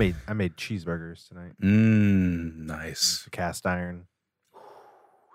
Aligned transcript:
made 0.00 0.16
I 0.26 0.32
made 0.32 0.56
cheeseburgers 0.56 1.28
tonight. 1.28 1.52
Mm, 1.62 2.66
nice. 2.66 3.28
Cast 3.30 3.66
iron. 3.66 4.06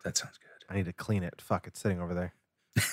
That 0.04 0.18
sounds 0.18 0.38
good. 0.38 0.66
I 0.70 0.76
need 0.78 0.86
to 0.86 0.94
clean 0.94 1.24
it. 1.24 1.42
Fuck, 1.42 1.68
it's 1.68 1.80
sitting 1.80 2.00
over 2.02 2.14
there. 2.14 2.34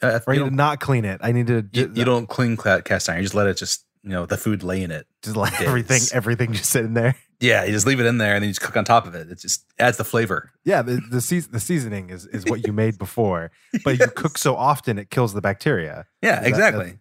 Or 0.00 0.10
I 0.28 0.32
need 0.34 0.38
to 0.44 0.50
don't, 0.50 0.80
clean 0.80 1.04
it. 1.04 1.20
I 1.24 1.32
need 1.32 1.48
to 1.48 1.64
you, 1.72 1.90
you 1.92 2.04
don't 2.04 2.28
clean 2.28 2.56
cast 2.56 3.08
iron. 3.08 3.18
You 3.18 3.24
just 3.24 3.34
let 3.34 3.48
it 3.48 3.56
just 3.56 3.84
you 4.04 4.10
know 4.10 4.26
the 4.26 4.36
food 4.36 4.62
lay 4.62 4.80
in 4.82 4.92
it. 4.92 5.06
just 5.24 5.36
let 5.36 5.52
days. 5.58 5.66
everything 5.66 6.00
everything 6.12 6.52
just 6.52 6.70
sit 6.70 6.84
in 6.84 6.94
there. 6.94 7.16
Yeah, 7.40 7.64
you 7.64 7.72
just 7.72 7.88
leave 7.88 7.98
it 7.98 8.06
in 8.06 8.18
there 8.18 8.36
and 8.36 8.42
then 8.42 8.48
you 8.50 8.52
just 8.52 8.60
cook 8.60 8.76
on 8.76 8.84
top 8.84 9.04
of 9.04 9.16
it. 9.16 9.28
It 9.28 9.40
just 9.40 9.64
adds 9.76 9.96
the 9.96 10.04
flavor. 10.04 10.52
Yeah, 10.64 10.82
the 10.82 11.00
the, 11.10 11.20
seas- 11.20 11.48
the 11.48 11.58
seasoning 11.58 12.10
is 12.10 12.24
is 12.26 12.44
what 12.46 12.64
you 12.64 12.72
made 12.72 12.98
before, 13.06 13.50
but 13.84 13.98
you 13.98 14.06
cook 14.06 14.38
so 14.38 14.54
often 14.54 14.96
it 14.96 15.10
kills 15.10 15.34
the 15.34 15.40
bacteria. 15.40 16.06
Yeah, 16.22 16.38
That- 16.38 16.46
exactly. 16.46 16.98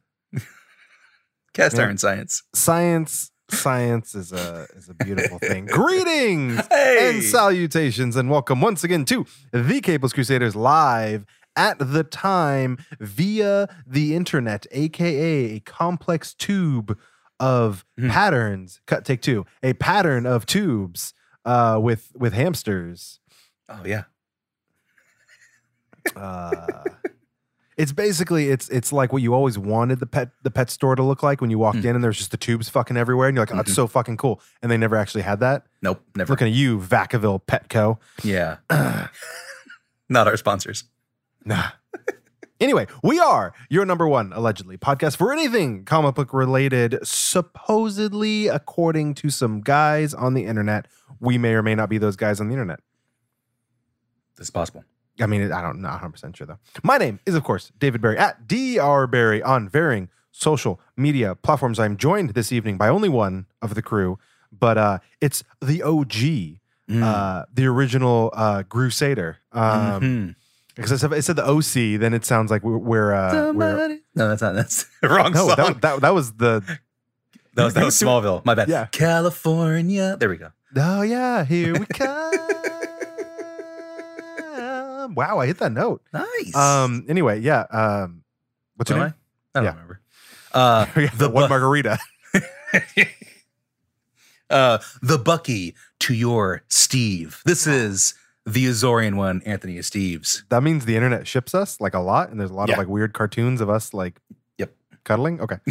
Cast 1.54 1.76
Yeah. 1.78 1.84
iron 1.84 1.98
science. 2.00 2.42
Science 2.56 3.31
science 3.52 4.16
is 4.16 4.32
a 4.32 4.68
is 4.76 4.90
a 4.90 4.94
beautiful 4.94 5.40
thing. 5.40 5.66
Greetings 5.72 6.62
Hey, 6.70 7.10
and 7.14 7.24
salutations 7.24 8.16
and 8.16 8.30
welcome 8.30 8.62
once 8.62 8.84
again 8.84 9.06
to 9.06 9.26
the 9.52 9.82
Capeless 9.82 10.14
Crusaders 10.14 10.56
live 10.56 11.26
at 11.56 11.78
the 11.80 12.04
time 12.04 12.78
via 13.00 13.68
the 13.86 14.16
internet, 14.16 14.66
aka 14.72 15.56
a 15.56 15.60
complex 15.62 16.34
tube 16.34 16.98
of 17.40 17.84
Mhm. 18.00 18.10
patterns. 18.10 18.82
Cut 18.88 19.04
take 19.04 19.22
two. 19.22 19.46
A 19.64 19.74
pattern 19.74 20.26
of 20.26 20.46
tubes 20.46 21.14
uh, 21.44 21.80
with 21.82 22.12
with 22.16 22.34
hamsters. 22.34 23.20
oh 23.70 23.82
yeah. 23.86 24.04
Uh, 26.16 26.84
it's 27.78 27.92
basically 27.92 28.50
it's 28.50 28.68
it's 28.70 28.92
like 28.92 29.14
what 29.14 29.22
you 29.22 29.34
always 29.34 29.58
wanted 29.58 30.00
the 30.00 30.06
pet 30.06 30.30
the 30.44 30.52
pet 30.52 30.70
store 30.70 30.96
to 30.96 31.04
look 31.04 31.24
like 31.24 31.40
when 31.42 31.50
you 31.50 31.58
walked 31.58 31.80
Mm. 31.80 31.86
in 31.86 31.96
and 31.96 32.04
there's 32.04 32.18
just 32.18 32.32
the 32.32 32.38
tubes 32.38 32.68
fucking 32.70 32.98
everywhere 32.98 33.28
and 33.30 33.36
you're 33.36 33.46
like, 33.46 33.56
oh, 33.56 33.60
it's 33.60 33.72
Mhm. 33.72 33.76
so 33.76 33.88
fucking 33.88 34.18
cool. 34.18 34.42
And 34.62 34.72
they 34.72 34.78
never 34.78 34.96
actually 34.98 35.22
had 35.24 35.40
that. 35.40 35.66
Nope, 35.82 36.02
never. 36.16 36.34
Looking 36.34 36.48
at 36.48 36.54
you, 36.54 36.80
Vacaville 36.80 37.42
Petco. 37.46 37.98
yeah, 38.24 38.58
not 40.10 40.28
our 40.28 40.38
sponsors. 40.38 40.84
Nah. 41.46 41.70
anyway, 42.60 42.86
we 43.02 43.20
are 43.20 43.54
your 43.70 43.86
number 43.86 44.08
one 44.08 44.32
allegedly 44.34 44.78
podcast 44.78 45.16
for 45.18 45.32
anything 45.34 45.84
comic 45.86 46.14
book 46.16 46.34
related. 46.34 47.00
Supposedly, 47.04 48.48
according 48.48 49.14
to 49.16 49.30
some 49.30 49.62
guys 49.62 50.14
on 50.14 50.34
the 50.36 50.46
internet, 50.46 50.88
we 51.20 51.38
may 51.38 51.54
or 51.54 51.64
may 51.64 51.74
not 51.76 51.90
be 51.90 51.98
those 51.98 52.16
guys 52.16 52.40
on 52.40 52.48
the 52.48 52.54
internet. 52.54 52.80
This 54.38 54.48
is 54.48 54.52
possible. 54.52 54.84
I 55.20 55.26
mean, 55.28 55.52
I 55.52 55.62
don't 55.62 55.82
know, 55.82 55.90
100% 55.90 56.36
sure 56.36 56.48
though. 56.48 56.58
My 56.84 56.98
name 56.98 57.20
is, 57.26 57.36
of 57.36 57.44
course, 57.44 57.72
David 57.78 58.02
Barry 58.02 58.18
at 58.18 58.48
DR 58.48 59.08
Barry 59.08 59.44
on 59.44 59.68
varying 59.70 60.10
social 60.32 60.80
media 60.96 61.36
platforms. 61.36 61.80
I'm 61.80 61.98
joined 61.98 62.32
this 62.32 62.52
evening 62.52 62.78
by 62.78 62.88
only 62.88 63.10
one 63.10 63.46
of 63.62 63.76
the 63.76 63.82
crew, 63.82 64.18
but 64.52 64.78
uh, 64.78 65.00
it's 65.20 65.44
the 65.62 65.84
OG, 65.84 66.58
Mm. 66.90 67.04
uh, 67.04 67.46
the 67.54 67.66
original 67.68 68.32
uh, 68.34 68.64
Crusader. 68.64 69.38
Um, 69.54 70.02
Mhm. 70.02 70.36
Because 70.76 71.04
it 71.04 71.22
said 71.24 71.36
the 71.38 71.46
OC, 71.48 71.98
then 71.98 72.14
it 72.14 72.26
sounds 72.26 72.50
like 72.52 72.64
we're, 72.64 72.78
we're, 72.78 73.14
uh, 73.14 73.52
we're 73.54 74.00
no, 74.16 74.28
that's 74.30 74.42
not. 74.42 74.56
That's 74.56 74.86
wrong 75.04 75.32
no, 75.32 75.48
song. 75.48 75.56
that, 75.58 75.82
that, 75.82 76.02
that 76.02 76.14
was 76.14 76.34
the, 76.34 76.62
that 77.56 77.64
was 77.66 77.74
that 77.76 77.84
was 77.86 77.96
Smallville. 78.02 78.44
My 78.46 78.56
bad. 78.56 78.68
Yeah. 78.68 78.88
California. 78.88 80.18
There 80.20 80.28
we 80.30 80.38
go. 80.38 80.52
oh 80.76 81.02
yeah, 81.04 81.44
here 81.46 81.74
we 81.78 81.86
come. 81.86 82.34
Wow, 85.08 85.40
I 85.40 85.46
hit 85.48 85.58
that 85.60 85.72
note. 85.72 86.02
Nice. 86.14 86.56
Um. 86.56 87.06
Anyway, 87.10 87.40
yeah. 87.42 87.62
Um. 87.72 88.24
What's 88.76 88.90
your 88.90 89.00
name? 89.00 89.14
I? 89.56 89.60
I 89.60 89.64
don't 89.64 89.64
Yeah. 89.66 89.72
remember. 89.72 90.00
Uh, 90.54 90.86
Yeah, 90.96 91.10
the 91.16 91.30
one 91.30 91.44
Bu- 91.46 91.50
margarita. 91.50 91.98
uh, 94.50 94.80
the 95.02 95.18
Bucky 95.18 95.76
to 96.00 96.14
your 96.14 96.64
Steve. 96.70 97.42
This 97.46 97.66
is 97.68 98.14
the 98.46 98.66
Azorean 98.66 99.16
one, 99.16 99.42
Anthony 99.46 99.78
Steves. 99.80 100.44
That 100.50 100.64
means 100.64 100.86
the 100.86 100.96
internet 100.96 101.28
ships 101.28 101.54
us 101.56 101.80
like 101.80 101.94
a 101.94 102.00
lot, 102.00 102.30
and 102.30 102.40
there's 102.40 102.50
a 102.52 102.54
lot 102.56 102.70
Yeah. 102.70 102.76
of 102.76 102.80
like 102.80 102.88
weird 102.88 103.14
cartoons 103.14 103.62
of 103.62 103.70
us 103.70 103.94
like 103.94 104.20
Yep. 104.58 104.74
cuddling. 105.04 105.40
Okay. 105.42 105.58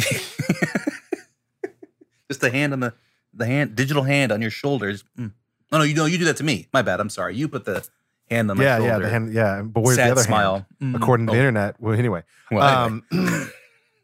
Just 2.29 2.41
the 2.41 2.49
hand 2.51 2.73
on 2.73 2.79
the 2.79 2.93
the 3.33 3.45
hand, 3.45 3.75
digital 3.75 4.03
hand 4.03 4.31
on 4.31 4.41
your 4.41 4.51
shoulders. 4.51 5.03
Mm. 5.17 5.31
Oh 5.71 5.77
no, 5.77 5.83
you 5.83 5.93
know 5.93 6.05
you 6.05 6.17
do 6.17 6.25
that 6.25 6.37
to 6.37 6.43
me. 6.43 6.67
My 6.73 6.81
bad. 6.81 6.99
I'm 6.99 7.09
sorry. 7.09 7.35
You 7.35 7.47
put 7.47 7.65
the 7.65 7.87
hand 8.31 8.49
on 8.51 8.57
my 8.57 8.63
yeah, 8.63 8.77
shoulder. 8.77 8.91
yeah, 8.91 8.99
the 8.99 9.09
hand, 9.09 9.33
yeah. 9.33 9.61
But 9.61 9.81
where's 9.81 9.95
Sad 9.97 10.07
the 10.07 10.11
other 10.13 10.23
smile. 10.23 10.53
hand? 10.79 10.93
Mm. 10.93 10.95
According 10.95 11.25
to 11.27 11.31
Oh, 11.31 11.35
the 11.35 11.39
internet. 11.39 11.75
Well, 11.79 11.93
anyway, 11.97 12.23
well, 12.49 12.63
anyway. 12.87 13.01
um, 13.11 13.51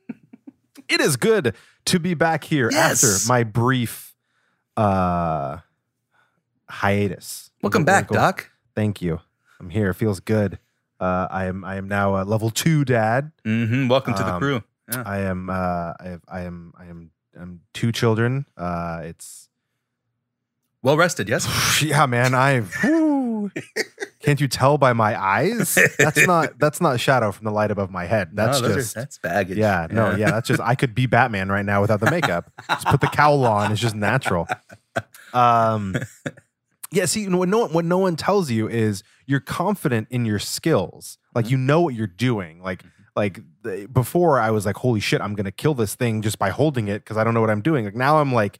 it 0.89 1.01
is 1.01 1.15
good 1.17 1.55
to 1.85 1.99
be 1.99 2.13
back 2.13 2.43
here 2.43 2.69
Yes. 2.71 3.03
after 3.03 3.27
my 3.31 3.43
brief 3.43 4.13
uh 4.75 5.57
hiatus. 6.69 7.51
welcome 7.61 7.83
back? 7.85 8.09
Doc. 8.09 8.51
Thank 8.75 9.01
you. 9.01 9.19
I'm 9.59 9.69
here. 9.71 9.89
It 9.89 9.95
feels 9.95 10.19
good. 10.19 10.59
Uh, 10.99 11.27
I 11.31 11.45
am. 11.45 11.63
I 11.63 11.75
am 11.77 11.87
now 11.87 12.21
a 12.21 12.23
level 12.23 12.49
two 12.49 12.83
dad. 12.85 13.31
hmm 13.43 13.87
Welcome 13.87 14.13
to 14.15 14.23
the 14.23 14.33
Um, 14.33 14.39
crew. 14.39 14.63
Yeah. 14.91 15.03
I 15.05 15.19
am. 15.19 15.49
Uh, 15.49 15.93
I 15.99 16.07
have. 16.07 16.21
I 16.27 16.41
am. 16.41 16.73
I 16.77 16.85
am. 16.85 17.11
I'm 17.39 17.61
two 17.73 17.91
children. 17.91 18.45
Uh, 18.57 19.01
it's 19.03 19.49
Well 20.81 20.97
rested, 20.97 21.27
yes. 21.29 21.81
yeah, 21.83 22.05
man. 22.07 22.33
I 22.35 22.61
can't 24.21 24.39
you 24.41 24.47
tell 24.47 24.77
by 24.77 24.93
my 24.93 25.19
eyes? 25.19 25.77
That's 25.97 26.25
not 26.27 26.57
that's 26.59 26.79
not 26.81 26.95
a 26.95 26.97
shadow 26.97 27.31
from 27.31 27.45
the 27.45 27.51
light 27.51 27.71
above 27.71 27.89
my 27.91 28.05
head. 28.05 28.29
That's 28.33 28.61
No, 28.61 28.67
those 28.67 28.77
are- 28.77 28.79
just 28.81 28.95
that's 28.95 29.17
baggage. 29.19 29.57
yeah, 29.57 29.87
no, 29.91 30.15
yeah. 30.15 30.31
That's 30.31 30.47
just 30.47 30.61
I 30.61 30.75
could 30.75 30.93
be 30.95 31.05
Batman 31.05 31.49
right 31.49 31.65
now 31.65 31.81
without 31.81 31.99
the 31.99 32.09
makeup. 32.11 32.51
just 32.69 32.87
put 32.87 33.01
the 33.01 33.07
cowl 33.07 33.45
on. 33.45 33.71
It's 33.71 33.81
just 33.81 33.95
natural. 33.95 34.47
Um, 35.33 35.95
yeah. 36.91 37.05
See, 37.05 37.27
what 37.27 37.49
no 37.49 37.59
one 37.59 37.73
what 37.73 37.85
no 37.85 37.97
one 37.97 38.15
tells 38.15 38.49
you 38.51 38.67
is 38.67 39.03
you're 39.25 39.39
confident 39.39 40.07
in 40.09 40.25
your 40.25 40.39
skills. 40.39 41.17
Like 41.35 41.45
Mm-hmm. 41.45 41.51
you 41.51 41.57
know 41.57 41.81
what 41.81 41.93
you're 41.93 42.07
doing. 42.07 42.61
Like 42.61 42.83
like 43.15 43.39
the, 43.63 43.87
before, 43.91 44.39
I 44.39 44.51
was 44.51 44.65
like, 44.65 44.75
holy 44.77 44.99
shit, 44.99 45.21
I'm 45.21 45.33
gonna 45.35 45.51
kill 45.51 45.73
this 45.73 45.95
thing 45.95 46.21
just 46.21 46.37
by 46.39 46.49
holding 46.49 46.87
it 46.87 46.99
because 47.03 47.17
I 47.17 47.23
don't 47.23 47.33
know 47.33 47.41
what 47.41 47.49
I'm 47.49 47.61
doing. 47.61 47.85
Like 47.85 47.95
now, 47.95 48.19
I'm 48.19 48.33
like. 48.33 48.59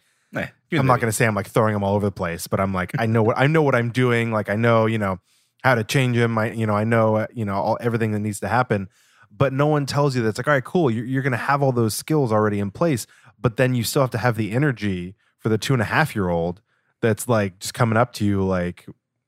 I'm 0.72 0.86
not 0.86 1.00
going 1.00 1.10
to 1.10 1.16
say 1.16 1.26
I'm 1.26 1.36
like 1.36 1.48
throwing 1.48 1.74
them 1.74 1.84
all 1.84 1.96
over 1.96 2.06
the 2.06 2.12
place, 2.12 2.48
but 2.48 2.60
I'm 2.60 2.74
like 2.74 2.92
I 3.00 3.06
know 3.06 3.24
what 3.24 3.38
I 3.38 3.48
know 3.48 3.62
what 3.62 3.76
I'm 3.76 3.90
doing. 3.92 4.32
Like 4.32 4.50
I 4.50 4.56
know 4.56 4.86
you 4.86 4.98
know 4.98 5.20
how 5.64 5.76
to 5.76 5.84
change 5.84 6.18
them. 6.18 6.38
I 6.38 6.52
you 6.52 6.66
know 6.66 6.74
I 6.76 6.84
know 6.84 7.16
uh, 7.18 7.28
you 7.34 7.46
know 7.46 7.56
all 7.56 7.78
everything 7.82 8.12
that 8.12 8.20
needs 8.20 8.40
to 8.42 8.48
happen. 8.48 8.90
But 9.30 9.54
no 9.54 9.68
one 9.68 9.86
tells 9.86 10.16
you 10.16 10.24
that 10.24 10.30
it's 10.30 10.38
like 10.40 10.48
all 10.48 10.54
right, 10.54 10.64
cool. 10.64 10.90
You're, 10.90 11.06
you're 11.06 11.22
going 11.22 11.32
to 11.32 11.38
have 11.38 11.62
all 11.62 11.72
those 11.72 11.94
skills 11.94 12.32
already 12.32 12.60
in 12.60 12.72
place, 12.72 13.06
but 13.40 13.58
then 13.58 13.76
you 13.76 13.84
still 13.84 14.02
have 14.02 14.12
to 14.12 14.18
have 14.18 14.36
the 14.36 14.52
energy 14.52 15.16
for 15.38 15.50
the 15.50 15.58
two 15.58 15.74
and 15.74 15.82
a 15.82 15.86
half 15.86 16.16
year 16.16 16.30
old 16.30 16.62
that's 17.02 17.28
like 17.28 17.60
just 17.60 17.74
coming 17.74 17.98
up 17.98 18.14
to 18.14 18.26
you 18.26 18.44
like. 18.44 18.86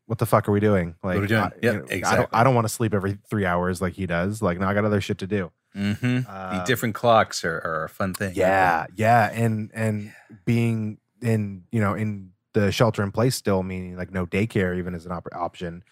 What 0.07 0.17
the 0.17 0.25
fuck 0.25 0.49
are 0.49 0.51
we 0.51 0.59
doing? 0.59 0.95
Like, 1.03 1.17
are 1.17 1.21
we 1.21 1.27
doing? 1.27 1.41
I, 1.43 1.51
Yep, 1.61 1.61
you 1.61 1.69
know, 1.69 1.75
I 1.75 1.79
don't. 1.81 1.91
exactly. 1.91 2.25
I 2.33 2.43
don't 2.43 2.55
want 2.55 2.65
to 2.65 2.73
sleep 2.73 2.95
every 2.95 3.19
three 3.29 3.45
hours 3.45 3.79
like 3.79 3.93
he 3.93 4.07
does. 4.07 4.41
Like, 4.41 4.57
no, 4.59 4.65
I 4.67 4.73
got 4.73 4.83
other 4.83 5.01
shit 5.01 5.19
to 5.19 5.27
do. 5.27 5.51
Mhm. 5.77 6.25
Uh, 6.27 6.57
the 6.57 6.63
different 6.65 6.95
clocks 6.95 7.43
are, 7.45 7.59
are 7.63 7.83
a 7.83 7.89
fun 7.89 8.15
thing. 8.15 8.33
yeah, 8.35 8.87
yeah, 8.95 9.29
and 9.31 9.69
and 9.75 10.11
being 10.45 10.97
in 11.21 11.63
you 11.71 11.79
know 11.81 11.93
in 11.93 12.31
the 12.53 12.71
shelter 12.71 13.03
in 13.03 13.11
place 13.11 13.35
still, 13.35 13.63
meaning 13.63 13.95
like 13.95 14.11
no 14.11 14.25
daycare 14.25 14.77
even 14.77 14.95
as 14.95 15.05
an 15.05 15.11
op- 15.11 15.27
option. 15.33 15.83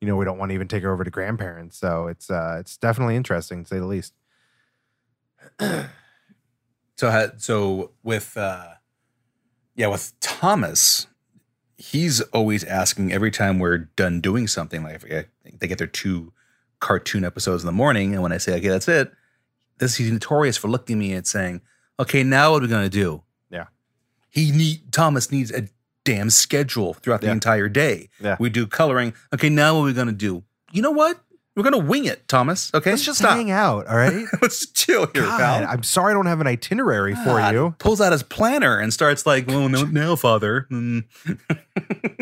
You 0.00 0.06
know, 0.08 0.16
we 0.16 0.24
don't 0.26 0.38
want 0.38 0.50
to 0.50 0.54
even 0.54 0.68
take 0.68 0.82
her 0.82 0.92
over 0.92 1.04
to 1.04 1.10
grandparents, 1.10 1.78
so 1.78 2.06
it's 2.06 2.30
uh 2.30 2.56
it's 2.60 2.76
definitely 2.76 3.16
interesting 3.16 3.64
to 3.64 3.68
say 3.68 3.78
the 3.78 3.86
least. 3.86 4.12
So 6.96 7.30
so 7.38 7.92
with 8.02 8.36
uh 8.36 8.68
yeah, 9.74 9.88
with 9.88 10.18
Thomas, 10.20 11.06
he's 11.76 12.22
always 12.22 12.64
asking 12.64 13.12
every 13.12 13.30
time 13.30 13.58
we're 13.58 13.78
done 13.78 14.20
doing 14.20 14.46
something, 14.46 14.82
like 14.82 15.04
I- 15.12 15.26
they 15.58 15.66
get 15.68 15.78
their 15.78 15.86
two 15.86 16.32
cartoon 16.80 17.24
episodes 17.24 17.62
in 17.62 17.66
the 17.66 17.72
morning, 17.72 18.14
and 18.14 18.22
when 18.22 18.32
I 18.32 18.38
say, 18.38 18.56
okay, 18.56 18.68
that's 18.68 18.88
it, 18.88 19.12
this 19.78 19.96
he's 19.96 20.10
notorious 20.10 20.56
for 20.56 20.68
looking 20.68 20.96
at 20.96 20.98
me 20.98 21.12
and 21.12 21.26
saying, 21.26 21.60
Okay, 21.98 22.22
now 22.22 22.52
what 22.52 22.62
are 22.62 22.66
we 22.66 22.68
gonna 22.70 22.88
do? 22.88 23.22
Yeah. 24.36 24.42
He 24.44 24.52
need 24.52 24.92
Thomas 24.92 25.30
needs 25.32 25.50
a 25.50 25.68
damn 26.04 26.30
schedule 26.30 26.94
throughout 26.94 27.20
the 27.20 27.26
Yeah. 27.28 27.32
entire 27.32 27.68
day. 27.68 28.10
Yeah. 28.20 28.36
We 28.38 28.50
do 28.50 28.66
coloring. 28.66 29.14
Okay, 29.34 29.48
now 29.48 29.74
what 29.74 29.80
are 29.82 29.84
we 29.86 29.92
gonna 29.92 30.12
do? 30.12 30.44
You 30.72 30.82
know 30.82 30.90
what? 30.92 31.18
We're 31.56 31.62
gonna 31.62 31.78
wing 31.78 32.04
it, 32.04 32.28
Thomas. 32.28 32.70
Okay. 32.74 32.90
Let's 32.90 33.02
just 33.04 33.18
Stop. 33.20 33.34
hang 33.34 33.50
out, 33.50 33.86
all 33.86 33.96
right? 33.96 34.26
Let's 34.42 34.66
chill 34.70 35.06
here, 35.14 35.22
God, 35.22 35.38
pal. 35.40 35.66
I'm 35.70 35.82
sorry 35.82 36.10
I 36.10 36.14
don't 36.14 36.26
have 36.26 36.40
an 36.42 36.46
itinerary 36.46 37.14
for 37.14 37.40
you. 37.50 37.74
Pulls 37.78 38.00
out 38.00 38.12
his 38.12 38.22
planner 38.22 38.78
and 38.78 38.92
starts 38.92 39.24
like, 39.24 39.46
"Well, 39.48 39.66
no, 39.70 39.84
now, 39.84 40.16
father." 40.16 40.66
Mm. 40.70 41.04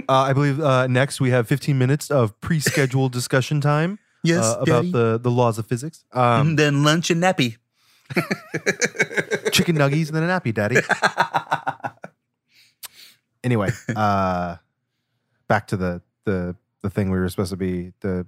Uh, 0.07 0.13
I 0.13 0.33
believe 0.35 0.61
uh, 0.61 0.87
next 0.87 1.19
we 1.19 1.31
have 1.31 1.49
15 1.49 1.79
minutes 1.79 2.11
of 2.11 2.39
pre-scheduled 2.43 3.11
discussion 3.19 3.63
time 3.63 3.99
Yes, 4.23 4.45
uh, 4.45 4.59
about 4.61 4.67
Daddy. 4.67 4.91
the 4.93 5.19
the 5.19 5.31
laws 5.31 5.59
of 5.59 5.67
physics. 5.67 6.05
Um, 6.13 6.53
Mm, 6.53 6.57
then 6.59 6.85
lunch 6.85 7.11
and 7.11 7.23
nappy. 7.23 7.57
chicken 9.51 9.77
nuggies 9.79 10.09
and 10.09 10.17
then 10.17 10.25
a 10.25 10.29
nappy, 10.41 10.53
daddy. 10.53 10.77
Anyway, 13.45 13.71
uh 13.97 14.57
back 15.49 15.67
to 15.69 15.77
the 15.77 16.03
the 16.25 16.57
the 16.83 16.91
thing 16.91 17.11
we 17.11 17.19
were 17.19 17.29
supposed 17.29 17.51
to 17.51 17.57
be 17.57 17.93
the 18.01 18.27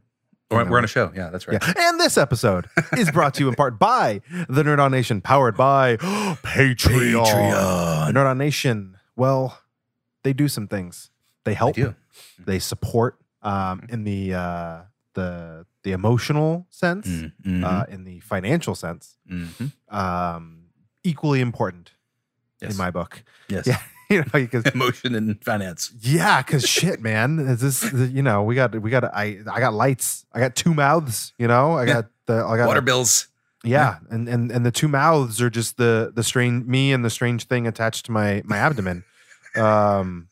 We're, 0.51 0.65
know, 0.65 0.71
we're 0.71 0.79
on 0.79 0.85
a 0.85 0.89
show. 0.89 1.11
Yeah, 1.15 1.31
that's 1.31 1.49
right. 1.49 1.59
yeah. 1.61 1.73
And 1.77 1.99
this 2.01 2.17
episode 2.17 2.69
is 2.97 3.11
brought 3.11 3.35
to 3.35 3.41
you 3.43 3.49
in 3.49 3.55
part 3.55 3.79
by 3.93 4.21
the 4.49 4.63
Nerd 4.63 4.79
On 4.79 4.91
Nation, 4.91 5.21
powered 5.21 5.57
by 5.57 5.97
Patreon. 6.43 7.25
Patreon. 7.25 8.13
Nerd 8.13 8.27
On 8.31 8.39
Nation, 8.39 8.97
well, 9.17 9.59
they 10.23 10.33
do 10.33 10.47
some 10.49 10.69
things. 10.69 11.11
They 11.45 11.55
help. 11.55 11.75
do. 11.77 11.95
They 12.39 12.59
support 12.59 13.19
um, 13.43 13.53
Mm-hmm. 13.81 13.95
in 13.95 14.05
the 14.05 14.35
uh, 14.35 14.79
the 15.15 15.67
the 15.85 15.93
emotional 15.93 16.67
sense, 16.71 17.07
Mm, 17.07 17.33
mhm, 17.47 17.65
uh, 17.65 17.85
in 17.89 18.05
the 18.05 18.19
financial 18.21 18.75
sense. 18.75 19.17
mhm. 19.31 19.71
Um, 19.93 20.65
equally 21.05 21.41
important 21.41 21.93
Yes. 22.61 22.73
in 22.73 22.77
my 22.79 22.91
book. 22.91 23.23
yes. 23.49 23.67
Yeah. 23.67 23.79
You 24.11 24.19
know, 24.19 24.27
because 24.33 24.65
Emotion 24.67 25.17
and 25.17 25.43
finance. 25.43 25.91
yeah, 26.01 26.41
because 26.41 26.65
shit, 26.69 27.01
man, 27.01 27.41
is 27.41 27.61
this 27.61 27.93
you 28.13 28.23
know 28.23 28.45
we 28.45 28.55
got 28.55 28.81
we 28.81 28.89
got 28.89 29.03
I 29.05 29.41
I 29.51 29.59
got 29.59 29.75
lights. 29.75 30.25
I 30.33 30.39
got 30.39 30.55
two 30.55 30.75
mouths. 30.75 31.33
You 31.39 31.49
know, 31.49 31.73
I 31.77 31.87
got 31.87 32.07
the 32.27 32.35
I 32.35 32.57
got 32.57 32.69
Water 32.69 32.81
bills. 32.81 33.27
Yeah, 33.65 33.99
and 34.09 34.29
and 34.29 34.53
and 34.53 34.65
the 34.65 34.71
two 34.71 34.87
mouths 34.87 35.43
are 35.43 35.51
just 35.51 35.77
the 35.77 36.13
the 36.15 36.23
strange 36.23 36.67
me 36.67 36.93
and 36.93 37.05
the 37.05 37.11
strange 37.11 37.47
thing 37.49 37.67
attached 37.67 38.07
to 38.07 38.13
my 38.13 38.43
my 38.45 38.59
abdomen. 38.59 39.05
Um, 39.57 40.29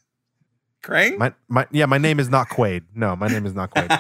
Krang? 0.83 1.17
my 1.17 1.33
my 1.49 1.67
yeah, 1.73 1.87
my 1.87 1.97
name 1.99 2.21
is 2.21 2.29
not 2.29 2.51
Quaid. 2.51 2.83
No, 2.95 3.17
my 3.17 3.27
name 3.27 3.47
is 3.47 3.55
not 3.55 3.71
Quaid. 3.75 3.91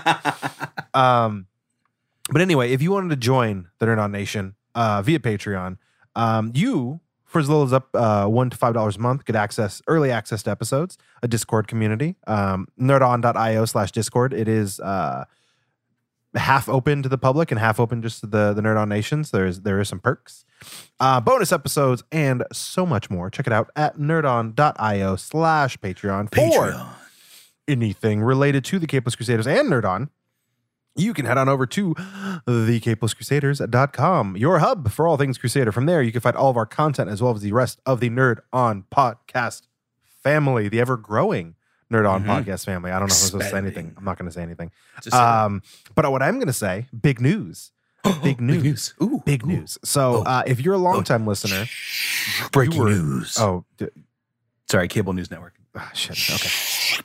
Um, 0.94 1.46
but 2.30 2.42
anyway, 2.42 2.72
if 2.72 2.82
you 2.82 2.92
wanted 2.92 3.08
to 3.08 3.16
join 3.16 3.68
the 3.78 3.86
Nerd 3.86 3.98
On 3.98 4.12
Nation 4.12 4.54
uh, 4.74 5.00
via 5.02 5.18
Patreon, 5.18 5.78
um, 6.14 6.52
you 6.54 7.00
for 7.34 7.40
as 7.40 7.48
little 7.48 7.64
as 7.64 7.72
up 7.72 7.88
uh, 7.94 8.26
one 8.26 8.48
to 8.48 8.56
five 8.56 8.74
dollars 8.74 8.94
a 8.94 9.00
month 9.00 9.24
get 9.24 9.34
access 9.34 9.82
early 9.88 10.12
access 10.12 10.44
to 10.44 10.50
episodes, 10.52 10.96
a 11.20 11.26
Discord 11.26 11.66
community, 11.66 12.14
um, 12.28 12.68
nerdon.io 12.80 13.64
slash 13.64 13.90
Discord. 13.90 14.32
It 14.32 14.46
is 14.46 14.78
uh, 14.78 15.24
half 16.36 16.68
open 16.68 17.02
to 17.02 17.08
the 17.08 17.18
public 17.18 17.50
and 17.50 17.58
half 17.58 17.80
open 17.80 18.02
just 18.02 18.20
to 18.20 18.28
the 18.28 18.52
the 18.52 18.62
Nerd 18.62 18.78
On 18.78 18.88
Nations. 18.88 19.32
There's 19.32 19.62
there 19.62 19.80
is 19.80 19.88
some 19.88 19.98
perks, 19.98 20.44
uh, 21.00 21.20
bonus 21.20 21.50
episodes, 21.50 22.04
and 22.12 22.44
so 22.52 22.86
much 22.86 23.10
more. 23.10 23.30
Check 23.30 23.48
it 23.48 23.52
out 23.52 23.68
at 23.74 23.98
nerdon.io 23.98 25.16
slash 25.16 25.76
Patreon 25.78 26.32
for 26.32 26.40
Patreon. 26.40 26.86
anything 27.66 28.22
related 28.22 28.64
to 28.66 28.78
the 28.78 28.86
Capeless 28.86 29.16
Crusaders 29.16 29.48
and 29.48 29.68
Nerd 29.68 29.84
On, 29.84 30.08
you 30.96 31.12
can 31.14 31.26
head 31.26 31.38
on 31.38 31.48
over 31.48 31.66
to 31.66 31.94
thecapelesscrusaders.com, 32.46 34.36
your 34.36 34.58
hub 34.58 34.90
for 34.90 35.06
all 35.08 35.16
things 35.16 35.38
Crusader. 35.38 35.72
From 35.72 35.86
there, 35.86 36.02
you 36.02 36.12
can 36.12 36.20
find 36.20 36.36
all 36.36 36.50
of 36.50 36.56
our 36.56 36.66
content 36.66 37.10
as 37.10 37.22
well 37.22 37.34
as 37.34 37.40
the 37.42 37.52
rest 37.52 37.80
of 37.86 38.00
the 38.00 38.10
Nerd 38.10 38.38
On 38.52 38.84
podcast 38.94 39.62
family, 40.22 40.68
the 40.68 40.80
ever 40.80 40.96
growing 40.96 41.54
Nerd 41.92 42.08
On 42.08 42.24
Mhm. 42.24 42.26
podcast 42.26 42.64
family. 42.64 42.90
I 42.90 42.98
don't 42.98 43.08
know 43.08 43.14
if 43.14 43.20
I'm 43.22 43.26
supposed 43.26 43.44
to 43.44 43.50
say 43.50 43.58
anything. 43.58 43.94
I'm 43.96 44.04
not 44.04 44.18
going 44.18 44.28
to 44.28 44.32
say 44.32 44.42
anything. 44.42 44.70
Um, 45.12 45.62
but 45.94 46.10
what 46.10 46.22
I'm 46.22 46.34
going 46.36 46.46
to 46.46 46.52
say, 46.52 46.86
big 46.98 47.20
news. 47.20 47.70
big 48.22 48.40
news. 48.40 48.94
Ooh, 49.02 49.22
Big 49.24 49.44
ooh. 49.44 49.48
news. 49.48 49.78
So 49.84 50.18
Oh. 50.18 50.22
uh, 50.30 50.42
if 50.46 50.60
you're 50.60 50.74
a 50.74 50.78
longtime 50.78 51.26
listener, 51.26 51.66
Breaking 52.52 52.78
were- 52.80 52.90
news. 52.90 53.36
oh, 53.40 53.64
d- 53.78 53.88
sorry, 54.70 54.88
Cable 54.88 55.12
News 55.12 55.30
Network. 55.30 55.54
ah, 55.74 55.90
shit. 55.94 56.12
Okay. 56.34 56.48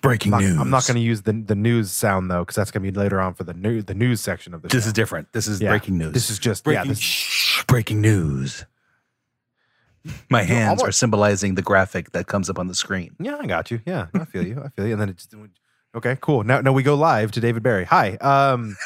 Breaking 0.02 0.34
I'm 0.34 0.42
not, 0.42 0.48
news. 0.50 0.58
I'm 0.60 0.70
not 0.70 0.86
going 0.88 0.96
to 0.96 1.02
use 1.02 1.24
the, 1.24 1.34
the 1.34 1.56
news 1.56 1.92
sound 1.92 2.32
though, 2.32 2.40
because 2.44 2.56
that's 2.56 2.72
going 2.72 2.84
to 2.84 2.92
be 2.92 2.98
later 2.98 3.20
on 3.20 3.34
for 3.34 3.44
the 3.44 3.54
new 3.54 3.82
the 3.82 3.94
news 3.94 4.22
section 4.22 4.54
of 4.54 4.62
the 4.62 4.68
This 4.70 4.84
show. 4.84 4.88
is 4.88 4.94
different. 4.94 5.32
This 5.34 5.48
is 5.48 5.60
Yeah. 5.62 5.70
breaking 5.70 5.98
news. 5.98 6.14
This 6.14 6.30
is 6.30 6.40
just 6.40 6.64
breaking, 6.64 6.86
yeah. 6.86 6.90
This, 6.90 7.64
breaking 7.68 8.00
news. 8.02 8.66
My 10.30 10.44
hands 10.44 10.70
almost- 10.82 10.88
are 10.88 10.92
symbolizing 10.94 11.56
the 11.56 11.62
graphic 11.62 12.12
that 12.12 12.28
comes 12.28 12.50
up 12.50 12.58
on 12.58 12.68
the 12.68 12.76
screen. 12.76 13.16
yeah, 13.20 13.38
I 13.40 13.46
got 13.46 13.70
you. 13.72 13.82
Yeah, 13.86 14.08
I 14.14 14.24
feel 14.26 14.48
you. 14.48 14.62
I 14.64 14.70
feel 14.70 14.86
you. 14.88 14.94
And 14.94 15.02
then 15.02 15.10
it's 15.10 15.28
okay, 15.94 16.18
cool. 16.22 16.44
Now, 16.44 16.62
now 16.62 16.72
we 16.72 16.82
go 16.84 16.96
live 16.96 17.32
to 17.34 17.42
David 17.42 17.62
Barry. 17.64 17.84
Hi. 17.86 18.16
Um, 18.22 18.78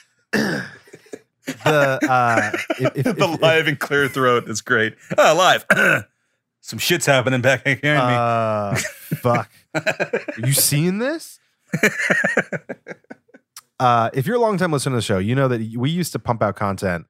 the 0.32 0.64
uh, 1.66 2.50
if, 2.78 2.96
if, 2.96 3.04
the 3.16 3.28
if- 3.32 3.40
live 3.42 3.66
and 3.66 3.78
clear 3.78 4.08
throat 4.08 4.48
is 4.48 4.60
great. 4.60 4.94
Ah, 5.18 5.32
live. 5.32 5.66
Some 6.70 6.78
shit's 6.78 7.04
happening 7.06 7.40
back 7.40 7.64
here. 7.66 7.78
in 7.82 7.94
me. 7.96 7.96
uh, 7.96 8.76
fuck. 9.16 9.50
Are 9.74 10.22
you 10.46 10.52
seeing 10.52 10.98
this? 10.98 11.40
Uh, 13.78 14.10
if 14.12 14.26
you're 14.26 14.36
a 14.36 14.40
long 14.40 14.58
time 14.58 14.70
listener 14.72 14.92
to 14.92 14.96
the 14.98 15.02
show, 15.02 15.18
you 15.18 15.34
know 15.34 15.48
that 15.48 15.60
we 15.76 15.88
used 15.90 16.12
to 16.12 16.18
pump 16.18 16.42
out 16.42 16.54
content 16.54 17.06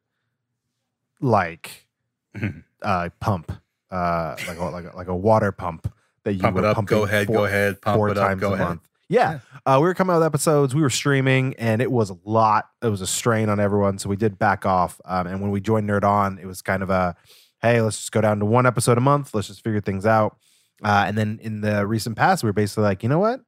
like 1.21 1.87
uh, 2.83 3.09
pump, 3.19 3.51
uh, 3.91 4.37
like 4.47 4.57
a, 4.59 4.65
like 4.65 4.85
a, 4.93 4.97
like 4.97 5.09
a 5.09 5.17
water 5.17 5.51
pump 5.53 5.93
that 6.25 6.35
you 6.35 6.39
would 6.39 6.55
pump 6.55 6.59
it 6.59 6.65
up. 6.65 6.85
Go 6.87 7.03
ahead. 7.05 7.27
four- 7.27 7.37
go 7.37 7.45
ahead. 7.45 7.83
Pump 7.83 7.97
four 7.97 8.09
it 8.09 8.17
up. 8.19 8.29
times 8.29 8.41
Go 8.41 8.51
a 8.51 8.55
ahead. 8.55 8.67
month. 8.69 8.83
Yeah, 9.09 9.41
Uh, 9.67 9.79
we 9.81 9.89
were 9.89 9.95
coming 9.95 10.15
out 10.15 10.21
with 10.21 10.27
episodes. 10.27 10.73
We 10.73 10.83
were 10.83 10.89
streaming, 10.91 11.55
and 11.59 11.83
it 11.83 11.91
was 11.91 12.11
a 12.11 12.17
lot. 12.25 12.69
It 12.81 12.87
was 12.87 13.01
a 13.01 13.07
strain 13.09 13.49
on 13.49 13.59
everyone, 13.59 13.99
so 13.99 14.09
we 14.09 14.15
did 14.15 14.39
back 14.39 14.65
off. 14.65 15.01
Um, 15.05 15.27
and 15.27 15.41
when 15.43 15.51
we 15.51 15.61
joined 15.61 15.89
Nerd 15.91 16.05
On, 16.05 16.39
it 16.39 16.47
was 16.47 16.62
kind 16.62 16.81
of 16.85 16.91
a, 16.91 17.17
hey, 17.62 17.81
let's 17.81 17.97
just 17.99 18.12
go 18.12 18.21
down 18.21 18.39
to 18.41 18.47
one 18.47 18.67
episode 18.67 18.99
a 18.99 19.01
month. 19.01 19.35
Let's 19.35 19.49
just 19.49 19.62
figure 19.65 19.81
things 19.81 20.07
out. 20.07 20.37
Uh, 20.83 21.05
and 21.07 21.17
then 21.19 21.39
in 21.43 21.61
the 21.61 21.87
recent 21.87 22.17
past, 22.17 22.43
we 22.43 22.49
were 22.49 22.53
basically 22.55 22.85
like, 22.85 23.03
you 23.03 23.09
know 23.09 23.19
what, 23.19 23.41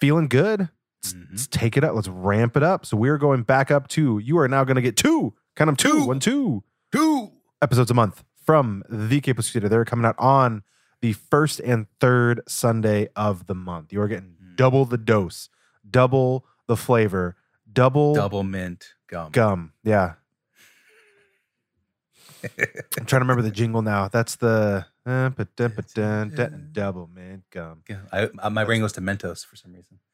feeling 0.00 0.28
good. 0.28 0.68
Let's, 1.02 1.14
Mhm. 1.14 1.26
let's 1.30 1.46
take 1.46 1.76
it 1.76 1.84
up. 1.84 1.94
Let's 1.94 2.08
ramp 2.08 2.56
it 2.56 2.62
up. 2.62 2.86
So 2.86 2.96
we're 2.96 3.18
going 3.18 3.42
back 3.42 3.70
up 3.70 3.88
to. 3.88 4.18
You 4.18 4.38
are 4.38 4.48
now 4.48 4.64
going 4.64 4.76
to 4.76 4.82
get 4.82 4.96
two, 4.96 5.34
kind 5.54 5.70
of 5.70 5.76
two, 5.76 5.92
Two. 5.92 6.04
one, 6.06 6.18
two 6.20 6.64
Two. 6.92 7.30
episodes 7.62 7.90
a 7.90 7.94
month 7.94 8.24
from 8.44 8.82
the 8.88 9.20
Capeless 9.20 9.50
Crusader. 9.50 9.68
They're 9.68 9.84
coming 9.84 10.04
out 10.06 10.16
on 10.18 10.62
the 11.00 11.12
first 11.12 11.60
and 11.60 11.86
third 12.00 12.40
Sunday 12.48 13.08
of 13.14 13.46
the 13.46 13.54
month. 13.54 13.92
You 13.92 14.00
are 14.00 14.08
getting 14.08 14.30
Mhm. 14.42 14.56
double 14.56 14.84
the 14.86 14.96
dose, 14.98 15.50
double 15.88 16.46
the 16.66 16.76
flavor, 16.76 17.36
double, 17.70 18.14
Double 18.14 18.42
mint 18.42 18.94
gum. 19.06 19.30
gum. 19.30 19.72
Yeah. 19.84 20.14
I'm 22.98 23.06
trying 23.06 23.20
to 23.20 23.24
remember 23.24 23.42
the 23.42 23.50
jingle 23.50 23.82
now. 23.82 24.08
That's 24.08 24.36
the 24.36 24.86
uh, 25.06 25.28
ba-dun, 25.30 25.72
ba-dun, 25.76 26.30
dun, 26.34 26.68
double 26.72 27.08
mint 27.12 27.44
gum. 27.50 27.82
Yeah, 27.88 27.98
I, 28.12 28.28
I- 28.42 28.48
my 28.48 28.64
brain 28.64 28.80
goes 28.80 28.92
to 28.94 29.00
Mentos 29.00 29.44
for 29.46 29.56
some 29.56 29.72
reason. 29.72 29.98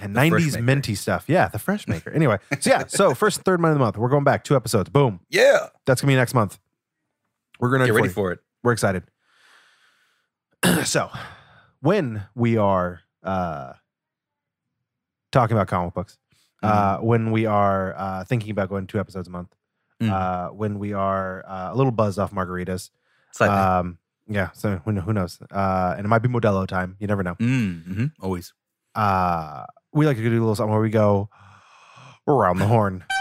And 0.00 0.16
The 0.16 0.20
90s 0.20 0.52
Maker. 0.52 0.62
minty 0.62 0.94
stuff. 0.94 1.24
Yeah, 1.28 1.48
the 1.48 1.58
fresh 1.58 1.86
maker. 1.86 2.10
Anyway, 2.10 2.38
so 2.60 2.70
yeah, 2.70 2.84
so 2.88 3.14
first 3.14 3.36
and 3.36 3.44
third 3.44 3.60
month 3.60 3.72
of 3.72 3.78
the 3.78 3.84
month, 3.84 3.98
we're 3.98 4.08
going 4.08 4.24
back 4.24 4.42
two 4.42 4.56
episodes. 4.56 4.88
Boom. 4.88 5.20
Yeah. 5.28 5.68
That's 5.86 6.00
gonna 6.00 6.10
be 6.10 6.16
next 6.16 6.32
month. 6.34 6.58
We're 7.60 7.70
gonna 7.70 7.84
Get 7.84 7.94
ready 7.94 8.08
for 8.08 8.14
for 8.14 8.32
it. 8.32 8.40
we're 8.64 8.72
excited. 8.72 9.04
so, 10.84 11.10
when 11.80 12.24
we 12.34 12.56
are 12.56 13.00
uh, 13.22 13.74
talking 15.30 15.56
about 15.56 15.68
comic 15.68 15.92
books, 15.94 16.18
uh, 16.62 16.96
when 16.98 17.30
we 17.30 17.46
are 17.46 17.94
uh, 17.96 18.24
thinking 18.24 18.50
about 18.50 18.70
going 18.70 18.86
two 18.86 18.98
episodes 18.98 19.28
a 19.28 19.30
month, 19.30 19.54
Mhm. 20.02 20.10
uh, 20.10 20.48
when 20.52 20.78
we 20.78 20.92
are 20.92 21.44
uh, 21.46 21.70
a 21.72 21.76
little 21.76 21.92
buzzed 21.92 22.18
off 22.18 22.32
margaritas, 22.32 22.90
Slightly. 23.32 23.56
um, 23.56 23.98
yeah. 24.28 24.50
So 24.54 24.80
who, 24.84 24.92
who 25.00 25.12
knows? 25.12 25.38
Uh, 25.50 25.94
and 25.96 26.04
it 26.04 26.08
might 26.08 26.20
be 26.22 26.28
Modelo 26.28 26.66
time. 26.66 26.96
You 26.98 27.06
never 27.06 27.22
know. 27.22 27.34
mm, 27.36 27.84
mhm, 27.86 28.12
Always. 28.20 28.52
Uh, 28.94 29.64
we 29.92 30.06
like 30.06 30.16
to 30.16 30.22
do 30.22 30.30
a 30.30 30.32
little 30.40 30.54
something 30.54 30.72
where 30.72 30.80
we 30.82 30.90
go 30.90 31.28
around 32.26 32.58
the 32.58 32.66
horn. 32.66 33.04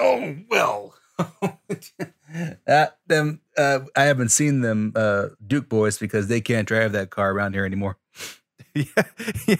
Oh 0.00 0.36
well. 0.48 0.94
uh, 2.68 2.86
them. 3.06 3.40
Uh, 3.56 3.80
I 3.96 4.02
haven't 4.04 4.28
seen 4.30 4.60
them 4.60 4.92
uh, 4.94 5.26
Duke 5.44 5.68
boys 5.68 5.98
because 5.98 6.28
they 6.28 6.40
can't 6.40 6.68
drive 6.68 6.92
that 6.92 7.10
car 7.10 7.32
around 7.32 7.54
here 7.54 7.64
anymore. 7.64 7.98
yeah, 8.74 8.84
yeah. 9.48 9.56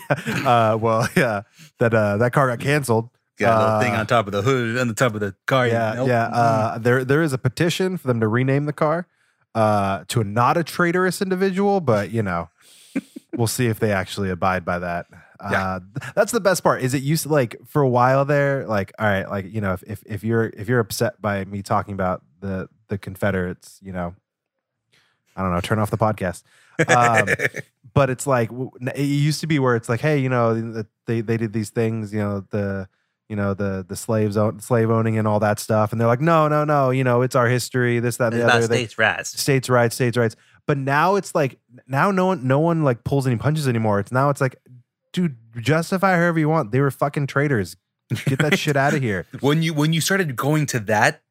Uh, 0.47 0.77
well, 0.81 1.09
yeah. 1.17 1.43
That 1.81 1.93
uh, 1.95 2.19
that 2.19 2.33
car 2.33 2.49
got 2.49 2.61
canceled. 2.61 3.11
Got 3.39 3.57
a 3.57 3.65
little 3.65 3.81
thing 3.81 3.95
Uh, 3.95 4.01
on 4.01 4.07
top 4.07 4.27
of 4.27 4.33
the 4.33 4.43
hood, 4.43 4.79
on 4.79 4.89
the 4.89 4.95
top 4.95 5.15
of 5.15 5.21
the 5.21 5.35
car. 5.47 5.67
yeah, 5.69 5.95
Nope. 5.97 6.09
yeah. 6.09 6.25
Uh, 6.27 6.79
there, 6.79 7.05
there 7.05 7.23
is 7.23 7.33
a 7.33 7.39
petition 7.39 7.97
for 7.97 8.09
them 8.09 8.21
to 8.21 8.29
rename 8.29 8.65
the 8.67 8.73
car 8.73 9.07
uh, 9.55 10.05
to 10.09 10.21
a 10.21 10.25
not 10.25 10.57
a 10.57 10.65
traitorous 10.65 11.23
individual, 11.23 11.81
but 11.81 12.11
you 12.11 12.23
know, 12.23 12.49
we'll 13.37 13.47
see 13.47 13.67
if 13.67 13.79
they 13.79 13.93
actually 13.93 14.31
abide 14.31 14.65
by 14.65 14.79
that. 14.81 15.07
Uh, 15.41 15.49
Yeah. 15.53 15.79
th- 16.01 16.13
that's 16.15 16.33
the 16.33 16.41
best 16.41 16.65
part. 16.65 16.83
Is 16.83 16.95
it 16.95 17.03
used 17.03 17.23
to 17.25 17.29
like 17.29 17.57
for 17.67 17.81
a 17.83 17.89
while 17.89 18.25
there, 18.25 18.67
like 18.67 18.93
all 18.99 19.07
right, 19.07 19.29
like 19.29 19.53
you 19.53 19.61
know, 19.61 19.73
if 19.75 19.83
if, 19.85 20.03
if 20.07 20.25
you're 20.25 20.47
if 20.57 20.69
you're 20.69 20.81
upset 20.81 21.21
by 21.23 21.45
me 21.45 21.63
talking 21.63 21.95
about 21.95 22.23
the 22.41 22.69
the 22.89 22.99
Confederates, 22.99 23.79
you 23.83 23.93
know, 23.93 24.15
I 25.37 25.43
don't 25.43 25.53
know, 25.53 25.61
turn 25.61 25.79
off 25.79 25.91
the 25.91 25.99
podcast. 25.99 26.43
Um, 26.89 27.29
but 27.95 28.11
it's 28.11 28.27
like 28.27 28.51
it 28.95 29.03
used 29.05 29.41
to 29.41 29.47
be 29.47 29.59
where 29.61 29.77
it's 29.77 29.89
like, 29.89 30.01
hey, 30.01 30.19
you 30.19 30.29
know, 30.29 30.55
the- 30.55 30.87
they 31.07 31.21
they 31.21 31.37
did 31.37 31.53
these 31.53 31.71
things, 31.71 32.13
you 32.13 32.19
know, 32.21 32.45
the 32.51 32.89
you 33.29 33.37
know 33.37 33.55
the 33.55 33.85
the 33.89 33.97
slaves 33.97 34.37
own, 34.37 34.61
slave 34.61 34.91
owning 34.91 35.19
and 35.19 35.29
all 35.29 35.41
that 35.41 35.59
stuff, 35.59 35.93
and 35.93 36.01
they're 36.01 36.09
like, 36.09 36.21
no, 36.21 36.49
no, 36.49 36.65
no, 36.65 36.91
you 36.91 37.05
know, 37.05 37.23
it's 37.23 37.35
our 37.37 37.49
history, 37.49 38.01
this, 38.01 38.17
that, 38.19 38.33
and 38.33 38.35
It's 38.35 38.41
the 38.43 38.45
about 38.47 38.57
other. 38.59 38.67
They- 38.69 38.77
states' 38.87 38.99
rights. 38.99 39.41
states' 39.41 39.69
rights, 39.69 39.95
states' 39.95 40.17
rights. 40.17 40.37
But 40.67 40.79
now 40.79 41.15
it's 41.17 41.35
like 41.35 41.59
now 41.87 42.11
no 42.11 42.27
one 42.27 42.47
no 42.47 42.59
one 42.59 42.85
like 42.85 43.05
pulls 43.05 43.27
any 43.27 43.37
punches 43.37 43.67
anymore. 43.69 44.01
It's 44.01 44.13
now 44.13 44.29
it's 44.31 44.41
like, 44.41 44.57
dude, 45.13 45.37
justify 45.59 46.15
however 46.17 46.39
you 46.39 46.49
want. 46.49 46.73
They 46.73 46.81
were 46.81 46.91
fucking 46.91 47.27
traitors. 47.27 47.77
Get 48.27 48.39
that 48.41 48.59
shit 48.59 48.77
out 48.77 48.95
of 48.95 49.03
here. 49.03 49.27
when 49.41 49.63
you 49.63 49.73
when 49.75 49.93
you 49.93 50.01
started 50.01 50.35
going 50.37 50.67
to 50.67 50.81
that 50.81 51.23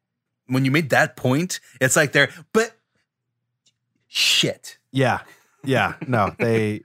when 0.46 0.64
you 0.64 0.70
made 0.70 0.88
that 0.90 1.14
point 1.16 1.60
it's 1.80 1.94
like 1.94 2.12
they're 2.12 2.30
but 2.54 2.72
shit 4.06 4.78
Yeah, 4.92 5.20
yeah, 5.64 5.94
no, 6.06 6.34
they 6.38 6.82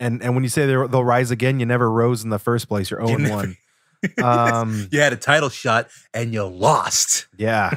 And 0.00 0.22
and 0.22 0.34
when 0.34 0.42
you 0.42 0.48
say 0.48 0.66
they're- 0.66 0.88
they'll 0.88 1.04
rise 1.04 1.30
again, 1.30 1.60
you 1.60 1.66
never 1.66 1.90
rose 1.90 2.24
in 2.24 2.30
the 2.30 2.38
first 2.38 2.68
place. 2.68 2.90
You're 2.90 3.04
0 3.06 3.18
never- 3.18 3.34
1. 3.34 3.56
Um, 4.22 4.88
You 4.92 5.00
had 5.00 5.12
a 5.12 5.16
title 5.16 5.48
shot 5.48 5.88
and 6.14 6.32
you 6.32 6.44
lost. 6.44 7.26
yeah. 7.36 7.70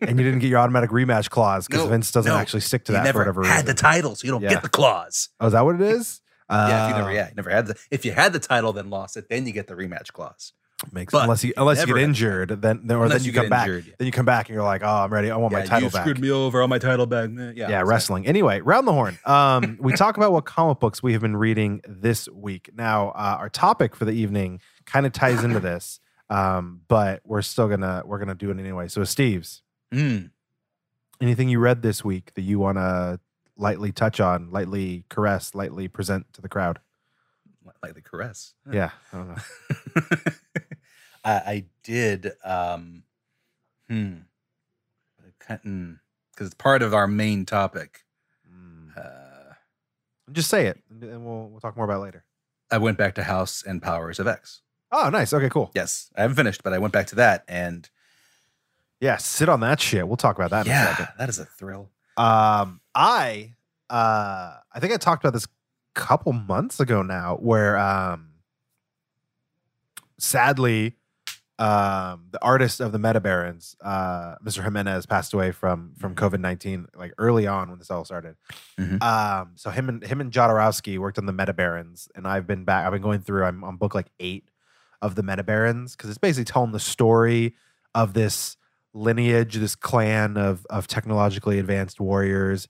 And 0.00 0.18
you 0.18 0.24
didn't 0.24 0.40
get 0.40 0.48
your 0.48 0.58
automatic 0.58 0.90
rematch 0.90 1.30
clause 1.30 1.66
because 1.66 1.84
No, 1.84 1.90
Vince 1.90 2.10
doesn't 2.12 2.30
no. 2.32 2.38
actually 2.38 2.60
stick 2.60 2.84
to 2.84 2.92
you 2.92 2.98
that 3.02 3.12
for 3.12 3.18
whatever 3.18 3.44
had 3.44 3.50
reason. 3.52 3.66
the 3.66 3.74
title, 3.74 4.14
so 4.14 4.24
you 4.26 4.30
don't 4.32 4.42
Yeah. 4.42 4.50
get 4.50 4.62
the 4.62 4.68
clause. 4.68 5.28
oh, 5.40 5.46
is 5.46 5.52
that 5.52 5.64
what 5.64 5.74
it 5.76 5.82
is? 5.82 6.20
yeah, 6.50 6.84
if 6.84 6.90
you 6.90 6.94
Uh, 6.94 6.98
never, 6.98 7.12
yeah, 7.12 7.28
you 7.28 7.34
never 7.34 7.50
had 7.50 7.66
the. 7.66 7.74
If 7.90 8.04
you 8.04 8.12
had 8.12 8.32
the 8.32 8.38
title, 8.38 8.72
then 8.72 8.88
lost 8.88 9.16
it, 9.16 9.28
then 9.28 9.46
you 9.46 9.52
get 9.52 9.66
the 9.66 9.74
rematch 9.74 10.12
clause. 10.12 10.52
Makes 10.92 11.10
But 11.10 11.22
unless 11.22 11.42
you 11.42 11.54
unless 11.56 11.80
you 11.80 11.86
get 11.86 11.96
injured, 11.96 12.60
then 12.60 12.82
then- 12.84 12.98
or 12.98 13.04
Unless 13.04 13.20
then 13.22 13.24
you, 13.26 13.32
you 13.32 13.40
come 13.40 13.48
back. 13.48 13.66
injured, 13.66 13.86
yeah. 13.86 13.94
Then 13.98 14.06
you 14.06 14.12
come 14.12 14.26
back 14.26 14.48
and 14.50 14.54
you're 14.54 14.62
like, 14.62 14.82
oh, 14.84 14.86
I'm 15.04 15.10
ready. 15.12 15.30
I 15.30 15.36
want 15.36 15.54
my 15.54 15.62
title 15.62 15.88
you 15.88 15.90
back. 15.90 16.02
screwed 16.02 16.18
me 16.20 16.30
over 16.30 16.60
on 16.62 16.68
my 16.68 16.78
title 16.78 17.06
back. 17.06 17.30
Yeah, 17.32 17.40
yeah, 17.42 17.50
exactly. 17.64 17.88
wrestling. 17.88 18.26
Anyway, 18.26 18.60
round 18.60 18.86
the 18.86 18.92
horn. 18.92 19.18
Um, 19.24 19.78
we 19.80 19.94
talk 19.94 20.18
about 20.18 20.32
what 20.32 20.44
comic 20.44 20.78
books 20.78 21.02
we 21.02 21.12
have 21.14 21.22
been 21.22 21.36
reading 21.36 21.80
this 21.88 22.28
week. 22.28 22.68
Now, 22.76 23.08
uh, 23.08 23.38
our 23.40 23.48
topic 23.48 23.96
for 23.96 24.04
the 24.04 24.12
evening 24.12 24.60
kind 24.86 25.04
of 25.06 25.12
ties 25.12 25.44
into 25.44 25.60
this, 25.60 26.00
um, 26.30 26.80
but 26.88 27.20
we're 27.24 27.42
still 27.42 27.68
gonna 27.68 28.02
we're 28.06 28.18
gonna 28.18 28.34
do 28.34 28.50
it 28.50 28.58
anyway. 28.58 28.88
So, 28.88 29.04
Steve's, 29.04 29.62
Mm. 29.92 30.30
anything 31.20 31.48
you 31.48 31.58
read 31.58 31.82
this 31.82 32.04
week 32.04 32.32
that 32.34 32.42
you 32.42 32.58
want 32.58 32.78
to 32.78 33.20
lightly 33.56 33.92
touch 33.92 34.20
on, 34.20 34.50
lightly 34.50 35.04
caress, 35.08 35.54
lightly 35.54 35.88
present 35.88 36.32
to 36.34 36.40
the 36.42 36.48
crowd? 36.48 36.80
Lightly 37.82 38.02
caress. 38.02 38.54
Yeah, 38.70 38.90
I 39.12 39.16
don't 39.16 39.28
know. 39.28 39.36
I, 41.24 41.32
I 41.32 41.64
did. 41.82 42.32
Um, 42.44 43.02
hmm. 43.88 44.14
Because 45.38 46.48
it's 46.48 46.54
part 46.54 46.82
of 46.82 46.92
our 46.94 47.06
main 47.06 47.44
topic. 47.46 48.04
Mm. 48.52 48.96
Uh, 48.96 49.54
Just 50.32 50.50
say 50.50 50.66
it, 50.66 50.82
and 50.90 51.24
we'll 51.24 51.48
we'll 51.48 51.60
talk 51.60 51.76
more 51.76 51.84
about 51.84 51.98
it 52.00 52.04
later. 52.04 52.24
I 52.70 52.78
went 52.78 52.98
back 52.98 53.14
to 53.16 53.22
House 53.22 53.62
and 53.64 53.80
Powers 53.80 54.18
of 54.18 54.26
X. 54.26 54.62
Oh, 54.92 55.08
nice. 55.10 55.32
Okay, 55.32 55.48
cool. 55.48 55.70
Yes, 55.74 56.10
I 56.16 56.22
haven't 56.22 56.36
finished, 56.36 56.62
but 56.62 56.72
I 56.72 56.78
went 56.78 56.92
back 56.92 57.06
to 57.08 57.16
that, 57.16 57.44
and 57.48 57.88
Yeah, 59.00 59.16
sit 59.18 59.48
on 59.48 59.60
that 59.60 59.80
shit. 59.80 60.06
We'll 60.06 60.16
talk 60.16 60.36
about 60.36 60.50
that 60.50 60.66
in 60.66 60.72
a 60.72 60.84
second. 60.86 61.04
yeah, 61.10 61.12
that 61.18 61.28
is 61.28 61.38
a 61.38 61.44
thrill. 61.44 61.90
Um, 62.16 62.80
I 62.94 63.52
uh 63.90 64.54
I 64.72 64.80
think 64.80 64.92
I 64.92 64.96
talked 64.96 65.22
about 65.24 65.32
this 65.34 65.44
a 65.44 65.48
couple 65.94 66.32
months 66.32 66.80
ago 66.80 67.02
now, 67.02 67.36
where 67.36 67.76
um 67.78 68.30
sadly 70.18 70.96
um 71.58 72.26
the 72.30 72.38
artist 72.42 72.80
of 72.80 72.92
the 72.92 72.98
Meta 72.98 73.20
Barons, 73.20 73.76
uh 73.82 74.36
Mr. 74.44 74.62
Giménez 74.64 75.08
passed 75.08 75.32
away 75.34 75.52
from 75.52 75.92
from 75.98 76.14
COVID 76.14 76.40
nineteen 76.40 76.86
like 76.94 77.12
early 77.18 77.46
on 77.46 77.70
when 77.70 77.78
this 77.78 77.90
all 77.90 78.04
started. 78.04 78.36
Mhm. 78.78 79.02
Um 79.02 79.52
so 79.56 79.70
him 79.70 79.88
and 79.88 80.02
him 80.04 80.20
and 80.20 80.30
Jodorowsky 80.32 80.98
worked 80.98 81.18
on 81.18 81.26
the 81.26 81.32
Meta 81.32 81.52
Barons 81.54 82.08
and 82.14 82.26
I've 82.26 82.46
been 82.46 82.64
back 82.64 82.84
I've 82.86 82.92
been 82.92 83.02
going 83.02 83.20
through 83.20 83.44
I'm 83.44 83.64
on 83.64 83.76
book 83.76 83.94
like 83.94 84.08
eight 84.20 84.44
of 85.06 85.14
the 85.14 85.22
Meta 85.22 85.44
Barons 85.44 85.94
because 85.94 86.10
it's 86.10 86.18
basically 86.18 86.44
telling 86.44 86.72
the 86.72 86.80
story 86.80 87.54
of 87.94 88.12
this 88.12 88.56
lineage, 88.92 89.54
this 89.54 89.76
clan 89.76 90.36
of 90.36 90.66
of 90.68 90.86
technologically 90.88 91.58
advanced 91.58 92.00
warriors, 92.00 92.66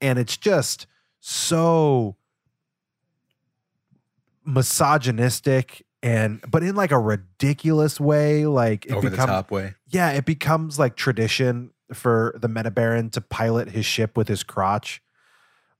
and 0.00 0.18
it's 0.18 0.36
just 0.36 0.86
so 1.20 2.16
misogynistic 4.44 5.84
and 6.02 6.40
but 6.48 6.62
in 6.62 6.74
like 6.76 6.92
a 6.92 6.98
ridiculous 6.98 7.98
way. 7.98 8.46
Like 8.46 8.86
it 8.86 8.92
Over 8.92 9.10
becomes 9.10 9.26
the 9.26 9.32
top 9.32 9.50
way. 9.50 9.74
yeah, 9.88 10.10
it 10.10 10.24
becomes 10.26 10.78
like 10.78 10.94
tradition 10.94 11.70
for 11.92 12.34
the 12.38 12.48
Meta 12.48 12.70
Baron 12.70 13.10
to 13.10 13.20
pilot 13.20 13.70
his 13.70 13.86
ship 13.86 14.16
with 14.16 14.28
his 14.28 14.42
crotch. 14.42 15.02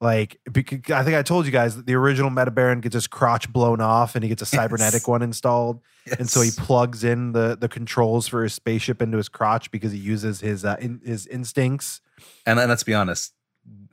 Like, 0.00 0.38
bec- 0.44 0.90
I 0.90 1.02
think 1.02 1.16
I 1.16 1.22
told 1.22 1.44
you 1.44 1.50
guys 1.50 1.74
that 1.76 1.86
the 1.86 1.94
original 1.94 2.30
Meta 2.30 2.52
Baron 2.52 2.80
gets 2.80 2.94
his 2.94 3.08
crotch 3.08 3.52
blown 3.52 3.80
off 3.80 4.14
and 4.14 4.22
he 4.22 4.28
gets 4.28 4.42
a 4.42 4.46
cybernetic 4.46 5.00
Yes. 5.02 5.08
one 5.08 5.22
installed 5.22 5.80
and 6.18 6.30
so 6.30 6.40
he 6.40 6.50
plugs 6.56 7.02
in 7.02 7.32
the 7.32 7.56
the 7.60 7.68
controls 7.68 8.28
for 8.28 8.44
his 8.44 8.54
spaceship 8.54 9.02
into 9.02 9.16
his 9.16 9.28
crotch 9.28 9.70
because 9.72 9.90
he 9.90 9.98
uses 9.98 10.40
his 10.40 10.64
uh, 10.64 10.76
in, 10.78 11.00
his 11.04 11.26
instincts. 11.26 12.00
and, 12.46 12.60
and 12.60 12.68
let's 12.68 12.84
be 12.84 12.94
honest. 12.94 13.34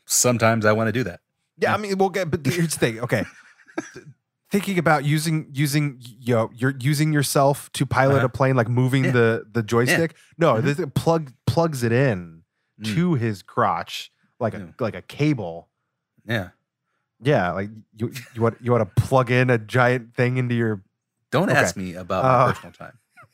Sometimes 0.06 0.64
I 0.66 0.74
want 0.74 0.90
to 0.90 0.92
do 0.92 1.04
that. 1.06 1.22
Yeah, 1.58 1.74
I 1.74 1.78
mean, 1.78 1.98
we'll 1.98 2.10
get. 2.10 2.30
But 2.30 2.46
here's 2.46 2.74
the 2.76 2.80
thing. 2.80 3.00
Okay, 3.00 3.24
thinking 4.52 4.78
about 4.78 5.04
using 5.06 5.48
using 5.54 5.98
you 6.20 6.36
know 6.36 6.50
you're 6.54 6.76
using 6.80 7.12
yourself 7.14 7.72
to 7.74 7.86
pilot 7.86 8.18
Uh-huh. 8.18 8.26
a 8.26 8.30
plane, 8.30 8.56
like 8.56 8.70
moving 8.70 9.06
Yeah. 9.06 9.12
the 9.12 9.46
the 9.52 9.64
joystick. 9.64 10.16
No, 10.38 10.54
Mhm. 10.56 10.62
this 10.64 10.80
plug 10.94 11.34
plugs 11.48 11.84
it 11.84 11.92
in 11.92 12.44
Mm. 12.82 12.94
to 12.94 13.14
his 13.16 13.42
crotch 13.42 14.12
like 14.40 14.54
a 14.54 14.60
Yeah. 14.60 14.66
like 14.80 14.96
a 14.96 15.02
cable. 15.02 15.70
Yeah. 16.28 16.50
Yeah, 17.22 17.52
like 17.52 17.70
you 17.98 18.12
you 18.34 18.42
want 18.42 18.58
you 18.62 18.72
want 18.72 18.96
to 18.96 19.02
plug 19.04 19.32
in 19.32 19.50
a 19.50 19.58
giant 19.58 20.14
thing 20.16 20.38
into 20.38 20.54
your 20.56 20.84
Don't 21.32 21.50
Okay. 21.50 21.58
ask 21.60 21.76
me 21.78 21.96
about 21.96 22.26
Uh, 22.26 22.48
my 22.48 22.52
personal 22.54 22.74
time. 22.74 22.98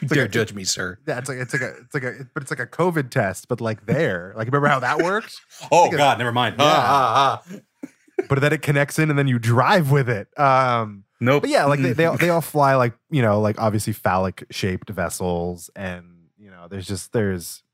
you 0.00 0.08
like 0.08 0.10
dare 0.10 0.24
a- 0.24 0.28
judge 0.28 0.52
me, 0.54 0.64
sir. 0.64 0.98
yeah, 1.06 1.18
it's 1.18 1.28
like 1.28 1.38
it's 1.38 1.52
like 1.52 1.62
a 1.62 1.76
it's 1.78 1.94
like 1.94 2.02
a 2.04 2.26
but 2.34 2.42
it's 2.42 2.50
like 2.50 2.60
a 2.60 2.66
COVID 2.66 3.10
test, 3.10 3.48
but 3.48 3.60
like 3.60 3.86
there. 3.86 4.32
Like 4.36 4.46
remember 4.46 4.68
how 4.68 4.80
that 4.80 4.98
works? 5.02 5.40
Oh 5.70 5.90
God, 5.90 6.18
never 6.18 6.32
mind. 6.32 6.56
Yeah. 6.58 6.64
Ah, 6.66 7.42
ah, 7.42 7.42
ah. 7.52 7.58
but 8.28 8.40
then 8.40 8.52
it 8.52 8.62
connects 8.62 8.98
in 8.98 9.10
and 9.10 9.18
then 9.18 9.26
you 9.28 9.38
drive 9.38 9.90
with 9.90 10.08
it. 10.08 10.28
Um 10.38 11.04
Nope. 11.20 11.42
But 11.42 11.50
yeah, 11.50 11.64
like 11.64 11.80
they, 11.80 11.92
they 11.94 12.06
all, 12.06 12.16
they 12.20 12.30
all 12.30 12.40
fly 12.40 12.76
like 12.76 12.94
you 13.10 13.22
know 13.22 13.40
like 13.40 13.60
obviously 13.60 13.92
phallic 13.92 14.44
shaped 14.50 14.88
vessels, 14.90 15.68
and 15.74 16.28
you 16.38 16.48
know 16.50 16.68
there's 16.68 16.86
just 16.86 17.12
there's 17.12 17.64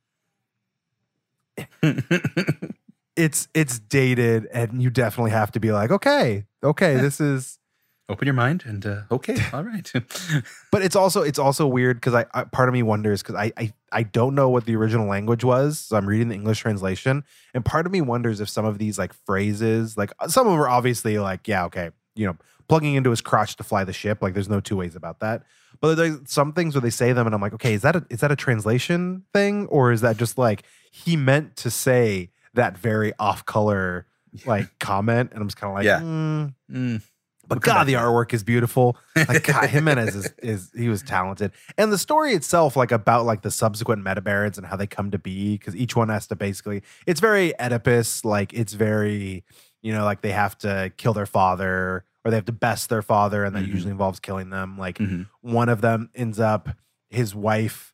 it's 3.17 3.49
it's 3.55 3.79
dated, 3.79 4.47
and 4.53 4.83
you 4.83 4.91
definitely 4.91 5.31
have 5.31 5.53
to 5.53 5.61
be 5.61 5.73
like 5.73 5.91
okay 5.91 6.47
okay 6.63 6.97
this 6.97 7.21
is. 7.21 7.59
Open 8.07 8.27
your 8.27 8.35
mind 8.35 8.65
and 8.67 8.85
uh, 8.85 9.01
okay, 9.11 9.35
all 9.55 9.65
right. 9.65 9.91
But 10.71 10.83
it's 10.83 10.95
also 10.95 11.23
it's 11.23 11.39
also 11.39 11.67
weird 11.67 11.97
because 11.97 12.13
I, 12.13 12.27
I 12.35 12.45
part 12.45 12.69
of 12.69 12.75
me 12.75 12.83
wonders 12.83 13.23
because 13.23 13.35
I, 13.37 13.51
I 13.57 13.73
I 13.91 14.03
don't 14.03 14.35
know 14.35 14.51
what 14.51 14.67
the 14.67 14.77
original 14.77 15.07
language 15.07 15.43
was, 15.43 15.79
so 15.79 15.97
I'm 15.97 16.05
reading 16.07 16.29
the 16.29 16.35
English 16.35 16.59
translation, 16.59 17.25
and 17.55 17.65
part 17.65 17.87
of 17.87 17.93
me 17.93 18.03
wonders 18.03 18.43
if 18.43 18.51
some 18.51 18.67
of 18.67 18.77
these 18.77 18.99
like 18.99 19.15
phrases 19.25 19.97
like 19.97 20.13
some 20.29 20.47
of 20.47 20.53
them 20.53 20.61
are 20.61 20.69
obviously 20.69 21.19
like 21.19 21.49
yeah 21.49 21.65
okay 21.65 21.93
you 22.15 22.27
know 22.27 22.37
plugging 22.69 22.95
into 22.95 23.09
his 23.09 23.23
crotch 23.23 23.57
to 23.57 23.63
fly 23.63 23.85
the 23.85 23.93
ship 23.95 24.21
like 24.21 24.35
there's 24.35 24.51
no 24.51 24.61
two 24.61 24.77
ways 24.77 24.97
about 24.97 25.21
that 25.21 25.43
but 25.81 25.95
there's 25.97 26.19
some 26.27 26.53
things 26.53 26.75
where 26.75 26.83
they 26.83 26.91
say 26.91 27.13
them 27.13 27.27
and 27.27 27.35
i'm 27.35 27.41
like 27.41 27.53
okay 27.55 27.75
is 27.75 27.83
that 27.83 27.97
a, 27.97 28.05
is 28.11 28.21
that 28.21 28.31
a 28.33 28.37
translation 28.37 29.25
thing? 29.33 29.67
Or 29.67 29.93
is 29.93 30.01
that 30.03 30.17
just 30.17 30.39
like 30.39 30.63
he 30.91 31.17
meant 31.17 31.57
to 31.57 31.71
say 31.71 32.31
that 32.55 32.79
very 32.79 33.13
off 33.19 33.45
color 33.45 34.07
like 34.47 34.69
comment 34.81 35.31
and 35.33 35.41
i'm 35.41 35.49
just 35.49 35.57
kind 35.57 35.71
of 35.71 35.75
like 35.77 35.85
Yeah. 35.85 36.01
"Mm." 36.01 36.55
Mm, 36.71 37.03
but 37.47 37.57
We'll 37.65 37.75
god 37.75 37.85
the 37.87 37.95
artwork 37.95 38.33
is 38.33 38.43
beautiful. 38.43 38.97
Like 39.17 39.45
god 39.47 39.69
Giménez 39.69 40.15
is, 40.15 40.33
is 40.43 40.71
he 40.77 40.89
was 40.89 41.03
talented. 41.03 41.53
And 41.77 41.93
the 41.93 41.99
story 41.99 42.33
itself 42.33 42.75
like 42.77 42.91
about 42.93 43.27
like 43.27 43.43
the 43.43 43.51
subsequent 43.51 44.03
meta 44.05 44.21
barons 44.21 44.57
and 44.59 44.67
how 44.67 44.77
they 44.77 44.87
come 44.87 45.11
to 45.11 45.19
be 45.19 45.59
because 45.59 45.77
each 45.77 45.95
one 45.95 46.09
has 46.09 46.27
to 46.29 46.37
basically 46.37 46.83
it's 47.07 47.21
very 47.21 47.53
oedipus 47.61 48.25
like 48.25 48.53
it's 48.55 48.73
very 48.73 49.45
you 49.83 49.93
know 49.93 50.05
like 50.05 50.23
they 50.23 50.33
have 50.33 50.57
to 50.59 50.93
kill 50.97 51.13
their 51.13 51.27
father 51.27 52.05
or 52.25 52.31
they 52.31 52.37
have 52.37 52.45
to 52.47 52.53
best 52.53 52.89
their 52.89 53.03
father 53.03 53.45
and 53.45 53.55
that 53.55 53.65
Mhm. 53.65 53.69
usually 53.69 53.91
involves 53.91 54.19
killing 54.21 54.51
them 54.51 54.79
like 54.79 54.99
mhm. 54.99 55.29
one 55.41 55.69
of 55.69 55.81
them 55.81 56.11
ends 56.15 56.41
up 56.41 56.71
his 57.11 57.35
wife 57.35 57.93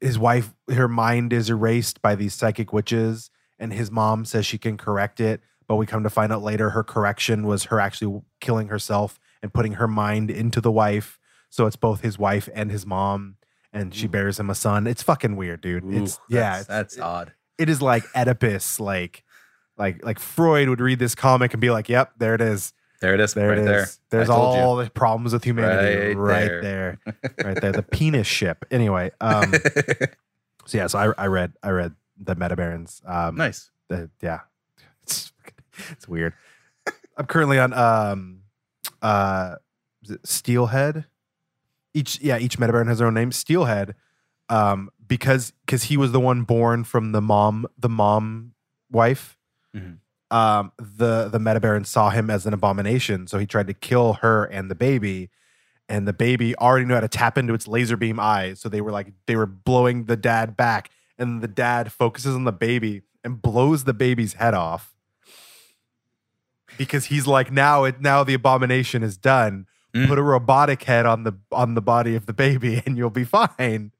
his 0.00 0.18
wife 0.18 0.52
her 0.72 0.88
mind 0.88 1.32
is 1.32 1.50
erased 1.50 2.00
by 2.02 2.14
these 2.14 2.34
psychic 2.34 2.72
witches 2.72 3.30
and 3.58 3.72
his 3.72 3.90
mom 3.90 4.24
says 4.24 4.46
she 4.46 4.58
can 4.58 4.76
correct 4.76 5.20
it 5.20 5.40
but 5.66 5.76
we 5.76 5.86
come 5.86 6.02
to 6.02 6.10
find 6.10 6.32
out 6.32 6.42
later 6.42 6.70
her 6.70 6.82
correction 6.82 7.46
was 7.46 7.64
her 7.64 7.78
actually 7.80 8.20
killing 8.40 8.68
herself 8.68 9.18
and 9.42 9.52
putting 9.52 9.74
her 9.74 9.88
mind 9.88 10.30
into 10.30 10.60
the 10.60 10.72
wife 10.72 11.18
so 11.48 11.66
it's 11.66 11.76
both 11.76 12.00
his 12.00 12.18
wife 12.18 12.48
and 12.54 12.70
his 12.70 12.86
mom 12.86 13.36
and 13.72 13.94
she 13.94 14.06
Ooh. 14.06 14.10
bears 14.10 14.38
him 14.40 14.50
a 14.50 14.54
son 14.54 14.86
it's 14.86 15.02
fucking 15.02 15.36
weird 15.36 15.60
dude 15.60 15.84
Ooh, 15.84 16.02
it's 16.04 16.18
yeah 16.28 16.56
that's, 16.56 16.66
that's 16.66 16.96
it- 16.96 17.00
odd. 17.02 17.32
it 17.58 17.68
is 17.68 17.82
like 17.82 18.04
oedipus 18.16 18.80
like 18.80 19.24
like 19.76 20.04
like 20.04 20.18
freud 20.18 20.68
would 20.68 20.80
read 20.80 20.98
this 20.98 21.14
comic 21.14 21.52
and 21.54 21.60
be 21.60 21.70
like 21.70 21.88
yep 21.88 22.12
there 22.18 22.34
it 22.34 22.40
is 22.40 22.72
There 23.00 23.14
it 23.14 23.20
is. 23.20 23.34
there 23.34 23.48
right 23.48 23.58
it 23.58 23.62
is. 23.62 23.66
there. 23.66 23.86
There's 24.10 24.28
told 24.28 24.56
you. 24.56 24.62
all 24.62 24.76
the 24.76 24.90
problems 24.90 25.32
with 25.32 25.42
humanity 25.44 26.14
Right 26.14 26.16
right, 26.16 26.62
there. 26.62 26.98
right 27.42 27.60
there. 27.60 27.72
The 27.72 27.82
penis 27.82 28.26
ship. 28.26 28.64
Anyway, 28.70 29.10
um, 29.20 29.52
so 30.66 30.78
yeah, 30.78 30.86
so 30.86 30.98
I, 30.98 31.12
I 31.24 31.26
read 31.26 31.52
I 31.62 31.70
read 31.70 31.94
the 32.18 32.34
Meta 32.34 32.56
Barons. 32.56 33.00
Um, 33.06 33.36
nice. 33.36 33.70
the- 33.88 34.10
yeah, 34.22 34.40
it's 35.02 35.32
it's 35.90 36.06
weird. 36.06 36.34
I'm 37.16 37.26
currently 37.26 37.58
on 37.58 37.72
um, 37.72 38.40
uh, 39.02 39.56
is 40.04 40.10
it 40.12 40.26
Steelhead. 40.26 41.06
Each 41.94 42.20
yeah, 42.20 42.38
each 42.38 42.58
Meta 42.58 42.72
Baron 42.72 42.88
has 42.88 42.98
their 42.98 43.06
own 43.06 43.14
name. 43.14 43.32
Steelhead, 43.32 43.94
um, 44.48 44.90
because 45.06 45.52
because 45.66 45.84
he 45.84 45.96
was 45.96 46.12
the 46.12 46.20
one 46.20 46.42
born 46.42 46.84
from 46.84 47.12
the 47.12 47.20
mom 47.22 47.66
the 47.78 47.88
mom 47.88 48.52
wife 48.90 49.36
Mhm. 49.74 49.98
Um, 50.30 50.72
the 50.78 51.28
the 51.28 51.38
Meta 51.38 51.60
Baron 51.60 51.84
saw 51.84 52.10
him 52.10 52.30
as 52.30 52.46
an 52.46 52.54
abomination, 52.54 53.26
so 53.26 53.38
he 53.38 53.46
tried 53.46 53.66
to 53.68 53.74
kill 53.74 54.14
her 54.14 54.44
and 54.44 54.70
the 54.70 54.74
baby. 54.74 55.30
And 55.88 56.06
the 56.06 56.12
baby 56.12 56.54
already 56.56 56.84
knew 56.84 56.94
how 56.94 57.00
to 57.00 57.08
tap 57.08 57.36
into 57.36 57.52
its 57.52 57.66
laser 57.66 57.96
beam 57.96 58.20
eyes, 58.20 58.60
so 58.60 58.68
they 58.68 58.80
were 58.80 58.92
like 58.92 59.12
they 59.26 59.34
were 59.36 59.46
blowing 59.46 60.04
the 60.04 60.16
dad 60.16 60.56
back, 60.56 60.90
and 61.18 61.42
the 61.42 61.48
dad 61.48 61.92
focuses 61.92 62.36
on 62.36 62.44
the 62.44 62.52
baby 62.52 63.02
and 63.24 63.42
blows 63.42 63.84
the 63.84 63.92
baby's 63.94 64.34
head 64.34 64.54
off. 64.54 64.94
because 66.78 67.06
he's 67.06 67.26
like 67.26 67.50
now 67.52 67.84
it 67.84 68.00
now 68.00 68.24
the 68.24 68.34
abomination 68.34 69.02
is 69.02 69.16
done. 69.16 69.66
Mm. 69.94 70.06
Put 70.08 70.18
a 70.18 70.22
robotic 70.22 70.84
head 70.84 71.06
on 71.06 71.24
the 71.24 71.34
on 71.50 71.74
the 71.74 71.82
body 71.82 72.14
of 72.14 72.26
the 72.26 72.32
baby 72.32 72.82
and 72.86 72.96
you'll 72.96 73.10
be 73.10 73.24
fine. 73.24 73.92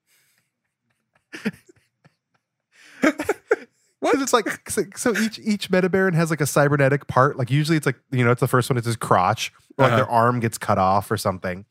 Because 4.01 4.23
it's 4.23 4.33
like 4.33 4.69
so, 4.97 5.15
each 5.17 5.39
each 5.39 5.71
metabaron 5.71 6.15
has 6.15 6.31
like 6.31 6.41
a 6.41 6.47
cybernetic 6.47 7.07
part. 7.07 7.37
Like 7.39 7.51
usually 7.51 7.77
it's 7.77 7.87
like 7.87 7.97
you 8.11 8.25
know 8.25 8.31
it's 8.31 8.41
the 8.41 8.49
first 8.49 8.71
one. 8.71 8.77
It's 8.77 8.87
his 8.87 8.97
crotch, 8.97 9.53
or 9.79 9.85
like 9.85 9.93
Uh-huh. 9.93 9.97
their 10.03 10.11
arm 10.11 10.41
gets 10.41 10.59
cut 10.59 10.79
off 10.79 11.11
or 11.11 11.17
something. 11.17 11.65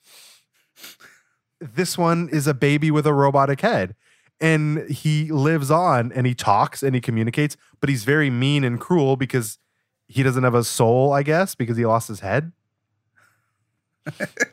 This 1.60 1.98
one 1.98 2.30
is 2.30 2.48
a 2.48 2.54
baby 2.54 2.90
with 2.92 3.06
a 3.06 3.14
robotic 3.14 3.62
head, 3.62 3.96
and 4.40 4.90
he 4.90 5.32
lives 5.32 5.70
on 5.70 6.12
and 6.14 6.26
he 6.26 6.34
talks 6.34 6.84
and 6.84 6.96
he 6.96 7.02
communicates, 7.02 7.58
but 7.82 7.90
he's 7.90 8.04
very 8.06 8.30
mean 8.30 8.64
and 8.64 8.80
cruel 8.80 9.16
because 9.18 9.58
he 10.08 10.24
doesn't 10.24 10.44
have 10.44 10.56
a 10.56 10.64
soul. 10.64 11.12
I 11.12 11.24
guess 11.24 11.56
because 11.56 11.76
he 11.78 11.86
lost 11.86 12.08
his 12.08 12.22
head. 12.22 12.52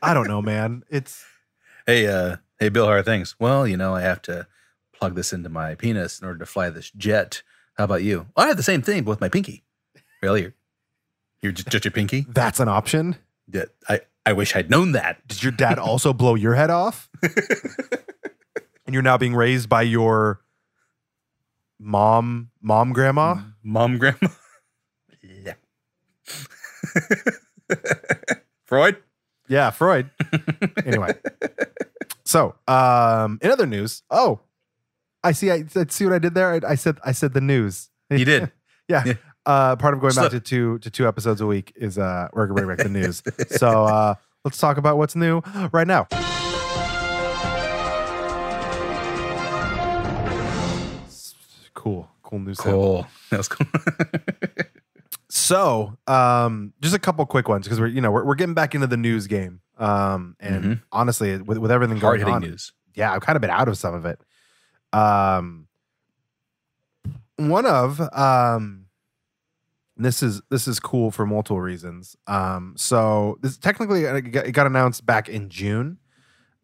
I 0.02 0.12
don't 0.14 0.28
know, 0.28 0.42
man. 0.42 0.83
It's 0.90 1.25
Hey, 1.87 2.06
uh, 2.09 2.37
hey, 2.59 2.68
Bill, 2.68 2.87
how 2.87 2.92
are 2.92 3.02
things? 3.02 3.37
Well, 3.38 3.66
you 3.66 3.76
know, 3.76 3.95
I 3.95 4.00
have 4.00 4.21
to 4.23 4.47
plug 4.92 5.14
this 5.14 5.33
into 5.33 5.49
my 5.49 5.75
penis 5.76 6.18
in 6.18 6.26
order 6.26 6.38
to 6.40 6.47
fly 6.47 6.68
this 6.71 6.90
jet. 6.90 7.42
How 7.76 7.85
about 7.85 8.02
you? 8.02 8.26
I 8.37 8.47
have 8.47 8.56
the 8.56 8.62
same 8.62 8.83
thing, 8.83 9.04
but 9.04 9.11
with 9.11 9.21
my 9.21 9.28
pinky. 9.28 9.62
Really? 10.23 10.42
You're, 10.42 10.54
you're 11.42 11.52
just, 11.52 11.68
just 11.68 11.85
your 11.85 11.92
pinky? 11.92 12.26
that's 12.28 12.59
an 12.59 12.68
option. 12.68 13.16
Yeah, 13.52 13.64
I, 13.88 14.00
I 14.25 14.33
wish 14.33 14.56
I'd 14.56 14.71
known 14.71 14.92
that. 14.92 15.26
Did 15.28 15.42
your 15.42 15.52
dad 15.52 15.78
also 15.78 16.12
blow 16.12 16.35
your 16.35 16.54
head 16.54 16.71
off? 16.71 17.11
and 17.23 18.92
you're 18.92 19.02
now 19.02 19.18
being 19.18 19.35
raised 19.35 19.68
by 19.68 19.83
your 19.83 20.40
mom, 21.78 22.50
mom, 22.62 22.92
grandma. 22.92 23.37
Mom, 23.62 23.99
grandma. 23.99 24.28
yeah. 25.23 25.54
Freud? 28.64 28.97
Yeah, 29.49 29.71
Freud. 29.71 30.11
anyway, 30.85 31.14
so 32.25 32.56
um, 32.66 33.38
in 33.42 33.50
other 33.52 33.66
news, 33.66 34.02
oh, 34.11 34.40
I 35.26 35.33
see. 35.33 35.50
I, 35.50 35.64
see 35.88 36.04
what 36.04 36.14
I 36.14 36.18
did 36.21 36.35
there. 36.35 36.52
I, 36.52 36.61
I 36.73 36.75
said. 36.76 36.99
I 37.04 37.12
said 37.12 37.35
the 37.35 37.40
news. 37.40 37.90
You 38.11 38.25
did. 38.25 38.52
yeah. 38.88 39.02
Yeah. 39.04 39.14
Uh, 39.45 39.75
part 39.76 39.95
of 39.95 40.00
going 40.00 40.14
back 40.14 40.30
to 40.30 40.40
two 40.40 40.78
to 40.80 40.90
two 40.90 41.06
episodes 41.09 41.40
a 41.40 41.47
week 41.47 41.73
is 41.76 41.99
uh, 41.99 42.28
we're 42.33 42.47
gonna 42.47 42.62
bring 42.64 42.76
back 42.76 42.85
the 42.85 42.88
news. 42.92 43.23
so 43.50 43.85
uh, 43.85 44.14
let's 44.45 44.59
talk 44.59 44.76
about 44.76 44.99
what's 44.99 45.16
new 45.16 45.40
right 45.73 45.87
now. 45.87 46.06
Cool, 51.75 52.09
cool 52.23 52.38
news. 52.40 52.59
Cool. 52.59 53.06
That 53.30 53.38
was 53.38 53.49
cool. 53.49 53.66
So, 55.28 55.99
um, 56.06 56.73
just 56.80 56.95
a 56.95 56.99
couple 57.00 57.26
quick 57.26 57.49
ones 57.49 57.66
because 57.66 57.78
we're 57.80 57.88
you 57.88 58.00
know 58.00 58.11
we're, 58.11 58.25
we're 58.25 58.37
getting 58.37 58.54
back 58.54 58.75
into 58.75 58.87
the 58.87 58.97
news 58.97 59.26
game. 59.26 59.61
Um, 59.76 60.35
and 60.40 60.64
Mhm. 60.64 60.83
honestly, 60.92 61.37
with 61.42 61.59
with 61.59 61.71
everything 61.71 61.99
going 61.99 62.23
on, 62.25 62.42
news. 62.42 62.73
yeah, 62.95 63.12
I've 63.12 63.21
kind 63.21 63.37
of 63.37 63.42
been 63.42 63.50
out 63.50 63.68
of 63.68 63.76
some 63.76 63.92
of 63.92 64.06
it. 64.06 64.18
Um, 64.92 65.68
one 67.36 67.66
of 67.66 68.00
um, 68.12 68.86
this 69.96 70.22
is 70.22 70.42
this 70.50 70.68
is 70.68 70.78
cool 70.78 71.10
for 71.10 71.26
multiple 71.26 71.60
reasons. 71.60 72.16
Um, 72.26 72.74
so 72.76 73.38
this 73.40 73.56
technically 73.56 74.04
it 74.04 74.20
got, 74.32 74.46
it 74.46 74.52
got 74.52 74.66
announced 74.66 75.06
back 75.06 75.28
in 75.28 75.48
June. 75.48 75.98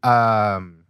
Um, 0.03 0.85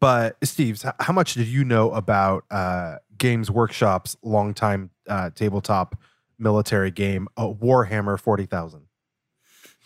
but 0.00 0.36
Steve's, 0.42 0.84
how 1.00 1.12
much 1.14 1.34
did 1.34 1.46
you 1.46 1.64
know 1.64 1.92
about 1.92 2.44
uh, 2.50 2.96
Games 3.16 3.50
Workshop's 3.50 4.16
longtime 4.22 4.90
uh, 5.08 5.30
tabletop 5.30 5.96
military 6.38 6.90
game, 6.90 7.26
uh, 7.38 7.48
Warhammer 7.48 8.20
Forty 8.20 8.44
Thousand? 8.44 8.82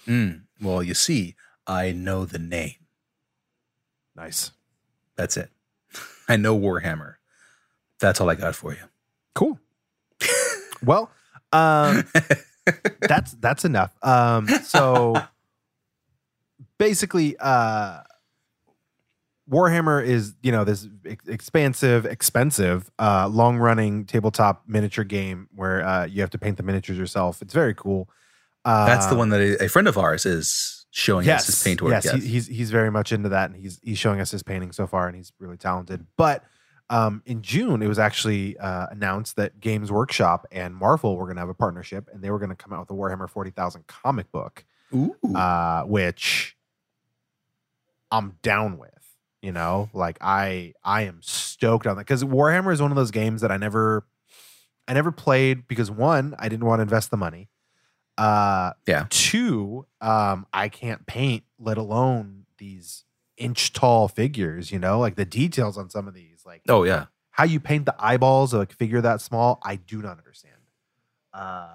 Mm. 0.06 0.42
Well, 0.60 0.82
you 0.82 0.94
see, 0.94 1.36
I 1.68 1.92
know 1.92 2.24
the 2.24 2.40
name. 2.40 2.74
Nice, 4.16 4.50
That's 5.16 5.36
it. 5.36 5.50
I 6.32 6.36
know 6.36 6.58
Warhammer. 6.58 7.16
That's 8.00 8.22
all 8.22 8.30
I 8.30 8.36
got 8.36 8.56
for 8.56 8.72
you. 8.72 8.80
cool. 9.34 9.58
well, 10.82 11.10
um, 11.52 12.04
that's 13.02 13.32
that's 13.32 13.66
enough. 13.66 13.94
Um, 14.02 14.48
so 14.48 15.22
basically, 16.78 17.36
uh, 17.38 18.00
Warhammer 19.50 20.02
is 20.02 20.34
you 20.42 20.52
know 20.52 20.64
this 20.64 20.88
ex- 21.04 21.28
expansive, 21.28 22.06
expensive, 22.06 22.90
uh, 22.98 23.28
long 23.28 23.58
running 23.58 24.06
tabletop 24.06 24.62
miniature 24.66 25.04
game 25.04 25.48
where 25.54 25.86
uh, 25.86 26.06
you 26.06 26.22
have 26.22 26.30
to 26.30 26.38
paint 26.38 26.56
the 26.56 26.62
miniatures 26.62 26.96
yourself. 26.96 27.42
It's 27.42 27.52
very 27.52 27.74
cool. 27.74 28.08
Uh, 28.64 28.86
That's 28.86 29.04
the 29.04 29.16
one 29.16 29.28
that 29.28 29.40
a, 29.42 29.64
a 29.64 29.68
friend 29.68 29.86
of 29.86 29.98
ours 29.98 30.24
is 30.24 30.81
showing 30.92 31.28
us 31.28 31.46
his 31.46 31.62
paint 31.62 31.82
work. 31.82 31.90
Yes, 31.90 32.04
Yes. 32.04 32.22
He, 32.22 32.28
he's 32.28 32.46
he's 32.46 32.70
very 32.70 32.90
much 32.90 33.10
into 33.10 33.30
that, 33.30 33.50
and 33.50 33.60
he's 33.60 33.80
he's 33.82 33.98
showing 33.98 34.20
us 34.20 34.30
his 34.30 34.42
painting 34.42 34.70
so 34.70 34.86
far, 34.86 35.08
and 35.08 35.16
he's 35.16 35.32
really 35.40 35.56
talented. 35.56 36.06
But 36.16 36.44
um, 36.90 37.22
in 37.24 37.42
June, 37.42 37.82
it 37.82 37.88
was 37.88 37.98
actually 37.98 38.56
uh, 38.58 38.86
announced 38.90 39.36
that 39.36 39.58
Games 39.58 39.90
Workshop 39.90 40.46
and 40.52 40.76
Marvel 40.76 41.16
were 41.16 41.24
going 41.24 41.36
to 41.36 41.40
have 41.40 41.48
a 41.48 41.54
partnership, 41.54 42.08
and 42.12 42.22
they 42.22 42.30
were 42.30 42.38
going 42.38 42.50
to 42.50 42.56
come 42.56 42.72
out 42.72 42.80
with 42.80 42.90
a 42.90 42.94
Warhammer 42.94 43.28
Forty 43.28 43.50
Thousand 43.50 43.86
comic 43.86 44.30
book, 44.30 44.64
Ooh. 44.94 45.16
uh, 45.34 45.82
which 45.84 46.56
I'm 48.10 48.36
down 48.42 48.78
with. 48.78 48.90
You 49.40 49.50
know, 49.50 49.90
like 49.92 50.18
I 50.20 50.74
I 50.84 51.02
am 51.02 51.18
stoked 51.22 51.86
on 51.86 51.96
that 51.96 52.06
because 52.06 52.22
Warhammer 52.22 52.72
is 52.72 52.80
one 52.80 52.92
of 52.92 52.96
those 52.96 53.10
games 53.10 53.40
that 53.40 53.50
I 53.50 53.56
never 53.56 54.06
I 54.86 54.92
never 54.92 55.10
played 55.10 55.66
because 55.66 55.90
one 55.90 56.36
I 56.38 56.48
didn't 56.48 56.66
want 56.66 56.78
to 56.78 56.82
invest 56.82 57.10
the 57.10 57.16
money. 57.16 57.48
Uh, 58.18 58.72
Yeah. 58.86 59.06
Two, 59.10 59.86
um, 60.00 60.46
I 60.52 60.68
can't 60.68 61.06
paint, 61.06 61.44
let 61.58 61.78
alone 61.78 62.46
these 62.58 63.04
inch 63.36 63.72
tall 63.72 64.08
figures. 64.08 64.70
You 64.70 64.78
know, 64.78 64.98
like 64.98 65.16
the 65.16 65.24
details 65.24 65.78
on 65.78 65.90
some 65.90 66.06
of 66.08 66.14
these, 66.14 66.42
like 66.44 66.62
oh, 66.68 66.84
yeah. 66.84 67.06
how 67.30 67.44
you 67.44 67.60
paint 67.60 67.86
the 67.86 67.94
eyeballs 67.98 68.52
of 68.52 68.60
a 68.60 68.66
figure 68.66 69.00
that 69.00 69.20
small. 69.20 69.58
I 69.62 69.76
do 69.76 70.02
not 70.02 70.18
understand. 70.18 70.56
Uh, 71.32 71.68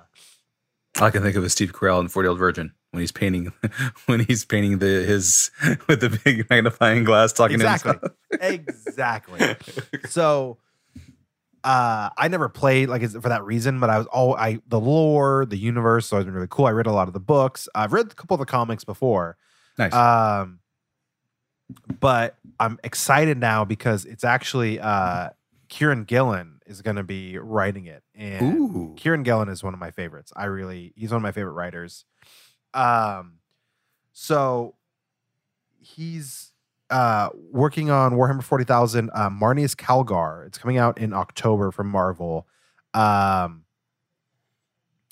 I 1.00 1.10
can 1.10 1.22
think 1.24 1.36
of 1.36 1.44
a 1.44 1.50
Steve 1.50 1.74
Carell 1.74 2.00
in 2.00 2.08
40 2.08 2.26
Year 2.26 2.30
Old 2.30 2.40
Virgin 2.40 2.74
when 2.92 3.02
he's 3.02 3.12
painting 3.12 3.54
when 4.06 4.22
he's 4.22 4.46
painting 4.46 4.80
the 4.80 4.86
his 4.86 5.52
with 5.88 6.02
the 6.02 6.20
big 6.24 6.50
magnifying 6.50 7.04
glass 7.04 7.34
talking 7.34 7.56
exactly, 7.56 7.94
to 7.94 8.14
exactly. 8.42 9.56
so 10.08 10.58
uh 11.64 12.10
i 12.18 12.28
never 12.28 12.48
played 12.50 12.88
like 12.90 13.02
it's 13.02 13.14
for 13.14 13.30
that 13.30 13.44
reason 13.44 13.80
but 13.80 13.90
i 13.90 13.98
was 13.98 14.08
all 14.08 14.36
i 14.36 14.60
the 14.68 14.80
lore 14.80 15.46
the 15.46 15.58
universe 15.58 16.06
so 16.08 16.18
it's 16.18 16.26
been 16.26 16.34
really 16.34 16.48
cool. 16.50 16.66
I 16.66 16.72
read 16.72 16.86
a 16.88 16.92
lot 16.92 17.08
of 17.08 17.14
the 17.14 17.20
books. 17.20 17.68
I've 17.74 17.94
read 17.94 18.06
a 18.06 18.16
couple 18.16 18.36
of 18.36 18.40
the 18.40 18.46
comics 18.46 18.84
before. 18.84 19.38
Nice. 19.78 19.94
um 19.94 20.60
but 22.00 22.38
i'm 22.60 22.80
excited 22.84 23.38
now 23.38 23.66
because 23.66 24.06
it's 24.06 24.24
actually 24.24 24.80
uh 24.80 25.30
Kieron 25.70 26.08
Gillen 26.08 26.62
is 26.66 26.82
going 26.82 26.96
to 26.96 27.04
be 27.04 27.38
writing 27.38 27.88
it 27.88 28.04
and 28.16 28.42
Ooh. 28.42 28.96
Kieron 28.98 29.24
Gillen 29.24 29.50
is 29.50 29.64
one 29.64 29.74
of 29.74 29.80
my 29.80 29.92
favorites. 29.92 30.32
I 30.36 30.46
really 30.46 30.94
he's 30.96 31.12
one 31.12 31.18
of 31.18 31.24
my 31.24 31.32
favorite 31.34 31.54
writers. 31.54 32.06
Um 32.74 33.40
so 34.14 34.76
he's 35.80 36.52
uh 36.90 37.30
working 37.52 37.90
on 37.90 38.14
Warhammer 38.14 38.44
40,000 38.44 39.10
uh, 39.14 39.30
Marneus 39.30 39.76
Calgar. 39.76 40.46
It's 40.48 40.58
coming 40.58 40.78
out 40.78 40.98
in 40.98 41.14
October 41.14 41.72
from 41.72 41.88
Marvel. 41.90 42.48
Um 42.94 43.64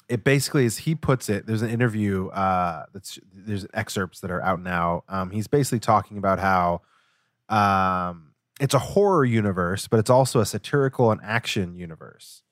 it 0.07 0.23
basically 0.23 0.65
as 0.65 0.77
he 0.79 0.93
puts 0.93 1.29
it, 1.29 1.47
there's 1.47 1.63
an 1.63 1.69
interview 1.69 2.27
uh 2.29 2.85
that's 2.93 3.19
there's 3.33 3.65
excerpts 3.73 4.19
that 4.21 4.31
are 4.31 4.41
out 4.41 4.61
now. 4.61 5.03
Um 5.09 5.31
he's 5.31 5.47
basically 5.47 5.79
talking 5.79 6.17
about 6.17 6.39
how 6.39 6.81
um 7.49 8.31
it's 8.59 8.73
a 8.73 8.79
horror 8.79 9.25
universe, 9.25 9.88
but 9.88 9.99
it's 9.99 10.09
also 10.09 10.39
a 10.39 10.45
satirical 10.45 11.11
and 11.11 11.21
action 11.23 11.75
universe. 11.75 12.43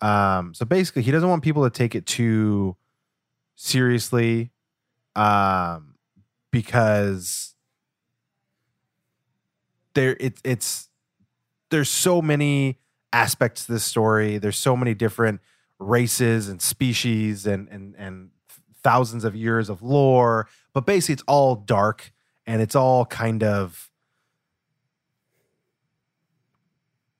Um 0.00 0.54
so 0.54 0.64
basically 0.64 1.02
he 1.02 1.10
doesn't 1.10 1.28
want 1.28 1.42
people 1.42 1.64
to 1.64 1.70
take 1.70 1.94
it 1.94 2.06
too 2.06 2.76
seriously 3.54 4.50
um 5.14 5.94
because 6.50 7.55
there 9.96 10.16
it, 10.20 10.38
it's 10.44 10.88
there's 11.70 11.90
so 11.90 12.22
many 12.22 12.78
aspects 13.12 13.66
to 13.66 13.72
this 13.72 13.84
story. 13.84 14.38
There's 14.38 14.58
so 14.58 14.76
many 14.76 14.94
different 14.94 15.40
races 15.80 16.48
and 16.48 16.62
species 16.62 17.46
and 17.46 17.68
and 17.68 17.96
and 17.96 18.30
thousands 18.82 19.24
of 19.24 19.34
years 19.34 19.68
of 19.68 19.82
lore 19.82 20.48
but 20.72 20.86
basically 20.86 21.14
it's 21.14 21.24
all 21.26 21.56
dark 21.56 22.12
and 22.46 22.62
it's 22.62 22.76
all 22.76 23.04
kind 23.04 23.42
of 23.42 23.90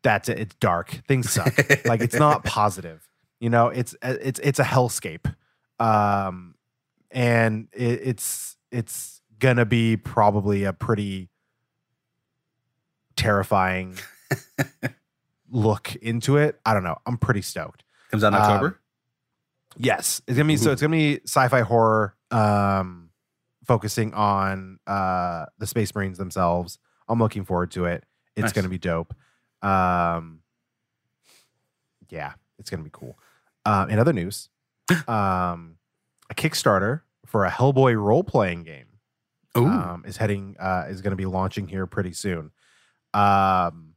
that's 0.02 0.28
it. 0.28 0.38
It's 0.38 0.54
dark. 0.60 1.02
Things 1.08 1.32
suck. 1.32 1.52
Like 1.84 2.00
it's 2.00 2.14
not 2.14 2.44
positive 2.44 3.08
you 3.40 3.50
know? 3.50 3.68
It's 3.68 3.96
it's 4.02 4.38
it's 4.38 4.58
a 4.58 4.64
hellscape. 4.64 5.34
Um 5.80 6.54
and 7.10 7.68
it, 7.72 8.00
it's 8.04 8.56
it's 8.70 9.20
gonna 9.38 9.66
be 9.66 9.96
probably 9.96 10.64
a 10.64 10.72
pretty 10.72 11.30
terrifying 13.16 13.96
look 15.50 15.94
into 15.96 16.36
it 16.36 16.60
i 16.66 16.74
don't 16.74 16.84
know 16.84 16.96
i'm 17.06 17.16
pretty 17.16 17.42
stoked 17.42 17.82
Comes 18.10 18.22
out 18.22 18.28
in 18.28 18.34
um, 18.34 18.42
October. 18.42 18.80
Yes, 19.78 20.22
it's 20.26 20.36
gonna 20.36 20.46
be 20.46 20.56
so. 20.56 20.72
It's 20.72 20.80
gonna 20.80 20.96
be 20.96 21.20
sci-fi 21.24 21.60
horror, 21.62 22.14
um, 22.30 23.10
focusing 23.66 24.14
on 24.14 24.78
uh 24.86 25.46
the 25.58 25.66
Space 25.66 25.94
Marines 25.94 26.16
themselves. 26.18 26.78
I'm 27.08 27.18
looking 27.18 27.44
forward 27.44 27.72
to 27.72 27.84
it. 27.86 28.04
It's 28.36 28.44
Nice. 28.44 28.52
gonna 28.52 28.68
be 28.68 28.78
dope. 28.78 29.12
Um, 29.60 30.40
yeah, 32.08 32.34
it's 32.58 32.70
gonna 32.70 32.84
be 32.84 32.90
cool. 32.92 33.18
Um, 33.64 33.90
in 33.90 33.98
other 33.98 34.12
news, 34.12 34.48
um, 35.08 35.76
a 36.30 36.34
Kickstarter 36.34 37.02
for 37.26 37.44
a 37.44 37.50
Hellboy 37.50 38.00
role-playing 38.00 38.62
game 38.62 38.86
um, 39.56 40.04
is 40.06 40.16
heading 40.16 40.56
uh, 40.58 40.84
is 40.88 41.02
going 41.02 41.10
to 41.10 41.16
be 41.16 41.26
launching 41.26 41.66
here 41.68 41.86
pretty 41.86 42.12
soon. 42.12 42.50
Um, 43.16 43.94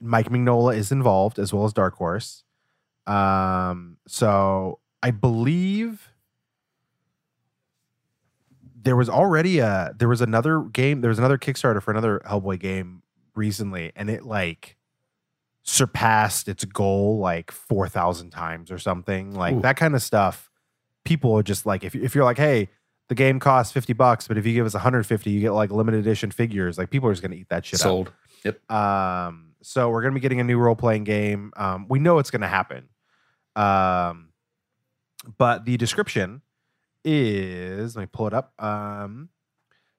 Mike 0.00 0.30
Mignola 0.30 0.76
is 0.76 0.92
involved 0.92 1.38
as 1.38 1.52
well 1.52 1.64
as 1.64 1.72
Dark 1.72 1.94
Horse. 1.94 2.44
Um, 3.06 3.96
so 4.06 4.78
I 5.02 5.10
believe 5.10 6.08
there 8.80 8.96
was 8.96 9.08
already 9.08 9.58
a 9.58 9.92
there 9.96 10.08
was 10.08 10.20
another 10.20 10.60
game 10.60 11.00
there 11.00 11.08
was 11.08 11.18
another 11.18 11.38
Kickstarter 11.38 11.82
for 11.82 11.90
another 11.90 12.20
Hellboy 12.24 12.60
game 12.60 13.02
recently, 13.34 13.92
and 13.96 14.08
it 14.08 14.24
like 14.24 14.76
surpassed 15.64 16.48
its 16.48 16.64
goal 16.64 17.18
like 17.18 17.50
four 17.50 17.88
thousand 17.88 18.30
times 18.30 18.70
or 18.70 18.78
something 18.78 19.34
like 19.34 19.54
Ooh. 19.54 19.60
that 19.62 19.76
kind 19.76 19.94
of 19.94 20.02
stuff. 20.02 20.50
People 21.04 21.36
are 21.36 21.42
just 21.42 21.66
like 21.66 21.82
if 21.82 21.94
if 21.96 22.14
you're 22.14 22.24
like 22.24 22.38
hey 22.38 22.68
the 23.12 23.16
game 23.16 23.38
costs 23.38 23.72
50 23.72 23.92
bucks 23.92 24.26
but 24.26 24.38
if 24.38 24.46
you 24.46 24.54
give 24.54 24.64
us 24.64 24.72
150 24.72 25.30
you 25.30 25.40
get 25.40 25.50
like 25.50 25.70
limited 25.70 26.00
edition 26.00 26.30
figures 26.30 26.78
like 26.78 26.88
people 26.88 27.10
are 27.10 27.12
just 27.12 27.20
going 27.20 27.32
to 27.32 27.36
eat 27.36 27.48
that 27.50 27.66
shit 27.66 27.78
up. 27.80 27.84
Sold. 27.84 28.12
Um, 28.70 29.52
so 29.62 29.90
we're 29.90 30.02
gonna 30.02 30.14
be 30.14 30.20
getting 30.20 30.40
a 30.40 30.44
new 30.44 30.58
role 30.58 30.74
playing 30.74 31.04
game. 31.04 31.52
Um, 31.56 31.86
we 31.88 31.98
know 31.98 32.18
it's 32.18 32.30
gonna 32.30 32.48
happen. 32.48 32.88
Um, 33.54 34.30
but 35.38 35.64
the 35.64 35.76
description 35.76 36.42
is 37.04 37.96
let 37.96 38.02
me 38.02 38.08
pull 38.12 38.26
it 38.26 38.34
up. 38.34 38.52
Um, 38.58 39.28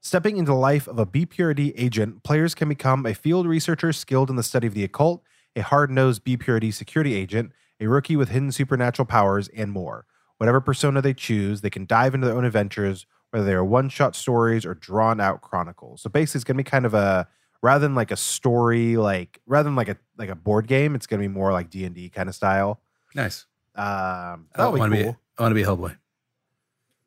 stepping 0.02 0.38
into 0.38 0.52
the 0.52 0.58
life 0.58 0.88
of 0.88 1.00
a 1.00 1.06
BPRD 1.06 1.74
agent, 1.78 2.24
players 2.24 2.56
can 2.56 2.68
become 2.70 3.06
a 3.06 3.14
field 3.14 3.48
researcher 3.48 3.94
skilled 3.94 4.30
in 4.30 4.36
the 4.36 4.44
study 4.44 4.68
of 4.68 4.74
the 4.74 4.84
occult, 4.84 5.24
a 5.56 5.62
hard 5.62 5.92
nosed 5.92 6.24
BPRD 6.26 6.74
security 6.74 7.16
agent, 7.16 7.52
a 7.80 7.88
rookie 7.88 8.16
with 8.16 8.30
hidden 8.30 8.52
supernatural 8.52 9.06
powers, 9.06 9.48
and 9.50 9.72
more. 9.72 10.06
Whatever 10.44 10.60
persona 10.60 11.02
they 11.02 11.14
choose, 11.14 11.62
they 11.62 11.70
can 11.70 11.86
dive 11.86 12.14
into 12.14 12.28
their 12.28 12.36
own 12.36 12.44
adventures, 12.44 13.06
whether 13.32 13.46
they 13.46 13.54
are 13.54 13.64
one 13.64 13.88
shot 13.88 14.14
stories 14.14 14.66
or 14.66 14.74
drawn 14.74 15.22
out 15.22 15.40
chronicles. 15.40 16.02
So 16.02 16.10
basically, 16.10 16.40
it's 16.40 16.44
gonna 16.44 16.58
be 16.58 16.66
kind 16.66 16.86
of 16.86 16.94
a 16.94 17.30
rather 17.62 17.80
than 17.88 17.96
like 17.96 18.12
a 18.12 18.18
story, 18.18 18.98
like 18.98 19.40
rather 19.46 19.64
than 19.64 19.78
like 19.78 19.88
a 19.88 19.96
like 20.18 20.28
a 20.28 20.36
board 20.36 20.68
game, 20.68 20.96
it's 20.96 21.08
gonna 21.08 21.22
be 21.22 21.30
more 21.30 21.54
like 21.54 21.70
D 21.70 21.86
and 21.86 21.96
D 21.96 22.10
kind 22.10 22.28
of 22.28 22.36
style. 22.36 22.82
Nice. 23.16 23.46
Um, 23.74 23.86
I 23.86 24.58
that'll 24.58 24.74
be 24.74 24.80
want 24.80 24.92
to 24.96 25.04
cool. 25.04 25.12
be. 25.14 25.18
I 25.38 25.42
want 25.44 25.52
to 25.52 25.56
be 25.56 25.64
Hellboy. 25.64 25.96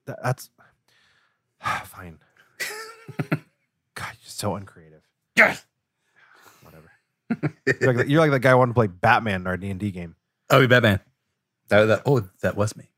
That- 0.07 0.19
that's 0.25 0.49
fine. 1.85 2.19
God, 3.31 3.39
you're 3.99 4.15
so 4.23 4.55
uncreative. 4.57 5.03
Yes. 5.37 5.63
Whatever. 6.63 6.91
You're 7.67 7.93
like, 7.93 7.97
the- 8.07 8.11
you're 8.11 8.21
like 8.21 8.31
that 8.31 8.41
guy 8.41 8.53
who 8.53 8.57
wanted 8.57 8.71
to 8.71 8.75
play 8.77 8.87
Batman 8.87 9.43
in 9.43 9.47
our 9.47 9.59
D 9.59 9.69
and 9.69 9.79
D 9.79 9.91
game. 9.91 10.17
I'll 10.49 10.61
be 10.61 10.67
Batman. 10.67 11.01
That, 11.69 11.85
that, 11.85 12.03
oh, 12.07 12.27
that 12.41 12.57
was 12.57 12.75
me. 12.77 12.89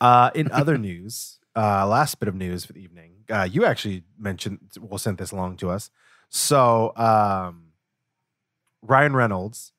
Uh, 0.00 0.30
in 0.34 0.50
other 0.52 0.78
news, 0.78 1.38
uh, 1.56 1.86
last 1.86 2.18
bit 2.20 2.28
of 2.28 2.34
news 2.34 2.64
for 2.64 2.72
the 2.72 2.82
evening. 2.82 3.24
Uh, 3.28 3.48
you 3.50 3.64
actually 3.64 4.04
mentioned, 4.18 4.58
well, 4.80 4.98
sent 4.98 5.18
this 5.18 5.30
along 5.30 5.56
to 5.58 5.70
us. 5.70 5.90
So, 6.28 6.92
um, 6.96 7.72
Ryan 8.82 9.14
Reynolds 9.14 9.72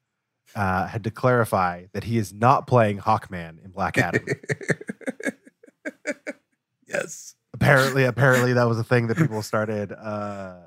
uh, 0.56 0.88
had 0.88 1.04
to 1.06 1.12
clarify 1.12 1.86
that 1.94 2.04
he 2.06 2.18
is 2.18 2.34
not 2.34 2.68
playing 2.68 3.00
Hawkman 3.00 3.64
in 3.64 3.72
Black 3.72 3.98
Adam. 3.98 4.26
yes. 6.88 7.36
apparently, 7.54 8.04
apparently, 8.04 8.54
that 8.54 8.68
was 8.68 8.78
a 8.78 8.84
thing 8.84 9.08
that 9.08 9.18
people 9.18 9.42
started 9.42 9.92
uh, 9.92 10.58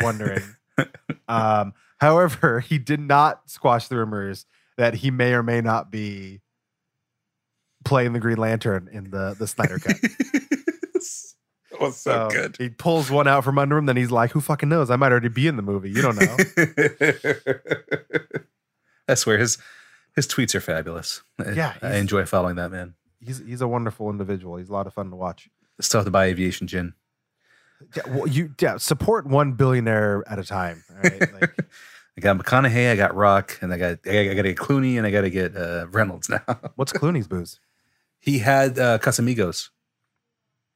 wondering. 0.00 0.42
Um, 1.26 1.74
however, 1.98 2.60
he 2.60 2.78
did 2.78 3.00
not 3.00 3.50
squash 3.50 3.88
the 3.88 3.96
rumors 3.96 4.46
that 4.78 4.94
he 4.94 5.10
may 5.10 5.34
or 5.34 5.42
may 5.42 5.60
not 5.60 5.90
be 5.90 6.40
playing 7.88 8.12
the 8.12 8.20
Green 8.20 8.36
Lantern 8.36 8.88
in 8.92 9.10
the 9.10 9.34
the 9.38 9.46
Snyder 9.46 9.78
cut. 9.78 9.96
that 10.02 11.80
was 11.80 11.96
so, 11.96 12.28
good. 12.30 12.56
He 12.58 12.68
pulls 12.68 13.10
one 13.10 13.26
out 13.26 13.44
from 13.44 13.58
under 13.58 13.78
him, 13.78 13.86
then 13.86 13.96
he's 13.96 14.10
like, 14.10 14.30
"Who 14.32 14.40
fucking 14.40 14.68
knows? 14.68 14.90
I 14.90 14.96
might 14.96 15.10
already 15.10 15.28
be 15.28 15.46
in 15.46 15.56
the 15.56 15.62
movie. 15.62 15.90
You 15.90 16.02
don't 16.02 16.16
know." 16.16 16.36
I 19.08 19.14
swear 19.14 19.38
his 19.38 19.58
his 20.14 20.28
tweets 20.28 20.54
are 20.54 20.60
fabulous. 20.60 21.22
Yeah, 21.54 21.74
I 21.80 21.96
enjoy 21.96 22.26
following 22.26 22.56
that 22.56 22.70
man. 22.70 22.94
he's 23.20 23.38
he's 23.38 23.62
a 23.62 23.68
wonderful 23.68 24.10
individual. 24.10 24.56
He's 24.56 24.68
a 24.68 24.72
lot 24.72 24.86
of 24.86 24.92
fun 24.92 25.10
to 25.10 25.16
watch. 25.16 25.48
Still 25.80 26.00
have 26.00 26.06
to 26.06 26.10
buy 26.10 26.26
aviation 26.26 26.66
gin. 26.66 26.94
Yeah, 27.96 28.02
well, 28.08 28.26
you 28.26 28.54
yeah, 28.60 28.76
support 28.76 29.26
one 29.26 29.52
billionaire 29.52 30.24
at 30.26 30.38
a 30.38 30.44
time. 30.44 30.84
All 30.90 30.96
right, 31.02 31.32
like, 31.40 31.56
I 32.18 32.20
got 32.20 32.36
McConaughey, 32.36 32.90
I 32.90 32.96
got 32.96 33.14
Rock, 33.14 33.58
and 33.62 33.72
I 33.72 33.78
got 33.78 33.98
I 34.04 34.34
got 34.34 34.42
to 34.42 34.54
get 34.54 34.56
Clooney, 34.56 34.98
and 34.98 35.06
I 35.06 35.10
got 35.10 35.20
to 35.22 35.30
get 35.30 35.56
uh, 35.56 35.86
Reynolds 35.88 36.28
now. 36.28 36.42
what's 36.74 36.92
Clooney's 36.92 37.28
booze? 37.28 37.60
He 38.20 38.38
had 38.38 38.78
uh, 38.78 38.98
Casamigos, 38.98 39.70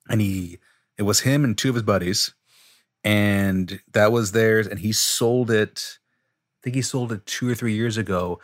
and 0.09 0.21
he 0.21 0.59
it 0.99 1.03
was 1.03 1.21
him 1.21 1.45
and 1.45 1.57
two 1.57 1.69
of 1.69 1.75
his 1.75 1.83
buddies, 1.85 2.35
and 3.05 3.81
that 3.93 4.13
was 4.13 4.33
theirs, 4.33 4.67
and 4.67 4.79
he 4.81 4.93
sold 4.93 5.51
it. 5.51 5.99
I 5.99 6.65
think 6.65 6.77
he 6.77 6.83
sold 6.83 7.13
it 7.13 7.27
two 7.27 7.49
or 7.49 7.55
three 7.55 7.75
years 7.75 7.97
ago. 7.97 8.41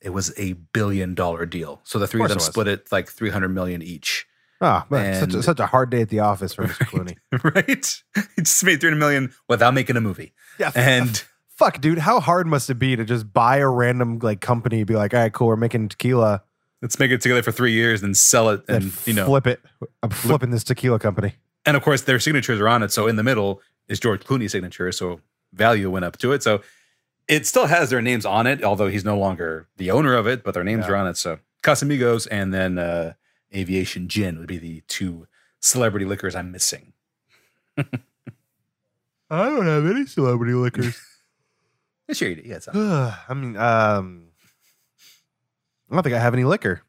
It 0.00 0.10
was 0.10 0.32
a 0.38 0.54
billion 0.72 1.14
dollar 1.14 1.44
deal. 1.44 1.80
So 1.84 1.98
the 1.98 2.06
three 2.06 2.20
of 2.20 2.28
course 2.28 2.30
them 2.30 2.38
it 2.48 2.52
split 2.52 2.68
it 2.68 2.92
like 2.92 3.08
three 3.08 3.30
hundred 3.30 3.48
million 3.48 3.82
each. 3.82 4.26
Oh, 4.60 4.82
man, 4.90 5.20
such 5.20 5.34
a, 5.34 5.42
such 5.42 5.60
a 5.60 5.66
hard 5.66 5.90
day 5.90 6.00
at 6.02 6.08
the 6.08 6.18
office 6.18 6.52
for 6.52 6.64
Mr. 6.66 6.84
Clooney. 6.86 7.54
right? 7.54 8.02
He 8.34 8.42
just 8.42 8.64
made 8.64 8.80
300 8.80 8.98
million 8.98 9.32
without 9.48 9.72
making 9.72 9.96
a 9.96 10.00
movie. 10.00 10.32
Yeah, 10.58 10.72
And 10.74 11.22
fuck, 11.50 11.80
dude, 11.80 11.98
how 11.98 12.18
hard 12.18 12.48
must 12.48 12.68
it 12.68 12.74
be 12.74 12.96
to 12.96 13.04
just 13.04 13.32
buy 13.32 13.58
a 13.58 13.68
random 13.68 14.18
like 14.18 14.40
company, 14.40 14.82
be 14.82 14.96
like, 14.96 15.14
all 15.14 15.20
right, 15.20 15.32
cool, 15.32 15.46
we're 15.46 15.56
making 15.56 15.90
tequila, 15.90 16.42
let's 16.82 16.98
make 16.98 17.10
it 17.10 17.20
together 17.20 17.42
for 17.42 17.52
three 17.52 17.72
years 17.72 18.02
and 18.02 18.16
sell 18.16 18.50
it. 18.50 18.62
and 18.68 18.84
And, 18.84 18.92
you 19.06 19.12
know, 19.14 19.26
flip 19.26 19.46
it. 19.46 19.60
I'm 20.02 20.10
flipping 20.10 20.50
this 20.50 20.64
tequila 20.64 20.98
company. 20.98 21.34
and 21.66 21.76
of 21.76 21.82
course, 21.82 22.02
their 22.02 22.18
signatures 22.20 22.60
are 22.60 22.68
on 22.68 22.82
it. 22.82 22.92
So 22.92 23.06
in 23.06 23.16
the 23.16 23.22
middle 23.22 23.60
is 23.88 23.98
George 24.00 24.22
Clooney's 24.24 24.52
signature. 24.52 24.90
So 24.92 25.20
value 25.52 25.90
went 25.90 26.04
up 26.04 26.16
to 26.18 26.32
it. 26.32 26.42
So 26.42 26.60
it 27.26 27.46
still 27.46 27.66
has 27.66 27.90
their 27.90 28.00
names 28.02 28.24
on 28.24 28.46
it, 28.46 28.62
although 28.64 28.88
he's 28.88 29.04
no 29.04 29.18
longer 29.18 29.68
the 29.76 29.90
owner 29.90 30.14
of 30.14 30.26
it, 30.26 30.42
but 30.44 30.54
their 30.54 30.64
names 30.64 30.84
Yeah. 30.86 30.92
are 30.92 30.96
on 30.96 31.06
it. 31.08 31.16
So 31.16 31.38
Casamigos 31.62 32.26
and 32.30 32.54
then 32.54 32.78
uh, 32.78 33.14
Aviation 33.54 34.08
Gin 34.08 34.38
would 34.38 34.46
be 34.48 34.58
the 34.58 34.82
two 34.88 35.26
celebrity 35.60 36.06
liquors 36.06 36.34
I'm 36.34 36.50
missing. 36.52 36.92
I 39.30 39.44
don't 39.50 39.66
have 39.66 39.86
any 39.86 40.06
celebrity 40.06 40.54
liquors. 40.54 40.98
Sure, 42.10 42.26
you 42.30 42.36
do. 42.36 42.42
Yeah, 42.48 42.56
it's 42.56 42.68
I 42.74 43.34
mean, 43.34 43.54
um, 43.58 44.27
I 45.90 45.94
don't 45.94 46.02
think 46.02 46.14
I 46.14 46.18
have 46.18 46.34
any 46.34 46.44
liquor. 46.44 46.82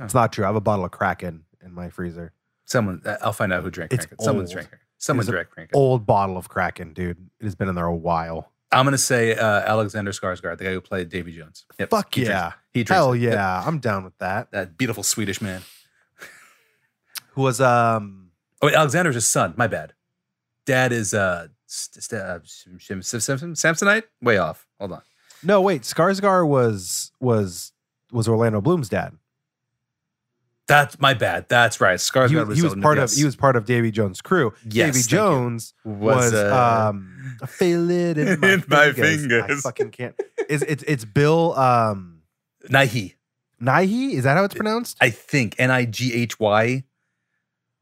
It's 0.00 0.14
not 0.14 0.32
true. 0.32 0.44
I 0.44 0.48
have 0.48 0.56
a 0.56 0.60
bottle 0.60 0.84
of 0.84 0.90
Kraken 0.90 1.44
in 1.64 1.72
my 1.72 1.88
freezer. 1.90 2.32
someone. 2.64 3.00
uh, 3.04 3.16
I'll 3.22 3.32
find 3.32 3.52
out 3.52 3.62
who 3.62 3.70
drank 3.70 3.92
It's 3.92 4.06
Kraken. 4.06 4.24
Someone's 4.24 4.50
old. 4.50 4.54
drank. 4.54 4.68
Someone 4.98 5.22
It's 5.22 5.30
drank 5.30 5.50
Kraken. 5.50 5.70
Old 5.74 6.06
bottle 6.06 6.36
of 6.36 6.48
Kraken, 6.48 6.92
dude. 6.92 7.16
It 7.40 7.44
has 7.44 7.54
been 7.54 7.68
in 7.68 7.74
there 7.74 7.86
a 7.86 7.94
while. 7.94 8.52
I'm 8.70 8.84
gonna 8.84 8.98
say 8.98 9.34
uh, 9.34 9.44
Alexander 9.60 10.12
Skarsgård, 10.12 10.58
the 10.58 10.64
guy 10.64 10.72
who 10.72 10.80
played 10.82 11.08
Davy 11.08 11.32
Jones. 11.34 11.64
Yep, 11.78 11.88
Fuck 11.90 12.14
he 12.14 12.20
drinks- 12.24 12.30
yeah. 12.30 12.52
he 12.72 12.84
drinks 12.84 12.90
Hell 12.98 13.12
it. 13.14 13.20
Yep, 13.20 13.32
yeah. 13.32 13.62
I'm 13.64 13.78
down 13.78 14.04
with 14.04 14.18
that. 14.18 14.50
that 14.50 14.76
beautiful 14.76 15.02
Swedish 15.02 15.40
man. 15.40 15.62
Who 17.30 17.42
was 17.42 17.60
um 17.60 18.30
Oh, 18.60 18.66
wait, 18.66 18.74
Alexander's 18.76 19.14
his 19.14 19.26
son. 19.26 19.54
My 19.56 19.68
bad. 19.68 19.92
Dad 20.66 20.92
is 20.92 21.14
uh, 21.14 21.46
uh 22.12 22.38
Samsonite. 22.48 24.02
Way 24.20 24.38
off. 24.38 24.66
Hold 24.78 24.92
on. 24.92 25.02
no 25.42 25.60
wait, 25.62 25.82
Skarsgård 25.82 26.46
was 26.48 27.12
was 27.20 27.72
was 28.12 28.28
Orlando 28.28 28.60
Bloom's 28.60 28.88
dad. 28.88 29.16
That's 30.68 31.00
my 31.00 31.14
bad. 31.14 31.48
That's 31.48 31.80
right. 31.80 31.98
Skarsgård 31.98 32.28
he, 32.28 32.36
was, 32.36 32.58
he 32.58 32.62
was 32.62 32.74
part 32.74 32.98
yes. 32.98 33.12
of 33.12 33.18
he 33.18 33.24
was 33.24 33.36
part 33.36 33.56
of 33.56 33.64
Davy 33.64 33.90
Jones' 33.90 34.20
crew. 34.20 34.52
Yes, 34.68 34.94
Davy. 34.94 35.08
Jones 35.08 35.72
was, 35.82 36.34
uh, 36.34 36.90
um 36.90 37.38
feel 37.46 37.90
it 37.90 38.18
in 38.18 38.38
my, 38.38 38.48
in 38.52 38.64
my 38.68 38.92
fingers. 38.92 39.44
I 39.50 39.54
fucking 39.54 39.90
can't. 39.92 40.14
It's 40.48 40.62
it's 40.64 40.82
it's 40.82 41.04
Bill 41.06 41.58
um 41.58 42.20
Nighy. 42.68 43.14
Nighy. 43.60 44.12
Is 44.12 44.24
that 44.24 44.36
how 44.36 44.44
it's 44.44 44.54
pronounced? 44.54 44.98
I 45.00 45.08
think 45.08 45.56
N 45.58 45.70
I 45.70 45.86
G 45.86 46.12
H 46.12 46.38
Y. 46.38 46.84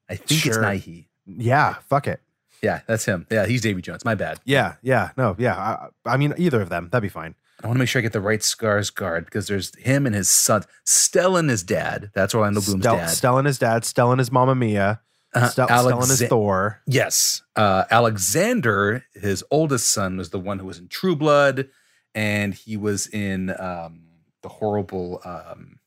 I 0.09 0.15
think 0.15 0.47
it's 0.47 0.55
Sure. 0.55 0.63
Nighy. 0.63 1.07
Yeah, 1.27 1.75
fuck 1.89 2.07
it. 2.07 2.21
Yeah, 2.63 2.81
that's 2.87 3.05
him. 3.05 3.27
Yeah, 3.31 3.47
he's 3.47 3.63
Davy 3.63 3.83
Jones. 3.83 4.05
My 4.05 4.15
bad. 4.15 4.41
Yeah, 4.45 4.77
yeah, 4.81 5.11
no, 5.17 5.35
yeah. 5.39 5.57
I, 5.57 5.89
I 6.13 6.17
mean, 6.17 6.35
either 6.39 6.61
of 6.61 6.69
them, 6.69 6.89
that'd 6.91 7.03
be 7.03 7.09
fine. 7.09 7.35
I 7.63 7.67
want 7.67 7.77
to 7.77 7.79
make 7.79 7.89
sure 7.89 8.01
I 8.01 8.03
get 8.03 8.13
the 8.13 8.21
right 8.21 8.41
Skarsgård 8.41 9.25
because 9.25 9.49
there's 9.49 9.75
him 9.77 10.05
and 10.07 10.15
his 10.15 10.29
son. 10.29 10.63
Stellan, 10.85 11.49
his 11.49 11.63
dad. 11.63 12.11
That's 12.15 12.35
Orlando 12.35 12.61
Bloom's 12.61 12.83
Stel- 12.83 12.97
dad. 12.97 13.09
Stellan 13.09 13.47
his 13.47 13.59
dad. 13.59 13.83
Stellan 13.83 14.21
is 14.21 14.31
Mamma 14.31 14.55
Mia. 14.55 15.01
Uh, 15.35 15.49
Stel- 15.49 15.67
Stellan 15.69 15.93
Alexa- 15.93 16.09
his 16.25 16.29
Thor. 16.29 16.81
Yes. 16.87 17.43
Uh, 17.57 17.85
Alexander, 17.91 19.05
his 19.15 19.43
oldest 19.51 19.91
son, 19.91 20.17
was 20.19 20.31
the 20.31 20.39
one 20.39 20.59
who 20.59 20.67
was 20.67 20.79
in 20.79 20.89
True 20.89 21.17
Blood, 21.17 21.69
and 22.15 22.53
he 22.55 22.77
was 22.77 23.07
in 23.07 23.51
um, 23.59 24.01
the 24.43 24.49
horrible 24.49 25.21
um, 25.25 25.79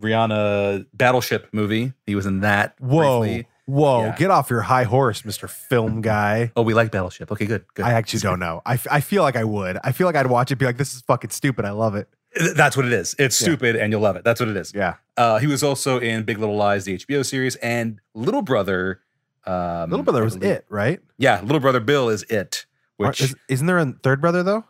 Rihanna 0.00 0.86
Battleship 0.92 1.48
movie. 1.52 1.92
He 2.06 2.14
was 2.14 2.26
in 2.26 2.40
that. 2.40 2.74
Whoa, 2.80 3.20
briefly. 3.20 3.46
Whoa! 3.66 4.04
Yeah. 4.06 4.16
Get 4.16 4.30
off 4.30 4.50
your 4.50 4.62
high 4.62 4.84
horse, 4.84 5.24
Mister 5.24 5.48
Film 5.48 6.00
Guy. 6.00 6.52
Oh, 6.56 6.62
we 6.62 6.74
like 6.74 6.90
Battleship. 6.90 7.30
Okay, 7.32 7.46
good. 7.46 7.64
good. 7.74 7.84
I 7.84 7.92
actually 7.92 8.20
don't 8.20 8.38
know. 8.40 8.62
I, 8.66 8.74
f- 8.74 8.86
I 8.90 9.00
feel 9.00 9.22
like 9.22 9.36
I 9.36 9.44
would. 9.44 9.78
I 9.84 9.92
feel 9.92 10.06
like 10.06 10.16
I'd 10.16 10.26
watch 10.26 10.50
it, 10.50 10.56
be 10.56 10.64
like, 10.66 10.76
"This 10.78 10.94
is 10.94 11.02
fucking 11.02 11.30
stupid." 11.30 11.64
I 11.64 11.70
love 11.70 11.94
it. 11.94 12.08
That's 12.56 12.76
what 12.76 12.86
it 12.86 12.92
is. 12.92 13.14
It's 13.18 13.38
Yeah. 13.40 13.44
stupid, 13.46 13.76
and 13.76 13.92
you'll 13.92 14.00
love 14.00 14.16
it. 14.16 14.24
That's 14.24 14.40
what 14.40 14.48
it 14.48 14.56
is. 14.56 14.72
Yeah, 14.74 14.94
Uh, 15.18 15.38
he 15.38 15.46
was 15.46 15.62
also 15.62 15.98
in 16.00 16.22
Big 16.24 16.38
Little 16.38 16.56
Lies, 16.56 16.84
the 16.86 16.94
HBO 16.96 17.22
series, 17.24 17.56
and 17.56 18.00
Little 18.14 18.40
Brother. 18.42 19.00
Um, 19.46 19.90
Little 19.90 20.04
Brother 20.04 20.24
was 20.24 20.36
it, 20.36 20.64
right? 20.70 21.00
Yeah, 21.18 21.40
Little 21.42 21.60
Brother 21.60 21.80
Bill 21.80 22.08
is 22.08 22.22
it. 22.24 22.64
Which 22.96 23.20
is, 23.20 23.34
isn't 23.48 23.66
there 23.66 23.78
a 23.78 23.92
third 24.02 24.20
brother 24.20 24.42
though? 24.42 24.64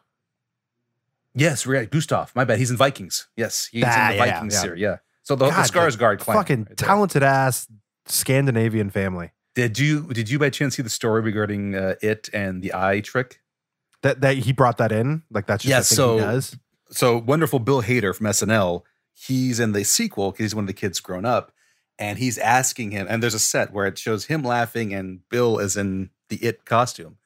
yes, 1.34 1.66
right, 1.66 1.90
Gustav. 1.90 2.32
My 2.34 2.44
bad. 2.44 2.58
He's 2.58 2.70
in 2.70 2.76
Vikings. 2.76 3.28
Yes, 3.36 3.66
he's 3.70 3.84
Ah, 3.86 4.10
in 4.10 4.16
the 4.18 4.24
yeah, 4.26 4.32
Vikings 4.32 4.54
yeah. 4.54 4.60
series. 4.60 4.80
Yeah. 4.80 4.96
So 5.22 5.36
the, 5.36 5.46
the 5.46 5.50
God, 5.52 5.70
Skarsgård 5.70 6.18
clan. 6.18 6.36
Fucking 6.36 6.64
right 6.68 6.76
talented 6.76 7.22
ass 7.22 7.68
Scandinavian 8.06 8.90
family. 8.90 9.30
Did 9.54 9.78
you 9.78 10.06
did 10.12 10.30
you 10.30 10.38
by 10.38 10.50
chance 10.50 10.76
see 10.76 10.82
the 10.82 10.88
story 10.90 11.20
regarding 11.20 11.74
uh, 11.74 11.94
it 12.02 12.30
and 12.32 12.62
the 12.62 12.72
eye 12.74 13.00
trick? 13.00 13.40
That 14.02 14.20
that 14.22 14.38
he 14.38 14.52
brought 14.52 14.78
that 14.78 14.92
in, 14.92 15.22
like 15.30 15.46
that's 15.46 15.62
just 15.64 15.70
Yeah, 15.70 15.78
a 15.78 15.82
thing 15.82 15.96
so- 15.96 16.18
he 16.18 16.24
does. 16.24 16.56
so 16.90 17.18
wonderful 17.18 17.58
Bill 17.58 17.82
Hader 17.82 18.14
from 18.14 18.26
SNL, 18.26 18.82
he's 19.14 19.60
in 19.60 19.72
the 19.72 19.84
sequel 19.84 20.30
because 20.32 20.44
he's 20.44 20.54
one 20.54 20.64
of 20.64 20.68
the 20.68 20.72
kids 20.72 21.00
grown 21.00 21.24
up, 21.24 21.52
and 21.98 22.18
he's 22.18 22.38
asking 22.38 22.90
him. 22.92 23.06
And 23.08 23.22
there's 23.22 23.34
a 23.34 23.38
set 23.38 23.72
where 23.72 23.86
it 23.86 23.98
shows 23.98 24.24
him 24.26 24.42
laughing, 24.42 24.92
and 24.94 25.20
Bill 25.28 25.58
is 25.58 25.76
in 25.76 26.10
the 26.30 26.36
it 26.36 26.64
costume, 26.64 27.18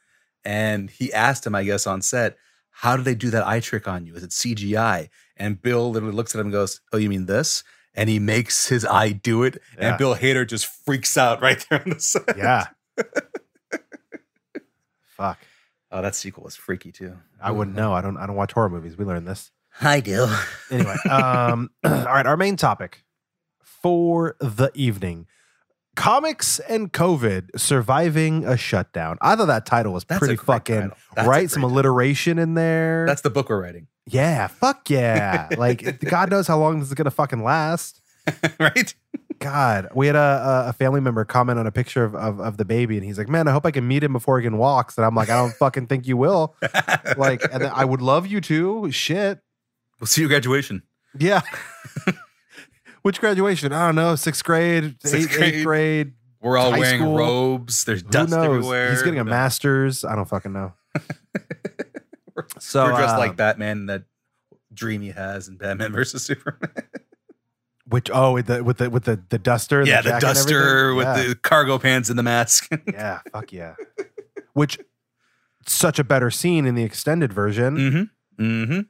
and 0.44 0.90
he 0.90 1.12
asked 1.12 1.46
him, 1.46 1.54
I 1.54 1.62
guess, 1.64 1.86
on 1.86 2.02
set, 2.02 2.36
"How 2.70 2.96
do 2.96 3.02
they 3.04 3.14
do 3.14 3.30
that 3.30 3.46
eye 3.46 3.60
trick 3.60 3.86
on 3.88 4.04
you? 4.04 4.14
Is 4.16 4.24
it 4.24 4.30
CGI?" 4.32 5.08
And 5.36 5.62
Bill 5.62 5.90
literally 5.92 6.14
looks 6.14 6.34
at 6.34 6.40
him 6.40 6.46
and 6.48 6.52
goes, 6.52 6.80
"Oh, 6.92 6.96
you 6.98 7.08
mean 7.08 7.26
this?" 7.26 7.62
And 7.96 8.10
he 8.10 8.18
makes 8.18 8.68
his 8.68 8.84
eye 8.84 9.12
do 9.12 9.42
it, 9.42 9.60
Yeah. 9.78 9.88
and 9.90 9.98
Bill 9.98 10.14
Hader 10.14 10.46
just 10.46 10.66
freaks 10.66 11.16
out 11.16 11.40
right 11.40 11.64
there 11.70 11.82
on 11.82 11.90
the 11.90 12.00
set. 12.00 12.36
Yeah. 12.36 12.66
Fuck. 15.16 15.38
Oh, 15.90 16.02
that 16.02 16.14
sequel 16.14 16.44
was 16.44 16.56
freaky 16.56 16.92
too. 16.92 17.16
I 17.40 17.50
wouldn't 17.52 17.76
know. 17.76 17.92
I 17.94 18.00
don't. 18.02 18.16
I 18.16 18.26
don't 18.26 18.36
watch 18.36 18.52
horror 18.52 18.68
movies. 18.68 18.96
We 18.98 19.04
learned 19.04 19.26
this 19.26 19.50
I 19.80 20.00
do. 20.00 20.26
anyway. 20.70 20.96
Um. 21.08 21.70
all 21.84 21.90
right. 21.90 22.26
Our 22.26 22.36
main 22.36 22.56
topic 22.56 23.02
for 23.62 24.36
the 24.40 24.70
evening: 24.74 25.26
comics 25.96 26.58
and 26.60 26.92
COVID 26.92 27.58
surviving 27.58 28.44
a 28.44 28.56
shutdown. 28.56 29.18
I 29.20 29.34
thought 29.34 29.46
that 29.46 29.66
title 29.66 29.92
was 29.92 30.04
That's 30.04 30.18
pretty 30.20 30.36
fucking 30.36 30.90
title. 31.16 31.28
Right. 31.28 31.50
Some 31.50 31.62
title. 31.62 31.74
alliteration 31.74 32.38
in 32.38 32.54
there. 32.54 33.04
That's 33.06 33.22
the 33.22 33.30
book 33.30 33.48
we're 33.48 33.60
writing, 33.60 33.88
yeah. 34.06 34.46
Fuck 34.46 34.88
yeah. 34.90 35.48
like 35.58 36.00
God 36.00 36.30
knows 36.30 36.46
how 36.46 36.58
long 36.58 36.78
this 36.78 36.88
is 36.88 36.94
gonna 36.94 37.10
fucking 37.10 37.42
last. 37.42 38.00
right? 38.60 38.94
God, 39.38 39.88
we 39.94 40.06
had 40.06 40.16
a, 40.16 40.64
a- 40.66 40.68
a 40.70 40.72
family 40.72 41.00
member 41.00 41.24
comment 41.26 41.58
on 41.58 41.66
a 41.66 41.70
picture 41.72 42.02
of, 42.04 42.14
of, 42.14 42.40
of 42.40 42.56
the 42.56 42.64
baby, 42.64 42.96
and 42.96 43.04
he's 43.04 43.18
like, 43.18 43.28
"Man, 43.28 43.46
I 43.46 43.52
hope 43.52 43.66
I 43.66 43.70
can 43.70 43.86
meet 43.86 44.02
him 44.02 44.12
before 44.14 44.38
he 44.40 44.44
can 44.44 44.56
walk." 44.56 44.94
And 44.96 45.04
I'm 45.04 45.14
like, 45.14 45.28
"I 45.28 45.36
don't 45.36 45.52
fucking 45.58 45.88
think 45.88 46.06
you 46.06 46.16
will." 46.16 46.54
Like, 47.18 47.42
and 47.52 47.62
then 47.62 47.70
I 47.74 47.84
would 47.84 48.00
love 48.00 48.26
you 48.26 48.40
to. 48.42 48.90
Shit, 48.90 49.40
We'll 50.00 50.06
see 50.06 50.22
you 50.22 50.28
graduation. 50.28 50.82
yeah. 51.18 51.42
Which 53.06 53.20
graduation? 53.20 53.72
I 53.72 53.86
don't 53.86 53.94
know. 53.94 54.16
Sixth 54.16 54.42
grade, 54.42 54.96
Sixth 55.04 55.14
eighth, 55.30 55.38
grade. 55.38 55.54
eighth 55.54 55.64
grade. 55.64 56.12
We're 56.40 56.58
all 56.58 56.72
High 56.72 56.78
wearing 56.80 57.00
school. 57.02 57.16
robes. 57.16 57.84
There's 57.84 58.02
Who 58.02 58.08
dust 58.08 58.30
knows? 58.32 58.44
everywhere. 58.44 58.90
He's 58.90 59.02
getting 59.02 59.20
a 59.20 59.24
knows? 59.24 59.30
master's. 59.30 60.04
I 60.04 60.16
don't 60.16 60.28
fucking 60.28 60.52
know. 60.52 60.72
so 62.58 62.84
We're 62.86 62.96
dressed 62.96 63.16
like 63.18 63.36
Batman. 63.36 63.86
That 63.86 64.02
dream 64.74 65.02
he 65.02 65.10
has 65.10 65.46
in 65.46 65.56
Batman 65.56 65.92
versus 65.92 66.22
Superman. 66.26 66.68
which 67.88 68.10
oh 68.12 68.32
with 68.32 68.46
the 68.46 68.64
with 68.64 68.78
the 68.78 68.90
with 68.90 69.04
the 69.04 69.22
the 69.28 69.38
duster. 69.38 69.84
yeah, 69.84 70.00
the 70.02 70.10
jacket 70.10 70.12
and 70.14 70.20
duster 70.34 70.78
everything? 70.90 70.96
with 70.96 71.06
Yeah. 71.06 71.28
the 71.28 71.34
cargo 71.36 71.78
pants 71.78 72.10
and 72.10 72.18
the 72.18 72.24
mask. 72.24 72.68
yeah, 72.92 73.20
fuck 73.32 73.52
yeah. 73.52 73.76
Which 74.54 74.80
such 75.64 76.00
a 76.00 76.04
better 76.04 76.32
scene 76.32 76.66
in 76.66 76.74
the 76.74 76.82
extended 76.82 77.32
version. 77.32 77.76
mm-hmm. 77.76 78.44
Mm-hmm. 78.44 78.80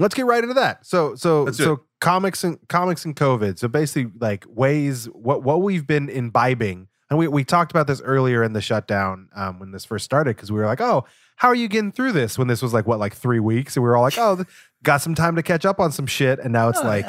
let's 0.00 0.14
get 0.14 0.26
right 0.26 0.42
into 0.42 0.54
that. 0.54 0.84
So 0.84 1.14
so 1.14 1.44
Let's 1.44 1.56
do 1.58 1.64
so 1.64 1.84
comics 2.00 2.44
and 2.44 2.58
comics 2.68 3.04
and 3.04 3.14
COVID. 3.16 3.58
So 3.58 3.68
basically 3.68 4.12
like 4.20 4.44
ways 4.48 5.06
what 5.06 5.42
what 5.42 5.62
we've 5.62 5.86
been 5.86 6.08
imbibing. 6.08 6.88
And 7.10 7.18
we, 7.18 7.26
we 7.26 7.42
talked 7.42 7.72
about 7.72 7.86
this 7.86 8.02
earlier 8.02 8.42
in 8.42 8.52
the 8.52 8.60
shutdown 8.60 9.28
um, 9.34 9.58
when 9.58 9.70
this 9.70 9.86
first 9.86 10.04
started 10.04 10.36
because 10.36 10.52
we 10.52 10.58
were 10.58 10.66
like, 10.66 10.82
oh, 10.82 11.06
how 11.36 11.48
are 11.48 11.54
you 11.54 11.66
getting 11.66 11.90
through 11.90 12.12
this? 12.12 12.36
When 12.36 12.48
this 12.48 12.60
was 12.60 12.74
like 12.74 12.86
what, 12.86 12.98
like 12.98 13.14
three 13.14 13.40
weeks, 13.40 13.76
and 13.76 13.82
we 13.82 13.88
were 13.88 13.96
all 13.96 14.02
like, 14.02 14.18
oh, 14.18 14.36
th- 14.36 14.48
got 14.82 14.98
some 15.00 15.14
time 15.14 15.34
to 15.36 15.42
catch 15.42 15.64
up 15.64 15.80
on 15.80 15.90
some 15.90 16.06
shit, 16.06 16.38
and 16.38 16.52
now 16.52 16.68
it's 16.68 16.82
like, 16.84 17.06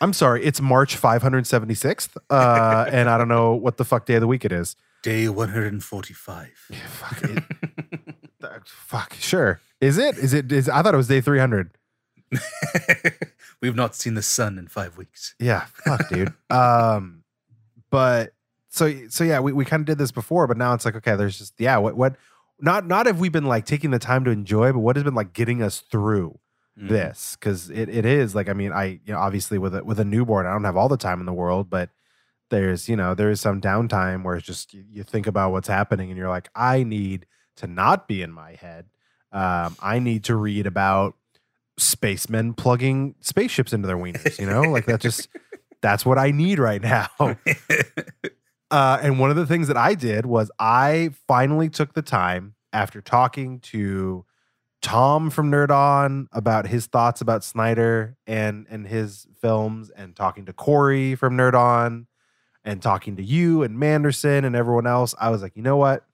I'm 0.00 0.14
sorry, 0.14 0.42
it's 0.42 0.62
March 0.62 0.98
576th, 0.98 2.16
uh, 2.30 2.86
and 2.92 3.10
I 3.10 3.18
don't 3.18 3.28
know 3.28 3.52
what 3.54 3.76
the 3.76 3.84
fuck 3.84 4.06
day 4.06 4.14
of 4.14 4.22
the 4.22 4.26
week 4.26 4.46
it 4.46 4.52
is. 4.52 4.74
day 5.02 5.28
145. 5.28 6.48
Yeah, 6.70 6.76
fuck 6.86 7.22
it. 7.24 7.44
Fuck, 8.64 9.14
sure. 9.14 9.60
Is 9.82 9.98
it? 9.98 10.16
Is 10.16 10.32
it? 10.32 10.50
Is 10.50 10.68
I 10.68 10.82
thought 10.82 10.94
it 10.94 10.96
was 10.96 11.08
day 11.08 11.20
300. 11.20 11.70
We've 13.60 13.76
not 13.76 13.94
seen 13.94 14.14
the 14.14 14.22
sun 14.22 14.58
in 14.58 14.68
five 14.68 14.96
weeks. 14.96 15.34
Yeah, 15.38 15.66
fuck, 15.84 16.08
dude. 16.08 16.32
Um, 16.50 17.24
but 17.90 18.32
so 18.68 19.08
so 19.08 19.24
yeah, 19.24 19.40
we, 19.40 19.52
we 19.52 19.64
kind 19.64 19.80
of 19.80 19.86
did 19.86 19.98
this 19.98 20.12
before, 20.12 20.46
but 20.46 20.56
now 20.56 20.74
it's 20.74 20.84
like 20.84 20.96
okay, 20.96 21.16
there's 21.16 21.38
just 21.38 21.54
yeah, 21.58 21.76
what 21.78 21.96
what 21.96 22.16
not 22.60 22.86
not 22.86 23.06
have 23.06 23.20
we've 23.20 23.32
been 23.32 23.46
like 23.46 23.66
taking 23.66 23.90
the 23.90 23.98
time 23.98 24.24
to 24.24 24.30
enjoy, 24.30 24.72
but 24.72 24.78
what 24.80 24.96
has 24.96 25.02
been 25.04 25.14
like 25.14 25.32
getting 25.32 25.62
us 25.62 25.80
through 25.80 26.38
Mhm. 26.78 26.88
this 26.88 27.36
because 27.38 27.68
it, 27.68 27.88
it 27.88 28.06
is 28.06 28.34
like 28.34 28.48
I 28.48 28.52
mean 28.52 28.72
I 28.72 29.00
you 29.04 29.12
know 29.12 29.18
obviously 29.18 29.58
with 29.58 29.74
a 29.74 29.82
with 29.82 29.98
a 29.98 30.04
newborn 30.04 30.46
I 30.46 30.52
don't 30.52 30.62
have 30.64 30.76
all 30.76 30.88
the 30.88 30.96
time 30.96 31.18
in 31.20 31.26
the 31.26 31.32
world, 31.32 31.68
but 31.68 31.90
there's 32.48 32.88
you 32.88 32.94
know 32.96 33.12
there 33.14 33.28
is 33.30 33.40
some 33.40 33.60
downtime 33.60 34.22
where 34.22 34.36
it's 34.36 34.46
just 34.46 34.72
you, 34.72 34.84
you 34.88 35.02
think 35.02 35.26
about 35.26 35.50
what's 35.50 35.66
happening 35.68 36.10
and 36.10 36.16
you're 36.16 36.28
like 36.28 36.48
I 36.54 36.84
need 36.84 37.26
to 37.56 37.66
not 37.66 38.06
be 38.06 38.22
in 38.22 38.30
my 38.32 38.54
head. 38.54 38.86
Um, 39.32 39.76
I 39.80 39.98
need 39.98 40.24
to 40.24 40.36
read 40.36 40.66
about 40.66 41.16
spacemen 41.80 42.54
plugging 42.54 43.14
spaceships 43.20 43.72
into 43.72 43.86
their 43.86 43.96
wieners. 43.96 44.38
You 44.38 44.46
know, 44.46 44.62
like 44.62 44.86
that 44.86 45.00
just 45.00 45.28
that's 45.80 46.04
what 46.04 46.18
I 46.18 46.30
need 46.30 46.58
right 46.58 46.82
now. 46.82 47.08
Uh, 48.70 48.98
and 49.02 49.18
one 49.18 49.30
of 49.30 49.36
the 49.36 49.46
things 49.46 49.66
that 49.66 49.76
I 49.76 49.94
did 49.94 50.26
was 50.26 50.50
I 50.58 51.10
finally 51.26 51.68
took 51.68 51.92
the 51.94 52.02
time 52.02 52.54
after 52.72 53.00
talking 53.00 53.58
to 53.60 54.24
Tom 54.80 55.28
from 55.28 55.50
Nerd 55.50 55.70
On 55.70 56.28
about 56.32 56.68
his 56.68 56.86
thoughts 56.86 57.20
about 57.20 57.42
Snyder 57.42 58.16
and 58.26 58.66
and 58.70 58.86
his 58.86 59.26
films, 59.40 59.90
and 59.90 60.14
talking 60.14 60.46
to 60.46 60.52
Corey 60.52 61.16
from 61.16 61.36
Nerd 61.36 61.54
On, 61.54 62.06
and 62.64 62.80
talking 62.80 63.16
to 63.16 63.22
you 63.24 63.62
and 63.62 63.76
Manderson 63.76 64.44
and 64.44 64.54
everyone 64.54 64.86
else. 64.86 65.14
I 65.20 65.30
was 65.30 65.42
like, 65.42 65.56
you 65.56 65.62
know 65.62 65.76
what? 65.76 66.06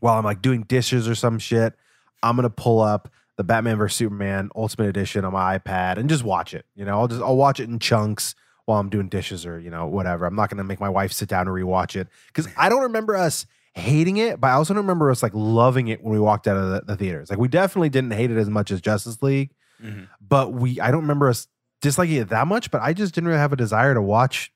While 0.00 0.18
I'm 0.18 0.24
like 0.24 0.42
doing 0.42 0.62
dishes 0.62 1.06
or 1.06 1.14
some 1.14 1.38
shit, 1.38 1.74
I'm 2.22 2.34
gonna 2.34 2.50
pull 2.50 2.80
up 2.80 3.10
the 3.36 3.44
Batman 3.44 3.78
vs 3.78 3.96
Superman 3.96 4.50
Ultimate 4.54 4.88
Edition 4.88 5.24
on 5.24 5.32
my 5.32 5.58
iPad 5.58 5.96
and 5.96 6.08
just 6.08 6.24
watch 6.24 6.54
it. 6.54 6.66
You 6.74 6.84
know, 6.84 7.00
I'll 7.00 7.08
just 7.08 7.22
I'll 7.22 7.36
watch 7.36 7.60
it 7.60 7.68
in 7.68 7.78
chunks 7.78 8.34
while 8.66 8.78
I'm 8.78 8.88
doing 8.90 9.08
dishes 9.08 9.44
or 9.46 9.58
you 9.58 9.70
know 9.70 9.86
whatever. 9.86 10.26
I'm 10.26 10.34
not 10.36 10.50
gonna 10.50 10.64
make 10.64 10.80
my 10.80 10.88
wife 10.88 11.12
sit 11.12 11.28
down 11.28 11.48
and 11.48 11.56
rewatch 11.56 11.96
it 11.96 12.08
because 12.28 12.48
I 12.56 12.68
don't 12.68 12.82
remember 12.82 13.16
us 13.16 13.46
hating 13.74 14.18
it, 14.18 14.38
but 14.40 14.48
I 14.48 14.52
also 14.52 14.74
don't 14.74 14.82
remember 14.84 15.10
us 15.10 15.22
like 15.22 15.32
loving 15.34 15.88
it 15.88 16.02
when 16.02 16.12
we 16.12 16.20
walked 16.20 16.46
out 16.46 16.56
of 16.58 16.70
the, 16.70 16.82
the 16.86 16.96
theaters. 16.96 17.30
Like 17.30 17.38
we 17.38 17.48
definitely 17.48 17.88
didn't 17.88 18.12
hate 18.12 18.30
it 18.30 18.36
as 18.36 18.50
much 18.50 18.70
as 18.70 18.80
Justice 18.82 19.22
League, 19.22 19.50
Mhm. 19.82 20.08
but 20.20 20.52
we 20.52 20.78
I 20.80 20.90
don't 20.90 21.00
remember 21.02 21.28
us 21.28 21.48
disliking 21.80 22.16
it 22.20 22.28
that 22.28 22.46
much. 22.46 22.70
But 22.70 22.82
I 22.82 22.92
just 22.92 23.14
didn't 23.14 23.28
really 23.28 23.40
have 23.40 23.52
a 23.52 23.56
desire 23.56 23.94
to 23.94 24.02
watch 24.02 24.52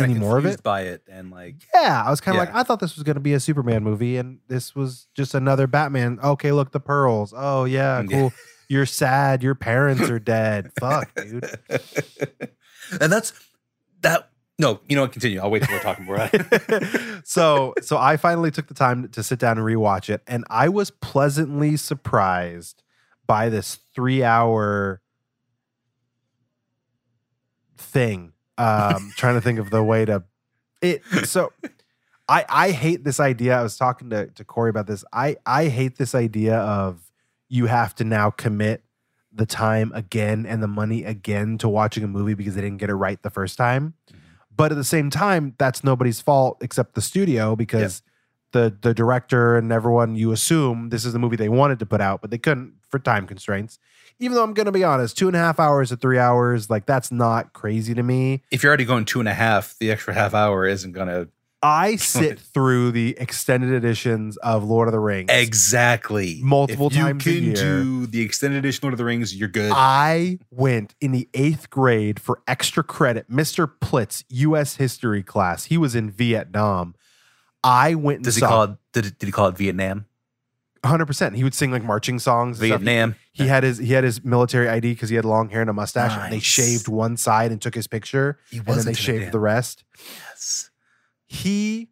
any 0.00 0.14
more 0.14 0.38
of 0.38 0.46
it. 0.46 0.62
by 0.62 0.82
it 0.82 1.02
and 1.10 1.30
like 1.30 1.56
Yeah, 1.74 2.02
I 2.06 2.10
was 2.10 2.20
kind 2.20 2.36
of 2.36 2.44
Yeah. 2.44 2.52
like 2.52 2.60
I 2.60 2.62
thought 2.64 2.80
this 2.80 2.94
was 2.96 3.02
gonna 3.04 3.20
be 3.20 3.34
a 3.34 3.40
Superman 3.40 3.82
movie, 3.82 4.16
and 4.16 4.38
this 4.48 4.74
was 4.74 5.06
just 5.14 5.34
another 5.34 5.66
Batman. 5.66 6.18
Okay, 6.22 6.52
look 6.52 6.72
the 6.72 6.80
pearls. 6.80 7.32
Oh 7.36 7.64
yeah, 7.64 8.02
Yeah. 8.08 8.18
cool. 8.20 8.32
You're 8.68 8.86
sad. 8.86 9.42
Your 9.42 9.54
parents 9.54 10.02
are 10.10 10.18
dead. 10.18 10.70
Fuck, 10.80 11.14
dude. 11.14 11.48
and 13.00 13.10
that's 13.12 13.32
that. 14.02 14.30
No, 14.60 14.80
you 14.88 14.96
know 14.96 15.02
what? 15.02 15.12
Continue. 15.12 15.40
I'll 15.40 15.50
wait 15.50 15.62
till 15.62 15.74
we're 15.76 15.82
talking 15.82 16.04
more. 16.04 16.28
so 17.24 17.74
so 17.80 17.96
I 17.96 18.16
finally 18.16 18.50
took 18.50 18.66
the 18.66 18.74
time 18.74 19.08
to 19.10 19.22
sit 19.22 19.38
down 19.38 19.56
and 19.56 19.66
rewatch 19.66 20.10
it, 20.10 20.20
and 20.26 20.44
I 20.50 20.68
was 20.68 20.90
pleasantly 20.90 21.76
surprised 21.76 22.82
by 23.26 23.48
this 23.48 23.78
three 23.94 24.22
hour 24.24 25.00
thing. 27.76 28.32
Um, 28.58 29.12
trying 29.16 29.34
to 29.34 29.40
think 29.40 29.58
of 29.58 29.70
the 29.70 29.82
way 29.82 30.04
to 30.04 30.24
it. 30.82 31.02
So 31.24 31.52
I 32.28 32.44
I 32.48 32.70
hate 32.70 33.04
this 33.04 33.20
idea. 33.20 33.58
I 33.58 33.62
was 33.62 33.76
talking 33.76 34.10
to 34.10 34.26
to 34.26 34.44
Corey 34.44 34.70
about 34.70 34.86
this. 34.86 35.04
I 35.12 35.36
I 35.46 35.68
hate 35.68 35.96
this 35.96 36.14
idea 36.14 36.58
of 36.58 37.10
you 37.48 37.66
have 37.66 37.94
to 37.96 38.04
now 38.04 38.30
commit 38.30 38.82
the 39.32 39.46
time 39.46 39.92
again 39.94 40.44
and 40.46 40.62
the 40.62 40.68
money 40.68 41.04
again 41.04 41.58
to 41.58 41.68
watching 41.68 42.02
a 42.04 42.08
movie 42.08 42.34
because 42.34 42.54
they 42.54 42.60
didn't 42.60 42.78
get 42.78 42.90
it 42.90 42.94
right 42.94 43.22
the 43.22 43.30
first 43.30 43.56
time. 43.56 43.94
But 44.54 44.72
at 44.72 44.74
the 44.74 44.84
same 44.84 45.08
time, 45.08 45.54
that's 45.58 45.84
nobody's 45.84 46.20
fault 46.20 46.58
except 46.60 46.94
the 46.94 47.00
studio 47.00 47.54
because 47.54 48.02
the 48.52 48.76
the 48.80 48.94
director 48.94 49.56
and 49.56 49.70
everyone 49.72 50.16
you 50.16 50.32
assume 50.32 50.88
this 50.88 51.04
is 51.04 51.12
the 51.12 51.18
movie 51.18 51.36
they 51.36 51.48
wanted 51.48 51.78
to 51.78 51.86
put 51.86 52.00
out, 52.00 52.20
but 52.20 52.30
they 52.30 52.38
couldn't 52.38 52.74
for 52.88 52.98
time 52.98 53.26
constraints. 53.26 53.78
Even 54.20 54.34
though 54.34 54.42
I'm 54.42 54.54
gonna 54.54 54.72
be 54.72 54.84
honest, 54.84 55.16
two 55.16 55.28
and 55.28 55.36
a 55.36 55.40
half 55.40 55.60
hours 55.60 55.90
to 55.90 55.96
three 55.96 56.18
hours, 56.18 56.68
like 56.70 56.86
that's 56.86 57.12
not 57.12 57.52
crazy 57.52 57.94
to 57.94 58.02
me. 58.02 58.42
If 58.50 58.62
you're 58.62 58.70
already 58.70 58.84
going 58.84 59.04
two 59.04 59.20
and 59.20 59.28
a 59.28 59.34
half, 59.34 59.76
the 59.78 59.90
extra 59.90 60.12
half 60.14 60.34
hour 60.34 60.66
isn't 60.66 60.92
gonna 60.92 61.28
I 61.62 61.96
sit 61.96 62.38
through 62.38 62.92
the 62.92 63.16
extended 63.18 63.72
editions 63.72 64.36
of 64.38 64.64
Lord 64.64 64.86
of 64.88 64.92
the 64.92 65.00
Rings. 65.00 65.28
exactly 65.32 66.40
Multiple 66.42 66.88
if 66.88 66.94
you 66.96 67.02
times 67.02 67.26
a 67.26 67.30
can 67.32 67.42
year. 67.42 67.54
do 67.54 68.06
the 68.06 68.20
extended 68.22 68.58
edition 68.58 68.80
Lord 68.84 68.94
of 68.94 68.98
the 68.98 69.04
Rings, 69.04 69.34
you're 69.34 69.48
good. 69.48 69.72
I 69.74 70.38
went 70.50 70.94
in 71.00 71.12
the 71.12 71.28
eighth 71.34 71.70
grade 71.70 72.20
for 72.20 72.42
extra 72.48 72.82
credit, 72.84 73.28
Mr. 73.30 73.70
Plitz, 73.80 74.24
U.S. 74.30 74.76
history 74.76 75.22
class. 75.22 75.64
He 75.66 75.76
was 75.76 75.94
in 75.94 76.10
Vietnam. 76.10 76.94
I 77.64 77.94
went 77.96 78.18
and 78.18 78.24
Does 78.24 78.36
he 78.36 78.40
saw 78.40 78.48
call 78.48 78.62
it? 78.64 78.70
Did, 78.92 79.06
it- 79.06 79.18
did 79.18 79.26
he 79.26 79.32
call 79.32 79.48
it 79.48 79.56
Vietnam? 79.56 80.06
100%. 80.84 81.34
He 81.34 81.42
would 81.42 81.54
sing 81.54 81.72
like 81.72 81.82
marching 81.82 82.20
songs. 82.20 82.58
Vietnam. 82.60 83.12
stuff. 83.12 83.20
He 83.38 83.46
had 83.48 83.62
his 83.62 83.78
he 83.78 83.92
had 83.92 84.04
his 84.04 84.24
military 84.24 84.68
ID 84.68 84.92
because 84.94 85.08
he 85.08 85.16
had 85.16 85.24
long 85.24 85.48
hair 85.48 85.60
and 85.62 85.70
a 85.70 85.72
mustache. 85.72 86.12
And 86.12 86.32
they 86.32 86.36
Nice. 86.36 86.42
shaved 86.44 86.88
one 86.88 87.16
side 87.16 87.50
and 87.52 87.60
took 87.62 87.74
his 87.74 87.86
picture, 87.86 88.38
He 88.50 88.58
and 88.58 88.66
then 88.66 88.84
they 88.84 88.92
shaved 88.94 89.32
the 89.32 89.40
rest. 89.40 89.84
Yes. 90.28 90.70
He 91.26 91.88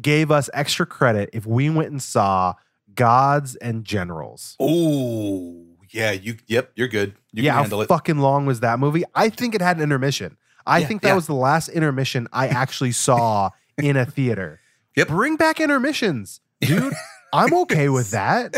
gave 0.00 0.30
us 0.30 0.48
extra 0.54 0.86
credit 0.86 1.30
if 1.32 1.46
we 1.46 1.70
went 1.70 1.90
and 1.90 2.02
saw 2.02 2.54
Gods 2.94 3.56
and 3.56 3.84
Generals. 3.84 4.56
Oh, 4.60 5.64
yeah. 5.90 6.12
You. 6.12 6.36
Yep. 6.46 6.72
You're 6.76 6.88
good. 6.88 7.14
You 7.32 7.42
yeah, 7.44 7.60
can 7.62 7.70
how 7.70 7.80
it. 7.80 7.88
fucking 7.88 8.18
long 8.18 8.46
was 8.46 8.60
that 8.60 8.78
movie? 8.78 9.04
I 9.14 9.28
think 9.28 9.54
it 9.54 9.60
had 9.60 9.76
an 9.78 9.82
intermission. 9.82 10.36
I 10.66 10.78
Yeah, 10.78 10.86
think 10.86 11.02
that 11.02 11.08
yeah. 11.08 11.14
was 11.14 11.26
the 11.26 11.34
last 11.34 11.68
intermission 11.68 12.28
I 12.32 12.48
actually 12.48 12.92
saw 12.92 13.50
in 13.78 13.96
a 13.96 14.04
theater. 14.06 14.60
Yep. 14.96 15.08
Bring 15.08 15.36
back 15.36 15.60
intermissions, 15.60 16.40
dude. 16.60 16.92
I'm 17.32 17.52
okay 17.54 17.88
with 17.88 18.10
that. 18.12 18.54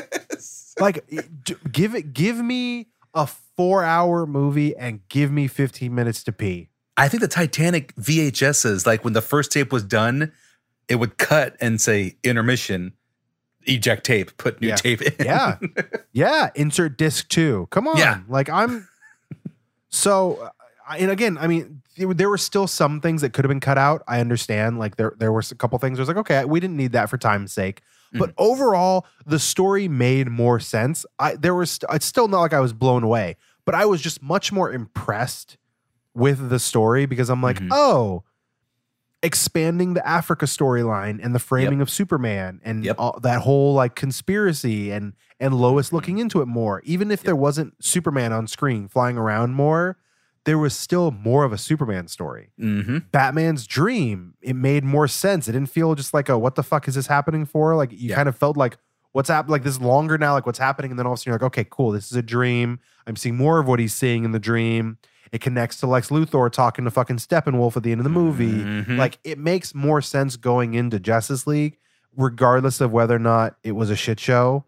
Like, 0.81 1.05
d- 1.45 1.55
give 1.71 1.95
it, 1.95 2.13
give 2.13 2.37
me 2.39 2.89
a 3.15 3.27
four 3.27 3.83
hour 3.85 4.27
movie 4.27 4.77
and 4.77 5.01
give 5.09 5.31
me 5.31 5.47
15 5.49 5.95
minutes 5.95 6.23
to 6.25 6.33
pee. 6.33 6.69
I 6.97 7.09
think 7.09 7.21
the 7.21 7.29
Titanic 7.29 7.95
VHSs, 7.97 8.87
like 8.87 9.05
when 9.05 9.13
the 9.13 9.23
first 9.23 9.53
tape 9.53 9.73
was 9.73 9.85
done, 9.85 10.33
it 10.89 10.97
would 10.97 11.17
cut 11.19 11.57
and 11.61 11.81
say 11.81 12.17
intermission, 12.25 12.93
eject 13.67 14.05
tape, 14.05 14.37
put 14.37 14.61
new 14.61 14.69
Yeah. 14.69 14.77
tape 14.77 15.03
in. 15.03 15.15
Yeah. 15.25 15.59
Yeah. 16.13 16.51
Insert 16.57 16.97
disc 16.99 17.29
two. 17.29 17.69
Come 17.71 17.87
on. 17.87 17.97
Yeah. 17.97 18.21
Like, 18.29 18.49
I'm 18.49 18.89
so, 19.91 20.51
and 20.99 21.11
again, 21.11 21.39
I 21.39 21.47
mean, 21.47 21.83
there- 21.97 22.15
there 22.15 22.29
were 22.29 22.39
still 22.39 22.67
some 22.67 23.01
things 23.01 23.23
that 23.23 23.33
could 23.33 23.45
have 23.45 23.49
been 23.49 23.61
cut 23.61 23.79
out. 23.79 24.03
I 24.09 24.21
understand. 24.21 24.79
Like, 24.79 24.97
there, 24.97 25.15
there 25.19 25.33
were 25.33 25.43
a 25.51 25.55
couple 25.55 25.79
things 25.79 25.99
I 25.99 26.03
was 26.03 26.09
like, 26.09 26.17
okay, 26.19 26.45
we 26.45 26.61
didn't 26.61 26.77
need 26.77 26.93
that 26.93 27.09
for 27.11 27.19
time's 27.19 27.53
sake. 27.53 27.83
But 28.13 28.33
overall, 28.39 29.07
the 29.27 29.39
story 29.39 29.89
made 29.89 30.29
more 30.29 30.61
sense. 30.61 31.05
I 31.19 31.37
there 31.37 31.55
was 31.55 31.79
it's 31.93 32.07
still 32.07 32.29
not 32.29 32.41
like 32.41 32.53
I 32.55 32.61
was 32.61 32.73
blown 32.73 33.03
away, 33.05 33.37
but 33.65 33.75
I 33.75 33.85
was 33.87 34.01
just 34.01 34.23
much 34.23 34.51
more 34.53 34.73
impressed 34.73 35.57
with 36.15 36.49
the 36.49 36.59
story 36.59 37.07
because 37.07 37.29
I'm 37.31 37.43
like, 37.43 37.59
Mhm. 37.61 37.69
oh, 37.71 38.25
expanding 39.23 39.95
the 39.95 40.07
Africa 40.09 40.47
storyline 40.47 41.19
and 41.23 41.35
the 41.35 41.39
framing 41.41 41.81
of 41.81 41.91
Superman 41.91 42.61
and 42.65 42.85
Yep. 42.85 42.97
all, 42.99 43.19
that 43.23 43.41
whole 43.41 43.75
like 43.75 43.95
conspiracy 43.95 44.91
and 44.93 45.15
and 45.41 45.55
Lois 45.55 45.87
Mm-hmm. 45.89 45.97
looking 45.97 46.19
into 46.19 46.41
it 46.41 46.47
more. 46.47 46.81
Even 46.85 47.11
if 47.11 47.23
there 47.23 47.37
wasn't 47.37 47.75
Superman 47.85 48.33
on 48.33 48.47
screen 48.47 48.89
flying 48.89 49.19
around 49.19 49.55
more, 49.55 49.97
there 50.49 50.57
was 50.57 50.75
still 50.75 51.11
more 51.11 51.45
of 51.45 51.53
a 51.53 51.59
Superman 51.59 52.09
story. 52.09 52.53
Mm-hmm. 52.59 52.99
Batman's 53.13 53.67
dream, 53.67 54.33
it 54.41 54.57
made 54.57 54.83
more 54.83 55.07
sense. 55.07 55.47
It 55.47 55.53
didn't 55.53 55.69
feel 55.69 55.95
just 55.95 56.15
like 56.15 56.31
a 56.31 56.39
what 56.39 56.55
the 56.55 56.63
fuck 56.63 56.89
is 56.89 56.95
this 56.95 57.07
happening 57.07 57.45
for? 57.45 57.77
Like 57.77 57.93
you 57.93 58.09
Yeah. 58.09 58.15
kind 58.15 58.31
of 58.31 58.35
felt 58.37 58.57
like 58.57 58.79
what's 59.13 59.29
happening 59.29 59.53
like 59.53 59.63
this 59.63 59.75
is 59.75 59.81
longer 59.83 60.17
now, 60.17 60.33
like 60.33 60.47
what's 60.47 60.59
happening, 60.59 60.91
and 60.91 60.99
then 60.99 61.05
all 61.07 61.13
of 61.13 61.19
a 61.19 61.21
sudden 61.21 61.33
you're 61.33 61.39
like, 61.39 61.43
okay, 61.49 61.67
cool, 61.69 61.91
this 61.91 62.11
is 62.11 62.17
a 62.17 62.23
dream. 62.23 62.81
I'm 63.07 63.15
seeing 63.17 63.37
more 63.37 63.59
of 63.59 63.67
what 63.69 63.79
he's 63.79 63.93
seeing 63.93 64.25
in 64.25 64.33
the 64.33 64.39
dream. 64.39 64.97
It 65.33 65.43
connects 65.43 65.77
to 65.81 65.87
Lex 65.87 66.09
Luthor 66.09 66.51
talking 66.51 66.87
to 66.87 66.91
fucking 66.91 67.19
Steppenwolf 67.19 67.77
at 67.77 67.83
the 67.83 67.93
end 67.93 68.01
of 68.01 68.05
the 68.05 68.09
movie. 68.11 68.51
Mhm. 68.65 68.97
Like 68.97 69.19
it 69.25 69.39
makes 69.39 69.75
more 69.75 70.01
sense 70.01 70.37
going 70.37 70.73
into 70.73 70.99
Justice 70.99 71.47
League, 71.47 71.77
regardless 72.17 72.81
of 72.81 72.93
whether 72.93 73.15
or 73.17 73.19
not 73.21 73.57
it 73.63 73.73
was 73.73 73.91
a 73.91 73.97
shit 73.97 74.19
show. 74.19 74.65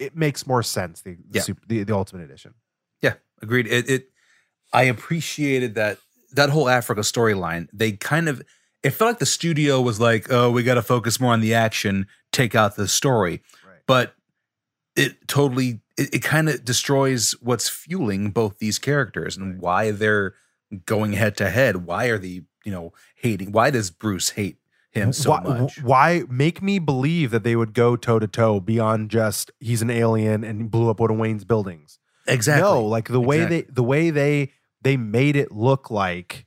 It 0.00 0.16
makes 0.16 0.46
more 0.48 0.64
sense 0.64 1.00
the 1.02 1.12
the, 1.14 1.38
Yeah. 1.38 1.42
super, 1.42 1.62
the, 1.68 1.84
the 1.84 1.94
Ultimate 1.94 2.24
Edition. 2.24 2.54
Yeah, 3.00 3.14
agreed. 3.40 3.66
It, 3.68 3.88
it 3.88 4.08
I 4.72 4.84
appreciated 4.84 5.74
that 5.74 5.98
that 6.32 6.50
whole 6.50 6.68
Africa 6.68 7.02
storyline. 7.02 7.68
They 7.72 7.92
kind 7.92 8.28
of 8.28 8.42
it 8.82 8.90
felt 8.90 9.10
like 9.10 9.18
the 9.18 9.26
studio 9.26 9.80
was 9.80 10.00
like, 10.00 10.30
"Oh, 10.30 10.50
we 10.50 10.62
got 10.62 10.74
to 10.74 10.82
focus 10.82 11.20
more 11.20 11.32
on 11.32 11.40
the 11.40 11.54
action, 11.54 12.06
take 12.32 12.54
out 12.54 12.76
the 12.76 12.88
story." 12.88 13.42
Right. 13.66 13.78
But 13.86 14.14
it 14.96 15.28
totally 15.28 15.80
it, 15.96 16.14
it 16.14 16.22
kind 16.22 16.48
of 16.48 16.64
destroys 16.64 17.32
what's 17.40 17.68
fueling 17.68 18.30
both 18.30 18.58
these 18.58 18.78
characters 18.78 19.36
and 19.36 19.60
why 19.60 19.90
they're 19.90 20.34
going 20.86 21.12
head 21.12 21.36
to 21.36 21.50
head. 21.50 21.84
Why 21.86 22.06
are 22.06 22.18
they, 22.18 22.42
you 22.64 22.72
know, 22.72 22.92
hating? 23.16 23.52
Why 23.52 23.70
does 23.70 23.90
Bruce 23.90 24.30
hate 24.30 24.56
him 24.90 25.12
so 25.12 25.30
why, 25.30 25.40
much? 25.40 25.82
why 25.82 26.22
make 26.28 26.60
me 26.62 26.78
believe 26.78 27.30
that 27.30 27.44
they 27.44 27.56
would 27.56 27.74
go 27.74 27.96
toe 27.96 28.18
to 28.18 28.26
toe 28.26 28.60
beyond 28.60 29.10
just 29.10 29.50
he's 29.60 29.82
an 29.82 29.90
alien 29.90 30.44
and 30.44 30.70
blew 30.70 30.90
up 30.90 30.98
one 31.00 31.10
of 31.10 31.16
Wayne's 31.18 31.44
buildings? 31.44 31.98
Exactly. 32.26 32.62
No, 32.62 32.82
like 32.84 33.08
the 33.08 33.20
way 33.20 33.42
Exactly. 33.42 33.60
they 33.62 33.66
the 33.70 33.82
way 33.82 34.10
they 34.10 34.52
they 34.82 34.96
made 34.96 35.36
it 35.36 35.52
look 35.52 35.90
like 35.90 36.46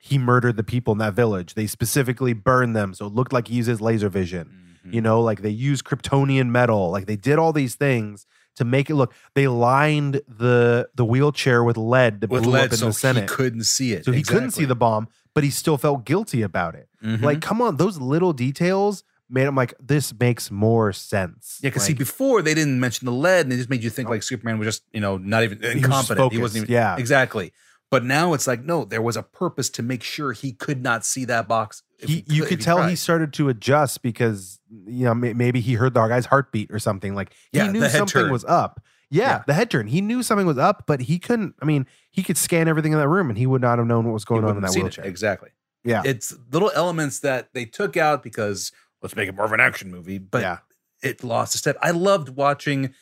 he 0.00 0.18
murdered 0.18 0.56
the 0.56 0.64
people 0.64 0.92
in 0.92 0.98
that 0.98 1.14
village. 1.14 1.54
They 1.54 1.66
specifically 1.66 2.32
burned 2.32 2.74
them, 2.76 2.92
so 2.94 3.06
it 3.06 3.12
looked 3.12 3.32
like 3.32 3.48
he 3.48 3.54
uses 3.56 3.80
laser 3.80 4.08
vision. 4.08 4.50
Mhm. 4.86 4.94
You 4.94 5.00
know, 5.00 5.20
like 5.20 5.42
they 5.42 5.50
used 5.50 5.84
Kryptonian 5.84 6.48
metal. 6.48 6.90
Like 6.90 7.06
they 7.06 7.16
did 7.16 7.38
all 7.38 7.52
these 7.52 7.76
things 7.76 8.26
to 8.56 8.64
make 8.64 8.90
it 8.90 8.96
look. 8.96 9.14
They 9.34 9.46
lined 9.48 10.20
the 10.28 10.88
the 10.94 11.04
wheelchair 11.04 11.62
with 11.62 11.76
lead 11.76 12.20
that 12.20 12.30
with 12.30 12.42
blew 12.42 12.52
lead, 12.54 12.64
up 12.66 12.72
in 12.72 12.78
so 12.78 12.86
the 12.86 12.92
Senate, 12.92 13.22
he 13.22 13.26
couldn't 13.36 13.64
see 13.64 13.92
it. 13.92 14.04
so 14.04 14.12
he 14.12 14.22
couldn't 14.22 14.50
see 14.50 14.64
the 14.64 14.74
bomb, 14.74 15.06
but 15.34 15.44
he 15.44 15.50
still 15.50 15.78
felt 15.78 16.04
guilty 16.04 16.42
about 16.42 16.74
it. 16.74 16.88
Mhm. 17.02 17.22
Like, 17.22 17.40
come 17.40 17.62
on, 17.62 17.76
those 17.76 17.98
little 17.98 18.32
details 18.32 19.04
made 19.32 19.44
him 19.44 19.54
like 19.56 19.74
this 19.80 20.12
makes 20.18 20.50
more 20.50 20.92
sense. 20.92 21.58
Yeah, 21.62 21.70
because 21.70 21.84
see, 21.84 21.94
before 21.94 22.42
they 22.42 22.54
didn't 22.54 22.78
mention 22.78 23.06
the 23.06 23.12
lead, 23.12 23.46
and 23.46 23.52
they 23.52 23.56
just 23.56 23.70
made 23.70 23.82
you 23.82 23.90
think 23.90 24.08
like 24.08 24.22
Superman 24.22 24.58
was 24.58 24.66
just, 24.66 24.82
you 24.92 25.00
know, 25.00 25.16
not 25.16 25.42
even 25.42 25.58
was 25.58 25.72
just 25.72 25.84
incompetent. 25.84 26.32
He, 26.32 26.38
wasn't 26.38 26.64
even 26.64 26.72
yeah. 26.72 26.96
exactly. 26.96 27.52
But 27.90 28.04
now 28.04 28.32
it's 28.32 28.46
like, 28.46 28.62
no, 28.64 28.84
there 28.86 29.02
was 29.02 29.16
a 29.16 29.22
purpose 29.22 29.68
to 29.70 29.82
make 29.82 30.02
sure 30.02 30.32
he 30.32 30.52
could 30.52 30.82
not 30.82 31.04
see 31.04 31.26
that 31.26 31.46
box. 31.46 31.82
if 31.98 32.08
he, 32.08 32.24
you 32.26 32.42
if 32.44 32.48
could 32.48 32.60
tell 32.60 32.78
tried. 32.78 32.88
he 32.90 32.96
started 32.96 33.32
to 33.34 33.48
adjust 33.48 34.02
because 34.02 34.60
you 34.86 35.04
know 35.04 35.14
may- 35.14 35.34
maybe 35.34 35.60
he 35.60 35.74
heard 35.74 35.94
the 35.94 36.06
guy's 36.06 36.26
heartbeat 36.26 36.70
or 36.70 36.78
something. 36.78 37.14
Like 37.14 37.32
he 37.50 37.58
Yeah, 37.58 37.70
knew 37.70 37.86
something 37.88 38.06
turn. 38.22 38.32
was 38.32 38.44
up. 38.46 38.80
Yeah, 39.10 39.22
Yeah. 39.22 39.42
the 39.46 39.52
head 39.52 39.70
turn. 39.70 39.88
He 39.88 40.00
knew 40.00 40.22
something 40.22 40.46
was 40.46 40.56
up, 40.56 40.84
but 40.86 41.00
he 41.00 41.18
couldn't. 41.18 41.54
I 41.60 41.66
mean, 41.66 41.86
he 42.10 42.22
could 42.22 42.38
scan 42.38 42.66
everything 42.66 42.92
in 42.92 42.98
that 42.98 43.08
room, 43.08 43.28
and 43.28 43.36
he 43.38 43.46
would 43.46 43.60
not 43.60 43.76
have 43.78 43.86
known 43.86 44.06
what 44.06 44.14
was 44.14 44.24
going 44.24 44.44
on 44.44 44.56
in 44.56 44.62
that 44.62 44.70
seen 44.72 44.80
it. 44.80 44.84
wheelchair. 44.84 45.04
Exactly. 45.04 45.50
Yeah, 45.84 46.02
It's 46.04 46.34
little 46.52 46.70
elements 46.74 47.18
that 47.20 47.52
they 47.54 47.64
took 47.64 47.96
out 47.96 48.22
because 48.22 48.70
let's 49.02 49.16
make 49.16 49.28
it 49.28 49.34
more 49.34 49.44
of 49.44 49.52
an 49.52 49.60
action 49.60 49.90
movie, 49.90 50.18
but 50.18 50.42
yeah, 50.42 50.58
it 51.02 51.22
lost 51.24 51.54
a 51.54 51.58
step. 51.58 51.76
I 51.82 51.90
loved 51.90 52.30
watching 52.30 52.94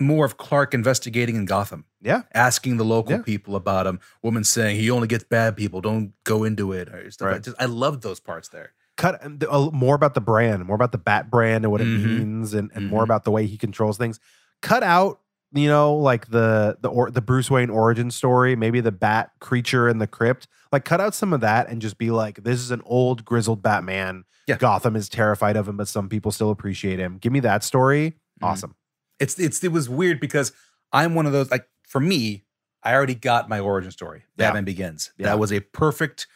more 0.00 0.24
of 0.24 0.38
Clark 0.38 0.72
investigating 0.72 1.36
in 1.36 1.44
Gotham. 1.44 1.84
Yeah. 2.00 2.22
Asking 2.32 2.78
the 2.78 2.84
local 2.84 3.12
Yeah. 3.12 3.22
people 3.22 3.54
about 3.56 3.86
him. 3.86 4.00
Woman 4.22 4.42
saying 4.42 4.76
he 4.76 4.90
only 4.90 5.06
gets 5.06 5.24
bad 5.24 5.54
people. 5.54 5.82
Don't 5.82 6.12
go 6.24 6.44
into 6.44 6.72
it. 6.72 6.88
Or 6.88 7.10
stuff 7.10 7.26
Right. 7.26 7.32
like 7.34 7.42
just, 7.42 7.60
I 7.60 7.66
loved 7.66 8.02
those 8.02 8.18
parts 8.20 8.48
there. 8.48 8.72
cut 8.96 9.22
uh, 9.22 9.70
more 9.72 9.94
about 9.94 10.14
the 10.14 10.22
brand, 10.22 10.64
more 10.64 10.74
about 10.74 10.90
the 10.92 10.96
Bat 10.96 11.30
brand 11.30 11.66
and 11.66 11.70
what 11.70 11.82
it 11.82 11.86
Mhm. 11.86 12.02
means, 12.18 12.54
and, 12.54 12.70
and 12.74 12.88
more 12.88 13.02
Mhm. 13.02 13.04
about 13.04 13.24
the 13.24 13.30
way 13.30 13.44
he 13.44 13.58
controls 13.58 13.98
things. 13.98 14.18
Cut 14.62 14.82
out, 14.82 15.20
you 15.52 15.68
know, 15.68 15.94
like 15.94 16.28
the 16.30 16.78
the 16.80 16.88
or, 16.88 17.10
the 17.10 17.20
Bruce 17.20 17.50
Wayne 17.50 17.68
origin 17.68 18.10
story, 18.10 18.56
maybe 18.56 18.80
the 18.80 18.90
Bat 18.92 19.32
creature 19.38 19.86
in 19.86 19.98
the 19.98 20.06
crypt. 20.06 20.48
Like, 20.72 20.86
cut 20.86 21.02
out 21.02 21.14
some 21.14 21.34
of 21.34 21.42
that 21.42 21.68
and 21.68 21.82
just 21.82 21.98
be 21.98 22.10
like, 22.10 22.42
this 22.44 22.58
is 22.60 22.70
an 22.70 22.80
old 22.86 23.26
grizzled 23.26 23.60
Batman. 23.62 24.24
Yeah. 24.46 24.56
Gotham 24.58 24.94
is 24.96 25.08
terrified 25.08 25.56
of 25.56 25.66
him, 25.68 25.76
but 25.76 25.88
some 25.88 26.08
people 26.08 26.30
still 26.30 26.50
appreciate 26.50 26.98
him. 26.98 27.18
Give 27.18 27.32
me 27.32 27.40
that 27.40 27.64
story. 27.64 28.16
Mhm. 28.42 28.46
Awesome. 28.46 28.74
it's 29.18 29.38
it's 29.38 29.64
it 29.64 29.72
was 29.72 29.88
weird 29.88 30.20
because 30.20 30.52
I'm 30.92 31.14
one 31.14 31.24
of 31.26 31.32
those 31.32 31.50
like 31.50 31.66
for 31.88 32.00
me, 32.00 32.44
I 32.82 32.94
already 32.94 33.14
got 33.14 33.48
my 33.48 33.58
origin 33.60 33.90
story. 33.90 34.24
Yeah. 34.36 34.46
Batman 34.48 34.64
Begins. 34.64 35.10
Yeah. 35.16 35.26
That 35.26 35.38
was 35.38 35.52
a 35.52 35.60
perfect 35.60 36.26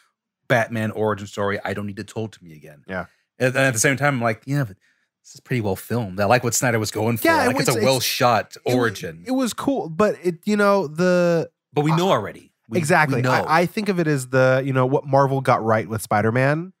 Batman 0.47 0.91
origin 0.91 1.27
story. 1.27 1.59
I 1.63 1.73
don't 1.73 1.85
need 1.85 1.99
it 1.99 2.07
told 2.07 2.33
to 2.33 2.43
me 2.43 2.53
again. 2.53 2.83
Yeah. 2.87 3.05
And, 3.39 3.55
at 3.55 3.73
the 3.73 3.79
same 3.79 3.97
time, 3.97 4.15
I'm 4.15 4.21
like, 4.21 4.43
yeah, 4.45 4.63
but 4.65 4.77
this 5.23 5.33
is 5.35 5.39
pretty 5.39 5.61
well 5.61 5.75
filmed. 5.75 6.19
I 6.19 6.25
like 6.25 6.43
what 6.43 6.53
Snyder 6.53 6.77
was 6.79 6.91
going 6.91 7.17
for. 7.17 7.27
Yeah, 7.27 7.43
it 7.45 7.47
like 7.47 7.55
it's, 7.57 7.67
was- 7.67 7.75
a 7.75 7.79
it's- 7.79 7.85
well 7.85 7.99
shot 7.99 8.55
It 8.65 8.73
origin. 8.75 9.23
It, 9.25 9.31
was 9.31 9.53
cool, 9.53 9.87
but 9.87 10.15
it, 10.23 10.39
you 10.45 10.57
know, 10.57 10.87
the 10.87 11.49
but 11.73 11.83
we 11.85 11.95
know 11.95 12.09
already. 12.09 12.51
We, 12.67 12.77
exactly. 12.77 13.17
We 13.17 13.21
know. 13.21 13.31
I, 13.31 13.61
I 13.61 13.65
think 13.65 13.89
of 13.89 13.99
it 13.99 14.07
as 14.07 14.27
the 14.27 14.61
you 14.65 14.73
know 14.73 14.85
what 14.85 15.05
Marvel 15.05 15.41
got 15.41 15.63
right 15.63 15.87
with 15.87 16.01
Spider 16.01 16.31
Man. 16.31 16.73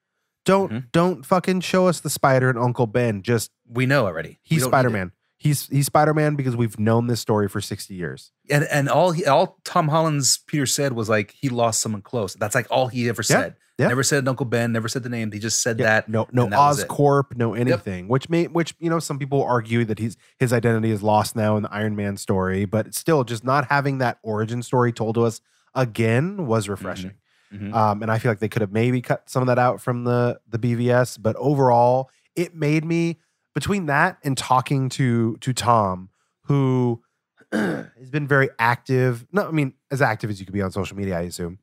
Don't 0.45 0.71
Mhm. 0.71 0.91
don't 0.91 1.25
fucking 1.25 1.61
show 1.61 1.87
us 1.87 1.99
the 1.99 2.09
spider 2.09 2.49
and 2.49 2.57
Uncle 2.57 2.87
Ben. 2.87 3.21
Just 3.21 3.51
we 3.67 3.85
know 3.85 4.05
already. 4.05 4.39
He's 4.43 4.63
Spider 4.63 4.89
Man. 4.89 5.11
he's 5.37 5.67
he's 5.67 5.85
Spider 5.85 6.13
Man 6.13 6.35
because 6.35 6.55
we've 6.55 6.79
known 6.79 7.07
this 7.07 7.19
story 7.19 7.47
for 7.47 7.61
sixty 7.61 7.93
years. 7.95 8.31
And 8.49 8.63
and 8.65 8.89
all 8.89 9.11
he 9.11 9.25
all 9.25 9.59
Tom 9.63 9.87
Holland's 9.89 10.39
Peter 10.47 10.65
said 10.65 10.93
was 10.93 11.09
like 11.09 11.31
he 11.39 11.49
lost 11.49 11.79
someone 11.81 12.01
close. 12.01 12.33
That's 12.35 12.55
like 12.55 12.67
all 12.71 12.87
he 12.87 13.07
ever 13.09 13.21
said. 13.23 13.55
yeah. 13.77 13.87
Never 13.87 14.03
said 14.03 14.27
Uncle 14.27 14.45
Ben. 14.47 14.71
Never 14.71 14.87
said 14.87 15.03
the 15.03 15.09
name. 15.09 15.31
He 15.31 15.39
just 15.39 15.61
said 15.61 15.79
Yeah, 15.79 15.85
that. 15.85 16.09
no 16.09 16.27
no 16.31 16.45
that. 16.49 16.57
Oscorp, 16.59 17.35
no 17.35 17.53
anything. 17.53 18.07
Which 18.07 18.27
may 18.29 18.45
which 18.47 18.73
you 18.79 18.89
know 18.89 18.99
some 18.99 19.19
people 19.19 19.43
argue 19.43 19.85
that 19.85 19.99
he's 19.99 20.17
his 20.39 20.51
identity 20.53 20.89
is 20.91 21.01
lost 21.03 21.35
now 21.35 21.55
in 21.55 21.63
the 21.63 21.71
Iron 21.73 21.95
Man 21.95 22.17
story, 22.17 22.65
but 22.65 22.93
still 22.95 23.23
just 23.23 23.43
not 23.43 23.67
having 23.69 23.99
that 23.99 24.17
origin 24.23 24.61
story 24.63 24.91
told 24.91 25.15
to 25.15 25.23
us 25.23 25.39
again 25.75 26.45
was 26.47 26.67
refreshing. 26.67 27.11
Mhm. 27.53 27.73
Um, 27.73 28.01
and 28.01 28.11
I 28.11 28.17
feel 28.19 28.31
like 28.31 28.39
they 28.39 28.47
could 28.49 28.61
have 28.61 28.71
maybe 28.71 29.01
cut 29.01 29.29
some 29.29 29.41
of 29.43 29.47
that 29.47 29.59
out 29.59 29.81
from 29.81 30.03
the 30.05 30.39
the 30.47 30.57
BVS, 30.59 31.17
but 31.21 31.35
overall, 31.35 32.09
it 32.35 32.55
made 32.55 32.85
me 32.85 33.17
between 33.53 33.87
that 33.87 34.17
and 34.23 34.37
talking 34.37 34.87
to 34.89 35.35
to 35.37 35.53
Tom, 35.53 36.09
who 36.45 37.03
has 37.51 38.09
been 38.09 38.27
very 38.27 38.49
active. 38.59 39.25
No, 39.31 39.47
I 39.47 39.51
mean 39.51 39.73
as 39.91 40.01
active 40.01 40.29
as 40.29 40.39
you 40.39 40.45
could 40.45 40.53
be 40.53 40.61
on 40.61 40.71
social 40.71 40.95
media, 40.95 41.17
I 41.17 41.21
assume. 41.23 41.59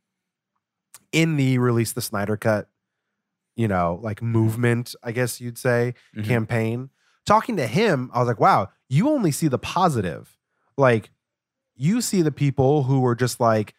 In 1.13 1.37
the 1.37 1.59
release 1.59 1.93
the 1.93 2.03
Snyder 2.03 2.37
cut, 2.37 2.69
you 3.57 3.67
know, 3.67 3.99
like 4.03 4.21
movement, 4.21 4.95
I 5.03 5.13
guess 5.13 5.41
you'd 5.41 5.57
say 5.59 5.95
Mhm. 6.15 6.25
campaign. 6.25 6.91
Talking 7.25 7.57
to 7.57 7.67
him, 7.67 8.11
I 8.13 8.19
was 8.19 8.29
like, 8.29 8.41
wow, 8.41 8.69
you 8.89 9.09
only 9.09 9.31
see 9.33 9.49
the 9.49 9.59
positive. 9.59 10.37
Like, 10.77 11.11
you 11.77 12.01
see 12.01 12.23
the 12.23 12.33
people 12.33 12.85
who 12.85 13.01
were 13.01 13.15
just 13.15 13.41
like, 13.41 13.75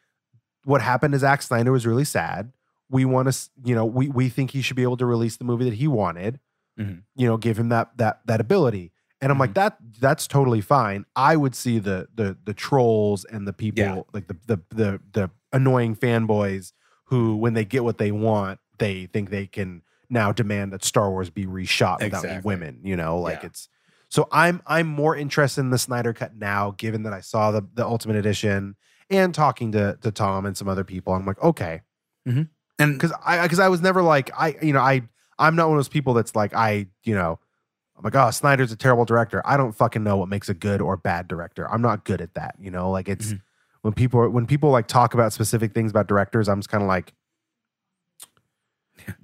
what 0.66 0.82
happened 0.82 1.14
to 1.14 1.20
Zack 1.20 1.42
Snyder 1.42 1.72
was 1.72 1.86
really 1.86 2.06
sad. 2.06 2.52
We 2.90 3.06
want 3.06 3.32
to, 3.32 3.50
you 3.64 3.76
know, 3.76 3.86
we 3.86 4.08
we 4.10 4.30
think 4.30 4.52
he 4.52 4.62
should 4.62 4.76
be 4.76 4.84
able 4.84 4.98
to 4.98 5.06
release 5.06 5.38
the 5.38 5.44
movie 5.46 5.66
that 5.66 5.76
he 5.76 5.88
wanted. 5.88 6.40
Mhm. 6.80 7.04
You 7.16 7.28
know, 7.28 7.38
give 7.38 7.58
him 7.60 7.70
that 7.70 7.98
that 7.98 8.22
that 8.26 8.42
ability. 8.42 8.92
And 9.22 9.32
I'm 9.32 9.38
like, 9.38 9.54
that 9.56 9.78
that's 10.00 10.28
totally 10.28 10.62
fine. 10.62 11.06
I 11.16 11.36
would 11.36 11.54
see 11.56 11.78
the 11.80 12.08
the 12.16 12.38
the 12.46 12.54
trolls 12.54 13.26
and 13.26 13.48
the 13.48 13.54
people 13.54 13.84
Yeah. 13.84 14.02
like 14.14 14.28
the 14.28 14.38
the 14.48 14.60
the 14.70 15.02
the 15.12 15.30
annoying 15.52 15.96
fanboys 15.96 16.72
who, 17.06 17.36
when 17.36 17.54
they 17.54 17.66
get 17.66 17.84
what 17.84 17.98
they 17.98 18.12
want, 18.12 18.60
they 18.78 19.08
think 19.08 19.30
they 19.30 19.46
can 19.48 19.82
now 20.10 20.32
demand 20.32 20.72
that 20.74 20.84
Star 20.86 21.10
Wars 21.12 21.30
be 21.30 21.46
reshot 21.46 22.02
without 22.02 22.24
Exactly. 22.24 22.48
women. 22.48 22.80
You 22.84 22.96
know, 22.96 23.20
like 23.20 23.42
Yeah. 23.42 23.48
it's 23.48 23.68
so 24.10 24.28
I'm 24.32 24.62
I'm 24.66 24.88
more 24.88 25.16
interested 25.16 25.62
in 25.62 25.70
the 25.70 25.78
Snyder 25.78 26.14
cut 26.14 26.36
now, 26.36 26.72
given 26.78 27.04
that 27.04 27.14
I 27.14 27.22
saw 27.22 27.52
the 27.52 27.62
the 27.74 27.86
Ultimate 27.86 28.16
Edition 28.16 28.76
and 29.10 29.34
talking 29.34 29.72
to 29.74 29.98
to 30.02 30.12
Tom 30.12 30.46
and 30.46 30.56
some 30.58 30.68
other 30.68 30.84
people. 30.84 31.14
I'm 31.14 31.26
like, 31.26 31.42
okay, 31.42 31.82
and 32.26 32.48
because 32.78 33.12
I 33.26 33.42
because 33.44 33.60
I 33.60 33.68
was 33.70 33.82
never 33.82 34.02
like 34.02 34.30
I 34.38 34.56
you 34.62 34.74
know 34.74 34.82
I 34.82 35.02
I'm 35.38 35.56
not 35.56 35.68
one 35.68 35.78
of 35.78 35.80
those 35.80 35.90
people 35.90 36.14
that's 36.14 36.36
like 36.36 36.54
I 36.54 36.88
you 37.04 37.16
know 37.16 37.40
I'm 37.98 38.04
like 38.04 38.16
oh 38.16 38.32
Snyder's 38.32 38.72
a 38.72 38.76
terrible 38.78 39.06
director. 39.06 39.42
I 39.46 39.58
don't 39.58 39.74
fucking 39.74 40.04
know 40.04 40.18
what 40.18 40.30
makes 40.30 40.48
a 40.50 40.54
good 40.54 40.82
or 40.82 40.96
bad 40.98 41.28
director. 41.28 41.70
I'm 41.72 41.82
not 41.82 42.06
good 42.06 42.22
at 42.22 42.34
that. 42.36 42.56
You 42.60 42.72
know, 42.72 42.90
like 42.92 43.10
it's 43.10 43.34
Mhm. 43.34 43.42
when 43.82 43.94
people 43.94 44.30
when 44.30 44.46
people 44.46 44.70
like 44.70 44.88
talk 44.88 45.14
about 45.14 45.34
specific 45.34 45.74
things 45.74 45.92
about 45.92 46.08
directors, 46.08 46.48
I'm 46.48 46.60
just 46.60 46.70
kind 46.70 46.84
of 46.84 46.88
like. 46.88 47.14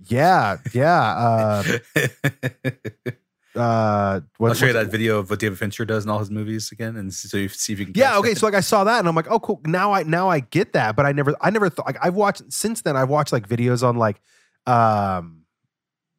Yeah, 0.08 0.58
yeah. 0.74 1.02
Uh, 1.18 1.64
uh, 3.56 4.22
what, 4.38 4.50
I'll 4.50 4.54
show 4.54 4.66
you 4.66 4.74
that 4.74 4.88
video 4.88 5.20
of 5.20 5.30
what 5.30 5.40
David 5.40 5.58
Fincher 5.58 5.86
does 5.86 6.04
in 6.04 6.10
all 6.10 6.20
his 6.20 6.32
movies 6.32 6.72
again, 6.72 6.96
and 6.96 7.14
so 7.14 7.38
you 7.38 7.48
see 7.50 7.74
if 7.74 7.80
you 7.80 7.86
can. 7.86 7.94
Yeah, 7.96 8.18
okay. 8.18 8.30
that. 8.30 8.40
So 8.40 8.48
like 8.48 8.56
I 8.56 8.60
saw 8.60 8.84
that 8.84 9.00
and 9.00 9.08
I'm 9.08 9.16
like, 9.16 9.30
oh 9.30 9.40
cool. 9.40 9.62
Now 9.66 9.94
I 9.94 10.04
now 10.04 10.30
I 10.30 10.42
get 10.42 10.74
that, 10.74 10.96
but 10.96 11.06
I 11.06 11.12
never 11.12 11.36
I 11.42 11.50
never 11.50 11.70
thought 11.70 11.86
like 11.86 11.98
I've 12.02 12.16
watched 12.16 12.44
since 12.52 12.82
then 12.82 12.98
I've 12.98 13.10
watched 13.10 13.32
like 13.32 13.48
videos 13.48 13.88
on 13.88 13.98
like 13.98 14.22
um 14.68 15.44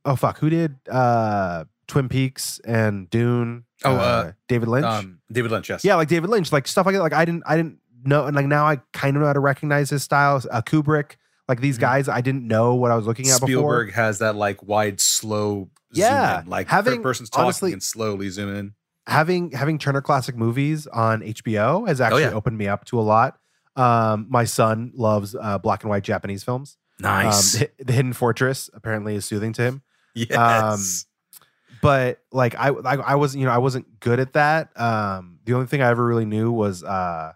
oh 0.05 0.17
fuck, 0.17 0.39
who 0.39 0.51
did 0.51 0.77
uh 0.91 1.65
Twin 1.87 2.09
Peaks 2.09 2.61
and 2.65 3.09
Dune? 3.11 3.65
Oh, 3.85 3.97
uh, 3.97 4.33
David 4.49 4.69
Lynch. 4.69 4.87
um, 4.87 5.21
David 5.31 5.51
Lynch. 5.51 5.69
Yes. 5.69 5.85
yeah, 5.85 5.97
like 5.97 6.09
David 6.09 6.31
Lynch, 6.31 6.53
like 6.53 6.67
stuff 6.67 6.87
like 6.87 6.95
that. 6.95 7.03
Like 7.03 7.13
I 7.13 7.25
didn't 7.25 7.43
I 7.47 7.57
didn't 7.57 7.79
know 8.05 8.27
and 8.27 8.35
like 8.35 8.47
now 8.47 8.67
I 8.67 8.81
kind 8.93 9.17
of 9.17 9.21
know 9.21 9.27
how 9.27 9.35
to 9.35 9.41
recognize 9.41 9.91
his 9.91 10.03
style. 10.03 10.43
Uh, 10.51 10.63
Kubrick, 10.63 11.17
like 11.49 11.61
these 11.61 11.79
Mhm. 11.79 11.81
guys, 11.83 12.09
I 12.09 12.21
didn't 12.21 12.47
know 12.47 12.75
what 12.75 12.91
I 12.91 12.97
was 12.97 13.07
looking 13.07 13.27
at 13.29 13.35
before. 13.41 13.47
Spielberg 13.47 13.93
has 13.95 14.19
that 14.19 14.35
like 14.37 14.63
wide, 14.63 15.01
slow. 15.01 15.71
Yeah, 15.93 16.37
zoom 16.39 16.45
in. 16.45 16.51
like 16.51 16.69
having- 16.69 16.95
third 16.95 17.03
person's 17.03 17.31
talking 17.31 17.45
honestly- 17.45 17.73
and 17.73 17.83
slowly 17.83 18.29
zoom 18.31 18.55
in. 18.55 18.75
having 19.07 19.53
having 19.53 19.79
Turner 19.79 20.01
Classic 20.03 20.37
Movies 20.37 20.87
on 20.89 21.23
HBO 21.23 21.87
has 21.87 22.01
actually 22.01 22.25
Oh, 22.25 22.29
yeah. 22.31 22.35
opened 22.35 22.59
me 22.59 22.67
up 22.69 22.85
to 22.87 22.99
a 22.99 23.03
lot. 23.03 23.39
Um, 23.77 24.27
my 24.31 24.45
son 24.45 24.91
loves 24.95 25.37
uh, 25.41 25.59
black 25.59 25.83
and 25.85 25.91
white 25.91 26.03
Japanese 26.03 26.43
films. 26.43 26.77
Nice. 26.99 27.55
Um, 27.55 27.69
the, 27.79 27.85
the 27.85 27.93
Hidden 27.93 28.15
Fortress 28.15 28.69
apparently 28.75 29.15
is 29.15 29.25
soothing 29.25 29.53
to 29.55 29.63
him. 29.63 29.83
yes. 30.15 31.05
But 31.83 32.21
like 32.33 32.55
I, 32.57 32.69
I, 32.71 32.95
I 32.97 33.15
wasn't, 33.17 33.41
you 33.41 33.47
know, 33.47 33.53
I 33.53 33.59
wasn't 33.59 34.01
good 34.01 34.19
at 34.19 34.33
that. 34.33 34.71
Um, 34.81 35.39
the 35.45 35.53
only 35.55 35.67
thing 35.67 35.83
I 35.83 35.89
ever 35.91 36.05
really 36.05 36.25
knew 36.25 36.51
was 36.51 36.83
uh, 36.83 37.33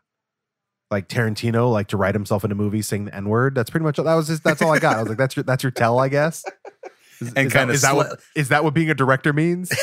like 0.91 1.09
Tarantino, 1.09 1.71
like 1.71 1.89
to 1.89 1.97
write 1.97 2.15
himself 2.15 2.45
in 2.45 2.51
a 2.51 2.55
movie, 2.55 2.83
sing 2.83 3.05
the 3.05 3.15
N 3.15 3.29
word. 3.29 3.55
That's 3.55 3.71
pretty 3.71 3.85
much 3.85 3.97
that 3.97 4.15
was 4.15 4.27
just 4.27 4.43
that's 4.45 4.61
all 4.63 4.73
I 4.73 4.79
got. 4.79 4.97
I 4.97 5.01
was 5.01 5.09
like, 5.09 5.19
that's 5.19 5.37
your 5.37 5.43
that's 5.45 5.63
your 5.63 5.71
tell, 5.71 5.99
I 5.99 6.09
guess. 6.09 6.45
Is, 7.21 7.33
And 7.35 7.47
is 7.47 7.53
that- 7.53 7.59
kinda 7.59 7.75
is 7.75 7.83
that 7.83 7.95
what 7.97 8.07
sli- 8.19 8.23
is 8.35 8.49
that 8.49 8.65
what 8.65 8.75
being 8.75 8.91
a 8.91 8.95
director 8.95 9.33
means? 9.33 9.71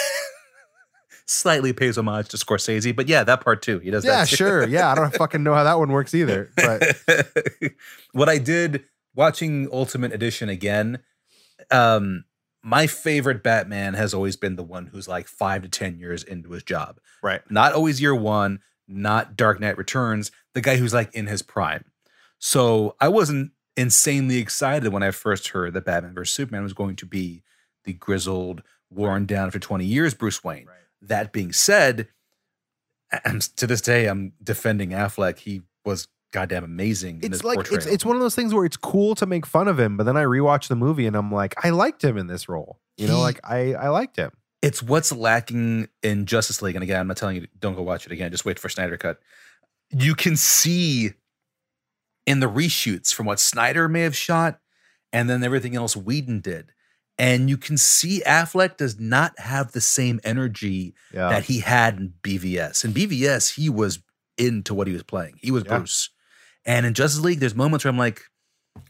Slightly 1.30 1.74
pays 1.74 1.98
homage 1.98 2.30
to 2.30 2.38
Scorsese, 2.38 2.96
but 2.96 3.10
yeah, 3.10 3.24
that 3.26 3.42
part 3.42 3.62
too. 3.62 3.80
He 3.80 3.92
does 3.92 4.06
yeah, 4.06 4.20
that. 4.20 4.30
sure. 4.30 4.66
Yeah, 4.66 4.90
I 4.90 4.96
don't 4.96 5.14
fucking 5.14 5.44
know 5.44 5.54
how 5.54 5.66
that 5.66 5.78
one 5.78 5.92
works 5.92 6.14
either. 6.16 6.50
But 6.56 6.96
what 8.14 8.30
I 8.30 8.38
did 8.38 8.86
watching 9.14 9.68
Ultimate 9.74 10.14
Edition 10.14 10.48
again, 10.48 11.00
um, 11.70 12.24
my 12.64 12.88
favorite 12.88 13.44
Batman 13.44 13.94
has 13.96 14.14
always 14.14 14.38
been 14.38 14.56
the 14.56 14.64
one 14.64 14.86
who's 14.88 15.10
like 15.10 15.28
five 15.28 15.64
to 15.64 15.68
ten 15.70 16.00
years 16.00 16.24
into 16.24 16.52
his 16.52 16.64
job. 16.64 17.00
right. 17.22 17.42
Not 17.52 17.74
always 17.74 18.02
year 18.02 18.16
one, 18.16 18.60
not 18.88 19.36
Dark 19.36 19.60
Knight 19.60 19.78
Returns, 19.78 20.32
the 20.54 20.62
guy 20.62 20.78
who's 20.78 20.94
like 20.94 21.14
in 21.14 21.28
his 21.28 21.42
prime. 21.42 21.86
So 22.40 22.96
I 23.00 23.08
wasn't 23.08 23.52
insanely 23.76 24.38
excited 24.38 24.92
when 24.92 25.04
I 25.04 25.12
first 25.12 25.50
heard 25.50 25.74
that 25.74 25.86
Batman 25.86 26.14
vs. 26.14 26.34
Superman 26.34 26.64
was 26.64 26.74
going 26.74 26.96
to 26.98 27.06
be 27.06 27.44
the 27.86 27.94
grizzled, 27.94 28.64
worn 28.90 29.26
down 29.26 29.52
for 29.52 29.60
20 29.60 29.86
years 29.86 30.14
Bruce 30.14 30.44
Wayne. 30.44 30.68
That 31.02 31.32
being 31.32 31.52
said, 31.54 32.08
and 33.26 33.42
to 33.58 33.68
this 33.68 33.82
day, 33.82 34.08
I'm 34.08 34.34
defending 34.44 34.90
Affleck. 34.92 35.40
He 35.40 35.62
was 35.86 36.08
goddamn 36.34 36.64
amazing. 36.64 37.22
in 37.24 37.32
it's 37.34 37.44
like 37.44 37.60
it's 37.60 37.70
portrayal. 37.70 37.94
it's 37.94 38.06
one 38.06 38.16
of 38.16 38.22
those 38.22 38.36
things 38.36 38.54
where 38.54 38.66
it's 38.66 38.78
cool 38.78 39.16
to 39.16 39.26
make 39.26 39.46
fun 39.46 39.68
of 39.68 39.80
him, 39.80 39.96
but 39.98 40.04
then 40.06 40.18
I 40.18 40.24
rewatch 40.24 40.68
the 40.68 40.76
movie 40.76 41.08
and 41.08 41.16
I'm 41.16 41.32
like, 41.32 41.56
I 41.64 41.70
liked 41.70 42.04
him 42.04 42.18
in 42.18 42.28
this 42.28 42.50
role. 42.50 42.80
You 42.98 43.08
know, 43.08 43.16
He- 43.18 43.22
like 43.22 43.40
I 43.44 43.74
I 43.74 43.90
liked 43.90 44.16
him. 44.18 44.32
It's 44.68 44.84
what's 44.84 45.12
lacking 45.14 45.88
in 46.04 46.26
Justice 46.26 46.62
League. 46.62 46.76
And 46.76 46.84
again, 46.84 47.00
I'm 47.00 47.08
not 47.08 47.16
telling 47.18 47.38
you 47.38 47.48
don't 47.58 47.76
go 47.76 47.82
watch 47.82 48.06
it 48.06 48.12
again. 48.12 48.32
Just 48.32 48.44
wait 48.46 48.60
for 48.60 48.68
Snyder 48.70 48.98
cut. 48.98 49.20
You 49.90 50.14
can 50.14 50.36
see 50.36 51.12
in 52.26 52.42
the 52.42 52.50
reshoots 52.50 53.14
from 53.14 53.26
what 53.26 53.40
Snyder 53.40 53.88
may 53.88 54.02
have 54.02 54.16
shot, 54.16 54.60
and 55.14 55.30
then 55.30 55.44
everything 55.44 55.76
else 55.76 55.96
Whedon 55.96 56.42
did, 56.42 56.74
and 57.18 57.50
you 57.50 57.56
can 57.58 57.78
see 57.78 58.22
Affleck 58.26 58.76
does 58.76 59.00
not 59.00 59.40
have 59.40 59.72
the 59.72 59.80
same 59.82 60.20
energy 60.26 60.94
Yeah. 61.14 61.30
that 61.30 61.46
he 61.46 61.60
had 61.62 61.98
in 61.98 62.14
BVS. 62.22 62.84
In 62.84 62.92
BVS, 62.94 63.56
he 63.56 63.70
was 63.70 64.00
into 64.38 64.74
what 64.74 64.88
he 64.88 64.94
was 64.94 65.04
playing. 65.04 65.36
He 65.42 65.52
was 65.52 65.64
Yeah. 65.64 65.78
Bruce. 65.78 66.10
And 66.66 66.86
in 66.86 66.94
Justice 66.94 67.22
League, 67.22 67.40
there's 67.40 67.56
moments 67.56 67.86
where 67.86 67.90
I'm 67.92 67.98
like, 67.98 68.24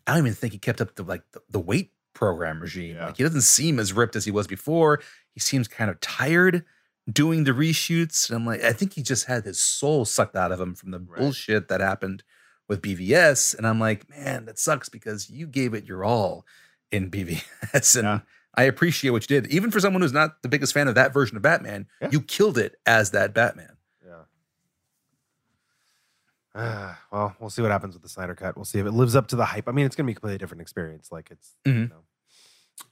I 0.07 0.13
don't 0.15 0.25
even 0.25 0.33
think 0.33 0.53
he 0.53 0.59
kept 0.59 0.81
up 0.81 0.95
the 0.95 1.03
like 1.03 1.21
the, 1.33 1.41
the 1.49 1.59
weight 1.59 1.91
program 2.17 2.59
regime. 2.59 2.95
Yeah. 2.95 3.05
Like 3.07 3.17
he 3.17 3.23
doesn't 3.23 3.41
seem 3.41 3.77
as 3.79 3.93
ripped 3.93 4.15
as 4.15 4.25
he 4.25 4.31
was 4.31 4.47
before. 4.47 5.01
He 5.33 5.39
seems 5.39 5.67
kind 5.67 5.89
of 5.91 5.99
tired 6.01 6.65
doing 7.11 7.43
the 7.43 7.51
reshoots. 7.51 8.27
And 8.27 8.35
I'm 8.35 8.45
like, 8.45 8.63
I 8.63 8.73
think 8.73 8.93
he 8.93 9.03
just 9.03 9.25
had 9.27 9.45
his 9.45 9.61
soul 9.61 10.03
sucked 10.03 10.35
out 10.35 10.51
of 10.51 10.59
him 10.59 10.73
from 10.73 10.89
the 10.91 10.99
Right. 10.99 11.19
bullshit 11.19 11.67
that 11.67 11.79
happened 11.79 12.23
with 12.67 12.81
BVS. 12.81 13.53
And 13.55 13.67
I'm 13.67 13.79
like, 13.79 14.09
man, 14.09 14.45
that 14.45 14.57
sucks 14.57 14.89
because 14.89 15.29
you 15.29 15.45
gave 15.47 15.73
it 15.75 15.85
your 15.85 16.03
all 16.03 16.45
in 16.91 17.09
BVS. 17.11 17.95
And 17.97 18.05
Yeah. 18.05 18.19
I 18.55 18.63
appreciate 18.63 19.11
what 19.11 19.29
you 19.29 19.39
did. 19.39 19.51
Even 19.53 19.69
for 19.69 19.79
someone 19.79 20.01
who's 20.01 20.11
not 20.11 20.41
the 20.41 20.49
biggest 20.49 20.73
fan 20.73 20.87
of 20.87 20.95
that 20.95 21.13
version 21.13 21.37
of 21.37 21.43
Batman, 21.43 21.85
Yeah. 22.01 22.09
you 22.11 22.19
killed 22.21 22.57
it 22.57 22.79
as 22.87 23.11
that 23.11 23.31
Batman. 23.35 23.77
Yeah. 24.03 24.23
Ah, 26.55 26.99
well, 27.11 27.35
we'll 27.39 27.49
see 27.51 27.61
what 27.61 27.69
happens 27.71 27.93
with 27.93 28.01
the 28.03 28.09
Snyder 28.09 28.33
cut. 28.35 28.55
We'll 28.55 28.65
see 28.65 28.79
if 28.79 28.85
it 28.87 28.91
lives 28.91 29.15
up 29.15 29.27
to 29.27 29.35
the 29.35 29.45
hype. 29.45 29.69
I 29.69 29.71
mean, 29.71 29.85
it's 29.85 29.95
gonna 29.95 30.07
be 30.07 30.13
a 30.13 30.15
completely 30.15 30.39
different 30.39 30.61
experience. 30.61 31.11
Like 31.11 31.29
it's 31.31 31.51
you 31.65 31.71
Mhm. 31.73 31.89
know. 31.91 32.03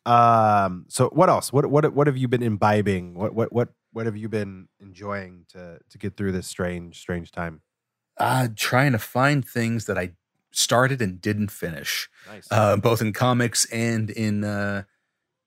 Um. 0.05 0.85
So 0.89 1.09
what 1.09 1.29
else? 1.29 1.51
What 1.53 1.65
what 1.67 1.93
what 1.93 2.07
have 2.07 2.17
you 2.17 2.27
been 2.27 2.43
imbibing? 2.43 3.15
What 3.15 3.33
what 3.33 3.51
what 3.53 3.69
what 3.93 4.05
have 4.05 4.17
you 4.17 4.29
been 4.29 4.67
enjoying 4.79 5.45
to 5.49 5.79
to 5.89 5.97
get 5.97 6.17
through 6.17 6.31
this 6.33 6.47
strange 6.47 6.99
strange 6.99 7.31
time? 7.31 7.61
Uh, 8.17 8.47
trying 8.55 8.91
to 8.93 8.99
find 8.99 9.45
things 9.45 9.85
that 9.85 9.97
I 9.97 10.11
started 10.51 11.01
and 11.01 11.19
didn't 11.19 11.51
finish, 11.51 12.09
Nice. 12.31 12.47
uh, 12.49 12.77
both 12.77 13.01
in 13.01 13.11
comics 13.11 13.65
and 13.65 14.09
in 14.09 14.43
uh, 14.45 14.83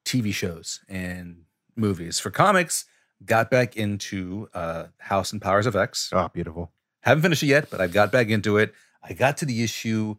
TV 0.04 0.34
shows 0.34 0.80
and 0.88 1.44
movies. 1.76 2.18
For 2.20 2.30
comics, 2.30 2.84
got 3.24 3.50
back 3.50 3.74
into 3.76 4.50
uh, 4.52 4.88
House 4.98 5.32
and 5.32 5.40
Powers 5.40 5.64
of 5.66 5.74
X. 5.76 6.10
oh, 6.12 6.28
beautiful. 6.28 6.70
Haven't 7.00 7.22
finished 7.22 7.42
it 7.42 7.46
yet, 7.46 7.70
but 7.70 7.80
I've 7.80 7.92
got 7.92 8.12
back 8.12 8.28
into 8.28 8.58
it. 8.58 8.74
I 9.02 9.14
got 9.14 9.38
to 9.38 9.46
the 9.46 9.62
issue 9.62 10.16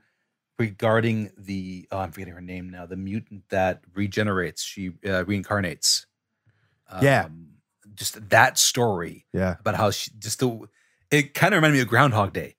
regarding 0.60 1.32
the 1.38 1.88
oh, 1.92 2.00
I'm 2.00 2.12
forgetting 2.12 2.34
her 2.36 2.42
name 2.42 2.70
now. 2.70 2.86
The 2.86 2.98
mutant 2.98 3.44
that 3.50 3.82
regenerates, 3.96 4.62
she 4.64 4.90
uh, 5.06 5.24
reincarnates. 5.26 6.06
Yeah. 7.02 7.26
Um, 7.26 7.48
just 7.96 8.30
that 8.30 8.58
story 8.58 9.26
Yeah. 9.34 9.56
about 9.60 9.76
how 9.76 9.92
she 9.92 10.12
just 10.20 10.40
the 10.40 10.68
it 11.12 11.34
kind 11.34 11.54
of 11.54 11.58
reminded 11.58 11.78
me 11.78 11.82
of 11.82 11.88
Groundhog 11.88 12.34
Day, 12.34 12.56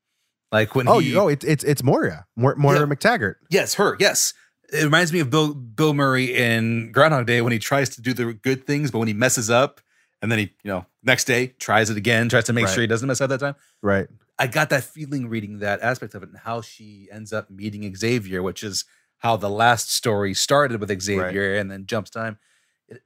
like 0.52 0.74
when 0.74 0.88
Oh, 0.88 0.98
he 0.98 1.08
you 1.10 1.14
know, 1.14 1.28
it's 1.28 1.44
it's 1.44 1.62
it's 1.64 1.82
Moira, 1.82 2.26
Mor- 2.36 2.56
Moira 2.56 2.80
Yeah. 2.80 2.86
MacTaggert. 2.86 3.34
yes 3.50 3.74
her 3.74 3.96
yes 4.00 4.34
it 4.72 4.84
reminds 4.84 5.12
me 5.12 5.18
of 5.20 5.30
Bill 5.30 5.52
Bill 5.54 5.94
Murray 5.94 6.34
in 6.36 6.92
Groundhog 6.92 7.26
Day 7.26 7.40
when 7.42 7.52
he 7.52 7.58
tries 7.58 7.88
to 7.90 8.02
do 8.02 8.12
the 8.12 8.32
good 8.34 8.66
things, 8.66 8.90
but 8.90 8.98
when 9.00 9.08
he 9.08 9.14
messes 9.14 9.50
up, 9.50 9.80
and 10.22 10.30
then 10.30 10.38
he 10.38 10.44
you 10.62 10.70
know 10.70 10.86
next 11.02 11.24
day 11.24 11.48
tries 11.58 11.90
it 11.90 11.96
again, 11.96 12.28
tries 12.28 12.44
to 12.44 12.52
make 12.52 12.66
Right. 12.66 12.74
sure 12.74 12.80
he 12.82 12.86
doesn't 12.86 13.06
mess 13.08 13.20
up 13.20 13.30
that 13.30 13.40
time. 13.40 13.56
Right. 13.82 14.06
I 14.40 14.46
got 14.48 14.70
that 14.70 14.82
feeling 14.84 15.28
reading 15.28 15.58
that 15.60 15.80
aspect 15.82 16.14
of 16.14 16.22
it 16.24 16.30
and 16.30 16.38
how 16.38 16.62
she 16.62 17.08
ends 17.12 17.32
up 17.32 17.50
meeting 17.50 17.94
Xavier, 17.94 18.42
which 18.42 18.62
is 18.64 18.84
how 19.18 19.36
the 19.36 19.50
last 19.50 19.92
story 19.92 20.32
started 20.34 20.80
with 20.80 21.00
Xavier 21.02 21.54
and 21.56 21.70
then 21.70 21.84
jumps 21.86 22.10
time. 22.10 22.38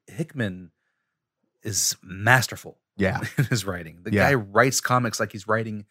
Hickman 0.07 0.71
is 1.63 1.97
masterful 2.03 2.79
Yeah. 2.97 3.21
in 3.39 3.45
his 3.45 3.65
writing. 3.65 3.99
The 4.03 4.13
Yeah. 4.13 4.29
guy 4.31 4.35
writes 4.35 4.81
comics 4.81 5.19
like 5.21 5.33
he's 5.33 5.49
writing 5.49 5.87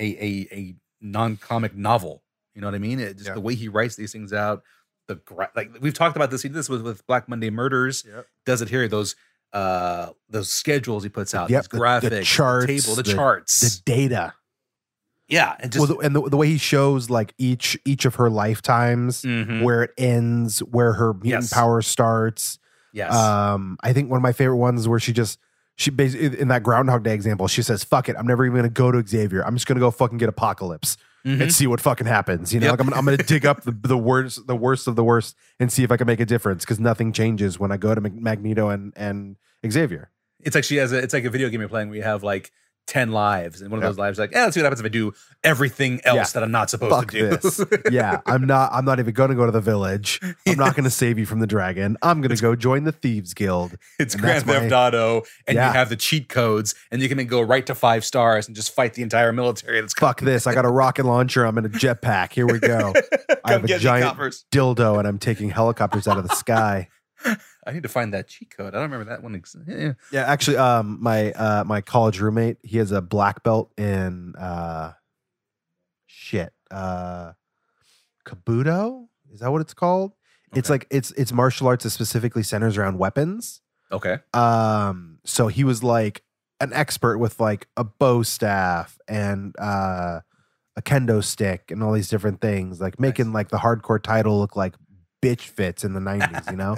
a 0.00 0.04
a, 0.04 0.48
a 0.52 0.74
non-comic 1.00 1.74
novel. 1.76 2.22
You 2.54 2.60
know 2.60 2.68
what 2.68 2.74
I 2.74 2.78
mean? 2.78 3.00
It, 3.00 3.14
just 3.16 3.28
Yeah. 3.28 3.34
the 3.34 3.40
way 3.40 3.54
he 3.54 3.68
writes 3.68 3.96
these 3.96 4.12
things 4.12 4.32
out. 4.32 4.62
The 5.08 5.16
gra- 5.16 5.50
like 5.56 5.70
we've 5.80 5.92
talked 5.94 6.16
about 6.16 6.30
this. 6.30 6.42
He 6.42 6.48
did 6.48 6.54
this 6.56 6.68
with, 6.68 6.82
with 6.82 7.06
Black 7.06 7.28
Monday 7.28 7.50
Murders. 7.50 8.04
Yep. 8.06 8.26
Does 8.46 8.62
it 8.62 8.68
here? 8.68 8.86
Those 8.88 9.16
uh 9.52 10.10
those 10.28 10.50
schedules 10.50 11.02
he 11.02 11.08
puts 11.08 11.34
out. 11.34 11.50
Yep, 11.50 11.62
these 11.64 11.68
the- 11.68 11.76
the 11.76 11.82
graphics, 11.82 12.22
charts, 12.24 12.66
table, 12.66 12.94
the, 12.96 13.02
the- 13.02 13.12
charts. 13.14 13.60
The 13.60 13.82
data. 13.84 14.34
Yeah, 15.28 15.56
and 15.60 15.72
just 15.72 15.88
well, 15.88 15.98
the, 15.98 16.06
and 16.06 16.14
the, 16.16 16.28
the 16.30 16.36
way 16.36 16.48
he 16.48 16.58
shows 16.58 17.08
like 17.10 17.34
each 17.38 17.78
each 17.84 18.04
of 18.04 18.16
her 18.16 18.28
lifetimes, 18.30 19.22
Mhm. 19.22 19.62
where 19.62 19.82
it 19.84 19.90
ends, 19.98 20.60
where 20.60 20.92
her 20.94 21.14
mutant 21.14 21.44
Yes. 21.44 21.52
power 21.52 21.82
starts. 21.82 22.58
yes. 22.92 23.12
Um, 23.14 23.76
I 23.82 23.92
think 23.92 24.10
one 24.10 24.18
of 24.18 24.22
my 24.22 24.32
favorite 24.32 24.56
ones 24.58 24.80
is 24.80 24.88
where 24.88 25.00
she 25.00 25.12
just 25.12 25.38
she 25.76 25.90
basically 25.90 26.38
in 26.38 26.48
that 26.48 26.62
Groundhog 26.62 27.02
Day 27.02 27.14
example, 27.14 27.48
she 27.48 27.62
says, 27.62 27.82
"Fuck 27.82 28.08
it, 28.08 28.14
I'm 28.16 28.26
never 28.26 28.44
even 28.46 28.56
gonna 28.56 28.68
go 28.68 28.92
to 28.92 29.04
Xavier. 29.06 29.44
I'm 29.44 29.56
just 29.56 29.66
gonna 29.66 29.80
go 29.80 29.90
fucking 29.90 30.18
get 30.18 30.28
Apocalypse 30.28 30.96
Mhm. 31.26 31.40
and 31.40 31.52
see 31.52 31.66
what 31.66 31.80
fucking 31.80 32.06
happens. 32.06 32.52
You 32.54 32.60
know, 32.60 32.66
Yep. 32.66 32.70
like 32.72 32.80
I'm 32.80 32.86
gonna, 32.86 32.96
I'm 32.98 33.04
gonna 33.06 33.16
dig 33.16 33.44
up 33.46 33.62
the, 33.62 33.72
the 33.72 33.98
worst 33.98 34.46
the 34.46 34.54
worst 34.54 34.86
of 34.86 34.94
the 34.94 35.02
worst 35.02 35.34
and 35.58 35.72
see 35.72 35.82
if 35.82 35.90
I 35.90 35.96
can 35.96 36.06
make 36.06 36.20
a 36.20 36.26
difference 36.26 36.64
because 36.64 36.78
nothing 36.78 37.12
changes 37.12 37.58
when 37.58 37.72
I 37.72 37.76
go 37.76 37.92
to 37.94 38.00
Magneto 38.00 38.68
and 38.68 38.92
and 38.94 39.36
Xavier. 39.68 40.10
It's 40.40 40.54
like 40.54 40.62
she 40.64 40.76
has 40.76 40.92
a 40.92 40.98
it's 40.98 41.12
like 41.14 41.24
a 41.24 41.30
video 41.30 41.48
game 41.48 41.60
you're 41.60 41.68
playing 41.68 41.88
where 41.88 41.96
you 41.96 42.04
have 42.04 42.22
like 42.22 42.52
10 42.86 43.12
lives 43.12 43.62
and 43.62 43.70
one 43.70 43.78
of 43.78 43.82
Yeah. 43.82 43.88
those 43.88 43.98
lives 43.98 44.18
like, 44.18 44.32
yeah, 44.32 44.44
let's 44.44 44.54
see 44.54 44.60
what 44.60 44.64
happens 44.66 44.80
if 44.80 44.86
I 44.86 44.90
do 44.90 45.12
everything 45.42 46.00
else 46.04 46.16
Yeah. 46.16 46.24
that 46.34 46.42
I'm 46.42 46.50
not 46.50 46.68
supposed 46.70 46.94
Fuck 46.94 47.10
to 47.12 47.18
do. 47.18 47.28
this. 47.36 47.60
yeah, 47.90 48.20
I'm 48.26 48.46
not. 48.46 48.70
I'm 48.72 48.84
not 48.84 48.98
even 48.98 49.12
going 49.14 49.30
to 49.30 49.34
go 49.36 49.46
to 49.46 49.52
the 49.52 49.60
village. 49.60 50.20
I'm 50.46 50.56
not 50.58 50.74
going 50.74 50.84
to 50.84 50.90
save 50.90 51.18
you 51.18 51.26
from 51.26 51.40
the 51.40 51.46
dragon. 51.46 51.96
I'm 52.02 52.20
going 52.20 52.34
to 52.34 52.40
go 52.42 52.54
join 52.54 52.84
the 52.84 52.92
thieves 52.92 53.32
guild. 53.34 53.76
it's 53.98 54.14
Grand 54.14 54.44
Theft 54.44 54.70
my- 54.70 54.76
Auto 54.76 55.22
and 55.46 55.56
Yeah. 55.56 55.68
you 55.68 55.74
have 55.74 55.88
the 55.88 55.96
cheat 55.96 56.28
codes 56.28 56.74
and 56.90 57.00
you 57.00 57.08
can 57.08 57.16
then 57.18 57.26
go 57.26 57.40
right 57.40 57.64
to 57.66 57.74
five 57.74 58.04
stars 58.04 58.46
and 58.46 58.54
just 58.56 58.74
fight 58.74 58.94
the 58.94 59.02
entire 59.02 59.32
military 59.32 59.80
that's 59.80 59.94
Fuck 59.94 60.20
this. 60.20 60.46
I 60.46 60.54
got 60.54 60.64
a 60.64 60.70
rocket 60.70 61.04
launcher. 61.06 61.46
I'm 61.46 61.56
in 61.58 61.64
a 61.64 61.70
jetpack. 61.70 62.32
Here 62.32 62.46
we 62.46 62.58
go. 62.58 62.92
I 63.44 63.52
have 63.52 63.64
a 63.64 63.78
giant 63.78 64.16
dildo, 64.52 64.98
and 64.98 65.06
I'm 65.08 65.18
taking 65.18 65.50
helicopters 65.50 66.06
out 66.08 66.16
of 66.18 66.26
the 66.28 66.34
sky. 66.34 66.88
I 67.24 67.72
need 67.72 67.82
to 67.82 67.88
find 67.88 68.12
that 68.14 68.28
cheat 68.28 68.50
code. 68.56 68.74
I 68.74 68.78
don't 68.78 68.90
remember 68.90 69.10
that 69.10 69.22
one. 69.22 69.34
Ex- 69.34 69.56
yeah. 69.66 69.94
Yeah, 70.12 70.24
actually, 70.24 70.56
um, 70.58 70.98
my 71.00 71.32
uh, 71.32 71.64
my 71.64 71.80
college 71.80 72.20
roommate, 72.20 72.58
he 72.62 72.78
has 72.78 72.92
a 72.92 73.00
black 73.00 73.42
belt 73.42 73.72
in 73.78 74.34
uh, 74.36 74.92
shit, 76.06 76.52
uh, 76.70 77.32
kobudo. 78.26 79.06
Is 79.32 79.40
that 79.40 79.50
what 79.50 79.60
it's 79.60 79.74
called? 79.74 80.12
It's 80.54 80.70
like 80.70 80.86
it's 80.90 81.10
it's 81.12 81.32
martial 81.32 81.66
arts 81.66 81.84
that 81.84 81.90
specifically 81.90 82.42
centers 82.42 82.76
around 82.76 82.98
weapons. 82.98 83.60
Okay. 83.90 84.18
Um, 84.32 85.18
so 85.24 85.48
he 85.48 85.64
was 85.64 85.82
like 85.82 86.22
an 86.60 86.72
expert 86.72 87.18
with 87.18 87.40
like 87.40 87.66
a 87.76 87.84
bow 87.84 88.22
staff 88.22 88.98
and 89.08 89.54
uh 89.58 90.20
a 90.76 90.82
kendo 90.82 91.22
stick 91.22 91.70
and 91.70 91.82
all 91.82 91.92
these 91.92 92.08
different 92.08 92.40
things, 92.40 92.80
like 92.80 92.98
making 92.98 93.32
like 93.32 93.48
the 93.48 93.58
hardcore 93.58 94.02
title 94.02 94.38
look 94.38 94.56
like 94.56 94.74
bitch 95.24 95.40
fits 95.42 95.84
in 95.84 95.92
the 95.94 96.00
90s, 96.00 96.50
you 96.50 96.56
know? 96.56 96.76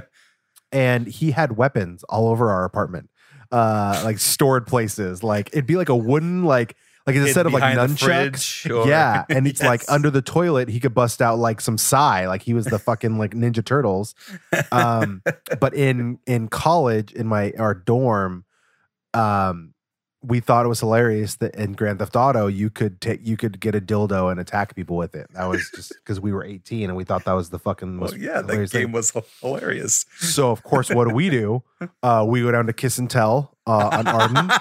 and 0.72 1.06
he 1.06 1.30
had 1.32 1.56
weapons 1.56 2.04
all 2.04 2.28
over 2.28 2.50
our 2.50 2.64
apartment. 2.64 3.10
Uh 3.50 4.00
like 4.04 4.18
stored 4.18 4.66
places. 4.66 5.22
Like 5.24 5.48
it'd 5.52 5.66
be 5.66 5.76
like 5.76 5.88
a 5.88 5.96
wooden 5.96 6.44
like 6.44 6.76
like 7.06 7.16
instead 7.16 7.46
of 7.46 7.52
like 7.52 7.62
nunchucks. 7.78 8.70
or- 8.70 8.86
Yeah. 8.88 9.24
And 9.30 9.46
it's 9.48 9.60
like 9.62 9.82
under 9.88 10.10
the 10.10 10.22
toilet, 10.22 10.68
he 10.68 10.78
could 10.78 10.94
bust 10.94 11.20
out 11.20 11.38
like 11.38 11.60
some 11.60 11.76
sai, 11.76 12.26
like 12.28 12.42
he 12.42 12.54
was 12.54 12.66
the 12.66 12.78
fucking 12.78 13.18
like 13.18 13.32
Ninja 13.32 13.64
Turtles 13.64 14.14
um 14.70 15.22
but 15.58 15.74
in 15.74 16.18
in 16.26 16.46
college 16.48 17.12
in 17.12 17.26
my 17.26 17.52
our 17.58 17.74
dorm 17.74 18.44
um 19.14 19.74
we 20.22 20.40
thought 20.40 20.66
it 20.66 20.68
was 20.68 20.80
hilarious 20.80 21.36
that 21.36 21.54
in 21.54 21.72
Grand 21.72 21.98
Theft 21.98 22.14
Auto 22.14 22.46
you 22.46 22.68
could 22.68 23.00
take 23.00 23.20
you 23.26 23.36
could 23.38 23.58
get 23.58 23.74
a 23.74 23.80
dildo 23.80 24.30
and 24.30 24.38
attack 24.38 24.76
people 24.76 24.96
with 24.96 25.14
it. 25.14 25.26
That 25.32 25.46
was 25.46 25.70
just 25.74 25.94
because 26.04 26.20
we 26.20 26.32
were 26.32 26.44
18 26.44 26.90
and 26.90 26.96
we 26.96 27.04
thought 27.04 27.24
that 27.24 27.32
was 27.32 27.48
the 27.50 27.58
fucking 27.58 27.98
Well, 27.98 28.10
most 28.10 28.20
yeah, 28.20 28.42
that 28.42 28.56
game 28.56 28.66
thing. 28.66 28.92
was 28.92 29.12
hilarious. 29.40 30.04
So 30.18 30.50
of 30.50 30.62
course, 30.62 30.90
what 30.90 31.08
do 31.08 31.14
we 31.14 31.30
do? 31.30 31.62
Uh, 32.02 32.24
we 32.28 32.42
go 32.42 32.50
down 32.52 32.66
to 32.66 32.74
Kiss 32.74 32.98
and 32.98 33.08
Tell 33.08 33.56
uh, 33.66 33.88
on 33.92 34.06
Arden. 34.06 34.50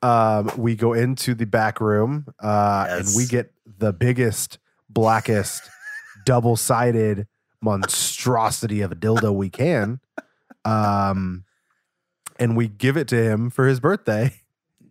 Um, 0.00 0.52
we 0.56 0.76
go 0.76 0.92
into 0.92 1.34
the 1.34 1.44
back 1.44 1.80
room 1.80 2.26
uh, 2.40 2.86
and 2.88 3.08
we 3.16 3.26
get 3.26 3.52
the 3.66 3.92
biggest, 3.92 4.58
blackest, 4.88 5.68
double 6.24 6.54
sided 6.54 7.26
monstrosity 7.60 8.80
of 8.80 8.92
a 8.92 8.94
dildo 8.94 9.34
we 9.34 9.50
can. 9.50 9.98
Um, 10.64 11.44
and 12.38 12.56
we 12.56 12.68
give 12.68 12.96
it 12.96 13.08
to 13.08 13.16
him 13.20 13.50
for 13.50 13.66
his 13.66 13.80
birthday. 13.80 14.34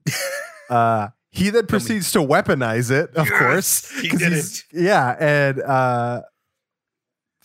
Uh, 0.70 1.08
he 1.30 1.50
then 1.50 1.66
proceeds 1.66 2.12
to 2.12 2.20
weaponize 2.20 2.92
it, 2.92 3.16
of 3.16 3.30
Yes, 3.30 3.40
course. 3.40 4.02
he 4.02 4.10
did 4.10 4.34
he's- 4.34 4.66
Yeah. 4.74 5.16
And 5.18 5.62
uh, 5.62 6.24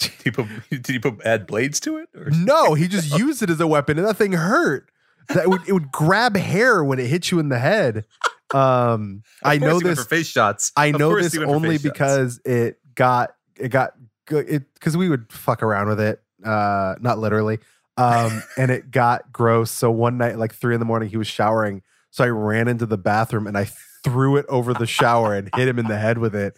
Did 0.01 0.11
he 0.25 0.31
put, 0.33 0.47
did 0.71 0.87
he 0.89 0.99
put 0.99 1.21
add 1.25 1.47
blades 1.47 1.79
to 1.81 1.99
it? 1.99 2.09
Or? 2.17 2.31
No, 2.31 2.75
he 2.75 2.89
just 2.97 3.17
used 3.17 3.41
it 3.45 3.49
as 3.51 3.61
a 3.61 3.67
weapon, 3.69 3.97
and 3.99 4.09
that 4.09 4.17
thing 4.17 4.33
hurt. 4.33 4.91
That 5.29 5.49
would 5.49 5.61
it 5.69 5.73
would 5.73 5.93
grab 5.93 6.37
hair 6.37 6.83
when 6.83 6.99
it 6.99 7.07
hit 7.07 7.31
you 7.31 7.39
in 7.39 7.49
the 7.49 7.61
head. 7.61 8.05
Um, 8.53 9.23
I 9.45 9.59
know 9.59 9.79
this. 9.79 10.01
for 10.03 10.05
face 10.09 10.27
shots. 10.27 10.73
I 10.77 10.91
know 10.91 11.15
this 11.17 11.33
he 11.33 11.39
went 11.39 11.51
for 11.51 11.55
only 11.55 11.79
face 11.79 11.83
shots. 11.83 11.93
because 11.93 12.41
it 12.45 12.79
got 12.97 13.35
it 13.57 13.69
got 13.69 13.93
good. 14.27 14.49
It 14.49 14.75
because 14.75 14.97
we 14.97 15.09
would 15.09 15.33
fuck 15.33 15.63
around 15.63 15.87
with 15.87 16.01
it, 16.01 16.21
uh, 16.45 16.97
not 17.01 17.21
literally. 17.21 17.61
Um, 17.97 18.43
and 18.59 18.73
it 18.73 18.91
got 18.91 19.33
gross. 19.33 19.71
So 19.71 19.93
one 19.93 20.19
night, 20.19 20.39
like 20.39 20.53
three 20.55 20.75
in 20.75 20.81
the 20.81 20.87
morning, 20.87 21.09
he 21.09 21.17
was 21.17 21.29
showering. 21.29 21.83
So 22.13 22.25
I 22.25 22.29
ran 22.29 22.69
into 22.69 22.87
the 22.87 22.99
bathroom 22.99 23.47
and 23.47 23.59
I 23.59 23.65
threw 24.05 24.37
it 24.37 24.47
over 24.49 24.75
the 24.75 24.87
shower 24.87 25.35
and 25.35 25.49
hit 25.57 25.67
him 25.67 25.79
in 25.79 25.87
the 25.87 25.99
head 25.99 26.19
with 26.19 26.37
it. 26.37 26.57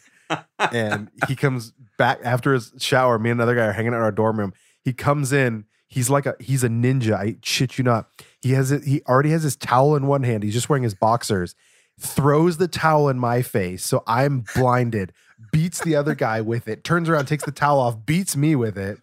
And 0.58 1.10
he 1.28 1.36
comes 1.36 1.72
back 1.96 2.18
after 2.24 2.52
his 2.52 2.72
shower. 2.78 3.18
Me 3.18 3.30
and 3.30 3.40
another 3.40 3.54
guy 3.54 3.66
are 3.66 3.72
hanging 3.72 3.94
out 3.94 3.98
in 3.98 4.02
our 4.02 4.12
dorm 4.12 4.38
room. 4.38 4.52
He 4.82 4.92
comes 4.92 5.32
in. 5.32 5.64
He's 5.86 6.10
like 6.10 6.26
a 6.26 6.34
he's 6.40 6.64
a 6.64 6.68
ninja. 6.68 7.14
I 7.14 7.36
shit 7.42 7.78
you 7.78 7.84
not. 7.84 8.08
He 8.42 8.50
has 8.52 8.72
it. 8.72 8.82
He 8.82 9.02
already 9.02 9.30
has 9.30 9.44
his 9.44 9.54
towel 9.54 9.94
in 9.94 10.08
one 10.08 10.24
hand. 10.24 10.42
He's 10.42 10.54
just 10.54 10.68
wearing 10.68 10.82
his 10.82 10.94
boxers. 10.94 11.54
Throws 12.00 12.56
the 12.56 12.66
towel 12.66 13.08
in 13.08 13.20
my 13.20 13.42
face, 13.42 13.84
so 13.84 14.02
I'm 14.08 14.44
blinded. 14.56 15.12
Beats 15.52 15.80
the 15.80 15.94
other 15.94 16.16
guy 16.16 16.40
with 16.40 16.66
it. 16.66 16.82
Turns 16.82 17.08
around, 17.08 17.26
takes 17.26 17.44
the 17.44 17.52
towel 17.52 17.78
off, 17.78 18.04
beats 18.04 18.36
me 18.36 18.56
with 18.56 18.76
it. 18.76 18.98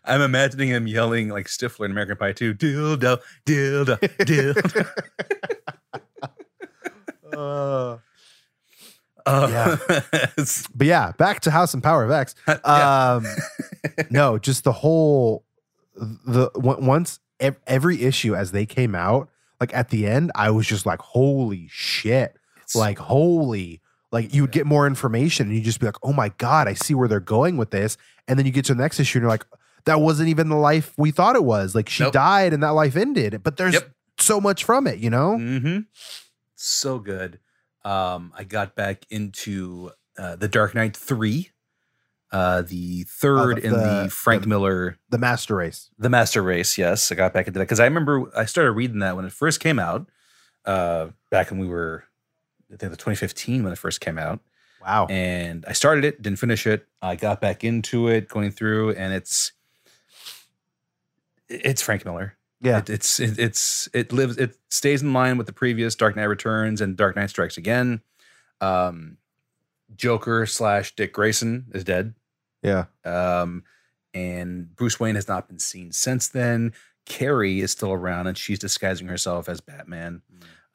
I'm 0.05 0.21
imagining 0.21 0.69
him 0.69 0.87
yelling 0.87 1.29
like 1.31 1.47
Stifler 1.47 1.87
in 1.87 1.91
American 1.91 2.17
Pie 2.17 2.33
2, 2.33 2.55
dildo, 2.55 3.19
dildo, 3.47 3.99
dildo. 4.19 4.89
Uh, 7.33 7.99
Uh, 9.27 9.77
it's- 10.37 10.69
but 10.75 10.87
yeah, 10.87 11.13
back 11.17 11.41
to 11.41 11.51
House 11.51 11.73
and 11.73 11.83
Power 11.83 12.05
of 12.05 12.11
X. 12.11 12.35
yeah. 12.49 12.55
Um, 13.15 13.27
no, 14.11 14.39
just 14.39 14.65
the 14.65 14.73
whole 14.73 15.45
the 15.97 16.51
once 16.57 17.21
every 17.67 18.03
issue 18.03 18.35
as 18.37 18.51
they 18.53 18.67
came 18.67 18.95
out, 18.95 19.31
like 19.61 19.73
at 19.75 19.89
the 19.89 20.07
end, 20.07 20.31
I 20.35 20.51
was 20.51 20.67
just 20.67 20.85
like, 20.85 21.01
holy 21.01 21.69
shit! 21.71 22.37
It's- 22.57 22.75
Like 22.75 22.99
holy, 22.99 23.81
like 24.13 24.35
you 24.35 24.43
would 24.43 24.53
get 24.53 24.67
more 24.67 24.87
information 24.87 25.47
and 25.47 25.57
you 25.57 25.63
just 25.63 25.81
be 25.81 25.87
like, 25.87 25.97
oh 26.03 26.13
my 26.13 26.29
god, 26.37 26.69
I 26.69 26.75
see 26.75 26.93
where 26.95 27.09
they're 27.09 27.19
going 27.21 27.57
with 27.57 27.71
this. 27.71 27.97
And 28.29 28.39
then 28.39 28.45
you 28.45 28.53
get 28.53 28.67
to 28.67 28.75
the 28.75 28.83
next 28.83 29.01
issue 29.01 29.19
and 29.19 29.23
you're 29.23 29.31
like, 29.31 29.47
that 29.87 30.01
wasn't 30.01 30.29
even 30.29 30.49
the 30.49 30.57
life 30.57 30.93
we 30.97 31.11
thought 31.11 31.37
it 31.37 31.45
was. 31.45 31.75
Like 31.75 31.89
she 31.89 32.03
Nope. 32.05 32.13
died 32.13 32.53
and 32.53 32.63
that 32.63 32.71
life 32.71 32.97
ended, 32.97 33.43
but 33.43 33.57
there's 33.57 33.75
Yep. 33.75 33.91
so 34.19 34.41
much 34.41 34.65
from 34.65 34.87
it, 34.87 34.99
you 34.99 35.11
know? 35.11 35.37
hmm 35.37 35.79
So 36.55 36.99
good. 36.99 37.39
Um, 37.85 38.33
I 38.37 38.45
got 38.45 38.75
back 38.75 39.05
into 39.11 39.91
uh, 40.17 40.37
the 40.37 40.49
Dark 40.49 40.75
Knight 40.75 40.97
3, 40.97 41.51
uh, 42.33 42.63
the 42.63 43.03
third 43.05 43.59
in 43.59 43.73
the, 43.73 44.05
the- 44.05 44.11
Frank 44.11 44.43
the- 44.43 44.49
Miller 44.49 44.97
The 45.11 45.19
Master 45.19 45.57
Race. 45.57 45.91
The 45.99 46.09
Master 46.09 46.43
Race, 46.43 46.79
yes. 46.79 47.13
I 47.13 47.15
got 47.15 47.33
back 47.35 47.47
into 47.47 47.59
that 47.59 47.65
because 47.65 47.81
I 47.81 47.85
remember 47.85 48.31
I 48.37 48.47
started 48.47 48.73
reading 48.73 49.01
that 49.01 49.17
when 49.17 49.25
it 49.25 49.33
first 49.33 49.61
came 49.61 49.79
out, 49.79 50.09
uh, 50.65 51.09
back 51.31 51.51
when 51.51 51.61
we 51.61 51.67
were, 51.67 52.05
I 52.73 52.77
think 52.77 52.91
the 52.91 52.97
2015 52.97 53.63
when 53.65 53.73
it 53.73 53.79
first 53.79 54.01
came 54.01 54.19
out. 54.19 54.41
Wow. 54.81 55.07
And 55.11 55.65
I 55.69 55.73
started 55.75 56.05
it, 56.05 56.23
didn't 56.23 56.39
finish 56.39 56.67
it. 56.67 56.87
I 57.03 57.17
got 57.17 57.41
back 57.41 57.65
into 57.65 58.09
it, 58.09 58.29
going 58.29 58.51
through, 58.51 58.93
and 58.93 59.13
it's 59.13 59.53
it's 61.49 61.83
Frank 61.83 62.05
Miller. 62.05 62.37
Yeah. 62.61 62.79
It, 62.79 62.91
it's 62.91 63.21
it, 63.21 63.39
it's 63.39 63.89
it 63.93 64.13
lives 64.13 64.37
it 64.39 64.57
stays 64.71 65.03
in 65.03 65.13
line 65.13 65.37
with 65.37 65.47
the 65.47 65.53
previous 65.53 65.95
Dark 65.95 66.17
Knight 66.17 66.25
Returns 66.25 66.81
and 66.81 66.97
Dark 66.97 67.17
Knight 67.17 67.31
Strikes 67.31 67.57
Again. 67.57 68.01
Um, 68.61 69.19
Joker 69.97 70.47
slash 70.47 70.95
Dick 70.95 71.13
Grayson 71.13 71.67
is 71.75 71.85
dead. 71.85 72.15
Yeah. 72.63 72.87
Um, 73.05 73.65
and 74.15 74.75
Bruce 74.75 74.99
Wayne 74.99 75.17
has 75.17 75.29
not 75.29 75.49
been 75.49 75.59
seen 75.59 75.93
since 75.93 76.29
then. 76.29 76.73
Carrie 77.05 77.61
is 77.61 77.71
still 77.73 77.93
around 77.93 78.27
and 78.29 78.39
she's 78.39 78.59
disguising 78.59 79.09
herself 79.09 79.49
as 79.49 79.61
Batman. 79.61 80.23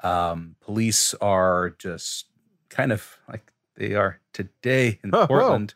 Um, 0.03 0.55
police 0.61 1.15
are 1.15 1.71
just 1.79 2.25
kind 2.69 2.91
of 2.91 3.17
like 3.27 3.51
they 3.75 3.95
are 3.95 4.19
today 4.33 4.99
in 5.03 5.09
Oh, 5.13 5.21
whoa. 5.21 5.27
Portland. 5.27 5.73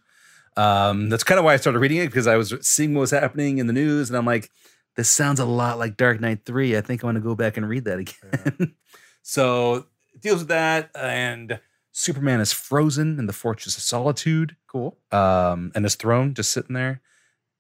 Um, 0.56 1.10
that's 1.10 1.24
kind 1.24 1.40
of 1.40 1.46
why 1.46 1.54
I 1.54 1.58
started 1.58 1.80
reading 1.80 1.98
it 1.98 2.06
because 2.08 2.28
I 2.28 2.36
was 2.36 2.54
seeing 2.62 2.94
what 2.94 3.02
was 3.02 3.12
happening 3.12 3.58
in 3.58 3.66
the 3.66 3.74
news, 3.74 4.10
and 4.12 4.16
I'm 4.18 4.26
like, 4.26 4.52
this 4.96 5.10
sounds 5.10 5.40
a 5.40 5.46
lot 5.46 5.80
like 5.80 5.98
Dark 5.98 6.20
Knight 6.22 6.46
3. 6.46 6.78
I 6.78 6.82
think 6.82 7.04
I 7.04 7.08
want 7.08 7.16
to 7.16 7.22
go 7.22 7.36
back 7.36 7.58
and 7.58 7.68
read 7.68 7.86
that 7.86 8.00
again. 8.00 8.76
so 9.22 9.86
it 10.14 10.22
deals 10.22 10.40
with 10.40 10.48
that, 10.50 10.92
and 10.96 11.60
Superman 11.92 12.40
is 12.40 12.52
frozen 12.52 13.18
in 13.20 13.26
the 13.26 13.34
Fortress 13.34 13.78
of 13.78 13.84
Solitude 13.84 14.56
Cool. 14.68 14.98
um, 15.12 15.72
and 15.76 15.84
his 15.86 15.96
throne 15.96 16.34
just 16.34 16.52
sitting 16.52 16.74
there. 16.74 17.02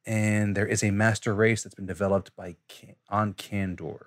And 0.06 0.56
there 0.56 0.66
is 0.68 0.84
a 0.84 0.92
master 0.92 1.34
race 1.34 1.64
that's 1.64 1.76
been 1.76 1.86
developed 1.86 2.36
by 2.36 2.56
Can- 2.68 2.96
on 3.10 3.34
Kandor 3.34 4.00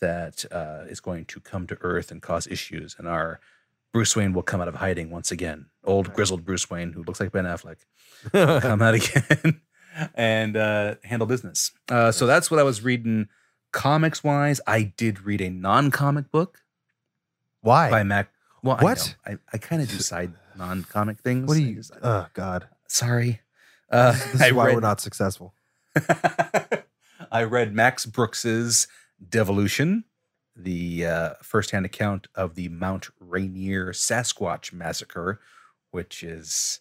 that 0.00 0.44
uh, 0.50 0.84
is 0.88 1.00
going 1.00 1.26
to 1.26 1.40
come 1.40 1.66
to 1.68 1.78
Earth 1.82 2.10
and 2.10 2.20
cause 2.20 2.46
issues. 2.46 2.96
And 2.98 3.06
our 3.06 3.38
Bruce 3.92 4.16
Wayne 4.16 4.32
will 4.32 4.42
come 4.42 4.60
out 4.60 4.68
of 4.68 4.76
hiding 4.76 5.10
once 5.10 5.30
again. 5.30 5.66
Old 5.84 6.12
grizzled 6.14 6.44
Bruce 6.44 6.68
Wayne, 6.70 6.92
who 6.92 7.02
looks 7.04 7.20
like 7.20 7.32
Ben 7.32 7.44
Affleck, 7.44 7.76
come 8.32 8.82
out 8.82 8.94
again 8.94 9.60
and 10.14 10.56
uh, 10.56 10.94
handle 11.04 11.26
business. 11.26 11.72
Uh, 11.88 12.12
so 12.12 12.26
that's 12.26 12.50
what 12.50 12.60
I 12.60 12.62
was 12.62 12.82
reading. 12.82 13.28
Comics 13.72 14.24
wise, 14.24 14.60
I 14.66 14.82
did 14.82 15.24
read 15.24 15.40
a 15.40 15.48
non 15.50 15.90
comic 15.90 16.30
book 16.32 16.62
Why? 17.60 17.88
by 17.90 18.02
Mac. 18.02 18.30
Well, 18.62 18.76
What? 18.78 19.14
I, 19.24 19.30
know. 19.32 19.38
I, 19.52 19.54
I 19.54 19.58
kind 19.58 19.80
of 19.80 19.88
do 19.88 19.98
side 19.98 20.32
non 20.56 20.82
comic 20.84 21.18
things. 21.20 21.46
what 21.48 21.54
do 21.54 21.62
you? 21.62 21.76
just- 21.76 21.92
Oh 22.02 22.26
God. 22.34 22.66
sorry. 22.88 23.40
Uh, 23.90 24.12
This 24.12 24.34
is 24.34 24.42
I 24.42 24.50
why 24.52 24.66
read, 24.66 24.74
we're 24.74 24.80
not 24.80 25.00
successful. 25.00 25.54
I 27.32 27.42
read 27.44 27.74
Max 27.74 28.06
Brooks's 28.06 28.86
Devolution, 29.26 30.04
the 30.56 31.06
uh, 31.06 31.30
firsthand 31.42 31.86
account 31.86 32.26
of 32.34 32.54
the 32.54 32.68
Mount 32.68 33.08
Rainier 33.20 33.92
Sasquatch 33.92 34.72
massacre, 34.72 35.40
which 35.90 36.22
is 36.22 36.80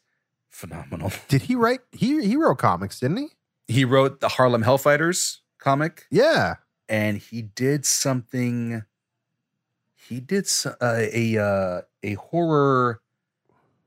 phenomenal. 0.60 1.12
Did 1.28 1.43
he 1.43 1.55
write? 1.55 1.80
He 1.91 2.26
he 2.26 2.36
wrote 2.36 2.57
comics, 2.60 2.99
didn't 2.99 3.18
he? 3.18 3.28
He 3.68 3.86
wrote 3.86 4.20
the 4.20 4.28
Harlem 4.30 4.64
Hellfighters 4.64 5.38
comic, 5.60 6.05
Yeah. 6.10 6.55
and 6.88 7.18
he 7.18 7.41
did 7.41 7.86
something. 7.86 8.84
He 9.95 10.20
did 10.20 10.47
uh, 10.66 10.72
a 10.82 11.38
uh, 11.38 11.82
a 12.03 12.14
horror 12.16 13.01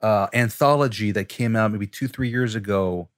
uh, 0.01 0.29
anthology 0.33 1.11
that 1.12 1.29
came 1.29 1.57
out 1.57 1.73
maybe 1.73 1.87
two 1.87 2.07
three 2.09 2.29
years 2.29 2.55
ago. 2.55 3.09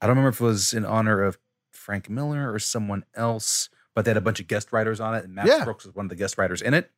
I 0.00 0.06
don't 0.06 0.16
remember 0.16 0.30
if 0.30 0.40
it 0.40 0.44
was 0.44 0.72
in 0.72 0.84
honor 0.84 1.22
of 1.22 1.38
Frank 1.70 2.10
Miller 2.10 2.52
or 2.52 2.58
someone 2.58 3.04
else, 3.14 3.68
but 3.94 4.04
they 4.04 4.10
had 4.10 4.16
a 4.16 4.20
bunch 4.22 4.40
of 4.40 4.48
guest 4.48 4.72
writers 4.72 4.98
on 5.00 5.14
it, 5.14 5.24
and 5.24 5.34
Max 5.34 5.48
Yeah. 5.48 5.64
Brooks 5.64 5.84
was 5.84 5.94
one 5.94 6.06
of 6.06 6.10
the 6.10 6.16
guest 6.16 6.36
writers 6.38 6.62
in 6.62 6.74
it. 6.74 6.90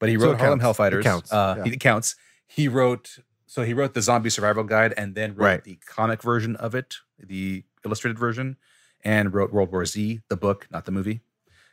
But 0.00 0.08
he 0.08 0.16
wrote 0.16 0.34
it 0.34 0.38
Harlem 0.40 0.58
counts. 0.60 0.78
It 0.78 0.82
Hellfighters. 0.82 1.02
counts. 1.02 1.32
Uh, 1.32 1.54
Yeah. 1.58 1.64
he, 1.64 1.70
it 1.72 1.80
counts. 1.80 2.16
He 2.46 2.66
wrote 2.68 3.18
so 3.48 3.64
he 3.64 3.74
wrote 3.74 3.94
the 3.94 4.02
Zombie 4.02 4.30
Survival 4.30 4.62
Guide, 4.62 4.94
and 4.96 5.14
then 5.16 5.34
wrote 5.34 5.44
Right. 5.46 5.64
the 5.64 5.78
comic 5.86 6.22
version 6.22 6.54
of 6.56 6.74
it, 6.74 6.96
the 7.18 7.64
illustrated 7.84 8.18
version, 8.18 8.56
and 9.02 9.32
wrote 9.34 9.52
World 9.52 9.72
War 9.72 9.84
Z, 9.84 10.20
the 10.28 10.36
book, 10.36 10.68
not 10.70 10.84
the 10.84 10.92
movie. 10.92 11.20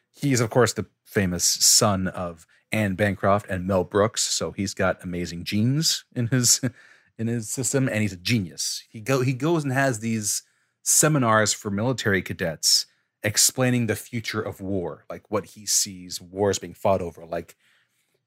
He's 0.10 0.40
of 0.40 0.50
course 0.50 0.74
the 0.74 0.86
famous 1.04 1.44
son 1.44 2.08
of 2.08 2.48
Anne 2.72 2.96
Bancroft 2.96 3.48
and 3.50 3.68
Mel 3.68 3.84
Brooks, 3.84 4.22
so 4.24 4.52
he's 4.52 4.74
got 4.74 5.04
amazing 5.04 5.44
genes 5.44 6.06
in 6.16 6.28
his 6.28 6.62
in 7.18 7.28
his 7.28 7.50
system, 7.50 7.88
and 7.88 8.02
he's 8.02 8.14
a 8.14 8.18
genius. 8.18 8.84
He 8.90 9.02
go 9.02 9.22
he 9.22 9.34
goes 9.34 9.64
and 9.64 9.74
has 9.74 10.00
these 10.00 10.44
seminars 10.84 11.52
for 11.54 11.70
military 11.72 12.22
cadets 12.22 12.86
explaining 13.24 13.88
the 13.88 13.96
future 13.96 14.42
of 14.42 14.62
war, 14.62 15.04
like 15.10 15.32
what 15.32 15.46
he 15.48 15.66
sees 15.66 16.22
wars 16.22 16.60
being 16.60 16.74
fought 16.76 17.02
over. 17.02 17.26
Like 17.26 17.56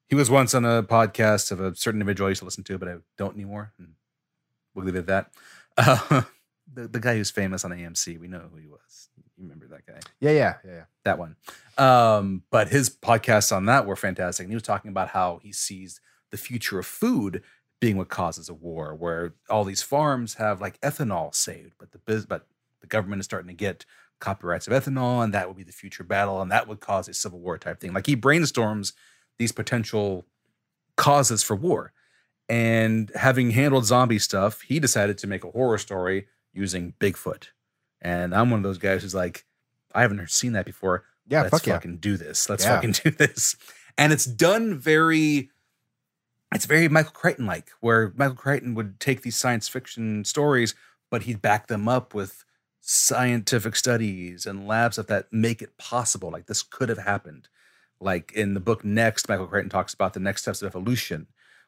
he 0.08 0.14
was 0.14 0.30
once 0.30 0.54
on 0.54 0.64
a 0.64 0.82
podcast 0.82 1.52
of 1.52 1.60
a 1.60 1.74
certain 1.74 2.00
individual 2.00 2.26
I 2.26 2.30
used 2.30 2.40
to 2.40 2.44
listen 2.44 2.64
to, 2.64 2.78
but 2.78 2.88
I 2.88 2.96
don't 3.16 3.34
anymore. 3.34 3.72
And 3.78 3.94
we'll 4.74 4.84
leave 4.84 4.96
it 4.96 5.00
at 5.00 5.06
that. 5.06 5.32
Uh, 5.80 6.22
the, 6.74 6.88
the 6.88 6.98
guy 6.98 7.16
who's 7.16 7.30
famous 7.30 7.64
on 7.64 7.70
AMC, 7.70 8.18
we 8.18 8.26
know 8.26 8.42
who 8.52 8.58
he 8.58 8.66
was. 8.66 9.08
You 9.36 9.44
remember 9.44 9.68
that 9.68 9.86
guy? 9.86 10.00
Yeah. 10.20 10.32
Yeah. 10.32 10.54
Yeah. 10.64 10.70
yeah. 10.72 10.84
that 11.04 11.18
one. 11.18 11.36
Um, 11.78 12.42
but 12.50 12.68
his 12.68 12.90
podcasts 12.90 13.56
on 13.56 13.66
that 13.66 13.86
were 13.86 13.94
fantastic. 13.94 14.42
And 14.42 14.50
he 14.50 14.56
was 14.56 14.64
talking 14.64 14.88
about 14.88 15.10
how 15.10 15.38
he 15.40 15.52
sees 15.52 16.00
the 16.32 16.36
future 16.36 16.80
of 16.80 16.86
food 16.86 17.42
being 17.80 17.96
what 17.96 18.08
causes 18.08 18.48
a 18.48 18.54
war, 18.54 18.94
where 18.94 19.34
all 19.48 19.64
these 19.64 19.82
farms 19.82 20.34
have 20.34 20.60
like 20.60 20.80
ethanol 20.80 21.34
saved, 21.34 21.74
but 21.78 21.92
the 21.92 21.98
biz, 21.98 22.26
but 22.26 22.46
the 22.80 22.88
government 22.88 23.20
is 23.20 23.24
starting 23.24 23.48
to 23.48 23.54
get 23.54 23.84
copyrights 24.18 24.66
of 24.66 24.72
ethanol, 24.72 25.22
and 25.22 25.32
that 25.32 25.46
would 25.46 25.56
be 25.56 25.62
the 25.62 25.72
future 25.72 26.02
battle, 26.02 26.42
and 26.42 26.50
that 26.50 26.66
would 26.66 26.80
cause 26.80 27.08
a 27.08 27.14
civil 27.14 27.38
war 27.38 27.56
type 27.56 27.80
thing. 27.80 27.92
Like 27.92 28.06
he 28.06 28.16
brainstorms 28.16 28.92
these 29.38 29.52
potential 29.52 30.26
causes 30.96 31.42
for 31.42 31.56
war. 31.56 31.92
And 32.48 33.10
having 33.14 33.50
handled 33.50 33.84
zombie 33.84 34.18
stuff, 34.18 34.62
he 34.62 34.80
decided 34.80 35.18
to 35.18 35.26
make 35.26 35.44
a 35.44 35.50
horror 35.50 35.78
story 35.78 36.26
using 36.52 36.94
Bigfoot. 36.98 37.48
And 38.00 38.34
I'm 38.34 38.50
one 38.50 38.60
of 38.60 38.64
those 38.64 38.78
guys 38.78 39.02
who's 39.02 39.14
like, 39.14 39.44
I 39.94 40.02
haven't 40.02 40.30
seen 40.30 40.52
that 40.52 40.64
before. 40.64 41.04
Yeah. 41.26 41.42
Let's 41.42 41.50
fuck 41.50 41.66
yeah. 41.66 41.74
fucking 41.74 41.98
do 41.98 42.16
this. 42.16 42.48
Let's 42.48 42.64
Yeah. 42.64 42.76
fucking 42.76 42.92
do 43.04 43.10
this. 43.10 43.56
And 43.98 44.12
it's 44.12 44.24
done 44.24 44.78
very, 44.78 45.50
it's 46.54 46.64
very 46.64 46.88
Michael 46.88 47.12
Crichton 47.12 47.46
like, 47.46 47.70
where 47.80 48.12
Michael 48.16 48.36
Crichton 48.36 48.74
would 48.74 48.98
take 48.98 49.22
these 49.22 49.36
science 49.36 49.68
fiction 49.68 50.24
stories, 50.24 50.74
but 51.10 51.22
he'd 51.24 51.42
back 51.42 51.66
them 51.66 51.88
up 51.88 52.14
with 52.14 52.44
scientific 52.80 53.76
studies 53.76 54.46
and 54.46 54.66
lab 54.66 54.94
stuff 54.94 55.08
that 55.08 55.30
make 55.30 55.60
it 55.60 55.76
possible. 55.76 56.30
Like 56.30 56.46
this 56.46 56.62
could 56.62 56.88
have 56.88 56.98
happened. 56.98 57.48
Like 58.00 58.32
in 58.32 58.54
the 58.54 58.60
book 58.60 58.84
Next, 58.84 59.28
Michael 59.28 59.46
Crichton 59.46 59.70
talks 59.70 59.94
about 59.94 60.14
the 60.14 60.20
next 60.20 60.42
steps 60.42 60.62
of 60.62 60.68
evolution, 60.68 61.26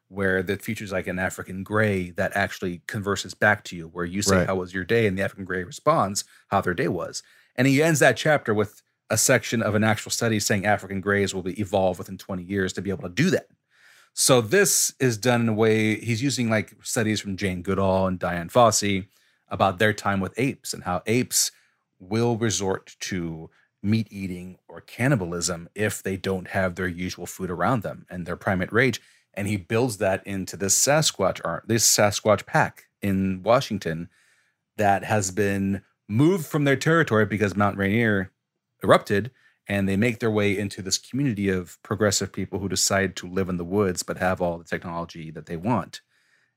where 0.09 0.43
the 0.43 0.57
features 0.57 0.93
like 0.93 1.07
an 1.07 1.19
African 1.19 1.63
gray 1.63 2.11
that 2.13 2.37
actually 2.37 2.83
converses 2.87 3.35
back 3.35 3.65
to 3.65 3.77
you, 3.77 3.89
where 3.89 4.05
you 4.05 4.23
say, 4.23 4.39
Right. 4.39 4.47
How 4.47 4.57
was 4.57 4.75
your 4.75 4.85
day? 4.85 5.07
And 5.07 5.19
the 5.19 5.23
African 5.23 5.45
gray 5.45 5.65
responds 5.65 6.25
how 6.49 6.61
their 6.61 6.75
day 6.75 6.89
was. 6.89 7.23
And 7.57 7.67
he 7.67 7.83
ends 7.83 8.01
that 8.01 8.17
chapter 8.17 8.55
with 8.55 8.83
a 9.11 9.19
section 9.19 9.61
of 9.61 9.75
an 9.75 9.85
actual 9.85 10.11
study 10.11 10.39
saying 10.39 10.65
African 10.65 11.01
grays 11.01 11.35
will 11.35 11.43
be 11.43 11.61
evolved 11.61 11.99
within 11.99 12.17
20 12.17 12.45
years 12.45 12.73
to 12.75 12.83
be 12.83 12.91
able 12.91 13.03
to 13.03 13.09
do 13.09 13.31
that. 13.31 13.49
So 14.15 14.41
this 14.41 14.95
is 15.01 15.17
done 15.17 15.43
in 15.43 15.49
a 15.49 15.53
way 15.53 15.97
he's 15.97 16.23
using 16.23 16.51
like 16.51 16.75
studies 16.83 17.21
from 17.21 17.37
Jane 17.37 17.63
Goodall 17.63 18.07
and 18.07 18.19
Dian 18.19 18.49
Fossey 18.49 19.09
about 19.49 19.79
their 19.79 19.93
time 19.93 20.21
with 20.21 20.35
apes 20.37 20.73
and 20.73 20.85
how 20.85 21.03
apes 21.07 21.51
will 21.99 22.37
resort 22.37 22.97
to 23.01 23.51
meat 23.83 24.09
eating 24.11 24.59
or 24.69 24.81
cannibalism 24.81 25.69
if 25.75 26.03
they 26.03 26.17
don't 26.17 26.49
have 26.49 26.75
their 26.75 26.89
usual 26.89 27.27
food 27.27 27.51
around 27.51 27.83
them 27.83 28.07
and 28.11 28.27
their 28.27 28.37
primate 28.37 28.73
rage. 28.73 29.01
And 29.35 29.47
he 29.47 29.57
builds 29.57 29.99
that 29.99 30.27
into 30.27 30.57
this 30.57 30.79
Sasquatch 30.79 31.41
art, 31.45 31.65
this 31.67 31.87
Sasquatch 31.87 32.47
pack 32.47 32.87
in 33.01 33.43
Washington 33.43 34.09
that 34.77 35.05
has 35.05 35.31
been 35.31 35.83
moved 36.09 36.47
from 36.47 36.65
their 36.65 36.77
territory 36.77 37.25
because 37.25 37.57
Mount 37.57 37.77
Rainier 37.77 38.33
erupted 38.83 39.31
and 39.69 39.89
they 39.89 39.97
make 39.97 40.19
their 40.19 40.31
way 40.31 40.59
into 40.59 40.83
this 40.83 40.99
community 40.99 41.49
of 41.49 41.81
progressive 41.83 42.33
people 42.33 42.59
who 42.59 42.69
decide 42.69 43.15
to 43.17 43.29
live 43.29 43.49
in 43.49 43.57
the 43.57 43.65
woods 43.65 44.03
but 44.03 44.19
have 44.19 44.41
all 44.41 44.59
the 44.59 44.65
technology 44.65 45.31
that 45.31 45.47
they 45.47 45.57
want. 45.57 46.01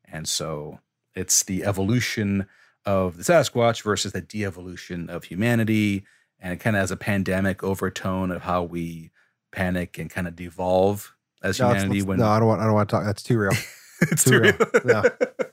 And 0.04 0.28
so 0.28 0.80
it's 1.14 1.44
the 1.44 1.64
evolution 1.64 2.48
of 2.86 3.18
the 3.18 3.24
Sasquatch 3.24 3.84
versus 3.84 4.14
the 4.14 4.22
de-evolution 4.22 5.10
of 5.10 5.26
humanity 5.26 6.06
and 6.44 6.54
it 6.54 6.58
kind 6.58 6.76
of 6.76 6.82
has 6.82 6.92
a 6.92 6.96
pandemic 6.98 7.64
overtone 7.64 8.30
of 8.30 8.44
how 8.44 8.62
we 8.62 9.10
panic 9.52 9.98
and 9.98 10.10
kind 10.12 10.28
of 10.28 10.36
devolve 10.36 11.16
as 11.42 11.60
No, 11.60 11.70
humanity 11.70 12.02
when 12.04 12.20
no, 12.20 12.28
I 12.28 12.38
don't 12.38 12.48
want. 12.48 12.62
I 12.62 12.66
don't 12.66 12.74
want 12.76 12.90
to 12.90 12.96
talk. 12.96 13.06
That's 13.06 13.24
too 13.24 13.40
real. 13.40 13.54
it's 14.02 14.24
too 14.24 14.32
too 14.32 14.40
real. 14.42 14.54
real. 14.60 14.82
No. 14.86 15.04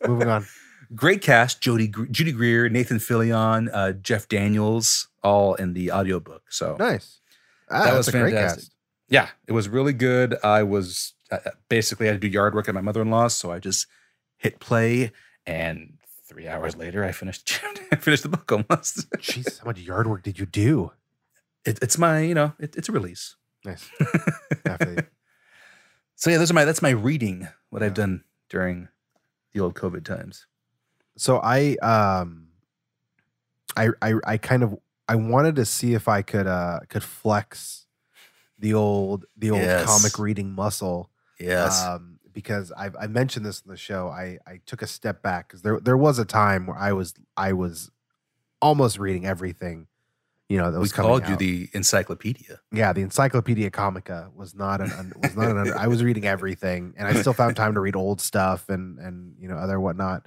Moving 0.07 0.28
on. 0.28 0.47
Great 0.95 1.22
cast: 1.22 1.61
Jody, 1.61 1.93
Judy 2.11 2.32
Greer, 2.32 2.68
Nathan 2.68 2.99
Fillion, 2.99 3.70
uh, 3.72 3.93
Jeff 3.93 4.26
Daniels, 4.28 5.07
all 5.22 5.55
in 5.55 5.72
the 5.72 5.93
audiobook. 5.93 6.43
So 6.51 6.76
Nice. 6.78 7.20
Ah, 7.70 7.84
That 7.84 7.97
was 7.97 8.09
a 8.09 8.11
great 8.12 8.32
fantastic. 8.34 8.62
cast. 8.64 8.72
yeah, 9.09 9.28
it 9.47 9.53
was 9.53 9.68
really 9.68 9.93
good. 9.93 10.36
I 10.43 10.64
was 10.64 11.14
uh, 11.30 11.38
basically 11.68 12.09
I 12.09 12.12
had 12.12 12.20
to 12.20 12.28
do 12.28 12.32
yard 12.32 12.57
work 12.57 12.68
at 12.68 12.74
my 12.74 12.80
mother-in-law's, 12.80 13.34
so 13.36 13.53
I 13.53 13.61
just 13.61 13.86
hit 14.38 14.59
play, 14.59 15.12
and 15.47 15.93
three 16.31 16.47
hours 16.49 16.76
later, 16.76 17.05
I 17.05 17.11
finished. 17.12 17.61
I 17.93 17.97
finished 17.97 18.22
the 18.22 18.28
book 18.31 18.51
almost. 18.53 19.11
Jeez, 19.18 19.59
how 19.59 19.66
much 19.66 19.78
yard 19.81 20.07
work 20.07 20.22
did 20.22 20.39
you 20.39 20.47
do? 20.47 20.93
it, 21.66 21.78
it's 21.83 21.99
my, 21.99 22.20
you 22.20 22.35
know, 22.35 22.55
it, 22.59 22.76
it's 22.76 22.89
a 22.89 22.93
release. 22.93 23.37
Nice. 23.64 23.91
So 26.14 26.31
yeah, 26.31 26.37
those 26.39 26.51
are 26.51 26.55
my 26.55 26.64
that's 26.66 26.83
my 26.83 26.91
reading. 26.91 27.49
What 27.70 27.83
I've 27.83 27.95
done 27.95 28.24
during 28.51 28.89
the 29.53 29.61
old 29.61 29.74
COVID 29.74 30.05
times. 30.05 30.47
so 31.16 31.41
I 31.43 31.76
um 31.76 32.49
I 33.76 33.89
I 34.03 34.14
I 34.26 34.37
kind 34.39 34.62
of 34.62 34.76
I 35.09 35.16
wanted 35.16 35.57
to 35.57 35.64
see 35.64 35.95
if 35.95 36.09
I 36.09 36.20
could 36.22 36.47
uh 36.47 36.81
could 36.89 37.03
flex 37.03 37.87
the 38.59 38.74
old 38.74 39.24
the 39.37 39.51
old 39.51 39.62
Yes. 39.62 39.85
comic 39.87 40.18
reading 40.18 40.53
muscle. 40.53 41.11
Yes. 41.39 41.83
Um, 41.87 42.10
because 42.33 42.72
I 42.72 42.91
I 43.01 43.07
mentioned 43.07 43.45
this 43.45 43.61
in 43.61 43.70
the 43.70 43.76
show. 43.76 44.09
I 44.09 44.39
I 44.47 44.61
took 44.66 44.83
a 44.83 44.87
step 44.87 45.22
back 45.22 45.49
because 45.49 45.62
there 45.62 45.81
there 45.81 45.97
was 45.97 46.18
a 46.18 46.24
time 46.24 46.66
where 46.66 46.76
I 46.76 46.93
was 46.93 47.14
I 47.37 47.53
was 47.53 47.91
almost 48.61 48.99
reading 48.99 49.26
everything. 49.26 49.87
You 50.49 50.59
know 50.59 50.72
that 50.72 50.78
we 50.78 50.81
was 50.81 50.93
coming 50.93 51.11
called 51.11 51.28
you 51.28 51.37
the 51.37 51.68
encyclopedia. 51.74 52.61
yeah 52.72 52.93
the 52.93 53.03
Encyclopedia 53.03 53.70
Comica 53.70 54.31
was 54.35 54.53
not 54.53 54.81
an 54.81 54.91
un- 54.91 55.12
was 55.16 55.37
not 55.37 55.49
an 55.49 55.59
under, 55.59 55.78
I 55.78 55.87
was 55.87 56.03
reading 56.03 56.26
everything 56.26 56.95
and 56.97 57.07
I 57.07 57.12
still 57.20 57.33
found 57.33 57.55
time 57.55 57.74
to 57.74 57.81
read 57.81 57.95
old 57.95 58.20
stuff 58.20 58.68
and 58.68 58.99
and 58.99 59.37
you 59.39 59.49
know 59.49 59.57
other 59.57 59.78
whatnot. 59.78 60.26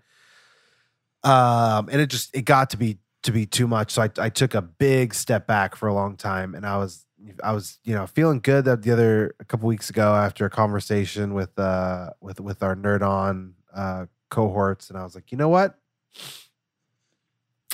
Um, 1.25 1.89
and 1.89 1.99
it 1.99 2.07
just 2.07 2.33
it 2.33 2.43
got 2.43 2.69
to 2.69 2.77
be 2.77 2.99
to 3.23 3.31
be 3.31 3.45
too 3.45 3.67
much. 3.67 3.91
So 3.91 4.01
I 4.01 4.09
I 4.17 4.29
took 4.29 4.53
a 4.53 4.61
big 4.61 5.13
step 5.13 5.47
back 5.47 5.75
for 5.75 5.87
a 5.87 5.93
long 5.93 6.15
time, 6.15 6.55
and 6.55 6.65
I 6.65 6.77
was 6.77 7.05
I 7.43 7.51
was 7.53 7.79
you 7.83 7.93
know 7.95 8.05
feeling 8.07 8.39
good 8.39 8.65
that 8.65 8.81
the 8.81 8.91
other 8.91 9.35
a 9.39 9.45
couple 9.45 9.67
weeks 9.67 9.89
ago 9.89 10.13
after 10.15 10.45
a 10.45 10.49
conversation 10.49 11.33
with 11.33 11.57
uh 11.57 12.09
with 12.21 12.39
with 12.39 12.61
our 12.63 12.75
nerd 12.75 13.01
on 13.01 13.53
uh 13.73 14.05
cohorts, 14.29 14.89
and 14.89 14.97
I 14.97 15.03
was 15.03 15.15
like, 15.15 15.31
you 15.31 15.37
know 15.37 15.49
what, 15.49 15.77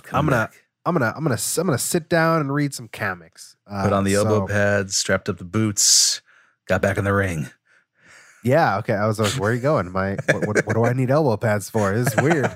Come 0.03 0.19
I'm 0.19 0.25
gonna- 0.25 0.45
back. 0.47 0.53
I'm 0.85 0.93
gonna 0.93 1.13
I'm 1.15 1.23
gonna 1.23 1.37
I'm 1.57 1.65
gonna 1.67 1.77
sit 1.77 2.09
down 2.09 2.41
and 2.41 2.53
read 2.53 2.73
some 2.73 2.87
comics. 2.87 3.55
Uh, 3.69 3.83
put 3.83 3.93
on 3.93 4.03
the 4.05 4.15
elbow 4.15 4.41
so- 4.41 4.47
pads, 4.47 4.95
strapped 4.97 5.29
up 5.29 5.37
the 5.37 5.43
boots, 5.45 6.21
got 6.67 6.81
back 6.81 6.97
in 6.97 7.03
the 7.03 7.13
ring. 7.13 7.49
Yeah, 8.43 8.77
okay. 8.77 8.93
I 8.93 9.05
was 9.05 9.19
like, 9.19 9.33
where 9.33 9.51
are 9.51 9.53
you 9.53 9.59
going? 9.61 9.91
My 9.91 10.15
what, 10.31 10.47
what, 10.47 10.65
what 10.65 10.73
do 10.75 10.85
I 10.85 10.93
need 10.93 11.11
elbow 11.11 11.35
pads 11.35 11.69
for? 11.69 11.93
This 11.93 12.13
is 12.13 12.21
weird. 12.21 12.49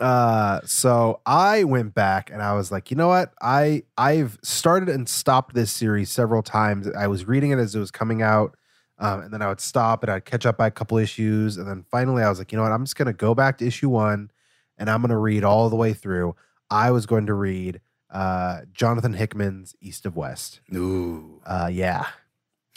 uh 0.00 0.60
so 0.64 1.20
i 1.26 1.64
went 1.64 1.94
back 1.94 2.30
and 2.30 2.42
i 2.42 2.52
was 2.54 2.70
like 2.70 2.90
you 2.90 2.96
know 2.96 3.08
what 3.08 3.32
i 3.40 3.82
i've 3.98 4.38
started 4.42 4.88
and 4.88 5.08
stopped 5.08 5.54
this 5.54 5.70
series 5.70 6.10
several 6.10 6.42
times 6.42 6.88
i 6.96 7.06
was 7.06 7.26
reading 7.26 7.50
it 7.50 7.58
as 7.58 7.74
it 7.74 7.78
was 7.78 7.90
coming 7.90 8.22
out 8.22 8.56
um, 8.98 9.20
and 9.20 9.32
then 9.32 9.42
i 9.42 9.48
would 9.48 9.60
stop 9.60 10.02
and 10.02 10.10
i'd 10.10 10.24
catch 10.24 10.46
up 10.46 10.56
by 10.56 10.66
a 10.66 10.70
couple 10.70 10.96
issues 10.98 11.56
and 11.56 11.68
then 11.68 11.84
finally 11.90 12.22
i 12.22 12.28
was 12.28 12.38
like 12.38 12.52
you 12.52 12.56
know 12.56 12.62
what 12.62 12.72
i'm 12.72 12.84
just 12.84 12.96
going 12.96 13.06
to 13.06 13.12
go 13.12 13.34
back 13.34 13.58
to 13.58 13.66
issue 13.66 13.88
one 13.88 14.30
and 14.78 14.88
i'm 14.88 15.00
going 15.00 15.10
to 15.10 15.16
read 15.16 15.44
all 15.44 15.68
the 15.68 15.76
way 15.76 15.92
through 15.92 16.34
i 16.70 16.90
was 16.90 17.06
going 17.06 17.26
to 17.26 17.34
read 17.34 17.80
uh 18.10 18.60
jonathan 18.72 19.12
hickman's 19.12 19.74
east 19.80 20.06
of 20.06 20.16
west 20.16 20.60
Ooh. 20.74 21.40
uh, 21.44 21.68
yeah. 21.70 22.06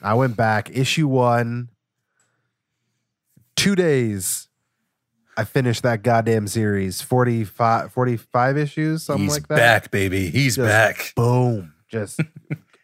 I 0.02 0.14
went 0.14 0.38
back, 0.38 0.70
issue 0.72 1.08
one, 1.08 1.70
two 3.56 3.76
days. 3.76 4.49
I 5.40 5.46
finished 5.46 5.84
that 5.84 6.04
goddamn 6.04 6.48
series, 6.48 7.02
45, 7.02 7.94
45 7.94 8.58
issues, 8.58 9.04
something 9.04 9.24
He's 9.24 9.32
like 9.34 9.48
that. 9.48 9.56
He's 9.56 9.62
back, 9.62 9.92
baby. 9.92 10.30
He's 10.30 10.56
Just 10.58 10.68
back. 10.68 11.14
Boom. 11.16 11.74
Just, 11.88 12.20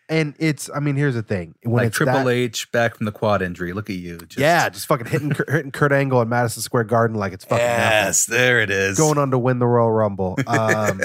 and 0.07 0.33
it's, 0.39 0.69
I 0.73 0.79
mean, 0.79 0.95
here's 0.95 1.15
the 1.15 1.21
thing. 1.21 1.55
When 1.63 1.75
like 1.75 1.87
it's 1.87 1.97
Triple 1.97 2.23
that- 2.23 2.29
H 2.29 2.71
back 2.71 2.95
from 2.95 3.05
the 3.07 3.11
quad 3.11 3.41
injury. 3.41 3.73
Look 3.73 3.89
at 3.89 3.97
you. 3.97 4.17
Just, 4.19 4.39
yeah, 4.39 4.69
just 4.69 4.85
fucking 4.87 5.07
hitting, 5.07 5.31
hitting 5.49 5.71
Kurt 5.71 5.91
Angle 5.91 6.21
at 6.21 6.27
Madison 6.29 6.61
Square 6.61 6.85
Garden 6.85 7.17
like 7.17 7.33
it's 7.33 7.43
fucking 7.43 7.57
nothing. 7.65 7.79
Yes, 7.81 8.25
there 8.25 8.61
it 8.61 8.69
is. 8.69 8.97
Going 8.97 9.17
on 9.17 9.31
to 9.31 9.37
win 9.37 9.59
the 9.59 9.67
Royal 9.67 9.91
Rumble. 9.91 10.37
Um, 10.47 11.01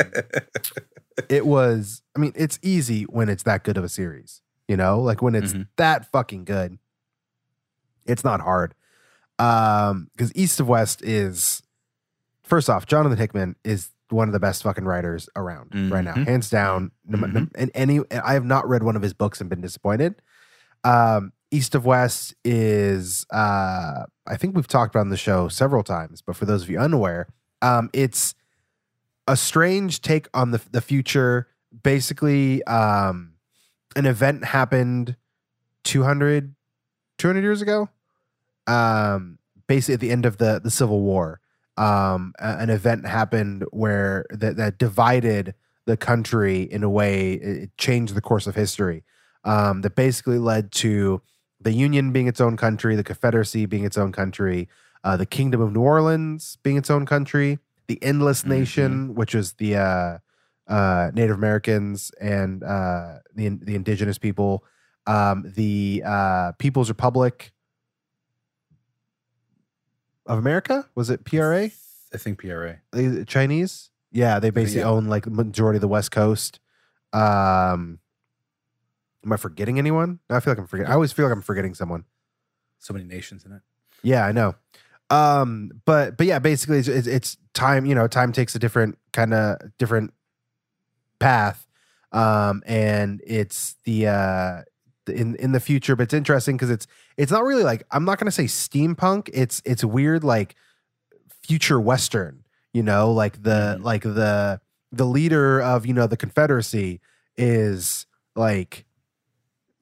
it 1.28 1.46
was, 1.46 2.02
I 2.16 2.20
mean, 2.20 2.32
it's 2.36 2.60
easy 2.62 3.02
when 3.04 3.28
it's 3.28 3.42
that 3.42 3.64
good 3.64 3.76
of 3.76 3.82
a 3.82 3.88
series, 3.88 4.40
you 4.68 4.76
know, 4.76 5.00
like 5.00 5.20
when 5.20 5.34
it's 5.34 5.52
Mhm. 5.52 5.66
that 5.78 6.06
fucking 6.12 6.44
good. 6.44 6.78
It's 8.06 8.22
not 8.24 8.40
hard. 8.40 8.74
Um, 9.40 10.08
because 10.12 10.30
East 10.36 10.60
of 10.60 10.68
West 10.68 11.02
is 11.02 11.62
first 12.42 12.68
off, 12.68 12.86
Jonathan 12.86 13.18
Hickman 13.18 13.56
is 13.64 13.90
one 14.10 14.28
of 14.28 14.32
the 14.32 14.40
best 14.40 14.62
fucking 14.64 14.84
writers 14.84 15.28
around 15.36 15.70
right 15.90 16.04
now, 16.04 16.14
Mhm. 16.14 16.26
hands 16.26 16.50
down. 16.50 16.90
No- 17.06 17.46
and 17.54 17.70
any, 17.74 18.00
I 18.10 18.34
have 18.34 18.44
not 18.44 18.68
read 18.68 18.82
one 18.82 18.96
of 18.96 19.02
his 19.02 19.14
books 19.14 19.40
and 19.40 19.48
been 19.48 19.60
disappointed. 19.60 20.20
Um, 20.84 21.32
East 21.52 21.74
of 21.74 21.84
West 21.86 22.34
is, 22.44 23.24
uh, 23.32 24.04
I 24.26 24.36
think 24.36 24.56
we've 24.56 24.66
talked 24.68 24.94
about 24.94 25.02
on 25.02 25.08
the 25.10 25.16
show 25.16 25.48
several 25.48 25.82
times, 25.84 26.22
but 26.22 26.34
for 26.36 26.44
those 26.44 26.62
of 26.64 26.70
you 26.70 26.78
unaware, 26.78 27.28
um, 27.62 27.88
it's 27.92 28.34
a 29.28 29.36
strange 29.36 30.00
take 30.02 30.28
on 30.34 30.50
the 30.50 30.60
the 30.72 30.80
future. 30.80 31.46
Basically, 31.84 32.64
um, 32.64 33.34
an 33.94 34.06
event 34.06 34.44
happened 34.46 35.16
200, 35.84 36.54
200 37.18 37.42
years 37.42 37.62
ago. 37.62 37.88
Um, 38.70 39.38
basically 39.66 39.94
at 39.94 40.00
the 40.00 40.10
end 40.10 40.26
of 40.26 40.38
the 40.38 40.60
the 40.62 40.70
Civil 40.70 41.00
War, 41.00 41.40
um, 41.76 42.34
an 42.38 42.70
event 42.70 43.06
happened 43.06 43.64
where 43.70 44.26
that 44.30 44.56
that 44.56 44.78
divided 44.78 45.54
the 45.86 45.96
country 45.96 46.62
in 46.62 46.82
a 46.82 46.90
way 46.90 47.32
it 47.34 47.76
changed 47.78 48.14
the 48.14 48.20
course 48.20 48.46
of 48.46 48.54
history. 48.54 49.04
Um, 49.42 49.80
that 49.80 49.94
basically 49.94 50.38
led 50.38 50.70
to 50.72 51.22
the 51.60 51.72
Union 51.72 52.12
being 52.12 52.26
its 52.26 52.40
own 52.40 52.56
country, 52.58 52.94
the 52.94 53.04
Confederacy 53.04 53.64
being 53.64 53.84
its 53.84 53.96
own 53.96 54.12
country, 54.12 54.68
uh, 55.02 55.16
the 55.16 55.24
Kingdom 55.26 55.60
of 55.62 55.72
New 55.72 55.80
Orleans 55.80 56.58
being 56.62 56.76
its 56.76 56.90
own 56.90 57.06
country, 57.06 57.58
the 57.86 57.98
Endless 58.02 58.44
Nation, 58.44 59.14
which 59.14 59.34
was 59.34 59.54
the 59.54 59.76
uh, 59.76 60.18
uh, 60.68 61.10
Native 61.14 61.36
Americans 61.36 62.12
and 62.20 62.62
uh, 62.62 63.18
the 63.34 63.48
the 63.48 63.74
indigenous 63.74 64.18
people, 64.18 64.64
um, 65.06 65.50
the 65.56 66.02
uh, 66.04 66.52
People's 66.58 66.88
Republic 66.88 67.52
of 70.30 70.38
America. 70.38 70.86
Was 70.94 71.10
it 71.10 71.24
PRA? 71.24 71.64
I 72.12 72.16
think 72.16 72.38
PRA. 72.40 72.78
The 72.92 73.24
Chinese? 73.26 73.90
Yeah, 74.12 74.38
they 74.40 74.50
basically 74.50 74.80
Yeah. 74.80 74.88
own 74.88 75.06
like 75.06 75.24
the 75.24 75.30
majority 75.30 75.76
of 75.76 75.80
the 75.82 75.88
West 75.88 76.10
Coast. 76.10 76.60
Um, 77.12 77.98
am 79.24 79.32
I 79.32 79.36
forgetting 79.36 79.78
anyone? 79.78 80.20
I 80.28 80.40
feel 80.40 80.52
like 80.52 80.58
I'm 80.58 80.66
forgetting. 80.66 80.90
I 80.90 80.94
always 80.94 81.12
feel 81.12 81.26
like 81.26 81.34
I'm 81.34 81.42
forgetting 81.42 81.74
someone. 81.74 82.04
So 82.78 82.94
many 82.94 83.04
nations 83.04 83.44
in 83.44 83.52
it. 83.52 83.62
Yeah, 84.02 84.24
I 84.24 84.32
know. 84.32 84.54
Um, 85.10 85.70
but 85.84 86.16
but 86.16 86.26
yeah, 86.26 86.38
basically 86.38 86.78
it's, 86.78 86.88
it's, 86.88 87.06
it's 87.06 87.36
time. 87.52 87.84
You 87.84 87.94
know, 87.94 88.06
time 88.06 88.32
takes 88.32 88.54
a 88.54 88.58
different 88.58 88.98
kind 89.12 89.34
of 89.34 89.58
different 89.78 90.12
path. 91.18 91.66
Um, 92.12 92.62
and 92.66 93.20
it's 93.26 93.76
the 93.84 94.06
uh 94.08 94.12
the- 94.12 94.64
in 95.10 95.34
in 95.36 95.52
the 95.52 95.60
future, 95.60 95.96
but 95.96 96.04
it's 96.04 96.14
interesting 96.14 96.56
because 96.56 96.70
it's 96.70 96.86
it's 97.16 97.30
not 97.32 97.44
really 97.44 97.64
like 97.64 97.82
I'm 97.90 98.04
not 98.04 98.18
gonna 98.18 98.30
say 98.30 98.44
steampunk. 98.44 99.28
It's 99.32 99.60
it's 99.64 99.84
weird 99.84 100.24
like 100.24 100.54
future 101.42 101.80
western. 101.80 102.44
You 102.72 102.82
know, 102.84 103.10
like 103.12 103.42
the 103.42 103.76
Mhm. 103.78 103.84
like 103.84 104.02
the 104.02 104.60
the 104.92 105.04
leader 105.04 105.60
of 105.60 105.86
you 105.86 105.92
know 105.94 106.06
the 106.06 106.16
Confederacy 106.16 107.00
is 107.36 108.06
like 108.36 108.84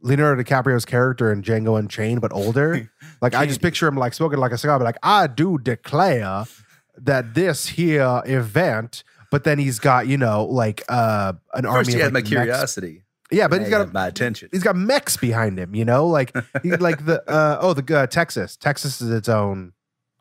Leonardo 0.00 0.42
DiCaprio's 0.42 0.84
character 0.84 1.32
in 1.32 1.42
Django 1.42 1.78
Unchained, 1.78 2.20
but 2.20 2.32
older. 2.32 2.88
Like 3.20 3.34
I 3.34 3.46
just 3.46 3.60
picture 3.60 3.88
him 3.88 3.96
like 3.96 4.14
smoking 4.14 4.38
like 4.38 4.52
a 4.52 4.58
cigar, 4.58 4.78
but 4.78 4.84
like 4.84 4.98
I 5.02 5.26
do 5.26 5.58
declare 5.58 6.44
that 6.96 7.34
this 7.34 7.66
here 7.66 8.22
event. 8.26 9.02
But 9.32 9.42
then 9.42 9.58
he's 9.58 9.78
got 9.80 10.06
you 10.06 10.16
know 10.16 10.44
like 10.44 10.82
uh 10.88 11.32
an 11.52 11.66
army. 11.66 11.78
First, 11.80 11.88
of, 11.90 11.94
you 11.96 12.02
had 12.04 12.14
like, 12.14 12.24
my 12.24 12.28
curiosity. 12.30 13.02
Yeah, 13.30 13.48
but 13.48 13.60
he's 13.60 13.70
got 13.70 13.92
my 13.92 14.06
attention. 14.06 14.48
he's 14.52 14.62
got 14.62 14.74
mechs 14.76 15.16
behind 15.16 15.58
him. 15.58 15.74
You 15.74 15.84
know, 15.84 16.06
like 16.06 16.32
he, 16.62 16.70
like 16.76 17.04
the 17.04 17.22
uh, 17.30 17.58
oh 17.60 17.74
the 17.74 17.98
uh, 17.98 18.06
Texas. 18.06 18.56
Texas 18.56 19.00
is 19.00 19.10
its 19.10 19.28
own 19.28 19.72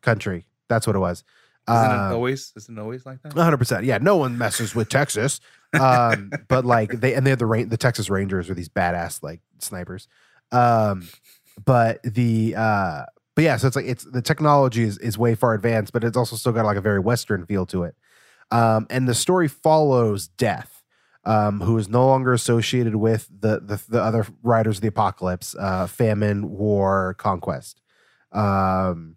country. 0.02 0.46
That's 0.68 0.86
what 0.86 0.94
it 0.96 1.00
was. 1.00 1.24
Isn't 1.68 1.84
it 1.84 1.94
Um, 1.94 2.12
always? 2.14 2.52
Isn't 2.56 2.78
it 2.78 2.80
always 2.80 3.04
like 3.06 3.22
that? 3.22 3.34
one 3.34 3.44
hundred 3.44 3.58
percent. 3.58 3.84
Yeah, 3.84 3.98
no 3.98 4.16
one 4.16 4.36
messes 4.38 4.74
with 4.74 4.88
Texas. 4.88 5.40
Um, 5.78 6.30
but 6.48 6.64
like 6.64 7.00
they 7.00 7.14
and 7.14 7.26
they're 7.26 7.36
the 7.36 7.46
Ra- 7.46 7.64
the 7.66 7.76
Texas 7.76 8.08
Rangers 8.10 8.48
are 8.50 8.54
these 8.54 8.68
badass 8.68 9.22
like 9.22 9.40
snipers. 9.58 10.06
Um, 10.52 11.08
but 11.64 12.02
the 12.02 12.54
uh, 12.56 13.04
but 13.34 13.44
yeah, 13.44 13.56
so 13.56 13.66
it's 13.66 13.76
like 13.76 13.86
it's 13.86 14.04
the 14.04 14.22
technology 14.22 14.82
is 14.82 14.98
is 14.98 15.16
way 15.18 15.34
far 15.34 15.54
advanced, 15.54 15.92
but 15.92 16.04
it's 16.04 16.16
also 16.16 16.36
still 16.36 16.52
got 16.52 16.64
like 16.66 16.76
a 16.76 16.80
very 16.82 17.00
Western 17.00 17.44
feel 17.46 17.66
to 17.66 17.84
it. 17.84 17.94
Um, 18.50 18.86
and 18.90 19.06
the 19.08 19.14
story 19.14 19.46
follows 19.48 20.28
Death, 20.28 20.77
um, 21.24 21.60
who 21.60 21.76
is 21.78 21.88
no 21.88 22.06
longer 22.06 22.32
associated 22.32 22.96
with 22.96 23.28
the 23.28 23.60
the, 23.60 23.82
the 23.88 24.02
other 24.02 24.26
riders 24.42 24.78
of 24.78 24.82
the 24.82 24.88
apocalypse, 24.88 25.54
uh, 25.58 25.86
famine, 25.86 26.50
war, 26.50 27.14
conquest. 27.18 27.80
Um, 28.32 29.16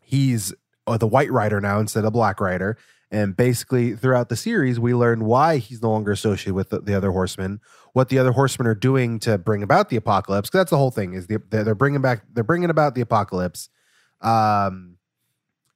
he's 0.00 0.52
uh, 0.86 0.96
the 0.96 1.06
White 1.06 1.30
Rider 1.30 1.60
now 1.60 1.78
instead 1.80 2.04
of 2.04 2.12
Black 2.12 2.40
Rider. 2.40 2.76
And 3.12 3.36
basically, 3.36 3.96
throughout 3.96 4.28
the 4.28 4.36
series, 4.36 4.78
we 4.78 4.94
learn 4.94 5.24
why 5.24 5.56
he's 5.56 5.82
no 5.82 5.90
longer 5.90 6.12
associated 6.12 6.54
with 6.54 6.70
the, 6.70 6.80
the 6.80 6.94
other 6.94 7.10
horsemen, 7.10 7.60
what 7.92 8.08
the 8.08 8.20
other 8.20 8.30
horsemen 8.30 8.68
are 8.68 8.74
doing 8.74 9.18
to 9.20 9.36
bring 9.36 9.64
about 9.64 9.88
the 9.88 9.96
apocalypse. 9.96 10.48
'Cause 10.48 10.60
that's 10.60 10.70
the 10.70 10.76
whole 10.76 10.92
thing 10.92 11.14
is 11.14 11.26
the, 11.26 11.42
they're, 11.50 11.64
they're 11.64 11.74
bringing 11.74 12.02
back, 12.02 12.22
they're 12.32 12.44
bringing 12.44 12.70
about 12.70 12.94
the 12.94 13.00
apocalypse. 13.00 13.68
Um, 14.20 14.96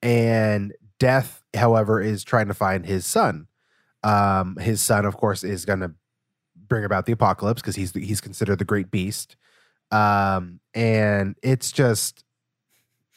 and 0.01 0.75
Death, 1.01 1.43
however, 1.55 2.01
is 2.01 2.22
trying 2.22 2.47
to 2.49 2.55
find 2.55 2.87
his 2.87 3.05
son. 3.05 3.49
Um, 4.05 4.57
his 4.57 4.80
son, 4.80 5.05
of 5.07 5.16
course, 5.16 5.42
is 5.42 5.64
going 5.64 5.80
to 5.80 5.92
bring 6.68 6.84
about 6.84 7.07
the 7.07 7.12
apocalypse 7.12 7.61
because 7.62 7.74
he's 7.76 7.92
he's 7.92 8.20
considered 8.20 8.59
the 8.59 8.64
great 8.64 8.90
beast. 8.90 9.36
Um, 9.90 10.61
and 10.74 11.36
it's 11.42 11.72
just 11.72 12.24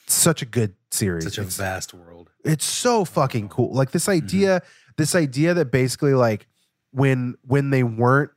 such 0.08 0.42
a 0.42 0.46
good 0.46 0.76
series. 0.92 1.24
Such 1.26 1.38
a 1.38 1.42
It's- 1.42 1.58
vast 1.58 1.94
world. 1.94 2.32
it's 2.46 2.66
so 2.66 3.04
fucking 3.06 3.50
cool. 3.50 3.74
Like 3.74 3.90
Mm-hmm. 3.90 3.96
this 3.96 4.10
idea, 4.10 4.62
this 4.98 5.14
idea 5.16 5.54
that 5.54 5.72
basically 5.72 6.14
like 6.14 6.48
when 6.92 7.36
when 7.44 7.70
they 7.70 7.84
weren't 7.84 8.32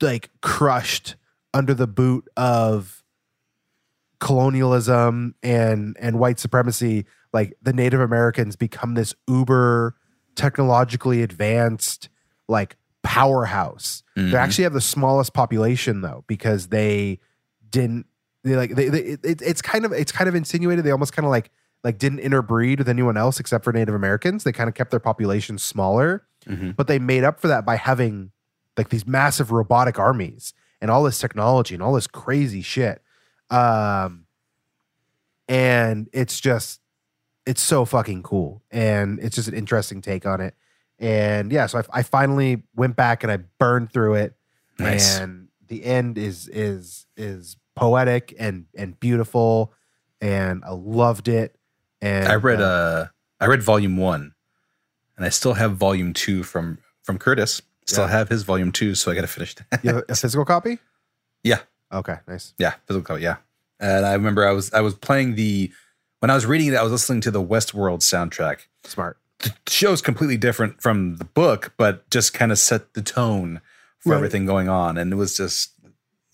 like 0.00 0.30
crushed 0.40 1.16
under 1.52 1.74
the 1.74 1.86
boot 1.86 2.26
of 2.36 3.02
colonialism 4.18 5.34
and 5.42 5.96
and 6.00 6.18
white 6.18 6.38
supremacy 6.38 7.06
like 7.32 7.54
the 7.62 7.72
native 7.72 8.00
americans 8.00 8.54
become 8.54 8.92
this 8.94 9.14
uber 9.26 9.96
technologically 10.40 11.22
advanced 11.22 12.08
like 12.48 12.76
powerhouse 13.02 14.02
Mhm. 14.16 14.30
they 14.32 14.36
actually 14.36 14.64
have 14.64 14.72
the 14.72 14.80
smallest 14.80 15.32
population 15.32 16.00
though 16.00 16.24
because 16.26 16.68
they 16.68 17.18
didn't 17.70 18.06
they 18.44 18.56
like 18.56 18.74
they, 18.74 18.88
they 18.88 19.00
it, 19.22 19.40
it's 19.42 19.62
kind 19.62 19.84
of 19.84 19.92
it's 19.92 20.12
kind 20.12 20.28
of 20.28 20.34
insinuated 20.34 20.84
they 20.84 20.90
almost 20.90 21.12
kind 21.12 21.24
of 21.26 21.30
like 21.30 21.50
like 21.84 21.96
didn't 21.98 22.18
interbreed 22.20 22.78
with 22.78 22.88
anyone 22.88 23.16
else 23.16 23.38
except 23.40 23.64
for 23.64 23.72
native 23.72 23.94
americans 23.94 24.44
they 24.44 24.52
kind 24.52 24.68
of 24.68 24.74
kept 24.74 24.90
their 24.90 25.00
population 25.00 25.58
smaller 25.58 26.24
Mhm. 26.48 26.74
but 26.76 26.86
they 26.86 26.98
made 26.98 27.22
up 27.24 27.38
for 27.40 27.48
that 27.48 27.64
by 27.66 27.76
having 27.76 28.32
like 28.76 28.88
these 28.88 29.06
massive 29.06 29.50
robotic 29.52 29.98
armies 29.98 30.54
and 30.80 30.90
all 30.90 31.02
this 31.02 31.18
technology 31.18 31.74
and 31.74 31.82
all 31.82 31.92
this 31.94 32.06
crazy 32.06 32.62
shit 32.62 33.02
um 33.50 34.24
and 35.48 36.08
it's 36.12 36.40
just 36.40 36.79
it's 37.50 37.60
so 37.62 37.84
fucking 37.84 38.22
cool 38.22 38.62
and 38.70 39.18
it's 39.20 39.34
just 39.36 39.48
an 39.48 39.54
interesting 39.54 40.00
take 40.00 40.24
on 40.26 40.40
it 40.40 40.54
and 40.98 41.50
yeah 41.52 41.66
so 41.66 41.78
i, 41.80 42.00
I 42.00 42.02
finally 42.02 42.62
went 42.76 42.94
back 42.96 43.22
and 43.24 43.30
i 43.32 43.38
burned 43.58 43.92
through 43.92 44.14
it 44.14 44.34
Nice. 44.78 45.18
and 45.18 45.48
the 45.66 45.84
end 45.84 46.16
is 46.18 46.48
is 46.48 47.06
is 47.16 47.56
poetic 47.74 48.34
and 48.38 48.66
and 48.76 48.98
beautiful 49.00 49.72
and 50.20 50.62
i 50.64 50.70
loved 50.70 51.28
it 51.28 51.56
and 52.02 52.28
I 52.28 52.36
read 52.36 52.60
uh 52.60 53.06
I 53.42 53.46
read 53.46 53.62
volume 53.62 53.96
one, 53.98 54.32
and 55.16 55.24
I 55.26 55.30
still 55.30 55.54
have 55.54 55.76
volume 55.76 56.12
two 56.14 56.42
from 56.42 56.78
from 57.02 57.18
Curtis. 57.18 57.60
Still 57.86 58.04
Yeah. 58.04 58.10
have 58.10 58.28
his 58.30 58.42
volume 58.42 58.70
two, 58.72 58.94
so 58.94 59.10
I 59.10 59.14
got 59.14 59.20
to 59.22 59.26
finish 59.26 59.54
that. 59.56 59.84
you 59.84 59.94
have 59.94 60.04
a 60.08 60.14
physical 60.22 60.44
copy 60.46 60.78
Yeah. 61.44 61.60
okay 61.92 62.16
nice 62.28 62.54
yeah, 62.58 62.74
physical 62.86 63.04
copy. 63.04 63.22
Yeah, 63.22 63.36
and 63.80 64.06
I 64.06 64.14
remember 64.14 64.46
I 64.48 64.52
was 64.52 64.72
I 64.72 64.80
was 64.80 64.94
playing 64.94 65.34
the 65.34 65.70
when 66.20 66.30
I 66.30 66.34
was 66.34 66.46
reading 66.46 66.68
it, 66.68 66.74
I 66.76 66.82
was 66.82 66.92
listening 66.92 67.20
to 67.22 67.30
the 67.30 67.42
Westworld 67.42 68.00
soundtrack. 68.00 68.60
smart 68.84 69.18
The 69.40 69.52
show's 69.68 70.00
completely 70.02 70.36
different 70.36 70.80
from 70.80 71.16
the 71.16 71.24
book, 71.24 71.72
but 71.76 72.08
just 72.10 72.32
kind 72.34 72.52
of 72.52 72.58
set 72.58 72.94
the 72.94 73.02
tone 73.02 73.60
for 73.98 74.10
Right. 74.10 74.16
everything 74.16 74.46
going 74.46 74.68
on, 74.68 74.96
and 74.98 75.12
it 75.12 75.16
was 75.16 75.36
just 75.36 75.72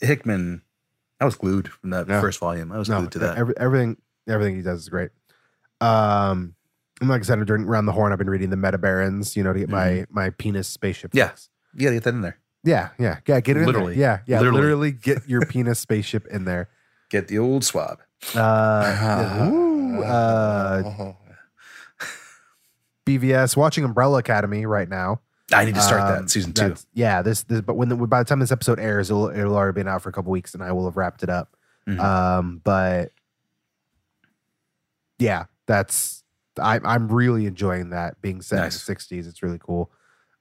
Hickman. 0.01 0.63
I 1.21 1.25
was 1.25 1.35
glued 1.37 1.69
from 1.73 1.91
that 1.91 2.09
Yeah. 2.09 2.21
first 2.21 2.39
volume. 2.41 2.71
I 2.73 2.79
was 2.79 2.89
no, 2.89 2.99
glued 2.99 3.13
to 3.13 3.19
that. 3.21 3.39
every, 3.39 3.55
everything 3.57 3.97
everything 4.29 4.57
he 4.57 4.63
does 4.63 4.81
is 4.83 4.89
great. 4.89 5.11
Um, 5.81 6.55
and 7.01 7.09
like 7.11 7.21
I 7.21 7.25
said, 7.25 7.45
during 7.47 7.65
around 7.65 7.87
the 7.87 7.93
horn, 7.93 8.13
I've 8.13 8.19
been 8.19 8.31
reading 8.31 8.51
the 8.51 8.57
Metabarons, 8.57 9.37
you 9.37 9.43
know, 9.45 9.53
to 9.53 9.59
get 9.61 9.69
my 9.69 10.07
my 10.11 10.31
penis 10.31 10.69
spaceship. 10.69 11.11
Mm-hmm. 11.11 11.19
Yeah. 11.19 11.29
fix. 11.29 11.49
you 11.75 11.91
get 11.91 12.03
that 12.05 12.15
in 12.15 12.21
there. 12.23 12.39
yeah, 12.65 12.89
yeah, 12.99 13.19
yeah. 13.27 13.41
Get 13.41 13.57
it 13.57 13.61
in 13.61 13.67
Literally. 13.67 13.95
there. 13.95 14.23
Yeah, 14.27 14.35
yeah. 14.37 14.41
Literally. 14.41 14.61
Literally, 14.63 14.93
get 14.93 15.29
your 15.29 15.45
penis 15.47 15.79
spaceship 15.79 16.27
in 16.29 16.45
there. 16.45 16.69
Get 17.11 17.29
the 17.29 17.39
old 17.39 17.65
swab. 17.65 18.01
Uh, 18.35 19.49
ooh, 19.53 19.66
uh, 20.03 21.13
BVS 23.07 23.57
watching 23.57 23.85
Umbrella 23.85 24.19
Academy 24.19 24.67
right 24.67 24.89
now. 24.89 25.21
I 25.53 25.65
need 25.65 25.77
to 25.77 25.81
start 25.81 26.01
Um, 26.01 26.23
that 26.25 26.31
season 26.31 26.53
two. 26.53 26.75
Yeah, 26.93 27.23
this, 27.23 27.45
this 27.45 27.61
but 27.61 27.75
when 27.75 27.89
the, 27.89 27.95
by 27.97 28.19
the 28.21 28.25
time 28.25 28.41
this 28.41 28.51
episode 28.51 28.81
airs, 28.81 29.11
it'll 29.11 29.29
it'll 29.29 29.55
already 29.55 29.75
been 29.75 29.87
out 29.87 30.03
for 30.03 30.09
a 30.09 30.13
couple 30.13 30.33
weeks, 30.33 30.55
and 30.55 30.63
I 30.63 30.73
will 30.73 30.87
have 30.87 30.97
wrapped 30.97 31.23
it 31.23 31.31
up. 31.31 31.57
Mhm. 31.89 32.01
Um, 32.01 32.61
but 32.65 33.13
yeah, 35.19 35.45
that's 35.67 36.25
I, 36.61 36.81
I'm 36.85 37.07
really 37.09 37.47
enjoying 37.47 37.91
that 37.91 38.21
being 38.21 38.43
set 38.43 38.57
Nice. 38.57 38.89
in 38.89 38.93
the 38.95 38.99
'60s. 38.99 39.29
It's 39.29 39.43
really 39.43 39.61
cool. 39.61 39.93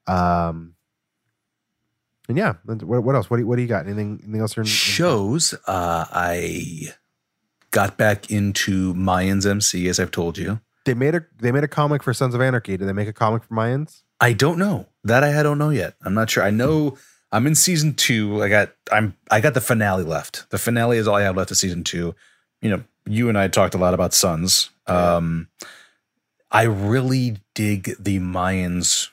Um, 0.07 0.73
and 2.27 2.37
yeah, 2.37 2.53
what, 2.63 3.03
what 3.03 3.13
else? 3.15 3.29
What 3.29 3.37
do 3.37 3.43
you, 3.43 3.47
what 3.47 3.57
do 3.57 3.61
you 3.61 3.67
got? 3.67 3.85
Anything 3.85 4.19
anything 4.23 4.41
else? 4.41 4.55
You're 4.55 4.63
in, 4.63 4.67
shows 4.67 5.53
uh 5.67 6.05
i 6.11 6.87
got 7.75 7.97
back 7.97 8.31
into 8.31 8.93
mayans 8.93 9.45
mc 9.45 9.87
as 9.89 9.99
i've 9.99 10.11
told 10.11 10.37
you. 10.37 10.61
They 10.85 10.93
made 10.93 11.13
a 11.15 11.25
they 11.39 11.51
made 11.51 11.63
a 11.63 11.67
comic 11.67 12.03
for 12.03 12.13
Sons 12.13 12.33
of 12.35 12.41
Anarchy. 12.41 12.77
Did 12.77 12.87
they 12.87 12.93
make 12.93 13.07
a 13.07 13.13
comic 13.13 13.43
for 13.43 13.53
Mayans? 13.53 14.03
i 14.21 14.31
don't 14.31 14.57
know. 14.57 14.87
That 15.03 15.23
i 15.23 15.43
don't 15.43 15.57
know 15.57 15.71
yet. 15.71 15.95
I'm 16.03 16.13
not 16.13 16.29
sure. 16.29 16.43
I 16.43 16.51
know 16.51 16.97
i'm 17.31 17.45
in 17.47 17.55
season 17.55 17.93
two. 17.95 18.41
I 18.41 18.47
got 18.49 18.71
i'm 18.91 19.15
i 19.29 19.41
got 19.41 19.53
the 19.55 19.61
finale 19.61 20.03
left. 20.03 20.49
The 20.51 20.57
finale 20.57 20.97
is 20.97 21.07
all 21.07 21.15
i 21.15 21.23
have 21.23 21.35
left 21.35 21.51
of 21.51 21.57
season 21.57 21.83
two. 21.83 22.15
You 22.61 22.69
know 22.69 22.83
you 23.05 23.27
and 23.29 23.37
i 23.37 23.47
talked 23.49 23.75
a 23.75 23.77
lot 23.77 23.93
about 23.93 24.13
sons. 24.13 24.69
Um 24.87 25.49
i 26.51 26.63
really 26.63 27.37
dig 27.55 27.95
the 27.99 28.19
mayans 28.19 29.09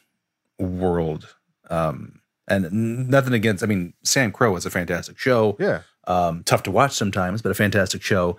world. 0.58 1.34
Um 1.68 2.20
and 2.46 3.08
nothing 3.10 3.32
against 3.32 3.64
i 3.64 3.66
mean 3.66 3.94
sam 4.04 4.30
crow 4.30 4.54
is 4.56 4.66
a 4.66 4.70
fantastic 4.70 5.18
show. 5.18 5.56
Yeah, 5.58 5.82
um, 6.06 6.42
tough 6.44 6.62
to 6.64 6.70
watch 6.70 6.92
sometimes, 6.92 7.42
but 7.42 7.50
a 7.50 7.54
fantastic 7.54 8.02
show. 8.02 8.36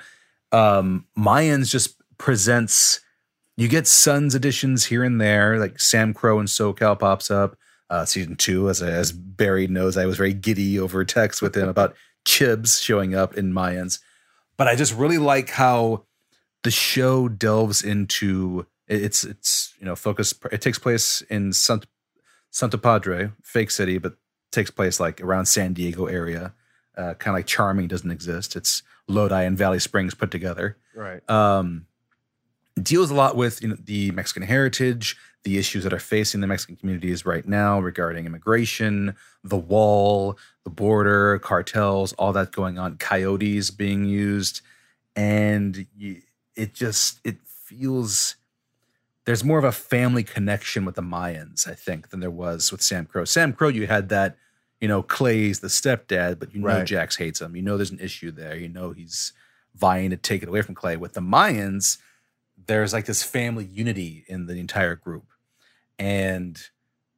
Um, 0.52 1.06
Mayans 1.18 1.70
just 1.70 1.96
presents. 2.18 3.00
You 3.56 3.68
get 3.68 3.88
Sons 3.88 4.36
editions 4.36 4.86
here 4.86 5.04
and 5.04 5.22
there, 5.22 5.60
like 5.60 5.80
Sam 5.80 6.14
Crow 6.14 6.40
and 6.40 6.48
SoCal 6.48 7.00
pops 7.00 7.30
up. 7.30 7.58
Uh, 7.90 8.06
season 8.06 8.36
two, 8.36 8.70
as 8.70 8.82
as 8.82 9.12
Barry 9.12 9.68
knows, 9.68 9.98
I 9.98 10.06
was 10.06 10.18
very 10.18 10.34
giddy 10.34 10.80
over 10.80 11.06
text 11.06 11.42
with 11.42 11.56
him 11.56 11.70
about 11.70 11.96
Chibs 12.26 12.82
showing 12.82 13.14
up 13.14 13.36
in 13.38 13.54
Mayans. 13.54 14.00
But 14.58 14.68
I 14.68 14.76
just 14.76 14.96
really 14.96 15.20
like 15.20 15.52
how 15.52 16.06
the 16.64 16.72
show 16.72 17.28
delves 17.28 17.84
into 17.84 18.66
it's 18.88 19.24
it's 19.24 19.74
you 19.80 19.86
know 19.86 19.96
focus. 19.96 20.34
It 20.52 20.62
takes 20.62 20.80
place 20.80 21.22
in 21.30 21.54
Sant, 21.54 21.86
Santo 22.50 22.78
Padre, 22.78 23.32
fake 23.44 23.70
city, 23.70 24.00
but 24.00 24.16
takes 24.52 24.72
place 24.72 25.00
like 25.00 25.22
around 25.22 25.46
San 25.46 25.74
Diego 25.74 26.06
area 26.06 26.54
uh, 26.98 27.14
kind 27.16 27.36
of 27.36 27.40
like 27.40 27.48
Charming 27.48 27.88
doesn't 27.88 28.12
exist. 28.12 28.56
It's 28.56 28.84
Lodi 29.08 29.44
and 29.44 29.58
Valley 29.58 29.80
Springs 29.80 30.14
put 30.14 30.32
together. 30.32 30.78
right. 30.96 31.28
Um, 31.30 31.86
deals 32.82 33.12
a 33.12 33.14
lot 33.14 33.36
with 33.36 33.62
you 33.62 33.68
know, 33.70 33.78
the 33.84 34.12
Mexican 34.12 34.44
heritage, 34.44 35.16
the 35.44 35.58
issues 35.58 35.84
that 35.84 35.94
are 35.94 36.00
facing 36.00 36.42
the 36.42 36.48
Mexican 36.48 36.76
communities 36.76 37.26
right 37.26 37.48
now 37.48 37.80
regarding 37.80 38.26
immigration, 38.26 39.16
the 39.44 39.58
wall, 39.58 40.38
the 40.64 40.70
border, 40.70 41.38
cartels, 41.40 42.14
all 42.14 42.34
that 42.34 42.52
going 42.52 42.80
on, 42.80 42.98
coyotes 42.98 43.70
being 43.70 44.06
used, 44.06 44.62
and 45.16 45.86
you, 45.96 46.22
it 46.56 46.74
just 46.74 47.20
it 47.24 47.38
feels 47.46 48.36
there's 49.26 49.44
more 49.44 49.58
of 49.58 49.64
a 49.64 49.72
family 49.72 50.24
connection 50.24 50.86
with 50.86 50.96
the 50.96 51.02
Mayans, 51.02 51.68
I 51.68 51.76
think, 51.76 52.10
than 52.10 52.20
there 52.20 52.32
was 52.32 52.72
with 52.72 52.82
Sam 52.82 53.06
Crow. 53.06 53.26
Sam 53.26 53.54
Crow, 53.54 53.70
you 53.70 53.88
had 53.88 54.10
that, 54.10 54.38
you 54.84 54.90
know, 54.90 55.02
Clay's 55.02 55.62
the 55.62 55.70
stepdad, 55.70 56.40
but 56.40 56.54
you 56.54 56.60
know 56.60 56.68
Right. 56.68 56.86
Jax 56.86 57.16
hates 57.16 57.40
him. 57.40 57.56
You 57.56 57.62
know 57.62 57.78
there's 57.78 57.92
an 57.92 58.02
issue 58.02 58.32
there. 58.32 58.58
You 58.58 58.68
know 58.68 58.92
he's 58.92 59.32
vying 59.74 60.10
to 60.10 60.18
take 60.18 60.44
it 60.44 60.50
away 60.50 60.62
from 60.62 60.76
Clay. 60.76 60.98
With 60.98 61.14
the 61.14 61.22
Mayans, 61.22 62.00
there's 62.68 62.92
like 62.92 63.06
this 63.06 63.24
family 63.24 63.64
unity 63.64 64.26
in 64.28 64.46
the 64.46 64.56
entire 64.56 64.96
group. 64.96 65.24
And 65.98 66.62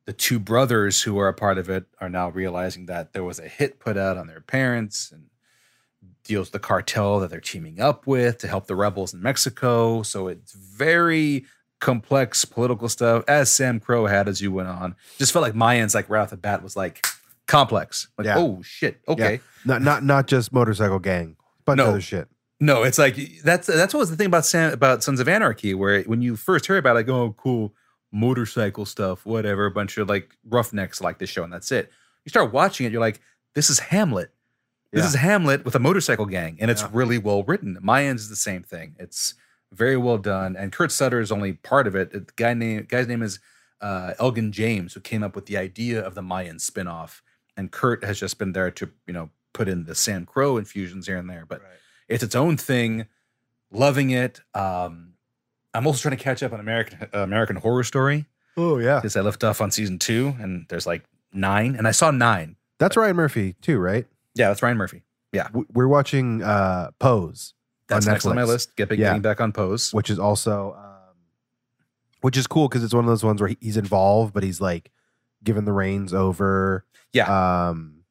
the 0.05 0.13
two 0.13 0.37
brothers 0.37 1.01
who 1.01 1.17
are 1.17 1.27
a 1.27 1.33
part 1.33 1.57
of 1.57 1.67
it 1.67 1.85
are 1.99 2.07
now 2.07 2.29
realizing 2.29 2.85
that 2.85 3.13
there 3.13 3.23
was 3.23 3.39
a 3.39 3.47
hit 3.47 3.79
put 3.79 3.97
out 3.97 4.15
on 4.15 4.27
their 4.27 4.41
parents 4.41 5.11
and 5.11 5.23
deals 6.23 6.49
with 6.49 6.53
the 6.53 6.59
cartel 6.59 7.19
that 7.19 7.31
they're 7.31 7.39
teaming 7.39 7.79
up 7.79 8.05
with 8.05 8.37
to 8.37 8.47
help 8.47 8.67
the 8.67 8.75
rebels 8.75 9.11
in 9.11 9.23
Mexico. 9.23 10.03
So 10.03 10.27
it's 10.27 10.53
very 10.53 11.45
complex 11.79 12.45
political 12.45 12.89
stuff, 12.89 13.23
as 13.27 13.49
Sam 13.49 13.79
Crow 13.79 14.05
had 14.05 14.27
as 14.27 14.39
you 14.39 14.51
went 14.51 14.69
on. 14.69 14.95
Just 15.17 15.31
felt 15.33 15.41
like 15.41 15.55
Mayans, 15.55 15.95
like 15.95 16.07
right 16.11 16.21
off 16.21 16.29
the 16.29 16.37
bat, 16.37 16.61
was 16.61 16.75
like 16.75 17.03
complex. 17.47 18.07
Like, 18.17 18.25
Yeah. 18.25 18.37
oh 18.37 18.61
shit, 18.63 19.01
okay. 19.07 19.41
Not 19.65 19.81
not 19.81 20.03
not 20.03 20.27
just 20.27 20.51
motorcycle 20.53 20.99
gang, 20.99 21.37
bunch 21.65 21.77
No. 21.77 21.85
other 21.87 22.01
shit. 22.01 22.27
No, 22.59 22.83
it's 22.83 22.97
like 22.97 23.17
that's 23.43 23.67
that's 23.67 23.93
what 23.93 23.99
was 24.01 24.09
the 24.09 24.15
thing 24.15 24.27
about 24.27 24.45
Sam 24.45 24.71
about 24.71 25.03
Sons 25.03 25.19
of 25.19 25.27
Anarchy, 25.27 25.73
where 25.73 26.01
when 26.03 26.21
you 26.21 26.35
first 26.35 26.67
heard 26.67 26.77
about 26.77 26.91
it, 26.91 26.99
like, 26.99 27.09
oh, 27.09 27.33
cool 27.37 27.73
motorcycle 28.11 28.85
stuff, 28.85 29.25
whatever, 29.25 29.65
a 29.65 29.71
bunch 29.71 29.97
of 29.97 30.07
like 30.07 30.35
roughnecks 30.49 31.01
like 31.01 31.19
this 31.19 31.29
show, 31.29 31.43
and 31.43 31.51
that's 31.51 31.71
it. 31.71 31.91
You 32.23 32.29
start 32.29 32.53
watching 32.53 32.85
it, 32.85 32.91
you're 32.91 33.01
like, 33.01 33.19
this 33.53 33.69
is 33.69 33.79
Hamlet. 33.79 34.31
This 34.91 35.01
Yeah. 35.03 35.07
is 35.09 35.15
Hamlet 35.15 35.65
with 35.65 35.75
a 35.75 35.79
motorcycle 35.79 36.25
gang, 36.25 36.57
and 36.61 36.71
it's 36.71 36.81
Yeah. 36.81 36.89
really 36.93 37.17
well 37.17 37.43
written. 37.43 37.77
Mayans 37.83 38.15
is 38.15 38.29
the 38.29 38.35
same 38.37 38.63
thing. 38.63 38.95
It's 38.99 39.33
very 39.73 39.97
well 39.97 40.17
done, 40.17 40.55
and 40.55 40.71
Kurt 40.71 40.91
Sutter 40.93 41.19
is 41.19 41.31
only 41.31 41.53
part 41.53 41.87
of 41.87 41.95
it. 41.95 42.11
The 42.13 42.25
guy 42.37 42.53
name 42.53 42.85
guy's 42.89 43.07
name 43.07 43.21
is 43.21 43.39
uh, 43.81 44.13
Elgin 44.19 44.53
James, 44.53 44.93
who 44.93 45.01
came 45.01 45.21
up 45.21 45.35
with 45.35 45.47
the 45.47 45.57
idea 45.57 46.01
of 46.01 46.15
the 46.15 46.21
Mayan 46.21 46.55
spinoff, 46.57 47.19
and 47.57 47.71
Kurt 47.71 48.03
has 48.03 48.19
just 48.19 48.37
been 48.37 48.51
there 48.53 48.71
to 48.71 48.89
you 49.07 49.13
know 49.13 49.29
put 49.53 49.67
in 49.67 49.85
the 49.85 49.95
Sam 49.95 50.25
Crow 50.25 50.57
infusions 50.57 51.07
here 51.07 51.17
and 51.17 51.29
there, 51.29 51.45
but 51.47 51.61
it's 52.07 52.23
its 52.23 52.35
own 52.35 52.57
thing. 52.57 53.05
Loving 53.71 54.11
it. 54.11 54.41
Um, 54.53 55.13
I'm 55.73 55.85
also 55.87 56.01
trying 56.01 56.17
to 56.17 56.23
catch 56.23 56.41
up 56.43 56.53
on 56.53 56.59
American 56.59 57.07
American 57.13 57.55
Horror 57.57 57.83
Story 57.83 58.25
Oh 58.57 58.77
yeah, 58.77 58.95
because 58.99 59.17
I 59.17 59.21
left 59.21 59.43
off 59.43 59.59
on 59.59 59.71
season 59.71 59.99
two, 59.99 60.33
and 60.39 60.65
there's 60.69 60.85
like 60.87 61.03
nine, 61.33 61.75
and 61.75 61.87
I 61.87 61.91
saw 61.91 62.11
nine. 62.11 62.55
that's 62.79 62.95
Ryan 62.95 63.15
Murphy 63.15 63.55
too, 63.61 63.77
right? 63.79 64.05
Yeah, 64.35 64.47
that's 64.49 64.61
Ryan 64.61 64.77
Murphy. 64.77 65.03
Yeah, 65.33 65.49
We're 65.73 65.87
watching 65.89 66.41
uh 66.43 66.91
Pose, 66.99 67.53
That's 67.89 68.05
On 68.07 68.13
next 68.13 68.25
on 68.25 68.35
my 68.35 68.43
list. 68.43 68.75
Get 68.77 68.89
Yeah. 68.91 68.97
getting 69.07 69.21
back 69.21 69.41
on 69.41 69.51
Pose. 69.51 69.91
which 69.93 70.09
is 70.09 70.17
also 70.19 70.73
um, 70.77 71.15
which 72.21 72.37
is 72.37 72.47
cool 72.47 72.69
because 72.69 72.83
it's 72.85 72.93
one 72.93 73.03
of 73.03 73.09
those 73.09 73.23
ones 73.25 73.41
where 73.41 73.53
he's 73.59 73.75
involved, 73.75 74.33
but 74.33 74.43
he's 74.43 74.61
like 74.61 74.91
given 75.43 75.65
the 75.65 75.73
reins 75.73 76.13
over. 76.13 76.85
Yeah. 77.13 77.25
Um, 77.69 78.03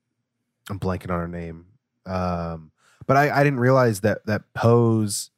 I'm 0.71 0.79
blanking 0.79 1.11
on 1.11 1.21
her 1.21 1.29
name. 1.29 1.67
Um, 2.07 2.71
but 3.07 3.17
I, 3.17 3.41
I 3.41 3.45
didn't 3.45 3.61
realize 3.61 4.01
that 4.01 4.25
that 4.27 4.43
Pose 4.55 5.31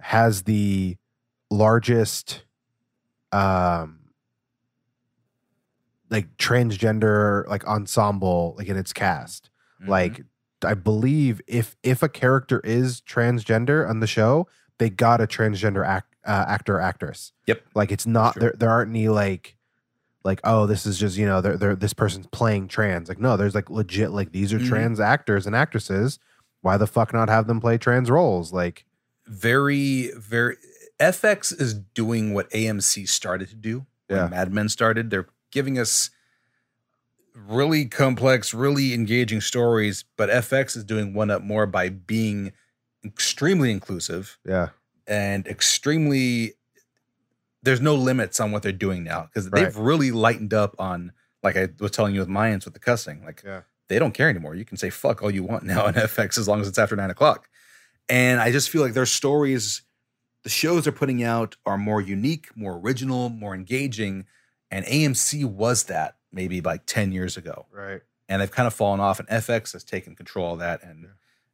has 0.00 0.42
the 0.44 0.96
largest 1.50 2.44
um 3.32 3.98
like 6.10 6.36
transgender 6.36 7.46
like 7.48 7.64
ensemble 7.66 8.54
like 8.58 8.68
in 8.68 8.76
its 8.76 8.92
cast 8.92 9.50
Mhm. 9.82 9.88
like 9.88 10.22
i 10.64 10.74
believe 10.74 11.40
if 11.46 11.76
if 11.82 12.02
a 12.02 12.08
character 12.08 12.60
is 12.64 13.00
transgender 13.02 13.88
on 13.88 14.00
the 14.00 14.06
show 14.06 14.46
they 14.78 14.88
got 14.90 15.20
a 15.20 15.26
transgender 15.26 15.86
act, 15.86 16.14
uh, 16.26 16.44
actor 16.48 16.76
or 16.76 16.80
actress 16.80 17.32
Yep. 17.46 17.62
like 17.74 17.92
it's 17.92 18.06
not 18.06 18.34
there 18.36 18.54
there 18.56 18.70
aren't 18.70 18.90
any 18.90 19.08
like 19.08 19.56
like 20.24 20.40
oh 20.44 20.66
this 20.66 20.84
is 20.86 20.98
just 20.98 21.16
you 21.16 21.26
know 21.26 21.40
they're, 21.40 21.56
they're 21.56 21.74
this 21.76 21.92
person's 21.94 22.26
playing 22.28 22.68
trans 22.68 23.08
like 23.08 23.18
no 23.18 23.36
there's 23.36 23.54
like 23.54 23.70
legit 23.70 24.10
like 24.10 24.32
these 24.32 24.52
are 24.52 24.58
Mhm. 24.58 24.68
trans 24.68 25.00
actors 25.00 25.46
and 25.46 25.56
actresses 25.56 26.18
why 26.62 26.76
the 26.76 26.86
fuck 26.86 27.12
not 27.12 27.28
have 27.28 27.46
them 27.46 27.60
play 27.60 27.78
trans 27.78 28.10
roles 28.10 28.52
like 28.52 28.84
very 29.26 30.10
very 30.16 30.56
FX 31.00 31.58
is 31.58 31.72
doing 31.74 32.34
what 32.34 32.50
AMC 32.50 33.08
started 33.08 33.48
to 33.48 33.54
do 33.56 33.86
when 34.08 34.18
Yeah. 34.18 34.28
Mad 34.28 34.52
Men 34.52 34.68
started. 34.68 35.08
They're 35.08 35.28
giving 35.50 35.78
us 35.78 36.10
really 37.34 37.86
complex, 37.86 38.52
really 38.52 38.92
engaging 38.92 39.40
stories, 39.40 40.04
but 40.18 40.28
FX 40.28 40.76
is 40.76 40.84
doing 40.84 41.14
one 41.14 41.30
up 41.30 41.42
more 41.42 41.64
by 41.66 41.88
being 41.88 42.52
extremely 43.04 43.70
inclusive 43.70 44.36
yeah 44.44 44.68
and 45.06 45.46
extremely 45.46 46.52
there's 47.62 47.80
no 47.80 47.94
limits 47.94 48.40
on 48.40 48.52
what 48.52 48.62
they're 48.62 48.72
doing 48.72 49.04
now 49.04 49.22
because 49.26 49.48
Right. 49.50 49.64
they've 49.64 49.76
really 49.76 50.10
lightened 50.10 50.54
up 50.54 50.74
on 50.78 51.12
like 51.42 51.56
I 51.56 51.68
was 51.78 51.90
telling 51.90 52.14
you 52.14 52.20
with 52.20 52.28
Mayans 52.28 52.64
with 52.64 52.74
the 52.74 52.80
cussing. 52.80 53.24
Like 53.24 53.42
Yeah. 53.44 53.62
they 53.88 53.98
don't 53.98 54.12
care 54.12 54.28
anymore. 54.28 54.54
You 54.54 54.64
can 54.64 54.76
say 54.76 54.90
fuck 54.90 55.22
all 55.22 55.30
you 55.30 55.42
want 55.42 55.64
now 55.64 55.86
on 55.86 55.94
FX 56.08 56.38
as 56.38 56.46
long 56.48 56.60
as 56.60 56.68
it's 56.68 56.78
after 56.78 56.96
nine 56.96 57.10
o'clock. 57.10 57.48
And 58.08 58.40
I 58.40 58.50
just 58.52 58.70
feel 58.70 58.82
like 58.82 58.94
their 58.94 59.06
stories, 59.06 59.82
the 60.42 60.50
shows 60.50 60.84
they're 60.84 60.92
putting 60.92 61.22
out 61.22 61.56
are 61.66 61.78
more 61.78 62.00
unique, 62.00 62.48
more 62.56 62.76
original, 62.78 63.28
more 63.28 63.54
engaging. 63.54 64.26
And 64.70 64.84
AMC 64.86 65.44
was 65.44 65.84
that 65.84 66.16
maybe 66.32 66.60
like 66.60 66.86
10 66.86 67.12
years 67.12 67.36
ago. 67.36 67.66
right 67.72 68.00
And 68.28 68.40
they've 68.42 68.50
kind 68.50 68.66
of 68.66 68.74
fallen 68.74 69.00
off, 69.00 69.18
and 69.18 69.28
FX 69.28 69.72
has 69.72 69.82
taken 69.84 70.14
control 70.14 70.52
of 70.54 70.58
that. 70.60 70.82
And 70.82 71.08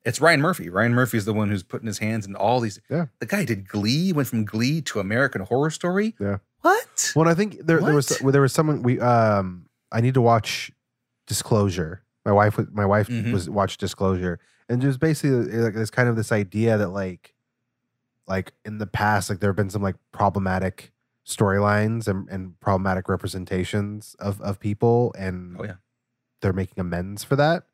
it's 0.07 0.21
Ryan 0.21 0.41
Murphy. 0.41 0.71
Ryan 0.71 0.95
Murphy 0.95 1.19
is 1.19 1.25
the 1.27 1.35
one 1.35 1.51
who's 1.51 1.63
putting 1.63 1.87
his 1.87 1.99
hands 1.99 2.27
in 2.27 2.35
all 2.35 2.61
these. 2.61 2.81
Yeah. 2.89 3.07
The 3.19 3.27
guy 3.27 3.45
did 3.45 3.69
Glee, 3.69 4.13
went 4.13 4.29
from 4.29 4.45
Glee 4.47 4.81
to 4.83 5.01
American 5.01 5.43
Horror 5.43 5.71
Story. 5.71 6.15
Yeah. 6.19 6.39
What? 6.63 7.13
Well, 7.15 7.29
I 7.29 7.35
think 7.35 7.67
there, 7.67 7.81
there 7.81 7.95
was 7.95 8.09
What? 8.21 8.33
there 8.33 8.41
was 8.41 8.53
someone 8.53 8.83
we 8.83 8.99
um 9.01 9.67
I 9.93 10.01
need 10.01 10.15
to 10.15 10.21
watch 10.23 10.73
Disclosure. 11.27 12.03
My 12.25 12.33
wife 12.33 12.57
was 12.57 12.67
my 12.73 12.87
wife 12.87 13.09
Mhm. 13.09 13.33
was 13.33 13.49
watched 13.51 13.81
Disclosure, 13.81 14.39
and 14.69 14.81
just 14.81 14.99
basically 15.01 15.53
like 15.59 15.75
there's 15.75 15.91
kind 15.91 16.09
of 16.09 16.17
this 16.17 16.33
idea 16.33 16.77
that 16.79 16.89
like 16.89 17.35
like 18.29 18.53
in 18.65 18.79
the 18.79 18.87
past 18.87 19.31
like 19.31 19.41
there 19.41 19.51
have 19.51 19.57
been 19.57 19.71
some 19.71 19.83
like 19.83 19.97
problematic 20.13 20.93
storylines 21.27 22.07
and, 22.09 22.29
and 22.29 22.59
problematic 22.61 23.09
representations 23.09 24.15
of 24.19 24.41
of 24.41 24.59
people, 24.61 25.15
and 25.19 25.57
Oh, 25.59 25.65
yeah. 25.65 25.75
they're 26.41 26.53
making 26.53 26.81
amends 26.81 27.23
for 27.25 27.37
that 27.37 27.65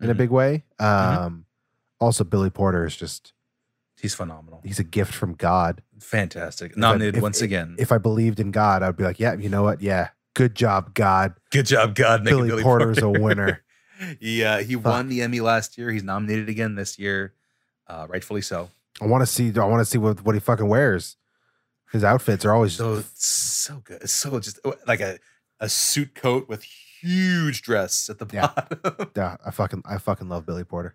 in 0.00 0.08
a 0.10 0.14
Mhm. 0.14 0.18
big 0.18 0.30
way. 0.30 0.64
Um, 0.78 0.86
Mhm. 0.88 1.44
Also 2.00 2.24
Billy 2.24 2.50
Porter 2.50 2.84
is 2.86 2.96
just 2.96 3.32
He's 4.00 4.14
phenomenal. 4.14 4.62
he's 4.64 4.78
a 4.78 4.84
gift 4.84 5.12
from 5.14 5.34
God. 5.34 5.82
Fantastic. 6.00 6.72
If 6.72 6.78
I- 6.78 6.80
Nominated 6.80 7.16
if- 7.16 7.22
once 7.22 7.38
if- 7.38 7.44
again. 7.44 7.76
If 7.78 7.92
I 7.92 7.98
believed 7.98 8.40
in 8.40 8.50
God, 8.50 8.82
I'd 8.82 8.96
be 8.96 9.04
like, 9.04 9.20
yeah, 9.20 9.34
you 9.34 9.48
know 9.50 9.62
what? 9.62 9.82
Yeah, 9.82 10.08
good 10.34 10.54
job, 10.54 10.94
God. 10.94 11.34
Good 11.50 11.66
job, 11.66 11.94
God. 11.94 12.24
Billy 12.24 12.48
Billy, 12.48 12.62
Porter's 12.62 12.98
a 12.98 13.10
winner. 13.10 13.62
yeah, 14.20 14.60
he 14.62 14.74
Fuck. 14.74 14.84
won 14.86 15.08
the 15.08 15.20
Emmy 15.22 15.40
last 15.40 15.76
year. 15.76 15.90
He's 15.90 16.02
nominated 16.02 16.48
again 16.48 16.74
this 16.76 16.98
year, 16.98 17.34
uh, 17.86 18.06
rightfully 18.08 18.40
so. 18.40 18.70
I 19.02 19.06
want 19.06 19.20
to 19.22 19.26
see. 19.26 19.52
I 19.54 19.64
want 19.66 19.80
to 19.80 19.84
see 19.84 19.98
what, 19.98 20.22
what 20.24 20.34
he 20.34 20.40
fucking 20.40 20.66
wears. 20.68 21.16
His 21.92 22.04
outfits 22.04 22.44
are 22.44 22.52
always 22.52 22.72
So 22.74 23.02
so 23.14 23.82
good. 23.84 24.00
It's 24.02 24.12
so 24.12 24.38
just 24.40 24.58
uh, 24.64 24.72
like 24.86 25.00
a, 25.00 25.18
a 25.58 25.68
suit 25.68 26.14
coat 26.14 26.48
with 26.48 26.62
huge 26.62 27.62
dress 27.62 28.08
at 28.08 28.18
the 28.18 28.26
Yeah. 28.32 28.46
bottom. 28.54 29.10
yeah. 29.16 29.36
I 29.44 29.50
fucking 29.50 29.82
I 29.84 29.98
fucking 29.98 30.28
love 30.28 30.46
Billy 30.46 30.64
Porter. 30.64 30.94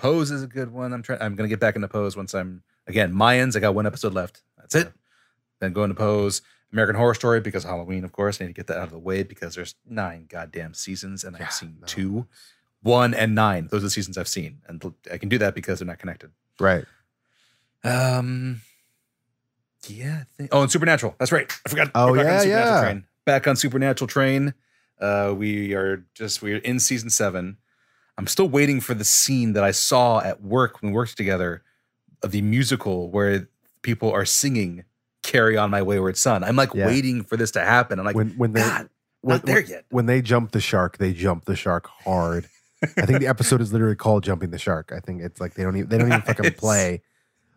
Pose 0.00 0.30
is 0.30 0.42
a 0.42 0.46
good 0.46 0.72
one. 0.72 0.92
I'm 0.92 1.02
trying. 1.02 1.20
I'm 1.20 1.36
gonna 1.36 1.48
get 1.48 1.60
back 1.60 1.76
into 1.76 1.88
Pose 1.88 2.16
once 2.16 2.34
I'm 2.34 2.62
again 2.86 3.12
Mayans. 3.14 3.54
I 3.56 3.60
got 3.60 3.74
one 3.74 3.86
episode 3.86 4.14
left. 4.14 4.42
That's 4.58 4.74
it. 4.74 4.92
Then 5.60 5.72
go 5.72 5.84
into 5.84 5.94
Pose. 5.94 6.42
American 6.72 6.94
Horror 6.94 7.14
Story 7.14 7.40
because 7.40 7.64
Halloween, 7.64 8.04
of 8.04 8.12
course. 8.12 8.40
I 8.40 8.44
need 8.44 8.50
to 8.50 8.54
get 8.54 8.68
that 8.68 8.76
out 8.78 8.84
of 8.84 8.90
the 8.92 8.98
way 8.98 9.24
because 9.24 9.56
there's 9.56 9.74
nine 9.88 10.26
goddamn 10.28 10.72
seasons 10.72 11.24
and 11.24 11.36
Yeah, 11.36 11.46
I've 11.46 11.52
seen 11.52 11.78
no. 11.80 11.86
two, 11.86 12.26
one, 12.82 13.12
and 13.12 13.34
nine. 13.34 13.66
Those 13.70 13.80
are 13.82 13.86
the 13.86 13.90
seasons 13.90 14.16
I've 14.16 14.28
seen, 14.28 14.58
and 14.68 14.94
I 15.12 15.18
can 15.18 15.28
do 15.28 15.38
that 15.38 15.54
because 15.56 15.80
they're 15.80 15.86
not 15.86 15.98
connected. 15.98 16.30
Right. 16.60 16.84
Um. 17.84 18.60
Yeah. 19.88 20.20
I 20.22 20.24
think, 20.36 20.50
oh, 20.52 20.62
and 20.62 20.70
Supernatural. 20.70 21.14
That's 21.18 21.32
right. 21.32 21.50
I 21.66 21.68
forgot. 21.68 21.90
Oh, 21.94 22.10
on 22.10 22.16
yeah, 22.18 22.38
Supernatural 22.40 22.74
yeah. 22.74 22.80
Train. 22.82 23.04
Back 23.24 23.46
on 23.48 23.56
Supernatural 23.56 24.08
Train. 24.08 24.54
Uh, 25.00 25.34
we 25.36 25.74
are 25.74 26.04
just 26.14 26.42
we're 26.42 26.58
in 26.58 26.78
season 26.78 27.10
seven. 27.10 27.56
I'm 28.20 28.26
still 28.26 28.48
waiting 28.48 28.80
for 28.82 28.92
the 28.92 29.04
scene 29.04 29.54
that 29.54 29.64
I 29.64 29.70
saw 29.70 30.20
at 30.20 30.42
work 30.42 30.82
when 30.82 30.92
we 30.92 30.94
worked 30.96 31.16
together 31.16 31.62
of 32.22 32.32
the 32.32 32.42
musical 32.42 33.10
where 33.10 33.48
people 33.80 34.12
are 34.12 34.26
singing 34.26 34.84
"Carry 35.22 35.56
On 35.56 35.70
My 35.70 35.80
Wayward 35.80 36.18
Son." 36.18 36.44
I'm 36.44 36.54
like 36.54 36.74
Yeah. 36.74 36.86
waiting 36.86 37.22
for 37.24 37.38
this 37.38 37.50
to 37.52 37.60
happen. 37.60 37.98
I'm 37.98 38.04
like, 38.04 38.14
when 38.14 38.30
when 38.36 38.52
they 38.52 38.60
God, 38.60 38.90
when, 39.22 39.36
not 39.36 39.46
there 39.46 39.54
when, 39.56 39.66
yet. 39.66 39.84
when 39.88 40.04
they 40.06 40.20
jump 40.20 40.52
the 40.52 40.60
shark, 40.60 40.98
they 40.98 41.14
jump 41.14 41.46
the 41.46 41.56
shark 41.56 41.88
hard. 42.04 42.46
I 42.82 43.06
think 43.06 43.20
the 43.20 43.26
episode 43.34 43.62
is 43.62 43.72
literally 43.72 43.96
called 43.96 44.22
"Jumping 44.22 44.50
the 44.50 44.58
Shark." 44.58 44.92
I 44.94 45.00
think 45.00 45.22
it's 45.22 45.40
like 45.40 45.54
they 45.54 45.62
don't 45.62 45.76
even 45.78 45.88
they 45.88 45.96
don't 45.96 46.08
even 46.08 46.20
fucking 46.22 46.52
play. 46.54 47.00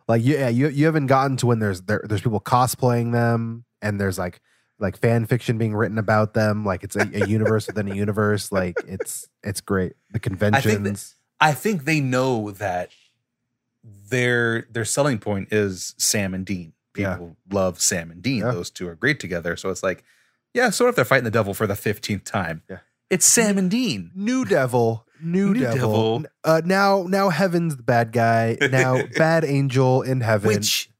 Like 0.08 0.24
yeah, 0.24 0.48
you 0.48 0.68
you 0.68 0.86
haven't 0.86 1.08
gotten 1.08 1.36
to 1.38 1.46
when 1.46 1.58
there's 1.58 1.82
there, 1.82 2.02
there's 2.08 2.22
people 2.22 2.40
cosplaying 2.40 3.12
them 3.12 3.66
and 3.82 4.00
there's 4.00 4.18
like 4.18 4.40
like 4.78 4.98
fan 4.98 5.26
fiction 5.26 5.58
being 5.58 5.74
written 5.74 5.98
about 5.98 6.34
them. 6.34 6.64
Like 6.64 6.84
it's 6.84 6.96
a, 6.96 7.08
a 7.14 7.26
universe 7.26 7.66
within 7.66 7.90
a 7.90 7.94
universe. 7.94 8.52
Like 8.52 8.76
it's 8.86 9.28
it's 9.42 9.60
great. 9.60 9.94
The 10.10 10.18
conventions. 10.18 11.16
I 11.40 11.52
think 11.52 11.84
they 11.84 12.00
know 12.00 12.50
that 12.52 12.90
their 13.84 14.66
their 14.70 14.84
selling 14.84 15.18
point 15.18 15.52
is 15.52 15.94
Sam 15.98 16.34
and 16.34 16.44
Dean. 16.44 16.72
Yeah. 16.96 17.14
People 17.14 17.36
love 17.50 17.80
Sam 17.80 18.10
and 18.10 18.22
Dean. 18.22 18.38
Yeah. 18.38 18.52
Those 18.52 18.70
two 18.70 18.88
are 18.88 18.94
great 18.94 19.20
together. 19.20 19.56
So 19.56 19.70
it's 19.70 19.82
like, 19.82 20.04
yeah, 20.52 20.70
so 20.70 20.84
what 20.84 20.90
if 20.90 20.96
they're 20.96 21.04
fighting 21.04 21.24
the 21.24 21.30
devil 21.30 21.54
for 21.54 21.66
the 21.66 21.74
15th 21.74 22.24
time? 22.24 22.62
Yeah. 22.70 22.78
It's 23.10 23.26
Sam 23.26 23.58
and 23.58 23.70
Dean. 23.70 24.10
New 24.14 24.44
Devil, 24.44 25.06
New, 25.20 25.52
New 25.52 25.60
Devil. 25.60 26.20
Devil. 26.20 26.24
Uh, 26.44 26.62
now, 26.64 27.04
now 27.08 27.28
Heaven's 27.28 27.76
the 27.76 27.82
bad 27.82 28.12
guy. 28.12 28.56
Now 28.60 29.02
Bad 29.16 29.44
Angel 29.44 30.02
in 30.02 30.20
Heaven. 30.20 30.48
Which 30.48 30.90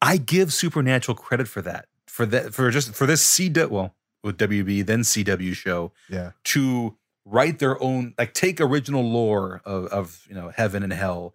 I 0.00 0.16
give 0.16 0.52
Supernatural 0.52 1.16
credit 1.16 1.48
for 1.48 1.60
that. 1.62 1.86
For 2.12 2.26
that 2.26 2.52
for 2.52 2.70
just 2.70 2.94
for 2.94 3.06
this 3.06 3.26
CW 3.26 3.70
well, 3.70 3.94
with 4.22 4.36
WB, 4.36 4.84
then 4.84 5.00
CW 5.00 5.54
show 5.54 5.92
yeah, 6.10 6.32
to 6.44 6.94
write 7.24 7.58
their 7.58 7.82
own 7.82 8.12
like 8.18 8.34
take 8.34 8.60
original 8.60 9.02
lore 9.02 9.62
of, 9.64 9.86
of 9.86 10.26
you 10.28 10.34
know 10.34 10.50
heaven 10.54 10.82
and 10.82 10.92
hell 10.92 11.32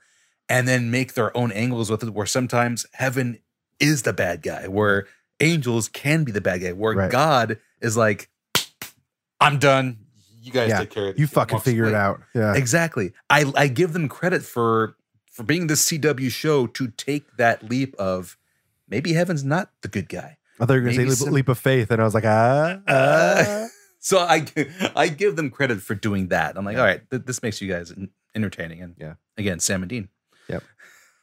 and 0.47 0.67
then 0.67 0.91
make 0.91 1.15
their 1.15 1.35
own 1.35 1.51
angles 1.51 1.89
with 1.89 2.03
it 2.03 2.13
where 2.13 2.27
sometimes 2.27 2.85
heaven 2.93 3.39
is 3.79 4.03
the 4.03 4.13
bad 4.13 4.43
guy 4.43 4.67
where 4.67 5.07
angels 5.39 5.87
can 5.89 6.23
be 6.23 6.31
the 6.31 6.41
bad 6.41 6.61
guy 6.61 6.73
where 6.73 6.93
Right. 6.93 7.09
god 7.11 7.57
is 7.81 7.97
like 7.97 8.29
i'm 9.41 9.57
done. 9.57 9.97
You 10.43 10.51
guys 10.51 10.69
Yeah, 10.69 10.79
take 10.81 10.91
care 10.91 11.07
of 11.07 11.15
it 11.15 11.19
you 11.19 11.25
fucking 11.25 11.59
figure 11.59 11.85
it 11.85 11.95
out. 11.95 12.21
Yeah, 12.35 12.53
exactly. 12.55 13.13
I 13.31 13.51
i 13.55 13.67
give 13.67 13.93
them 13.93 14.07
credit 14.09 14.43
for 14.43 14.95
for 15.31 15.41
being 15.41 15.65
this 15.65 15.83
cw 15.89 16.29
show 16.29 16.67
to 16.67 16.89
take 16.89 17.37
that 17.37 17.67
leap 17.67 17.95
of 17.95 18.37
maybe 18.87 19.13
heaven's 19.13 19.43
not 19.43 19.71
the 19.81 19.87
good 19.87 20.07
guy 20.07 20.37
I 20.59 20.65
thought 20.65 20.73
you 20.73 20.79
were 20.81 20.85
gonna 20.85 20.95
say 20.95 21.05
leap, 21.05 21.13
some- 21.17 21.33
leap 21.33 21.49
of 21.49 21.57
faith, 21.59 21.91
and 21.91 22.01
I 22.01 22.05
was 22.05 22.13
like, 22.13 22.25
ah, 22.25 22.79
ah. 22.87 22.93
Uh, 22.93 23.67
so 23.99 24.19
I 24.19 24.45
I 24.95 25.07
give 25.09 25.35
them 25.35 25.49
credit 25.49 25.81
for 25.81 25.95
doing 25.95 26.27
that. 26.29 26.57
I'm 26.57 26.65
like, 26.65 26.77
all 26.77 26.83
right, 26.83 27.01
th- 27.09 27.23
this 27.25 27.41
makes 27.43 27.61
you 27.61 27.67
guys 27.67 27.93
entertaining. 28.35 28.81
And 28.81 28.95
Yeah. 28.97 29.13
again, 29.37 29.59
Sam 29.59 29.83
and 29.83 29.89
Dean. 29.89 30.09
Yep. 30.49 30.63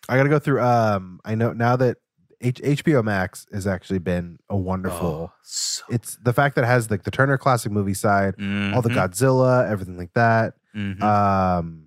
I 0.09 0.17
gotta 0.17 0.29
go 0.29 0.39
through. 0.39 0.61
Um, 0.63 1.21
I 1.25 1.35
know 1.35 1.53
now 1.53 1.77
that 1.77 1.97
H- 2.41 2.61
HBO 2.63 3.03
Max 3.03 3.47
has 3.55 3.67
actually 3.67 4.01
been 4.01 4.39
a 4.51 4.57
wonderful. 4.57 5.07
Oh, 5.07 5.33
so 5.45 5.83
It's 5.89 6.17
the 6.23 6.33
fact 6.35 6.57
that 6.57 6.65
it 6.65 6.67
has 6.67 6.91
like 6.91 7.05
the 7.05 7.11
Turner 7.11 7.39
Classic 7.39 7.73
movie 7.73 7.95
side, 7.95 8.35
all 8.75 8.83
the 8.83 8.91
Mhm, 8.91 8.97
Godzilla, 8.97 9.69
everything 9.71 9.97
like 9.97 10.13
that. 10.15 10.55
mhm. 10.77 11.01
Um, 11.03 11.84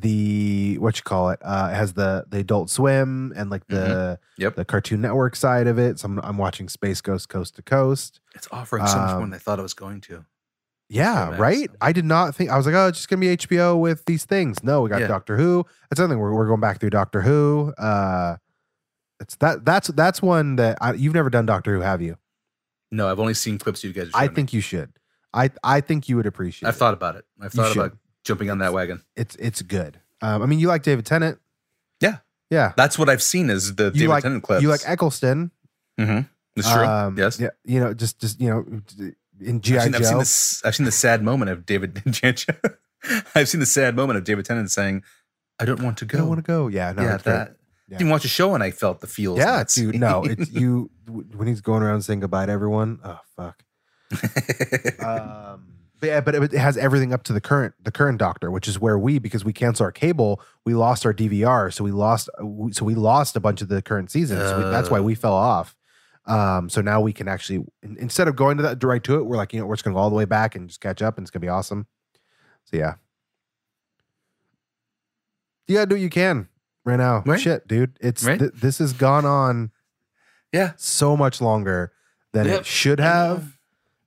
the 0.00 0.76
what 0.78 0.96
you 0.96 1.02
call 1.02 1.30
it? 1.30 1.40
Uh, 1.42 1.70
it 1.72 1.76
has 1.76 1.94
the 1.94 2.24
the 2.28 2.38
Adult 2.38 2.70
Swim 2.70 3.32
and 3.36 3.50
like 3.50 3.66
the 3.68 4.18
Mm-hmm. 4.36 4.42
Yep. 4.42 4.54
the 4.56 4.64
Cartoon 4.64 5.00
Network 5.00 5.34
side 5.36 5.66
of 5.66 5.78
it. 5.78 5.98
So 5.98 6.06
I'm, 6.06 6.18
I'm 6.20 6.36
watching 6.38 6.68
Space 6.68 7.00
Ghost 7.00 7.28
Coast 7.28 7.56
to 7.56 7.62
Coast. 7.62 8.20
it's 8.34 8.48
offering 8.52 8.86
so 8.86 8.96
much 8.98 9.10
more 9.12 9.22
um, 9.22 9.30
than 9.30 9.34
I 9.34 9.38
thought 9.38 9.58
it 9.58 9.62
was 9.62 9.74
going 9.74 10.00
to. 10.02 10.24
Yeah, 10.88 11.30
Max. 11.30 11.40
right. 11.40 11.70
I 11.80 11.92
did 11.92 12.04
not 12.04 12.34
think 12.34 12.50
I 12.50 12.56
was 12.56 12.64
like, 12.66 12.74
oh, 12.76 12.86
it's 12.88 12.98
just 12.98 13.08
gonna 13.08 13.20
be 13.20 13.36
HBO 13.36 13.80
with 13.80 14.04
these 14.04 14.24
things. 14.24 14.62
No, 14.62 14.82
we 14.82 14.90
got 14.90 15.00
Yeah. 15.00 15.08
Doctor 15.08 15.36
Who. 15.36 15.64
That's 15.90 15.98
something 16.00 16.18
we're 16.18 16.32
we're 16.34 16.46
going 16.46 16.60
back 16.60 16.78
through 16.80 16.90
Doctor 16.90 17.22
Who. 17.22 17.72
Uh, 17.78 18.36
It's 19.20 19.34
that 19.36 19.64
that's 19.64 19.88
that's 19.88 20.20
one 20.22 20.56
that 20.56 20.78
I, 20.80 20.92
you've 20.92 21.14
never 21.14 21.30
done 21.30 21.46
Doctor 21.46 21.74
Who, 21.74 21.80
have 21.80 22.02
you? 22.02 22.18
No, 22.92 23.10
I've 23.10 23.18
only 23.18 23.34
seen 23.34 23.58
clips 23.58 23.82
you 23.82 23.92
guys. 23.92 24.10
I 24.14 24.24
showed 24.26 24.30
me. 24.30 24.34
think 24.36 24.52
you 24.52 24.60
should. 24.60 24.92
I 25.34 25.50
I 25.64 25.80
think 25.80 26.08
you 26.08 26.16
would 26.16 26.26
appreciate. 26.26 26.68
I've 26.68 26.76
it. 26.76 26.78
thought 26.78 26.94
about 26.94 27.16
it. 27.16 27.24
I've 27.40 27.52
thought 27.52 27.74
about 27.74 27.96
jumping 28.26 28.50
on 28.50 28.58
that 28.58 28.72
wagon. 28.74 29.02
it's 29.16 29.36
it's 29.36 29.62
good. 29.62 30.00
Um, 30.20 30.42
I 30.42 30.46
mean, 30.46 30.58
you 30.58 30.68
like 30.68 30.82
David 30.82 31.06
Tennant. 31.06 31.38
Yeah. 32.00 32.18
Yeah. 32.50 32.72
That's 32.76 32.98
what 32.98 33.08
I've 33.08 33.22
seen 33.22 33.48
is 33.50 33.76
the 33.76 33.84
You 33.86 33.90
David 33.92 34.08
like 34.08 34.22
Tennant 34.22 34.42
clips. 34.42 34.62
you 34.62 34.68
like 34.68 34.82
Eccleston. 34.86 35.50
mm-hmm. 35.98 36.20
It's 36.56 36.70
true. 36.70 36.84
Um, 36.84 37.18
yes. 37.18 37.38
Yeah. 37.38 37.50
You 37.64 37.80
know, 37.80 37.94
just 37.94 38.18
just 38.20 38.40
you 38.40 38.48
know, 38.48 38.64
in 39.40 39.56
I've 39.56 39.60
GI 39.62 39.80
seen, 39.80 39.94
I've 39.94 40.04
seen 40.04 40.12
Joe. 40.14 40.18
this. 40.18 40.62
I've 40.64 40.74
seen 40.74 40.86
the 40.86 40.92
sad 40.92 41.22
moment 41.22 41.50
of 41.50 41.66
David. 41.66 42.02
I've 43.34 43.48
seen 43.48 43.60
the 43.60 43.66
sad 43.66 43.94
moment 43.94 44.16
of 44.18 44.24
David 44.24 44.44
Tennant 44.46 44.70
saying, 44.70 45.04
"I 45.60 45.64
don't 45.66 45.82
want 45.82 45.98
to 45.98 46.06
go. 46.06 46.16
I 46.16 46.20
don't 46.20 46.28
want 46.28 46.38
to 46.44 46.46
go. 46.50 46.68
Yeah. 46.68 46.92
No. 46.92 47.02
yeah, 47.02 47.08
great. 47.10 47.24
that. 47.24 47.56
Yeah. 47.88 47.98
Didn't 47.98 48.10
watch 48.10 48.24
a 48.24 48.28
show 48.28 48.54
and 48.54 48.64
I 48.64 48.70
felt 48.72 49.00
the 49.00 49.06
feels. 49.06 49.38
Yeah, 49.38 49.62
dude. 49.68 49.94
No, 50.00 50.24
it's 50.24 50.50
you 50.50 50.90
when 51.06 51.46
he's 51.46 51.60
going 51.60 51.82
around 51.82 52.02
saying 52.02 52.20
goodbye 52.20 52.46
to 52.46 52.52
everyone. 52.52 52.98
Oh 53.04 53.20
fuck. 53.36 53.62
um, 55.04 55.75
but 56.00 56.06
yeah, 56.06 56.20
but 56.20 56.34
it, 56.34 56.52
has 56.52 56.76
everything 56.76 57.12
up 57.12 57.22
to 57.24 57.32
the 57.32 57.40
current 57.40 57.74
the 57.82 57.90
current 57.90 58.18
doctor, 58.18 58.50
which 58.50 58.68
is 58.68 58.78
where 58.78 58.98
we 58.98 59.18
because 59.18 59.44
we 59.44 59.52
cancel 59.52 59.84
our 59.84 59.92
cable, 59.92 60.40
we 60.64 60.74
lost 60.74 61.06
our 61.06 61.14
DVR, 61.14 61.72
so 61.72 61.82
we 61.84 61.90
lost 61.90 62.28
so 62.72 62.84
we 62.84 62.94
lost 62.94 63.36
a 63.36 63.40
bunch 63.40 63.62
of 63.62 63.68
the 63.68 63.80
current 63.82 64.10
seasons. 64.10 64.40
So 64.42 64.58
we- 64.58 64.64
that's 64.64 64.90
why 64.90 65.00
we 65.00 65.14
fell 65.14 65.34
off. 65.34 65.74
Um, 66.26 66.68
so 66.68 66.80
now 66.80 67.00
we 67.00 67.12
can 67.12 67.28
actually 67.28 67.64
instead 67.82 68.26
of 68.28 68.34
going 68.36 68.56
to 68.56 68.62
that 68.64 68.82
right 68.82 69.02
to 69.04 69.16
it, 69.16 69.26
we're 69.26 69.36
like 69.36 69.52
you 69.52 69.60
know 69.60 69.66
we're 69.66 69.76
just 69.76 69.84
gonna 69.84 69.94
go 69.94 70.00
all 70.00 70.10
the 70.10 70.16
way 70.16 70.24
back 70.24 70.54
and 70.54 70.68
just 70.68 70.80
catch 70.80 71.00
up, 71.02 71.16
and 71.18 71.24
it's 71.24 71.30
gonna 71.30 71.40
be 71.40 71.48
awesome. 71.48 71.86
So 72.64 72.76
yeah, 72.76 72.94
you 75.68 75.74
gotta 75.76 75.86
do 75.86 75.94
what 75.96 76.00
you 76.02 76.10
can 76.10 76.48
right 76.84 76.96
now. 76.96 77.22
Right. 77.26 77.40
Shit, 77.40 77.66
dude, 77.68 77.96
it's 78.00 78.24
Right. 78.24 78.38
th- 78.38 78.52
this 78.54 78.78
has 78.78 78.92
gone 78.92 79.24
on 79.24 79.70
yeah. 80.52 80.72
so 80.76 81.16
much 81.16 81.40
longer 81.40 81.92
than 82.32 82.46
Yep. 82.46 82.60
it 82.60 82.66
should 82.66 83.00
have, 83.00 83.58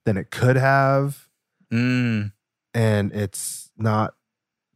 than 0.04 0.16
it 0.16 0.30
could 0.30 0.56
have, 0.56 1.28
Mm, 1.72 2.32
and 2.74 3.12
it's 3.12 3.70
not 3.76 4.14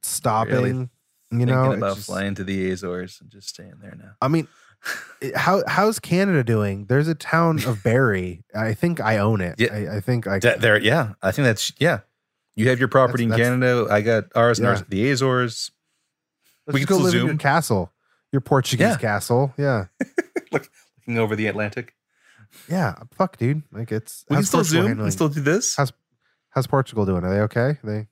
stopping. 0.02 0.90
you 1.30 1.46
know, 1.46 1.54
thinking 1.64 1.72
it's 1.72 1.76
about 1.78 1.94
just- 1.96 2.06
flying 2.06 2.34
to 2.36 2.44
the 2.44 2.70
Azores 2.70 3.18
and 3.20 3.30
just 3.30 3.48
staying 3.48 3.74
there 3.80 3.94
now. 3.96 4.12
I 4.20 4.28
mean, 4.28 4.46
it- 5.20 5.36
how 5.36 5.62
how's 5.66 5.98
Canada 5.98 6.44
doing? 6.44 6.86
There's 6.86 7.08
a 7.08 7.14
town 7.14 7.64
of 7.66 7.82
Barrie. 7.84 8.44
I 8.54 8.74
think 8.74 9.00
I 9.00 9.18
own 9.18 9.40
it. 9.40 9.56
Yeah. 9.58 9.72
I, 9.74 9.96
I 9.96 10.00
think 10.00 10.26
I. 10.26 10.38
There, 10.38 10.80
yeah. 10.80 11.14
I 11.22 11.32
think 11.32 11.44
that's 11.46 11.72
yeah. 11.78 12.00
You 12.56 12.68
have 12.68 12.78
your 12.78 12.88
property 12.88 13.26
That's- 13.26 13.44
in 13.48 13.60
Canada. 13.60 13.88
I 13.90 14.00
got 14.00 14.24
ours 14.36 14.58
and 14.60 14.68
ours 14.68 14.82
at 14.82 14.90
the 14.90 15.10
Azores. 15.10 15.72
Let's 16.66 16.74
we 16.74 16.80
can 16.80 16.86
go 16.86 16.94
still 16.96 17.04
live 17.06 17.14
in 17.14 17.20
your 17.20 17.28
Zoom. 17.30 17.38
castle, 17.38 17.92
your 18.32 18.40
Portuguese 18.40 18.80
Yeah. 18.86 18.96
castle. 18.96 19.52
Yeah, 19.58 19.86
Looking 20.52 21.18
over 21.18 21.34
the 21.36 21.46
Atlantic. 21.48 21.94
yeah. 22.68 22.94
Fuck, 23.16 23.36
dude. 23.38 23.64
Like 23.72 23.90
it's. 23.90 24.24
We 24.28 24.34
can 24.34 24.36
how's 24.36 24.48
still 24.48 24.62
zoom. 24.64 24.82
We 24.82 24.88
handling- 24.88 25.06
can 25.06 25.12
still 25.12 25.28
do 25.28 25.40
this. 25.40 25.74
How's- 25.76 25.92
How's 26.54 26.66
Portugal 26.66 27.04
doing? 27.04 27.24
Are 27.24 27.30
they 27.34 27.40
okay? 27.42 27.78
They 27.82 28.06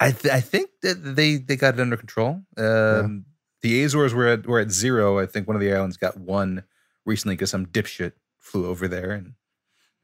I 0.00 0.10
th- 0.12 0.32
I 0.34 0.40
think 0.40 0.70
that 0.82 0.94
they 1.16 1.36
they 1.36 1.56
got 1.56 1.74
it 1.74 1.80
under 1.80 1.96
control. 1.96 2.42
Um, 2.58 3.24
The 3.62 3.82
Azores 3.84 4.12
were 4.14 4.26
at 4.26 4.46
were 4.46 4.58
at 4.60 4.70
zero. 4.70 5.18
I 5.18 5.26
think 5.26 5.46
one 5.46 5.56
of 5.56 5.60
the 5.62 5.72
islands 5.72 5.96
got 5.96 6.16
one 6.18 6.64
recently 7.06 7.34
because 7.36 7.50
some 7.50 7.66
dipshit 7.66 8.12
flew 8.38 8.66
over 8.66 8.88
there 8.88 9.12
and 9.12 9.34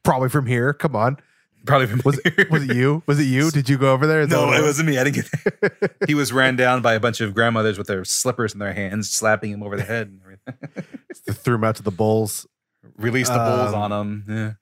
probably 0.04 0.28
from 0.28 0.46
here. 0.46 0.72
Come 0.72 0.94
on. 0.96 1.18
probably 1.66 1.88
from 1.88 2.00
Was 2.04 2.20
here. 2.24 2.46
Was 2.50 2.62
it 2.68 2.74
you? 2.76 3.02
Was 3.06 3.18
it 3.20 3.24
you? 3.24 3.50
Did 3.58 3.68
you 3.68 3.76
go 3.76 3.92
over 3.92 4.06
there? 4.06 4.20
Is 4.22 4.28
No, 4.30 4.44
it 4.52 4.58
was? 4.60 4.62
wasn't 4.62 4.88
me. 4.88 4.98
I 4.98 5.04
didn't 5.04 5.16
get 5.16 5.30
there. 5.60 5.90
he 6.06 6.14
was 6.14 6.32
ran 6.32 6.54
down 6.56 6.80
by 6.82 6.94
a 6.94 7.00
bunch 7.00 7.20
of 7.20 7.34
grandmothers 7.34 7.76
with 7.76 7.88
their 7.88 8.04
slippers 8.04 8.52
in 8.52 8.60
their 8.60 8.72
hands, 8.72 9.10
slapping 9.10 9.50
him 9.50 9.62
over 9.64 9.76
the 9.76 9.82
head 9.82 10.06
and 10.08 10.20
everything. 10.22 10.86
They 11.26 11.32
threw 11.34 11.56
him 11.56 11.64
out 11.64 11.76
to 11.76 11.82
the 11.82 11.90
bulls. 11.90 12.46
Released 12.96 13.32
the 13.32 13.38
bulls 13.38 13.74
Um, 13.74 13.92
on 13.92 13.92
him. 13.92 14.24
Yeah. 14.28 14.52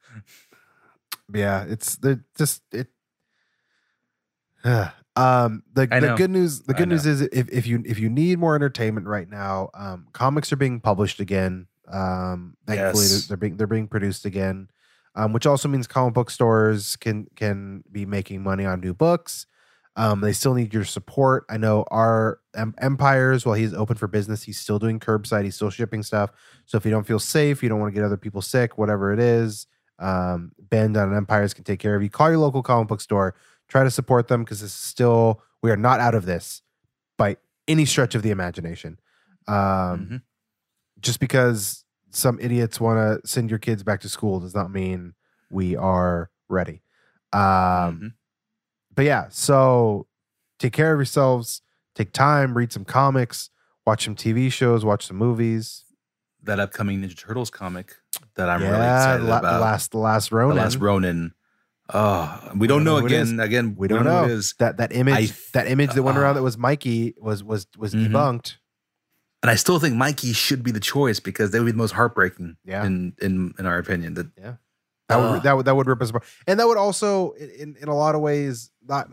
Yeah, 1.32 1.64
it's 1.68 1.96
the 1.96 2.20
just 2.38 2.62
it. 2.72 2.88
um, 5.16 5.62
the 5.72 5.86
the 5.86 6.14
good 6.16 6.30
news 6.30 6.62
the 6.62 6.74
good 6.74 6.88
news 6.88 7.06
is 7.06 7.22
if 7.22 7.48
if 7.50 7.66
you 7.66 7.82
if 7.86 7.98
you 7.98 8.08
need 8.08 8.38
more 8.38 8.54
entertainment 8.54 9.06
right 9.06 9.28
now, 9.28 9.70
um, 9.74 10.08
comics 10.12 10.52
are 10.52 10.56
being 10.56 10.80
published 10.80 11.20
again. 11.20 11.66
Um, 11.88 12.56
thankfully 12.66 13.04
Yes. 13.04 13.26
they're, 13.28 13.36
being 13.36 13.56
they're 13.56 13.66
being 13.66 13.86
produced 13.86 14.24
again, 14.24 14.68
um, 15.14 15.32
which 15.32 15.46
also 15.46 15.68
means 15.68 15.86
comic 15.86 16.14
book 16.14 16.30
stores 16.30 16.96
can 16.96 17.26
can 17.36 17.84
be 17.90 18.04
making 18.04 18.42
money 18.42 18.66
on 18.66 18.80
new 18.80 18.92
books. 18.92 19.46
Um, 19.98 20.20
they 20.20 20.34
still 20.34 20.52
need 20.52 20.74
your 20.74 20.84
support. 20.84 21.46
I 21.48 21.56
know 21.56 21.86
our 21.90 22.40
em- 22.54 22.74
empires, 22.78 23.46
while 23.46 23.54
he's 23.54 23.72
open 23.72 23.96
for 23.96 24.06
business, 24.06 24.42
he's 24.42 24.58
still 24.58 24.78
doing 24.78 25.00
curbside. 25.00 25.44
He's 25.44 25.54
still 25.54 25.70
shipping 25.70 26.02
stuff. 26.02 26.32
So 26.66 26.76
if 26.76 26.84
you 26.84 26.90
don't 26.90 27.06
feel 27.06 27.18
safe, 27.18 27.62
you 27.62 27.70
don't 27.70 27.80
want 27.80 27.94
to 27.94 27.98
get 27.98 28.04
other 28.04 28.18
people 28.18 28.42
sick, 28.42 28.76
whatever 28.76 29.14
it 29.14 29.18
is, 29.18 29.66
um, 29.98 30.52
Bend 30.58 30.98
on 30.98 31.16
Empires 31.16 31.54
can 31.54 31.64
take 31.64 31.80
care 31.80 31.96
of 31.96 32.02
you. 32.02 32.10
Call 32.10 32.28
your 32.28 32.38
local 32.38 32.62
comic 32.62 32.88
book 32.88 33.00
store. 33.00 33.34
Try 33.68 33.84
to 33.84 33.90
support 33.90 34.28
them 34.28 34.44
because 34.44 34.60
this 34.60 34.70
is 34.70 34.76
still 34.76 35.42
we 35.62 35.70
are 35.70 35.76
not 35.76 36.00
out 36.00 36.14
of 36.14 36.26
this 36.26 36.62
by 37.18 37.36
any 37.66 37.84
stretch 37.84 38.14
of 38.14 38.22
the 38.22 38.30
imagination. 38.30 38.98
Um, 39.48 39.54
Mhm. 39.56 40.22
Just 41.00 41.20
because 41.20 41.84
some 42.10 42.38
idiots 42.40 42.80
want 42.80 42.98
to 43.22 43.28
send 43.28 43.50
your 43.50 43.58
kids 43.58 43.82
back 43.82 44.00
to 44.00 44.08
school 44.08 44.40
does 44.40 44.54
not 44.54 44.70
mean 44.70 45.14
we 45.50 45.76
are 45.76 46.30
ready. 46.48 46.82
Um, 47.32 47.40
Mhm. 47.40 48.12
but 48.94 49.04
yeah, 49.04 49.26
so 49.30 50.06
take 50.58 50.72
care 50.72 50.92
of 50.92 50.98
yourselves. 50.98 51.60
Take 51.94 52.12
time, 52.12 52.56
read 52.56 52.72
some 52.72 52.84
comics, 52.84 53.50
watch 53.86 54.04
some 54.04 54.14
TV 54.14 54.48
shows, 54.50 54.84
watch 54.84 55.06
some 55.06 55.16
movies. 55.16 55.84
That 56.42 56.60
upcoming 56.60 57.02
Ninja 57.02 57.16
Turtles 57.16 57.50
comic 57.50 57.96
that 58.36 58.48
I'm 58.48 58.62
yeah, 58.62 58.70
really 58.70 58.84
excited 58.84 59.24
la- 59.24 59.38
about. 59.38 59.52
the 59.54 59.58
last, 59.60 59.90
the 59.90 59.98
last 59.98 60.30
The 60.30 60.36
Ronin. 60.36 60.56
last 60.56 60.76
Ronin. 60.76 61.34
Oh, 61.92 62.40
we 62.56 62.66
don't 62.66 62.78
don't 62.78 62.84
know 62.84 62.94
know 62.96 63.00
who 63.00 63.06
it 63.06 63.12
is. 63.12 63.30
again. 63.30 63.40
Again, 63.40 63.74
we 63.78 63.86
don't 63.88 64.04
know 64.04 64.24
is. 64.24 64.54
that 64.58 64.78
that 64.78 64.92
image. 64.92 65.30
I- 65.30 65.34
that 65.52 65.68
image 65.68 65.92
that 65.94 66.02
went 66.02 66.18
around 66.18 66.30
uh, 66.32 66.34
that 66.34 66.42
was 66.42 66.58
Mikey 66.58 67.14
was 67.18 67.44
was 67.44 67.66
was 67.76 67.94
Mhm. 67.94 68.08
debunked. 68.08 68.56
And 69.42 69.50
I 69.50 69.54
still 69.54 69.78
think 69.78 69.94
Mikey 69.94 70.32
should 70.32 70.62
be 70.64 70.72
the 70.72 70.80
choice 70.80 71.20
because 71.20 71.50
they 71.52 71.60
would 71.60 71.66
be 71.66 71.72
the 71.72 71.78
most 71.78 71.92
heartbreaking. 71.92 72.56
Yeah. 72.64 72.84
In 72.84 73.14
in 73.22 73.54
in 73.58 73.66
our 73.66 73.78
opinion, 73.78 74.14
that 74.14 74.26
yeah, 74.36 74.54
That 75.08 75.16
would 75.18 75.42
that 75.44 75.56
would 75.56 75.66
that 75.66 75.76
would 75.76 75.86
rip 75.86 76.02
us 76.02 76.10
apart, 76.10 76.24
and 76.48 76.58
that 76.58 76.66
would 76.66 76.78
also, 76.78 77.32
in 77.32 77.76
in 77.80 77.88
a 77.88 77.94
lot 77.94 78.14
of 78.16 78.20
ways, 78.20 78.70
not. 78.86 79.08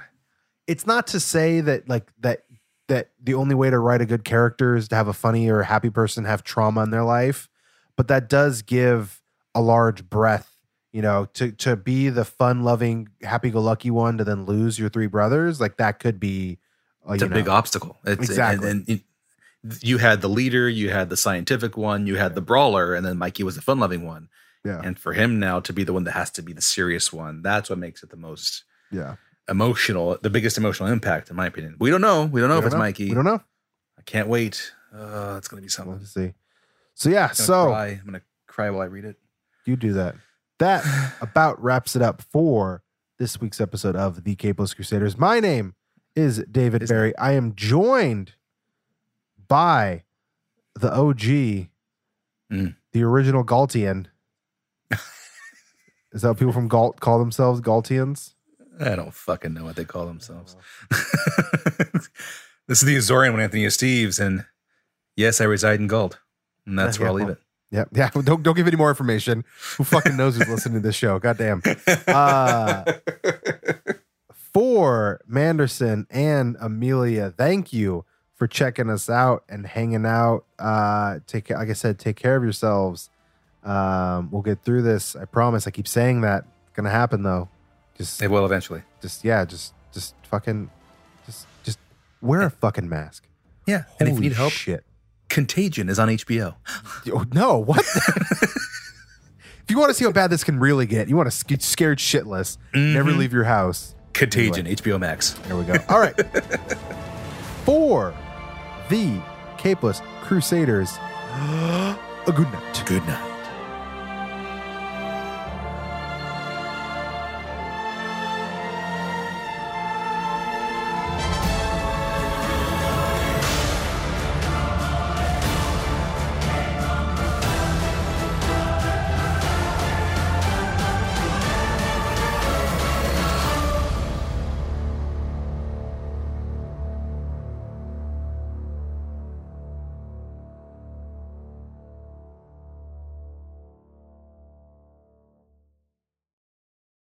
It's 0.66 0.88
not 0.88 1.08
to 1.08 1.20
say 1.20 1.62
that 1.62 1.88
like 1.88 2.12
that 2.22 2.46
that 2.88 3.12
the 3.22 3.36
only 3.36 3.54
way 3.54 3.70
to 3.70 3.78
write 3.78 4.02
a 4.02 4.06
good 4.06 4.24
character 4.24 4.76
is 4.76 4.88
to 4.88 4.96
have 4.96 5.08
a 5.08 5.14
funny 5.14 5.48
or 5.50 5.62
happy 5.62 5.90
person 5.92 6.26
have 6.26 6.44
trauma 6.44 6.82
in 6.84 6.90
their 6.90 7.04
life, 7.04 7.48
but 7.96 8.08
that 8.08 8.30
does 8.30 8.62
give 8.64 9.22
a 9.54 9.62
large 9.62 10.10
breath. 10.10 10.53
You 10.94 11.02
know, 11.02 11.26
to 11.34 11.52
to 11.52 11.76
be 11.76 12.08
the 12.10 12.24
fun 12.24 12.64
loving, 12.64 13.10
happy 13.22 13.50
go 13.50 13.60
lucky 13.60 13.90
one 13.92 14.18
to 14.20 14.24
then 14.24 14.46
lose 14.46 14.78
your 14.80 14.90
three 14.90 15.08
brothers, 15.08 15.60
like 15.60 15.78
that 15.78 16.00
could 16.00 16.20
be. 16.20 16.60
Uh, 17.08 17.14
it's 17.14 17.24
a 17.24 17.28
big 17.28 17.50
obstacle. 17.50 17.98
It's, 18.06 18.22
Exactly. 18.30 18.70
And, 18.70 18.88
and 18.88 19.00
it- 19.00 19.04
you 19.82 19.98
had 19.98 20.20
the 20.22 20.28
leader, 20.28 20.68
you 20.70 20.90
had 20.90 21.10
the 21.10 21.16
scientific 21.16 21.78
one, 21.78 22.06
you 22.06 22.18
had 22.18 22.36
the 22.36 22.42
brawler, 22.42 22.94
and 22.94 23.06
then 23.06 23.18
Mikey 23.18 23.44
was 23.44 23.56
the 23.56 23.62
fun 23.62 23.80
loving 23.80 24.06
one. 24.06 24.28
Yeah, 24.66 24.82
And 24.84 25.00
for 25.00 25.14
him 25.14 25.40
now 25.40 25.62
to 25.62 25.72
be 25.74 25.86
the 25.86 25.94
one 25.94 26.04
that 26.04 26.12
has 26.12 26.30
to 26.32 26.42
be 26.42 26.52
the 26.52 26.62
serious 26.62 27.14
one, 27.14 27.42
that's 27.42 27.70
what 27.70 27.80
makes 27.80 28.04
it 28.04 28.10
the 28.10 28.18
most 28.18 28.66
yeah. 28.92 29.16
emotional, 29.50 30.18
the 30.22 30.30
biggest 30.30 30.58
emotional 30.58 30.90
impact, 30.90 31.30
in 31.30 31.38
my 31.38 31.46
opinion. 31.48 31.78
We 31.80 31.90
don't 31.92 32.02
know. 32.02 32.26
We 32.26 32.42
don't 32.42 32.50
know 32.50 32.56
We 32.56 32.60
if 32.60 32.64
don't 32.64 32.68
it's 32.68 32.74
know. 32.74 32.80
Mikey. 32.80 33.08
We 33.10 33.16
don't 33.16 33.24
know. 33.26 33.42
I 33.98 34.02
can't 34.06 34.28
wait. 34.28 34.74
Uh, 34.94 35.36
it's 35.38 35.48
gonna 35.48 35.62
be 35.62 35.70
something. 35.70 36.00
to 36.00 36.06
see. 36.06 36.34
So 36.94 37.10
yeah, 37.10 37.32
so 37.32 37.68
cry. 37.68 37.88
I'm 37.88 38.06
gonna 38.06 38.22
cry 38.48 38.70
while 38.70 38.82
I 38.82 38.86
read 38.86 39.06
it. 39.06 39.16
you 39.66 39.76
do 39.78 39.94
that. 39.94 40.16
That 40.60 40.86
about 41.22 41.62
wraps 41.62 41.96
it 41.96 42.02
up 42.02 42.22
for 42.22 42.84
this 43.20 43.40
week's 43.42 43.60
episode 43.60 43.96
of 43.96 44.24
the 44.24 44.36
Capeless 44.36 44.74
Crusaders. 44.76 45.18
My 45.18 45.40
name 45.40 45.76
is 46.16 46.44
David 46.50 46.82
His 46.82 46.90
Barry. 46.92 47.16
I 47.18 47.34
am 47.34 47.56
joined 47.56 48.34
by 49.48 50.04
the 50.76 50.94
OG, 50.94 51.70
Mm. 52.52 52.76
the 52.92 53.04
original 53.04 53.44
Galtian. 53.44 54.08
is 54.92 56.22
that 56.22 56.28
what 56.30 56.38
people 56.38 56.54
from 56.54 56.68
Galt 56.68 57.00
call 57.00 57.18
themselves? 57.18 57.62
Galtians? 57.62 58.34
I 58.80 58.96
don't 58.96 59.14
fucking 59.14 59.54
know 59.54 59.64
what 59.64 59.76
they 59.76 59.86
call 59.86 60.06
themselves. 60.06 60.56
this 62.68 62.82
is 62.82 62.82
the 62.82 62.96
Azorean 62.96 63.32
one, 63.32 63.42
Anthony 63.42 63.66
Steves, 63.66 64.20
and 64.20 64.46
yes, 65.16 65.42
I 65.42 65.46
reside 65.46 65.80
in 65.80 65.88
Galt, 65.88 66.20
and 66.68 66.78
that's 66.78 67.00
where 67.00 67.08
I'll 67.08 67.16
leave 67.16 67.30
Yeah, 67.74 67.86
yeah. 67.92 68.10
Don't 68.14 68.44
don't 68.44 68.56
give 68.56 68.68
any 68.68 68.78
more 68.78 68.90
information. 68.90 69.44
Who 69.78 69.84
fucking 69.84 70.16
knows 70.16 70.38
who's 70.38 70.48
listening 70.48 70.76
to 70.76 70.88
this 70.88 70.96
show? 70.96 71.18
Goddamn. 71.18 71.64
Uh, 72.08 72.84
for 74.54 75.20
Manderson 75.28 76.06
and 76.12 76.56
Amelia, 76.62 77.34
thank 77.36 77.74
you 77.74 78.06
for 78.36 78.46
checking 78.46 78.92
us 78.92 79.10
out 79.10 79.44
and 79.50 79.66
hanging 79.66 80.06
out. 80.06 80.46
Uh, 80.60 81.20
take 81.26 81.50
like 81.50 81.70
I 81.70 81.74
said, 81.74 81.98
take 81.98 82.16
care 82.16 82.36
of 82.36 82.44
yourselves. 82.44 83.10
Um, 83.64 84.30
we'll 84.30 84.44
get 84.44 84.64
through 84.64 84.84
this. 84.84 85.16
I 85.16 85.26
promise. 85.26 85.66
I 85.66 85.72
keep 85.72 85.88
saying 85.88 86.22
that. 86.22 86.46
It's 86.68 86.76
gonna 86.76 86.92
happen 86.92 87.24
though. 87.24 87.50
Just, 87.98 88.22
it 88.22 88.30
will 88.30 88.46
eventually. 88.46 88.84
just 89.02 89.24
yeah, 89.24 89.46
just, 89.46 89.74
just 89.92 90.14
fucking, 90.28 90.70
just, 91.26 91.48
just 91.64 91.80
wear 92.22 92.42
a 92.44 92.50
fucking 92.52 92.88
mask. 92.88 93.28
Yeah, 93.66 93.84
and 94.00 94.10
if 94.10 94.14
you 94.14 94.14
Holy 94.16 94.30
need 94.30 94.36
help, 94.36 94.52
shit. 94.52 94.84
Contagion 95.34 95.90
is 95.90 95.98
on 95.98 96.10
HBO. 96.10 96.54
Oh, 97.12 97.26
no, 97.34 97.58
what? 97.58 97.80
if 97.80 99.66
you 99.70 99.80
want 99.80 99.90
to 99.90 99.96
see 99.96 100.06
how 100.06 100.12
bad 100.12 100.30
this 100.30 100.44
can 100.44 100.60
really 100.60 100.86
get, 100.86 101.10
you 101.10 101.18
want 101.18 101.32
to 101.32 101.46
get 101.46 101.64
scared 101.64 101.98
shitless, 101.98 102.58
never 102.76 103.10
Mhm. 103.12 103.18
leave 103.18 103.34
your 103.34 103.46
house. 103.46 103.96
Contagion, 104.14 104.68
HBO 104.68 105.00
Max. 105.00 105.32
There 105.48 105.58
we 105.58 105.64
go. 105.66 105.74
All 105.90 106.00
right. 106.00 106.14
For 107.66 108.14
the 108.90 109.20
Capeless 109.58 110.02
Crusaders, 110.22 110.92
a 111.34 111.98
good 112.28 112.52
night. 112.52 112.84
Good 112.86 113.04
night. 113.08 113.33